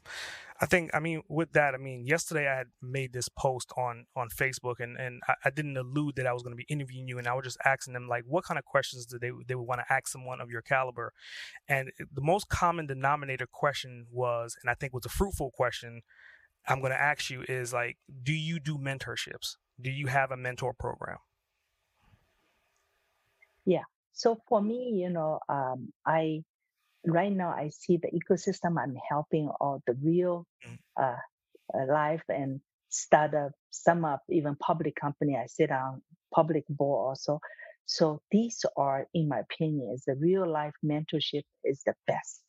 I 0.60 0.66
think 0.66 0.90
I 0.92 0.98
mean 0.98 1.22
with 1.28 1.52
that 1.52 1.74
I 1.74 1.76
mean 1.76 2.04
yesterday 2.04 2.48
I 2.48 2.56
had 2.56 2.66
made 2.82 3.12
this 3.12 3.28
post 3.28 3.70
on 3.76 4.06
on 4.16 4.28
Facebook 4.28 4.80
and 4.80 4.96
and 4.96 5.20
I, 5.28 5.34
I 5.44 5.50
didn't 5.50 5.76
allude 5.76 6.16
that 6.16 6.26
I 6.26 6.32
was 6.32 6.42
going 6.42 6.52
to 6.52 6.56
be 6.56 6.66
interviewing 6.68 7.06
you 7.06 7.18
and 7.18 7.28
I 7.28 7.34
was 7.34 7.44
just 7.44 7.58
asking 7.64 7.94
them 7.94 8.08
like 8.08 8.24
what 8.26 8.44
kind 8.44 8.58
of 8.58 8.64
questions 8.64 9.06
do 9.06 9.18
they 9.20 9.30
they 9.46 9.54
would 9.54 9.68
want 9.68 9.80
to 9.80 9.92
ask 9.92 10.08
someone 10.08 10.40
of 10.40 10.50
your 10.50 10.62
caliber, 10.62 11.12
and 11.68 11.92
the 12.12 12.22
most 12.22 12.48
common 12.48 12.86
denominator 12.86 13.46
question 13.46 14.06
was 14.10 14.56
and 14.60 14.68
I 14.68 14.74
think 14.74 14.92
was 14.92 15.06
a 15.06 15.10
fruitful 15.10 15.52
question 15.52 16.02
I'm 16.68 16.80
going 16.80 16.92
to 16.92 17.00
ask 17.00 17.30
you 17.30 17.44
is 17.48 17.72
like 17.72 17.96
do 18.22 18.32
you 18.32 18.60
do 18.60 18.76
mentorships? 18.78 19.56
Do 19.80 19.90
you 19.90 20.06
have 20.06 20.30
a 20.30 20.36
mentor 20.36 20.74
program? 20.78 21.18
Yeah. 23.64 23.84
So 24.12 24.40
for 24.48 24.60
me, 24.60 25.00
you 25.02 25.10
know, 25.10 25.40
um, 25.48 25.92
I 26.06 26.42
right 27.06 27.32
now 27.32 27.50
I 27.50 27.68
see 27.68 27.98
the 27.98 28.10
ecosystem 28.10 28.76
I'm 28.80 28.96
helping 29.08 29.48
all 29.60 29.82
the 29.86 29.94
real 30.02 30.46
mm. 30.66 30.78
uh, 31.00 31.16
uh, 31.74 31.86
life 31.86 32.22
and 32.28 32.60
startup, 32.88 33.52
some 33.70 34.04
up, 34.04 34.22
even 34.30 34.56
public 34.56 34.96
company. 34.96 35.36
I 35.36 35.46
sit 35.46 35.70
on 35.70 36.02
public 36.34 36.64
board 36.68 37.08
also. 37.10 37.40
So 37.86 38.20
these 38.30 38.64
are, 38.76 39.06
in 39.14 39.28
my 39.28 39.40
opinion, 39.40 39.92
is 39.94 40.04
the 40.04 40.14
real 40.14 40.50
life 40.50 40.74
mentorship 40.84 41.44
is 41.64 41.82
the 41.86 41.94
best. 42.06 42.42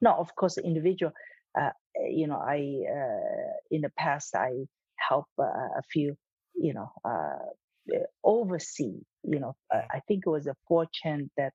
Now, 0.00 0.16
of 0.18 0.34
course, 0.36 0.58
individual. 0.58 1.12
Uh, 1.58 1.70
you 2.08 2.26
know, 2.26 2.36
I 2.36 2.82
uh, 2.90 3.53
in 3.70 3.82
the 3.82 3.90
past 3.98 4.34
I 4.34 4.50
help 4.96 5.26
uh, 5.38 5.44
a 5.44 5.82
few, 5.90 6.16
you 6.54 6.74
know, 6.74 6.90
uh, 7.04 7.98
oversee. 8.22 9.00
You 9.22 9.40
know, 9.40 9.56
mm. 9.72 9.84
I 9.90 10.00
think 10.06 10.24
it 10.26 10.30
was 10.30 10.46
a 10.46 10.56
fortune 10.68 11.30
that 11.36 11.52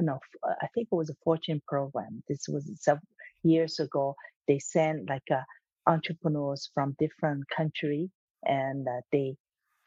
no, 0.00 0.20
uh, 0.42 0.54
I 0.60 0.66
think 0.74 0.88
it 0.90 0.94
was 0.94 1.10
a 1.10 1.16
Fortune 1.24 1.60
program. 1.66 2.22
This 2.28 2.46
was 2.48 2.70
several 2.80 3.06
years 3.42 3.78
ago. 3.78 4.14
They 4.48 4.58
sent 4.58 5.08
like 5.08 5.30
uh, 5.30 5.42
entrepreneurs 5.86 6.70
from 6.74 6.96
different 6.98 7.44
country, 7.54 8.10
and 8.44 8.86
uh, 8.88 9.00
they 9.10 9.36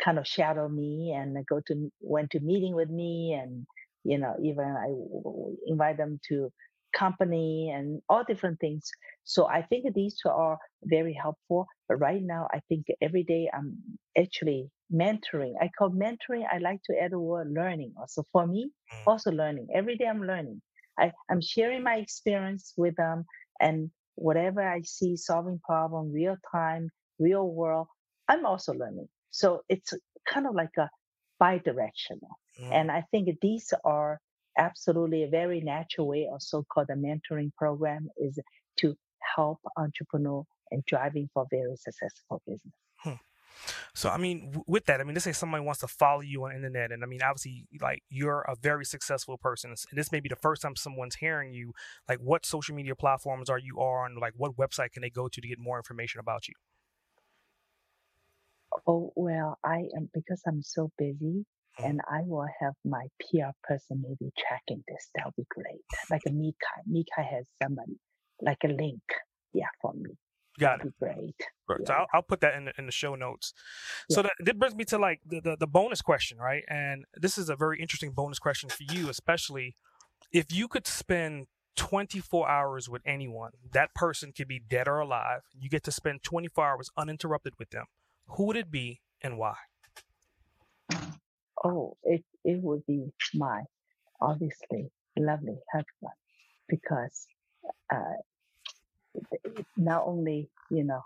kind 0.03 0.19
of 0.19 0.27
shadow 0.27 0.67
me 0.67 1.13
and 1.15 1.37
go 1.47 1.61
to 1.67 1.91
went 2.01 2.31
to 2.31 2.39
meeting 2.39 2.75
with 2.75 2.89
me, 2.89 3.33
and 3.33 3.65
you 4.03 4.17
know 4.17 4.35
even 4.41 4.65
I 4.65 4.93
invite 5.65 5.97
them 5.97 6.19
to 6.29 6.51
company 6.97 7.71
and 7.75 8.01
all 8.09 8.23
different 8.23 8.59
things. 8.59 8.89
So 9.23 9.47
I 9.47 9.61
think 9.63 9.93
these 9.93 10.17
two 10.21 10.29
are 10.29 10.57
very 10.83 11.13
helpful. 11.13 11.67
But 11.87 11.97
right 11.97 12.21
now, 12.21 12.47
I 12.51 12.61
think 12.69 12.85
every 13.01 13.23
day 13.23 13.49
I'm 13.53 13.77
actually 14.17 14.69
mentoring. 14.93 15.53
I 15.61 15.69
call 15.77 15.89
mentoring, 15.91 16.45
I 16.51 16.59
like 16.59 16.81
to 16.89 17.01
add 17.01 17.11
the 17.11 17.19
word 17.19 17.51
learning 17.51 17.93
also. 17.99 18.23
For 18.31 18.47
me, 18.47 18.71
mm. 18.93 19.07
also 19.07 19.31
learning. 19.31 19.67
Every 19.73 19.97
day 19.97 20.05
I'm 20.05 20.25
learning. 20.25 20.61
I, 20.97 21.11
I'm 21.29 21.41
sharing 21.41 21.83
my 21.83 21.95
experience 21.95 22.73
with 22.77 22.95
them 22.95 23.25
and 23.59 23.89
whatever 24.15 24.61
I 24.61 24.81
see 24.81 25.17
solving 25.17 25.59
problem, 25.65 26.11
real 26.11 26.37
time, 26.51 26.89
real 27.19 27.49
world, 27.49 27.87
I'm 28.27 28.45
also 28.45 28.73
learning. 28.73 29.07
So 29.31 29.61
it's 29.69 29.93
kind 30.27 30.47
of 30.47 30.55
like 30.55 30.75
a 30.77 30.89
bi-directional. 31.39 32.29
Mm. 32.61 32.71
And 32.71 32.91
I 32.91 33.03
think 33.11 33.29
these 33.41 33.73
are 33.83 34.19
absolutely 34.57 35.23
a 35.23 35.27
very 35.27 35.61
natural 35.61 36.07
way 36.07 36.27
or 36.29 36.39
so-called 36.39 36.89
a 36.89 36.95
mentoring 36.95 37.53
program 37.55 38.09
is 38.17 38.39
to 38.77 38.95
help 39.35 39.59
entrepreneur 39.77 40.43
and 40.71 40.83
driving 40.85 41.29
for 41.33 41.45
very 41.49 41.75
successful 41.75 42.41
business. 42.45 42.73
Hmm. 42.97 43.13
So 43.93 44.09
I 44.09 44.17
mean, 44.17 44.61
with 44.67 44.85
that, 44.85 44.99
I 44.99 45.03
mean, 45.03 45.13
let's 45.13 45.23
say 45.23 45.31
somebody 45.31 45.63
wants 45.63 45.79
to 45.79 45.87
follow 45.87 46.21
you 46.21 46.43
on 46.45 46.55
internet, 46.55 46.91
and 46.91 47.03
I 47.03 47.07
mean, 47.07 47.21
obviously, 47.21 47.65
like 47.81 48.03
you're 48.09 48.41
a 48.41 48.55
very 48.61 48.85
successful 48.85 49.37
person, 49.37 49.69
and 49.69 49.97
this 49.97 50.11
may 50.11 50.19
be 50.19 50.29
the 50.29 50.35
first 50.35 50.61
time 50.61 50.75
someone's 50.75 51.15
hearing 51.15 51.53
you. 51.53 51.71
Like, 52.09 52.19
what 52.19 52.45
social 52.45 52.75
media 52.75 52.95
platforms 52.95 53.49
are 53.49 53.57
you 53.57 53.77
on? 53.77 54.17
Like, 54.19 54.33
what 54.35 54.57
website 54.57 54.91
can 54.91 55.01
they 55.01 55.09
go 55.09 55.27
to 55.29 55.41
to 55.41 55.47
get 55.47 55.59
more 55.59 55.77
information 55.77 56.19
about 56.19 56.47
you? 56.47 56.55
Oh 58.85 59.13
well, 59.15 59.57
I 59.63 59.87
am 59.95 60.09
because 60.13 60.41
I'm 60.45 60.61
so 60.61 60.91
busy. 60.97 61.45
And 61.77 61.99
I 62.09 62.21
will 62.25 62.47
have 62.61 62.73
my 62.85 63.07
PR 63.19 63.51
person 63.63 64.01
maybe 64.01 64.31
tracking 64.37 64.83
this. 64.87 65.09
That 65.15 65.25
would 65.25 65.35
be 65.35 65.45
great. 65.49 65.83
Like 66.09 66.21
a 66.25 66.29
MeetKai, 66.29 66.89
MeetKai 66.89 67.29
has 67.29 67.45
somebody 67.61 67.99
like 68.41 68.57
a 68.63 68.69
link, 68.69 69.01
yeah, 69.53 69.65
for 69.81 69.93
me. 69.93 70.11
Got 70.57 70.85
it. 70.85 70.93
Great. 70.99 71.35
Right. 71.67 71.79
Yeah. 71.81 71.87
So 71.87 71.93
I'll, 71.93 72.05
I'll, 72.13 72.21
put 72.21 72.39
that 72.41 72.55
in 72.55 72.65
the, 72.65 72.73
in 72.77 72.85
the 72.85 72.91
show 72.91 73.15
notes. 73.15 73.53
Yeah. 74.09 74.15
So 74.15 74.21
that, 74.21 74.31
that 74.39 74.57
brings 74.57 74.75
me 74.75 74.85
to 74.85 74.97
like 74.97 75.19
the, 75.25 75.41
the, 75.41 75.57
the 75.59 75.67
bonus 75.67 76.01
question, 76.01 76.37
right? 76.37 76.63
And 76.69 77.03
this 77.13 77.37
is 77.37 77.49
a 77.49 77.55
very 77.55 77.79
interesting 77.81 78.11
bonus 78.11 78.39
question 78.39 78.69
for 78.69 78.83
you, 78.83 79.09
especially 79.09 79.75
if 80.31 80.53
you 80.53 80.67
could 80.67 80.87
spend 80.87 81.47
24 81.75 82.49
hours 82.49 82.89
with 82.89 83.01
anyone, 83.05 83.51
that 83.73 83.93
person 83.93 84.31
could 84.31 84.47
be 84.47 84.59
dead 84.59 84.87
or 84.87 84.99
alive. 84.99 85.41
You 85.53 85.69
get 85.69 85.83
to 85.83 85.91
spend 85.91 86.23
24 86.23 86.65
hours 86.65 86.89
uninterrupted 86.97 87.53
with 87.59 87.71
them. 87.71 87.85
Who 88.27 88.45
would 88.45 88.57
it 88.57 88.71
be 88.71 89.01
and 89.21 89.37
why? 89.37 89.55
Oh, 91.65 91.97
it, 92.05 92.23
it 92.45 92.61
would 92.63 92.85
be 92.87 93.13
my 93.35 93.63
obviously 94.21 94.91
lovely 95.17 95.57
husband 95.73 96.13
because 96.69 97.27
uh, 97.93 98.15
not 99.77 100.03
only, 100.07 100.49
you 100.71 100.83
know, 100.85 101.01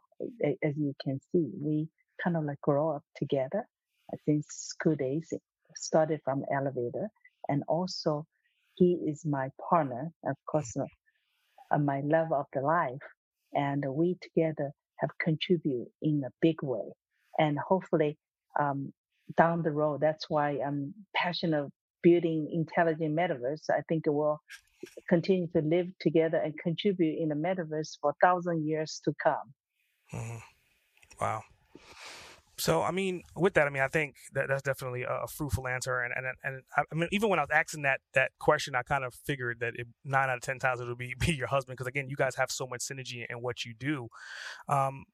as 0.64 0.78
you 0.78 0.94
can 1.04 1.20
see, 1.32 1.50
we 1.62 1.90
kind 2.24 2.38
of 2.38 2.46
like 2.46 2.62
grow 2.62 2.92
up 2.98 3.04
together 3.18 3.66
since 4.26 4.48
school 4.50 4.96
days, 4.96 5.34
started 5.76 6.22
from 6.26 6.46
elevator. 6.54 7.10
And 7.50 7.64
also, 7.70 8.28
he 8.76 9.00
is 9.08 9.26
my 9.26 9.50
partner, 9.70 10.12
of 10.26 10.38
course, 10.50 10.76
uh, 11.72 11.80
my 11.80 12.02
love 12.06 12.34
of 12.34 12.48
the 12.54 12.62
life. 12.62 13.00
And 13.54 13.86
we 13.90 14.18
together 14.22 14.72
have 14.98 15.12
contributed 15.20 15.88
in 16.02 16.24
a 16.26 16.32
big 16.42 16.64
way. 16.64 16.94
And 17.40 17.60
hopefully, 17.60 18.18
um, 18.60 18.94
down 19.38 19.64
the 19.64 19.72
road, 19.72 20.02
that's 20.02 20.30
why 20.30 20.60
I'm 20.66 20.94
passionate 21.16 21.60
of 21.60 21.72
building 22.02 22.50
intelligent 22.52 23.16
metaverse. 23.16 23.70
I 23.70 23.82
think 23.88 24.04
it 24.08 24.12
will 24.12 24.40
continue 25.08 25.48
to 25.56 25.62
live 25.62 25.88
together 26.00 26.38
and 26.38 26.54
contribute 26.58 27.20
in 27.20 27.30
the 27.30 27.36
metaverse 27.36 27.98
for 28.02 28.12
a 28.12 28.26
thousand 28.26 28.68
years 28.68 29.02
to 29.06 29.14
come. 29.22 29.54
Mm-hmm. 30.14 30.38
Wow. 31.22 31.44
So, 32.58 32.82
I 32.82 32.92
mean, 32.92 33.24
with 33.38 33.54
that, 33.54 33.68
I 33.68 33.70
mean, 33.70 33.84
I 33.84 33.88
think 33.88 34.16
that 34.34 34.50
that's 34.50 34.62
definitely 34.62 35.04
a, 35.04 35.28
fruitful 35.28 35.66
answer. 35.66 36.02
And, 36.02 36.14
and, 36.14 36.28
and 36.44 36.62
I 36.76 36.96
mean, 36.96 37.08
even 37.14 37.30
when 37.30 37.40
I 37.40 37.44
was 37.44 37.52
asking 37.54 37.84
that, 37.84 38.02
that 38.16 38.32
question, 38.40 38.76
I 38.76 38.84
kind 38.84 39.06
of 39.06 39.14
figured 39.14 39.62
that 39.62 39.76
it, 39.76 39.88
nine 40.04 40.30
out 40.30 40.36
of 40.36 40.42
10 40.42 40.60
times 40.60 40.82
it 40.82 40.88
would 40.88 40.98
be, 40.98 41.14
be 41.20 41.34
your 41.34 41.48
husband. 41.48 41.78
Cause 41.78 41.88
again, 41.88 42.10
you 42.10 42.18
guys 42.18 42.36
have 42.36 42.52
so 42.52 42.68
much 42.68 42.82
synergy 42.82 43.26
in 43.30 43.38
what 43.42 43.64
you 43.64 43.74
do. 43.74 44.10
Um, 44.68 45.06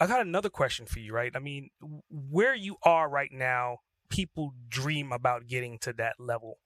I 0.00 0.06
got 0.06 0.20
another 0.20 0.50
question 0.50 0.86
for 0.86 1.00
you, 1.00 1.12
right? 1.12 1.32
I 1.34 1.38
mean, 1.38 1.70
where 2.10 2.54
you 2.54 2.76
are 2.82 3.08
right 3.08 3.32
now, 3.32 3.78
people 4.08 4.52
dream 4.68 5.12
about 5.12 5.46
getting 5.46 5.78
to 5.80 5.92
that 5.94 6.14
level. 6.18 6.58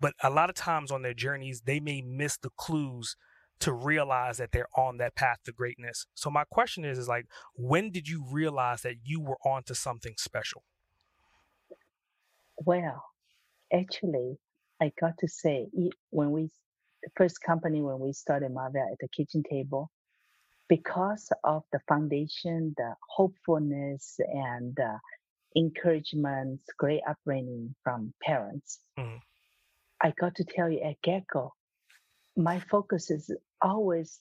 But 0.00 0.14
a 0.22 0.30
lot 0.30 0.50
of 0.50 0.56
times 0.56 0.90
on 0.90 1.02
their 1.02 1.14
journeys, 1.14 1.62
they 1.62 1.80
may 1.80 2.02
miss 2.02 2.36
the 2.36 2.50
clues 2.56 3.16
to 3.60 3.72
realize 3.72 4.36
that 4.38 4.52
they're 4.52 4.68
on 4.76 4.98
that 4.98 5.14
path 5.14 5.38
to 5.44 5.52
greatness. 5.52 6.06
So 6.14 6.30
my 6.30 6.44
question 6.50 6.84
is, 6.84 6.98
is 6.98 7.08
like, 7.08 7.26
when 7.54 7.90
did 7.90 8.08
you 8.08 8.24
realize 8.30 8.82
that 8.82 8.96
you 9.04 9.20
were 9.20 9.38
onto 9.44 9.74
something 9.74 10.14
special? 10.18 10.64
Well, 12.58 13.04
actually, 13.72 14.36
I 14.82 14.92
got 15.00 15.12
to 15.18 15.28
say, 15.28 15.68
when 16.10 16.30
we, 16.32 16.50
the 17.02 17.10
first 17.16 17.40
company, 17.40 17.80
when 17.80 18.00
we 18.00 18.12
started 18.12 18.52
Marvell 18.52 18.88
at 18.92 18.98
the 19.00 19.08
kitchen 19.08 19.42
table, 19.48 19.90
because 20.68 21.30
of 21.42 21.62
the 21.72 21.80
foundation, 21.88 22.74
the 22.76 22.94
hopefulness 23.08 24.18
and 24.18 24.78
uh, 24.78 24.98
encouragement, 25.56 26.60
great 26.78 27.02
upbringing 27.08 27.74
from 27.82 28.12
parents, 28.22 28.80
mm-hmm. 28.98 29.16
I 30.02 30.12
got 30.18 30.36
to 30.36 30.44
tell 30.44 30.70
you 30.70 30.80
at 30.80 31.00
get-go, 31.02 31.52
my 32.36 32.60
focus 32.60 33.10
is 33.10 33.30
always 33.62 34.18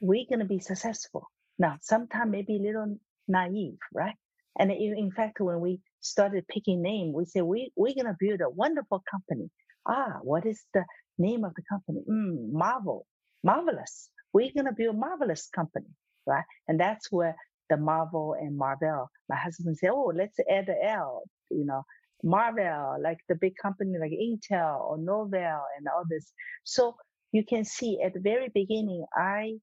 we're 0.00 0.26
going 0.28 0.40
to 0.40 0.44
be 0.44 0.58
successful. 0.58 1.30
Now, 1.58 1.78
sometimes 1.80 2.30
maybe 2.30 2.56
a 2.56 2.62
little 2.62 2.98
naive, 3.28 3.78
right? 3.92 4.16
And 4.58 4.70
in 4.70 5.10
fact, 5.10 5.40
when 5.40 5.60
we 5.60 5.80
started 6.00 6.46
picking 6.46 6.82
name, 6.82 7.12
we 7.12 7.24
said 7.24 7.42
we 7.42 7.72
we're 7.76 7.94
going 7.94 8.06
to 8.06 8.16
build 8.18 8.40
a 8.40 8.50
wonderful 8.50 9.02
company. 9.10 9.50
Ah, 9.86 10.18
what 10.22 10.46
is 10.46 10.62
the 10.74 10.84
name 11.18 11.44
of 11.44 11.54
the 11.54 11.62
company? 11.68 12.02
Mm, 12.08 12.52
Marvel, 12.52 13.06
marvelous. 13.42 14.10
We're 14.34 14.52
going 14.52 14.66
to 14.66 14.72
build 14.76 14.96
a 14.96 14.98
marvelous 14.98 15.48
company, 15.54 15.86
right? 16.26 16.44
And 16.68 16.78
that's 16.78 17.10
where 17.10 17.34
the 17.70 17.78
Marvel 17.78 18.36
and 18.38 18.58
Marvel. 18.58 19.08
My 19.30 19.36
husband 19.36 19.78
said, 19.78 19.90
"Oh, 19.90 20.12
let's 20.14 20.38
add 20.50 20.66
the 20.66 20.76
L." 20.84 21.22
You 21.50 21.64
know, 21.64 21.84
Marvel, 22.22 22.96
like 23.02 23.18
the 23.28 23.36
big 23.36 23.54
company 23.56 23.96
like 23.98 24.10
Intel 24.10 24.80
or 24.80 24.98
Novell 24.98 25.62
and 25.78 25.86
all 25.88 26.04
this. 26.08 26.32
So 26.64 26.96
you 27.32 27.44
can 27.44 27.64
see 27.64 28.00
at 28.04 28.14
the 28.14 28.20
very 28.20 28.50
beginning, 28.52 29.04
I 29.14 29.54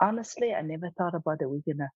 honestly 0.00 0.52
I 0.54 0.62
never 0.62 0.90
thought 0.96 1.14
about 1.14 1.38
that 1.40 1.48
we're 1.48 1.62
gonna 1.66 1.90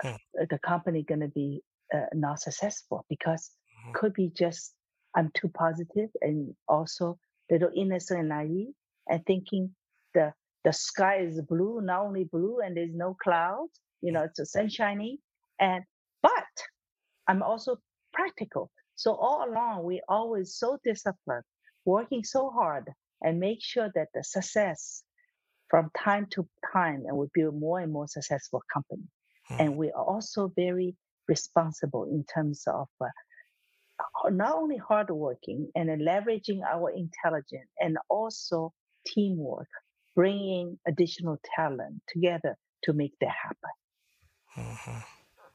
hmm. 0.00 0.08
Uh, 0.40 0.46
the 0.50 0.58
company 0.58 1.02
gonna 1.02 1.28
be 1.28 1.62
uh, 1.94 2.06
not 2.14 2.40
successful 2.40 3.04
because 3.08 3.50
mm-hmm. 3.50 3.92
could 3.94 4.12
be 4.12 4.30
just 4.36 4.74
I'm 5.16 5.30
too 5.34 5.48
positive 5.48 6.10
and 6.20 6.54
also 6.68 7.18
little 7.50 7.70
innocent 7.74 8.20
and 8.20 8.28
naive 8.28 8.74
and 9.08 9.24
thinking 9.24 9.74
the 10.14 10.32
the 10.66 10.72
sky 10.72 11.18
is 11.18 11.40
blue, 11.42 11.80
not 11.80 12.00
only 12.00 12.24
blue 12.24 12.58
and 12.58 12.76
there's 12.76 12.92
no 12.92 13.16
clouds, 13.22 13.78
you 14.02 14.10
know, 14.10 14.24
it's 14.24 14.40
a 14.40 14.44
sunshiny. 14.44 15.20
And 15.60 15.84
but 16.22 16.54
I'm 17.28 17.40
also 17.40 17.76
practical. 18.12 18.72
So 18.96 19.14
all 19.14 19.48
along 19.48 19.84
we 19.84 20.02
always 20.08 20.56
so 20.56 20.76
disciplined, 20.82 21.44
working 21.84 22.24
so 22.24 22.50
hard 22.50 22.92
and 23.22 23.38
make 23.38 23.58
sure 23.62 23.92
that 23.94 24.08
the 24.12 24.24
success 24.24 25.04
from 25.70 25.88
time 25.96 26.26
to 26.32 26.44
time 26.72 27.04
and 27.06 27.16
we 27.16 27.26
build 27.32 27.54
more 27.58 27.78
and 27.78 27.92
more 27.92 28.08
successful 28.08 28.60
company. 28.72 29.06
Hmm. 29.46 29.60
And 29.60 29.76
we 29.76 29.92
are 29.92 30.04
also 30.04 30.52
very 30.56 30.96
responsible 31.28 32.06
in 32.10 32.24
terms 32.24 32.64
of 32.66 32.88
uh, 33.00 34.30
not 34.30 34.56
only 34.56 34.78
hardworking 34.78 35.70
and 35.76 35.88
leveraging 36.00 36.62
our 36.68 36.90
intelligence 36.90 37.70
and 37.78 37.98
also 38.08 38.72
teamwork, 39.06 39.68
bringing 40.16 40.78
additional 40.88 41.38
talent 41.54 42.02
together 42.08 42.56
to 42.82 42.92
make 42.92 43.12
that 43.20 43.30
happen. 43.30 43.70
Mm-hmm. 44.58 44.98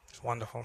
It's 0.08 0.22
wonderful. 0.22 0.64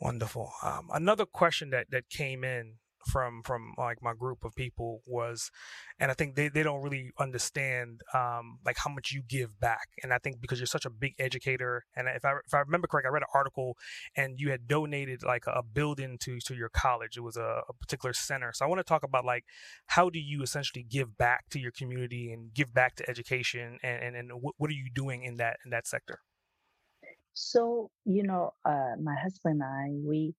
Wonderful. 0.00 0.52
Um, 0.62 0.90
another 0.92 1.24
question 1.24 1.70
that, 1.70 1.90
that 1.90 2.10
came 2.10 2.44
in 2.44 2.74
from 3.06 3.42
from 3.44 3.74
like 3.78 4.02
my 4.02 4.14
group 4.14 4.44
of 4.44 4.54
people 4.54 5.00
was 5.06 5.50
and 5.98 6.10
i 6.10 6.14
think 6.14 6.34
they, 6.34 6.48
they 6.48 6.62
don't 6.62 6.82
really 6.82 7.10
understand 7.18 8.00
um 8.14 8.58
like 8.64 8.76
how 8.78 8.90
much 8.90 9.12
you 9.12 9.22
give 9.26 9.58
back. 9.60 9.88
And 10.02 10.12
i 10.12 10.18
think 10.18 10.40
because 10.40 10.58
you're 10.58 10.66
such 10.66 10.86
a 10.86 10.90
big 10.90 11.14
educator 11.18 11.84
and 11.96 12.08
if 12.08 12.24
i 12.24 12.32
if 12.46 12.54
i 12.54 12.58
remember 12.58 12.86
correct 12.86 13.06
i 13.06 13.10
read 13.10 13.22
an 13.22 13.28
article 13.34 13.76
and 14.16 14.38
you 14.38 14.50
had 14.50 14.66
donated 14.68 15.22
like 15.22 15.44
a 15.46 15.62
building 15.62 16.18
to 16.18 16.38
to 16.40 16.54
your 16.54 16.68
college. 16.68 17.16
It 17.16 17.22
was 17.22 17.36
a, 17.36 17.62
a 17.68 17.72
particular 17.72 18.12
center. 18.12 18.52
So 18.52 18.64
i 18.64 18.68
want 18.68 18.80
to 18.80 18.84
talk 18.84 19.02
about 19.02 19.24
like 19.24 19.44
how 19.86 20.10
do 20.10 20.18
you 20.18 20.42
essentially 20.42 20.82
give 20.82 21.16
back 21.16 21.48
to 21.50 21.58
your 21.58 21.72
community 21.72 22.32
and 22.32 22.52
give 22.52 22.72
back 22.72 22.96
to 22.96 23.08
education? 23.08 23.78
And 23.82 24.02
and, 24.02 24.16
and 24.16 24.42
what, 24.42 24.54
what 24.58 24.70
are 24.70 24.74
you 24.74 24.90
doing 24.94 25.24
in 25.24 25.36
that 25.36 25.58
in 25.64 25.70
that 25.70 25.86
sector? 25.86 26.20
So 27.34 27.90
you 28.04 28.22
know 28.22 28.54
uh 28.64 28.96
my 29.00 29.14
husband 29.14 29.62
and 29.62 29.64
i 29.64 30.08
we 30.08 30.34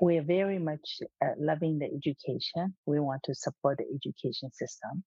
we're 0.00 0.22
very 0.22 0.58
much 0.58 1.00
uh, 1.22 1.28
loving 1.38 1.78
the 1.78 1.86
education. 1.86 2.74
We 2.86 3.00
want 3.00 3.22
to 3.24 3.34
support 3.34 3.78
the 3.78 3.84
education 3.84 4.50
system. 4.52 5.04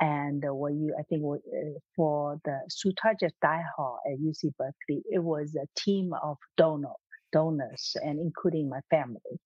And 0.00 0.44
uh, 0.46 0.54
what 0.54 0.72
you, 0.72 0.94
I 0.98 1.02
think, 1.02 1.22
uh, 1.24 1.78
for 1.96 2.40
the 2.44 2.60
Sutardja 2.70 3.30
Hall 3.76 3.98
at 4.06 4.18
UC 4.18 4.54
Berkeley, 4.56 5.02
it 5.10 5.22
was 5.22 5.56
a 5.56 5.66
team 5.78 6.12
of 6.22 6.38
donor 6.56 6.94
donors, 7.32 7.96
and 8.02 8.18
including 8.18 8.68
my 8.68 8.80
family. 8.90 9.38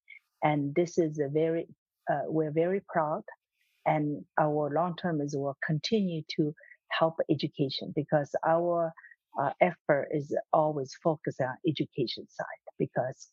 And 0.42 0.74
this 0.74 0.96
is 0.98 1.18
a 1.18 1.28
very, 1.28 1.66
uh, 2.10 2.22
we're 2.26 2.52
very 2.52 2.82
proud. 2.88 3.22
And 3.86 4.24
our 4.38 4.70
long 4.74 4.96
term 4.96 5.20
is 5.20 5.34
will 5.36 5.56
continue 5.66 6.22
to 6.36 6.54
help 6.90 7.16
education 7.30 7.92
because 7.94 8.30
our 8.46 8.92
uh, 9.40 9.50
effort 9.60 10.08
is 10.12 10.34
always 10.52 10.94
focused 11.02 11.40
on 11.40 11.54
education 11.66 12.26
side 12.30 12.64
because 12.78 13.28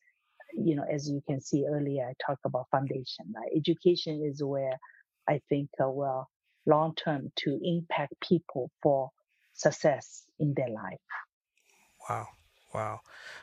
you 0.54 0.76
know, 0.76 0.86
as 0.92 1.10
you 1.10 1.22
can 1.28 1.42
see 1.42 1.66
earlier, 1.68 2.08
I 2.08 2.14
talked 2.26 2.46
about 2.46 2.68
foundation, 2.72 3.34
right? 3.36 3.52
Education 3.56 4.24
is 4.26 4.44
where 4.44 4.78
I 5.30 5.42
think, 5.50 5.70
uh, 5.82 5.90
well, 5.90 6.30
long 6.66 6.94
term 6.96 7.32
to 7.38 7.60
impact 7.64 8.14
people 8.22 8.70
for 8.82 9.10
success 9.54 10.24
in 10.40 10.54
their 10.56 10.70
life. 10.70 11.00
Wow. 12.10 12.28
Wow. 12.74 13.02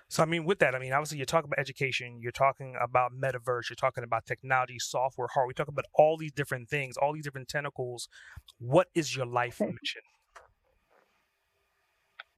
So, 0.09 0.23
I 0.23 0.27
mean, 0.27 0.45
with 0.45 0.59
that, 0.61 0.75
I 0.75 0.79
mean, 0.79 0.93
obviously, 0.93 1.19
you're 1.19 1.27
talking 1.27 1.49
about 1.49 1.59
education, 1.59 2.19
you're 2.21 2.33
talking 2.33 2.75
about 2.81 3.13
metaverse, 3.13 3.69
you're 3.69 3.77
talking 3.77 4.03
about 4.03 4.25
technology, 4.25 4.79
software, 4.79 5.29
hardware, 5.31 5.49
we 5.49 5.55
talk 5.55 5.69
about 5.69 5.85
all 5.95 6.17
these 6.17 6.33
different 6.33 6.71
things, 6.71 6.97
all 6.97 7.13
these 7.13 7.25
different 7.25 7.49
tentacles. 7.49 8.09
What 8.59 8.89
is 8.95 9.15
your 9.15 9.27
life 9.27 9.61
mission? 9.61 10.03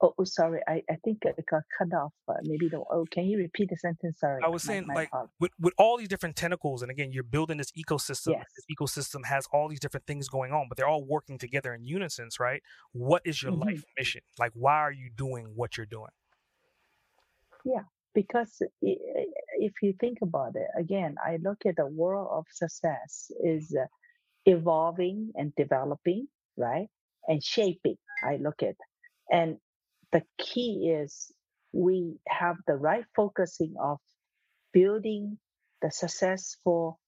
Oh, 0.02 0.14
oh, 0.18 0.24
sorry. 0.24 0.60
I, 0.66 0.82
I 0.88 0.96
think 1.04 1.18
it 1.24 1.36
got 1.50 1.62
cut 1.76 1.92
off. 1.94 2.12
Uh, 2.26 2.34
maybe 2.42 2.68
the. 2.68 2.78
Oh, 2.78 3.06
can 3.10 3.24
you 3.26 3.36
repeat 3.36 3.68
the 3.68 3.76
sentence? 3.76 4.20
Sorry. 4.20 4.40
I 4.42 4.48
was 4.48 4.62
saying, 4.62 4.86
my, 4.86 4.94
my 4.94 5.00
like, 5.12 5.28
with, 5.38 5.50
with 5.60 5.74
all 5.76 5.98
these 5.98 6.08
different 6.08 6.36
tentacles, 6.36 6.80
and 6.80 6.90
again, 6.90 7.12
you're 7.12 7.22
building 7.22 7.58
this 7.58 7.70
ecosystem. 7.72 8.32
Yes. 8.32 8.46
This 8.56 8.66
ecosystem 8.74 9.26
has 9.26 9.46
all 9.52 9.68
these 9.68 9.80
different 9.80 10.06
things 10.06 10.28
going 10.28 10.52
on, 10.52 10.66
but 10.68 10.78
they're 10.78 10.88
all 10.88 11.04
working 11.04 11.36
together 11.36 11.74
in 11.74 11.84
unison, 11.84 12.28
right? 12.38 12.62
What 12.92 13.22
is 13.26 13.42
your 13.42 13.52
mm-hmm. 13.52 13.62
life 13.62 13.84
mission? 13.98 14.22
Like, 14.38 14.52
why 14.54 14.76
are 14.76 14.92
you 14.92 15.10
doing 15.14 15.52
what 15.54 15.76
you're 15.76 15.86
doing? 15.86 16.10
Yeah, 17.64 17.82
because 18.14 18.62
if 18.80 19.72
you 19.82 19.94
think 20.00 20.18
about 20.22 20.56
it, 20.56 20.68
again, 20.78 21.16
I 21.22 21.38
look 21.42 21.58
at 21.66 21.76
the 21.76 21.86
world 21.86 22.28
of 22.30 22.46
success 22.50 23.30
is 23.44 23.76
uh, 23.78 23.84
evolving 24.46 25.32
and 25.34 25.52
developing, 25.56 26.26
right? 26.56 26.88
And 27.28 27.44
shaping. 27.44 27.96
I 28.24 28.36
look 28.36 28.62
at 28.62 28.76
and 29.30 29.58
the 30.12 30.22
key 30.38 30.90
is 30.90 31.32
we 31.72 32.16
have 32.28 32.56
the 32.66 32.74
right 32.76 33.04
focusing 33.14 33.74
of 33.80 33.98
building 34.72 35.38
the 35.82 35.90
successful 35.90 37.00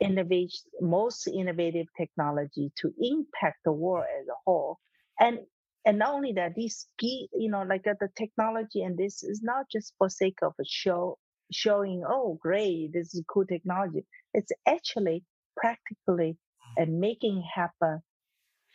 innovation, 0.00 0.60
most 0.80 1.26
innovative 1.28 1.86
technology 1.96 2.72
to 2.76 2.92
impact 3.00 3.58
the 3.64 3.72
world 3.72 4.06
as 4.20 4.28
a 4.28 4.38
whole. 4.44 4.78
And 5.20 5.40
and 5.84 6.00
not 6.00 6.14
only 6.14 6.32
that, 6.32 6.56
these 6.56 6.88
key, 6.98 7.28
you 7.32 7.48
know, 7.48 7.62
like 7.62 7.86
uh, 7.86 7.94
the 8.00 8.08
technology 8.16 8.82
and 8.82 8.98
this 8.98 9.22
is 9.22 9.40
not 9.42 9.66
just 9.70 9.94
for 9.98 10.10
sake 10.10 10.38
of 10.42 10.52
a 10.60 10.64
show, 10.66 11.16
showing, 11.52 12.02
oh, 12.08 12.38
great, 12.42 12.90
this 12.92 13.14
is 13.14 13.22
cool 13.28 13.46
technology. 13.46 14.04
It's 14.34 14.50
actually 14.66 15.24
practically 15.56 16.38
and 16.76 16.98
making 16.98 17.44
happen 17.54 18.02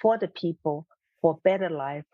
for 0.02 0.18
the 0.18 0.30
people 0.30 0.88
for 1.22 1.40
better 1.44 1.70
life 1.70 2.06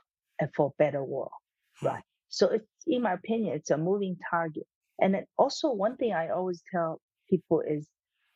for 0.56 0.68
a 0.68 0.84
better 0.84 1.04
world, 1.04 1.32
hmm. 1.80 1.88
right? 1.88 2.04
So 2.30 2.50
it's, 2.50 2.66
in 2.86 3.02
my 3.02 3.14
opinion, 3.14 3.56
it's 3.56 3.72
a 3.72 3.78
moving 3.78 4.18
target. 4.30 4.68
And 5.00 5.14
then 5.14 5.26
also 5.38 5.72
one 5.72 5.98
thing 5.98 6.14
I 6.14 6.30
always 6.30 6.62
tell 6.72 7.00
people 7.30 7.62
is 7.62 7.88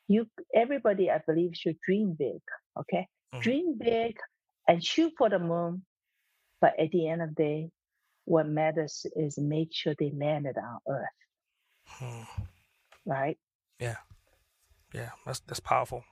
you, 0.08 0.28
everybody, 0.54 1.10
I 1.10 1.22
believe 1.26 1.52
should 1.56 1.80
dream 1.80 2.16
big. 2.18 2.42
Okay. 2.80 3.08
Mm-hmm. 3.34 3.42
Dream 3.42 3.78
big 3.78 4.18
and 4.68 4.84
shoot 4.84 5.14
for 5.18 5.30
the 5.30 5.40
moon. 5.40 5.86
But 6.60 6.80
at 6.80 6.92
the 6.92 7.10
end 7.10 7.22
of 7.22 7.36
the 7.36 7.44
day, 7.44 7.70
what 8.26 8.48
matters 8.48 9.06
is 9.16 9.38
make 9.38 9.70
sure 9.72 9.96
they 9.98 10.12
landed 10.16 10.56
on 10.58 10.80
earth. 10.88 11.08
Hmm. 11.88 12.44
Right? 13.06 13.38
Yeah. 13.80 13.98
Yeah. 14.94 15.10
That's, 15.26 15.40
that's 15.42 15.60
powerful. 15.60 16.04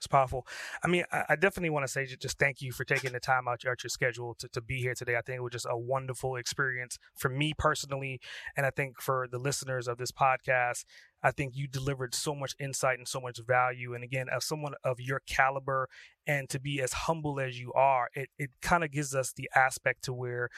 It's 0.00 0.06
powerful. 0.06 0.46
I 0.82 0.88
mean, 0.88 1.04
I, 1.12 1.24
I 1.28 1.36
definitely 1.36 1.68
want 1.68 1.84
to 1.84 1.92
say 1.92 2.06
just 2.06 2.38
thank 2.38 2.62
you 2.62 2.72
for 2.72 2.84
taking 2.84 3.12
the 3.12 3.20
time 3.20 3.46
out 3.46 3.62
your, 3.64 3.76
your 3.82 3.90
schedule 3.90 4.34
to, 4.38 4.48
to 4.48 4.62
be 4.62 4.80
here 4.80 4.94
today. 4.94 5.14
I 5.16 5.20
think 5.20 5.36
it 5.36 5.42
was 5.42 5.52
just 5.52 5.66
a 5.68 5.76
wonderful 5.76 6.36
experience 6.36 6.96
for 7.14 7.28
me 7.28 7.52
personally. 7.58 8.18
And 8.56 8.64
I 8.64 8.70
think 8.70 9.02
for 9.02 9.28
the 9.30 9.38
listeners 9.38 9.86
of 9.86 9.98
this 9.98 10.10
podcast, 10.10 10.84
I 11.22 11.32
think 11.32 11.54
you 11.54 11.68
delivered 11.68 12.14
so 12.14 12.34
much 12.34 12.54
insight 12.58 12.96
and 12.96 13.06
so 13.06 13.20
much 13.20 13.40
value. 13.46 13.92
And 13.92 14.02
again, 14.02 14.28
as 14.34 14.46
someone 14.46 14.72
of 14.82 15.00
your 15.00 15.20
caliber 15.26 15.86
and 16.26 16.48
to 16.48 16.58
be 16.58 16.80
as 16.80 16.94
humble 16.94 17.38
as 17.38 17.60
you 17.60 17.70
are, 17.74 18.08
it, 18.14 18.30
it 18.38 18.50
kind 18.62 18.82
of 18.82 18.90
gives 18.90 19.14
us 19.14 19.34
the 19.36 19.50
aspect 19.54 20.02
to 20.04 20.14
where 20.14 20.48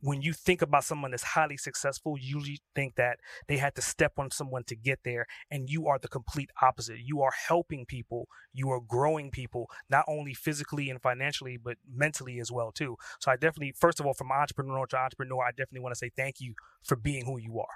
when 0.00 0.22
you 0.22 0.32
think 0.32 0.62
about 0.62 0.84
someone 0.84 1.10
that's 1.10 1.22
highly 1.22 1.56
successful, 1.56 2.16
you 2.18 2.36
usually 2.36 2.60
think 2.74 2.94
that 2.96 3.18
they 3.48 3.58
had 3.58 3.74
to 3.74 3.82
step 3.82 4.12
on 4.18 4.30
someone 4.30 4.64
to 4.64 4.76
get 4.76 5.00
there. 5.04 5.26
And 5.50 5.68
you 5.68 5.86
are 5.86 5.98
the 5.98 6.08
complete 6.08 6.50
opposite. 6.62 6.98
You 7.04 7.22
are 7.22 7.32
helping 7.48 7.84
people. 7.84 8.28
You 8.52 8.70
are 8.70 8.80
growing 8.80 9.30
people, 9.30 9.70
not 9.88 10.04
only 10.08 10.34
physically 10.34 10.88
and 10.90 11.00
financially, 11.00 11.58
but 11.62 11.76
mentally 11.92 12.40
as 12.40 12.50
well, 12.50 12.72
too. 12.72 12.96
So 13.20 13.30
I 13.30 13.36
definitely, 13.36 13.74
first 13.78 14.00
of 14.00 14.06
all, 14.06 14.14
from 14.14 14.32
entrepreneur 14.32 14.86
to 14.86 14.96
entrepreneur, 14.96 15.44
I 15.44 15.50
definitely 15.50 15.80
want 15.80 15.94
to 15.94 15.98
say 15.98 16.10
thank 16.16 16.40
you 16.40 16.54
for 16.82 16.96
being 16.96 17.26
who 17.26 17.38
you 17.38 17.60
are. 17.60 17.68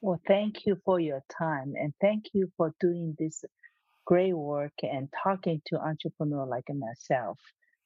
Well, 0.00 0.20
thank 0.26 0.66
you 0.66 0.76
for 0.84 1.00
your 1.00 1.22
time 1.38 1.74
and 1.80 1.94
thank 2.00 2.26
you 2.34 2.50
for 2.58 2.74
doing 2.78 3.14
this 3.18 3.42
great 4.04 4.34
work 4.34 4.74
and 4.82 5.08
talking 5.22 5.62
to 5.68 5.78
entrepreneur 5.78 6.44
like 6.44 6.64
myself. 6.68 7.38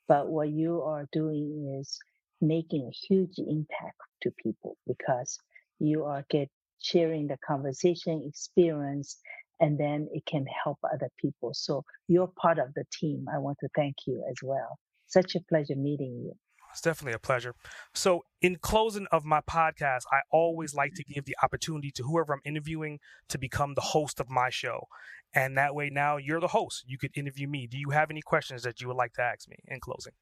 But 0.08 0.28
what 0.28 0.48
you 0.48 0.82
are 0.82 1.06
doing 1.12 1.78
is 1.80 1.96
making 2.40 2.88
a 2.88 3.14
huge 3.14 3.38
impact 3.38 3.96
to 4.22 4.30
people 4.42 4.76
because 4.86 5.38
you 5.78 6.04
are 6.04 6.24
get 6.30 6.48
sharing 6.80 7.26
the 7.26 7.36
conversation 7.46 8.22
experience 8.26 9.18
and 9.60 9.78
then 9.78 10.08
it 10.12 10.24
can 10.26 10.46
help 10.64 10.78
other 10.84 11.10
people. 11.20 11.52
So 11.52 11.84
you're 12.06 12.30
part 12.40 12.58
of 12.58 12.72
the 12.74 12.84
team. 12.92 13.26
I 13.32 13.38
want 13.38 13.58
to 13.60 13.68
thank 13.74 13.96
you 14.06 14.24
as 14.30 14.36
well. 14.42 14.78
Such 15.06 15.34
a 15.34 15.40
pleasure 15.48 15.74
meeting 15.76 16.20
you. 16.24 16.34
It's 16.70 16.82
definitely 16.82 17.14
a 17.14 17.18
pleasure. 17.18 17.54
So, 17.94 18.24
in 18.42 18.56
closing 18.56 19.06
of 19.10 19.24
my 19.24 19.40
podcast, 19.40 20.02
I 20.12 20.20
always 20.30 20.74
like 20.74 20.92
to 20.94 21.04
give 21.04 21.24
the 21.24 21.36
opportunity 21.42 21.90
to 21.92 22.02
whoever 22.02 22.34
I'm 22.34 22.40
interviewing 22.44 23.00
to 23.30 23.38
become 23.38 23.74
the 23.74 23.80
host 23.80 24.20
of 24.20 24.28
my 24.28 24.50
show. 24.50 24.86
And 25.34 25.56
that 25.56 25.74
way, 25.74 25.90
now 25.90 26.18
you're 26.18 26.40
the 26.40 26.48
host. 26.48 26.84
You 26.86 26.98
could 26.98 27.10
interview 27.16 27.48
me. 27.48 27.66
Do 27.66 27.78
you 27.78 27.90
have 27.90 28.10
any 28.10 28.20
questions 28.20 28.62
that 28.62 28.80
you 28.80 28.88
would 28.88 28.96
like 28.96 29.14
to 29.14 29.22
ask 29.22 29.48
me 29.48 29.56
in 29.66 29.80
closing? 29.80 30.12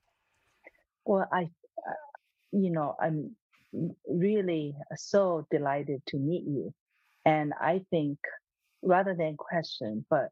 Well, 1.05 1.29
I, 1.33 1.51
you 2.63 2.71
know, 2.71 2.95
I'm 3.01 3.37
really 4.09 4.75
so 4.97 5.47
delighted 5.51 6.03
to 6.09 6.17
meet 6.17 6.45
you. 6.47 6.73
And 7.25 7.53
I 7.61 7.83
think 7.91 8.19
rather 8.83 9.15
than 9.15 9.37
question, 9.37 10.07
but 10.09 10.29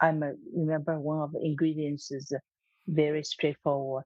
I'm 0.00 0.22
a, 0.22 0.32
remember 0.54 0.98
one 0.98 1.20
of 1.20 1.32
the 1.32 1.40
ingredients 1.44 2.10
is 2.10 2.32
very 2.86 3.22
straightforward. 3.22 4.04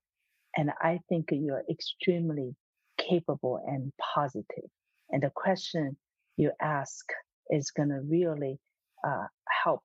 And 0.56 0.70
I 0.80 1.00
think 1.08 1.28
you're 1.30 1.64
extremely 1.70 2.54
capable 2.98 3.62
and 3.66 3.92
positive. 4.14 4.68
And 5.10 5.22
the 5.22 5.30
question 5.34 5.96
you 6.36 6.52
ask 6.60 7.06
is 7.50 7.70
going 7.70 7.88
to 7.88 8.00
really 8.00 8.58
uh, 9.06 9.26
help 9.64 9.84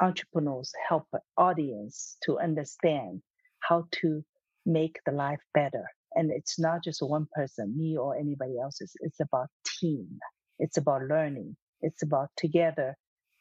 entrepreneurs, 0.00 0.72
help 0.88 1.06
audience 1.36 2.16
to 2.22 2.38
understand 2.38 3.22
how 3.60 3.86
to 3.92 4.24
make 4.64 4.98
the 5.04 5.12
life 5.12 5.40
better. 5.54 5.84
And 6.14 6.30
it's 6.30 6.58
not 6.58 6.84
just 6.84 7.02
one 7.02 7.26
person, 7.34 7.76
me 7.76 7.96
or 7.96 8.16
anybody 8.16 8.58
else. 8.62 8.80
It's, 8.80 8.94
it's 9.00 9.20
about 9.20 9.48
team. 9.80 10.08
It's 10.58 10.76
about 10.76 11.02
learning. 11.02 11.56
It's 11.80 12.02
about 12.02 12.28
together. 12.36 12.96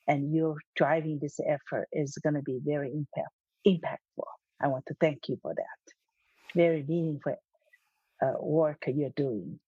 And 0.07 0.34
you're 0.34 0.57
driving 0.76 1.19
this 1.22 1.39
effort 1.45 1.88
is 1.91 2.18
going 2.23 2.34
to 2.35 2.41
be 2.41 2.60
very 2.64 2.91
impact, 2.91 3.34
impactful. 3.68 4.26
I 4.61 4.68
want 4.68 4.85
to 4.88 4.95
thank 4.99 5.27
you 5.27 5.38
for 5.41 5.53
that. 5.53 5.93
Very 6.56 6.84
meaningful 6.88 7.35
uh, 8.22 8.34
work 8.39 8.84
you're 8.88 9.11
doing. 9.15 9.60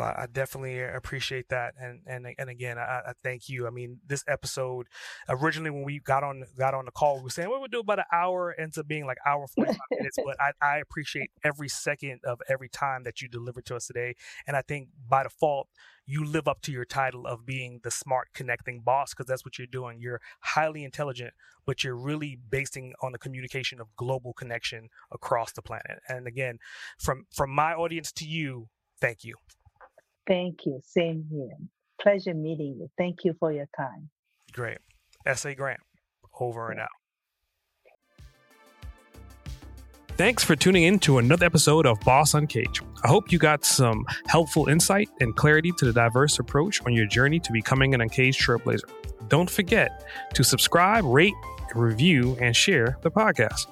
I 0.00 0.26
definitely 0.32 0.80
appreciate 0.82 1.48
that, 1.50 1.74
and 1.78 2.00
and 2.06 2.26
and 2.38 2.48
again, 2.48 2.78
I, 2.78 3.00
I, 3.06 3.12
thank 3.22 3.48
you. 3.48 3.66
I 3.66 3.70
mean, 3.70 3.98
this 4.06 4.24
episode 4.26 4.86
originally 5.28 5.70
when 5.70 5.84
we 5.84 6.00
got 6.00 6.24
on 6.24 6.44
got 6.58 6.74
on 6.74 6.86
the 6.86 6.90
call, 6.90 7.16
we 7.16 7.24
were 7.24 7.30
saying 7.30 7.50
we 7.50 7.58
would 7.58 7.70
do 7.70 7.80
about 7.80 7.98
an 7.98 8.06
hour, 8.12 8.54
ends 8.58 8.78
up 8.78 8.88
being 8.88 9.06
like 9.06 9.18
hour 9.26 9.46
forty 9.54 9.72
five 9.72 9.80
minutes. 9.90 10.16
But 10.24 10.36
I, 10.40 10.52
I 10.62 10.78
appreciate 10.78 11.30
every 11.44 11.68
second 11.68 12.20
of 12.24 12.40
every 12.48 12.68
time 12.68 13.02
that 13.04 13.20
you 13.20 13.28
delivered 13.28 13.66
to 13.66 13.76
us 13.76 13.86
today, 13.86 14.14
and 14.46 14.56
I 14.56 14.62
think 14.62 14.88
by 15.08 15.24
default 15.24 15.68
you 16.06 16.24
live 16.24 16.48
up 16.48 16.60
to 16.62 16.72
your 16.72 16.84
title 16.84 17.26
of 17.26 17.46
being 17.46 17.80
the 17.84 17.90
smart 17.90 18.28
connecting 18.34 18.80
boss 18.80 19.12
because 19.12 19.26
that's 19.26 19.44
what 19.44 19.58
you're 19.58 19.66
doing. 19.66 20.00
You're 20.00 20.20
highly 20.40 20.84
intelligent, 20.84 21.32
but 21.64 21.84
you're 21.84 21.96
really 21.96 22.38
basing 22.50 22.94
on 23.02 23.12
the 23.12 23.18
communication 23.18 23.80
of 23.80 23.94
global 23.96 24.32
connection 24.32 24.88
across 25.12 25.52
the 25.52 25.62
planet. 25.62 26.00
And 26.08 26.26
again, 26.26 26.58
from 26.98 27.26
from 27.34 27.50
my 27.50 27.74
audience 27.74 28.10
to 28.12 28.24
you, 28.24 28.68
thank 29.00 29.22
you. 29.24 29.34
Thank 30.26 30.66
you. 30.66 30.80
Same 30.84 31.26
here. 31.30 31.56
Pleasure 32.00 32.34
meeting 32.34 32.76
you. 32.78 32.90
Thank 32.96 33.24
you 33.24 33.34
for 33.38 33.52
your 33.52 33.68
time. 33.76 34.08
Great. 34.52 34.78
S.A. 35.26 35.54
Grant, 35.54 35.80
over 36.40 36.70
and 36.70 36.80
out. 36.80 36.88
Thanks 40.16 40.44
for 40.44 40.54
tuning 40.54 40.82
in 40.82 40.98
to 41.00 41.18
another 41.18 41.46
episode 41.46 41.86
of 41.86 41.98
Boss 42.00 42.34
Uncaged. 42.34 42.82
I 43.02 43.08
hope 43.08 43.32
you 43.32 43.38
got 43.38 43.64
some 43.64 44.04
helpful 44.26 44.68
insight 44.68 45.08
and 45.20 45.34
clarity 45.34 45.72
to 45.78 45.86
the 45.86 45.92
diverse 45.92 46.38
approach 46.38 46.84
on 46.84 46.92
your 46.92 47.06
journey 47.06 47.40
to 47.40 47.52
becoming 47.52 47.94
an 47.94 48.02
uncaged 48.02 48.40
trailblazer. 48.40 48.90
Don't 49.28 49.48
forget 49.48 50.04
to 50.34 50.44
subscribe, 50.44 51.04
rate, 51.04 51.34
review, 51.74 52.36
and 52.40 52.54
share 52.54 52.98
the 53.00 53.10
podcast. 53.10 53.66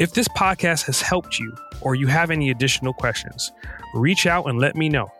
If 0.00 0.14
this 0.14 0.28
podcast 0.28 0.84
has 0.86 1.00
helped 1.00 1.38
you 1.38 1.56
or 1.80 1.94
you 1.94 2.08
have 2.08 2.30
any 2.30 2.50
additional 2.50 2.92
questions, 2.92 3.52
reach 3.94 4.26
out 4.26 4.48
and 4.48 4.58
let 4.58 4.74
me 4.74 4.88
know 4.88 5.10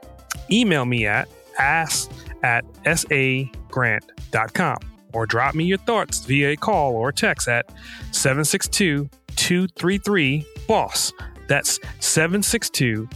email 0.51 0.85
me 0.85 1.07
at 1.07 1.29
ask 1.59 2.11
at 2.43 2.65
sagrant.com 2.85 4.79
or 5.13 5.27
drop 5.27 5.55
me 5.55 5.65
your 5.65 5.79
thoughts 5.79 6.25
via 6.25 6.51
a 6.51 6.57
call 6.57 6.95
or 6.95 7.13
text 7.13 7.49
at 7.49 7.71
762 8.13 9.09
233 9.37 10.47
BOSS. 10.67 11.13
That's 11.47 11.81
762 12.01 13.09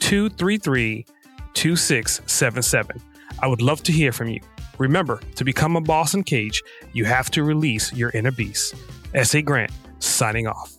233 0.00 1.06
2677. 1.54 3.00
I 3.40 3.46
would 3.46 3.62
love 3.62 3.82
to 3.84 3.92
hear 3.92 4.12
from 4.12 4.28
you. 4.28 4.40
Remember, 4.78 5.20
to 5.36 5.44
become 5.44 5.76
a 5.76 5.80
boss 5.80 6.14
uncaged, 6.14 6.62
you 6.92 7.04
have 7.04 7.30
to 7.32 7.44
release 7.44 7.92
your 7.92 8.10
inner 8.10 8.32
beast. 8.32 8.74
S.A. 9.14 9.42
Grant, 9.42 9.70
signing 10.00 10.48
off. 10.48 10.72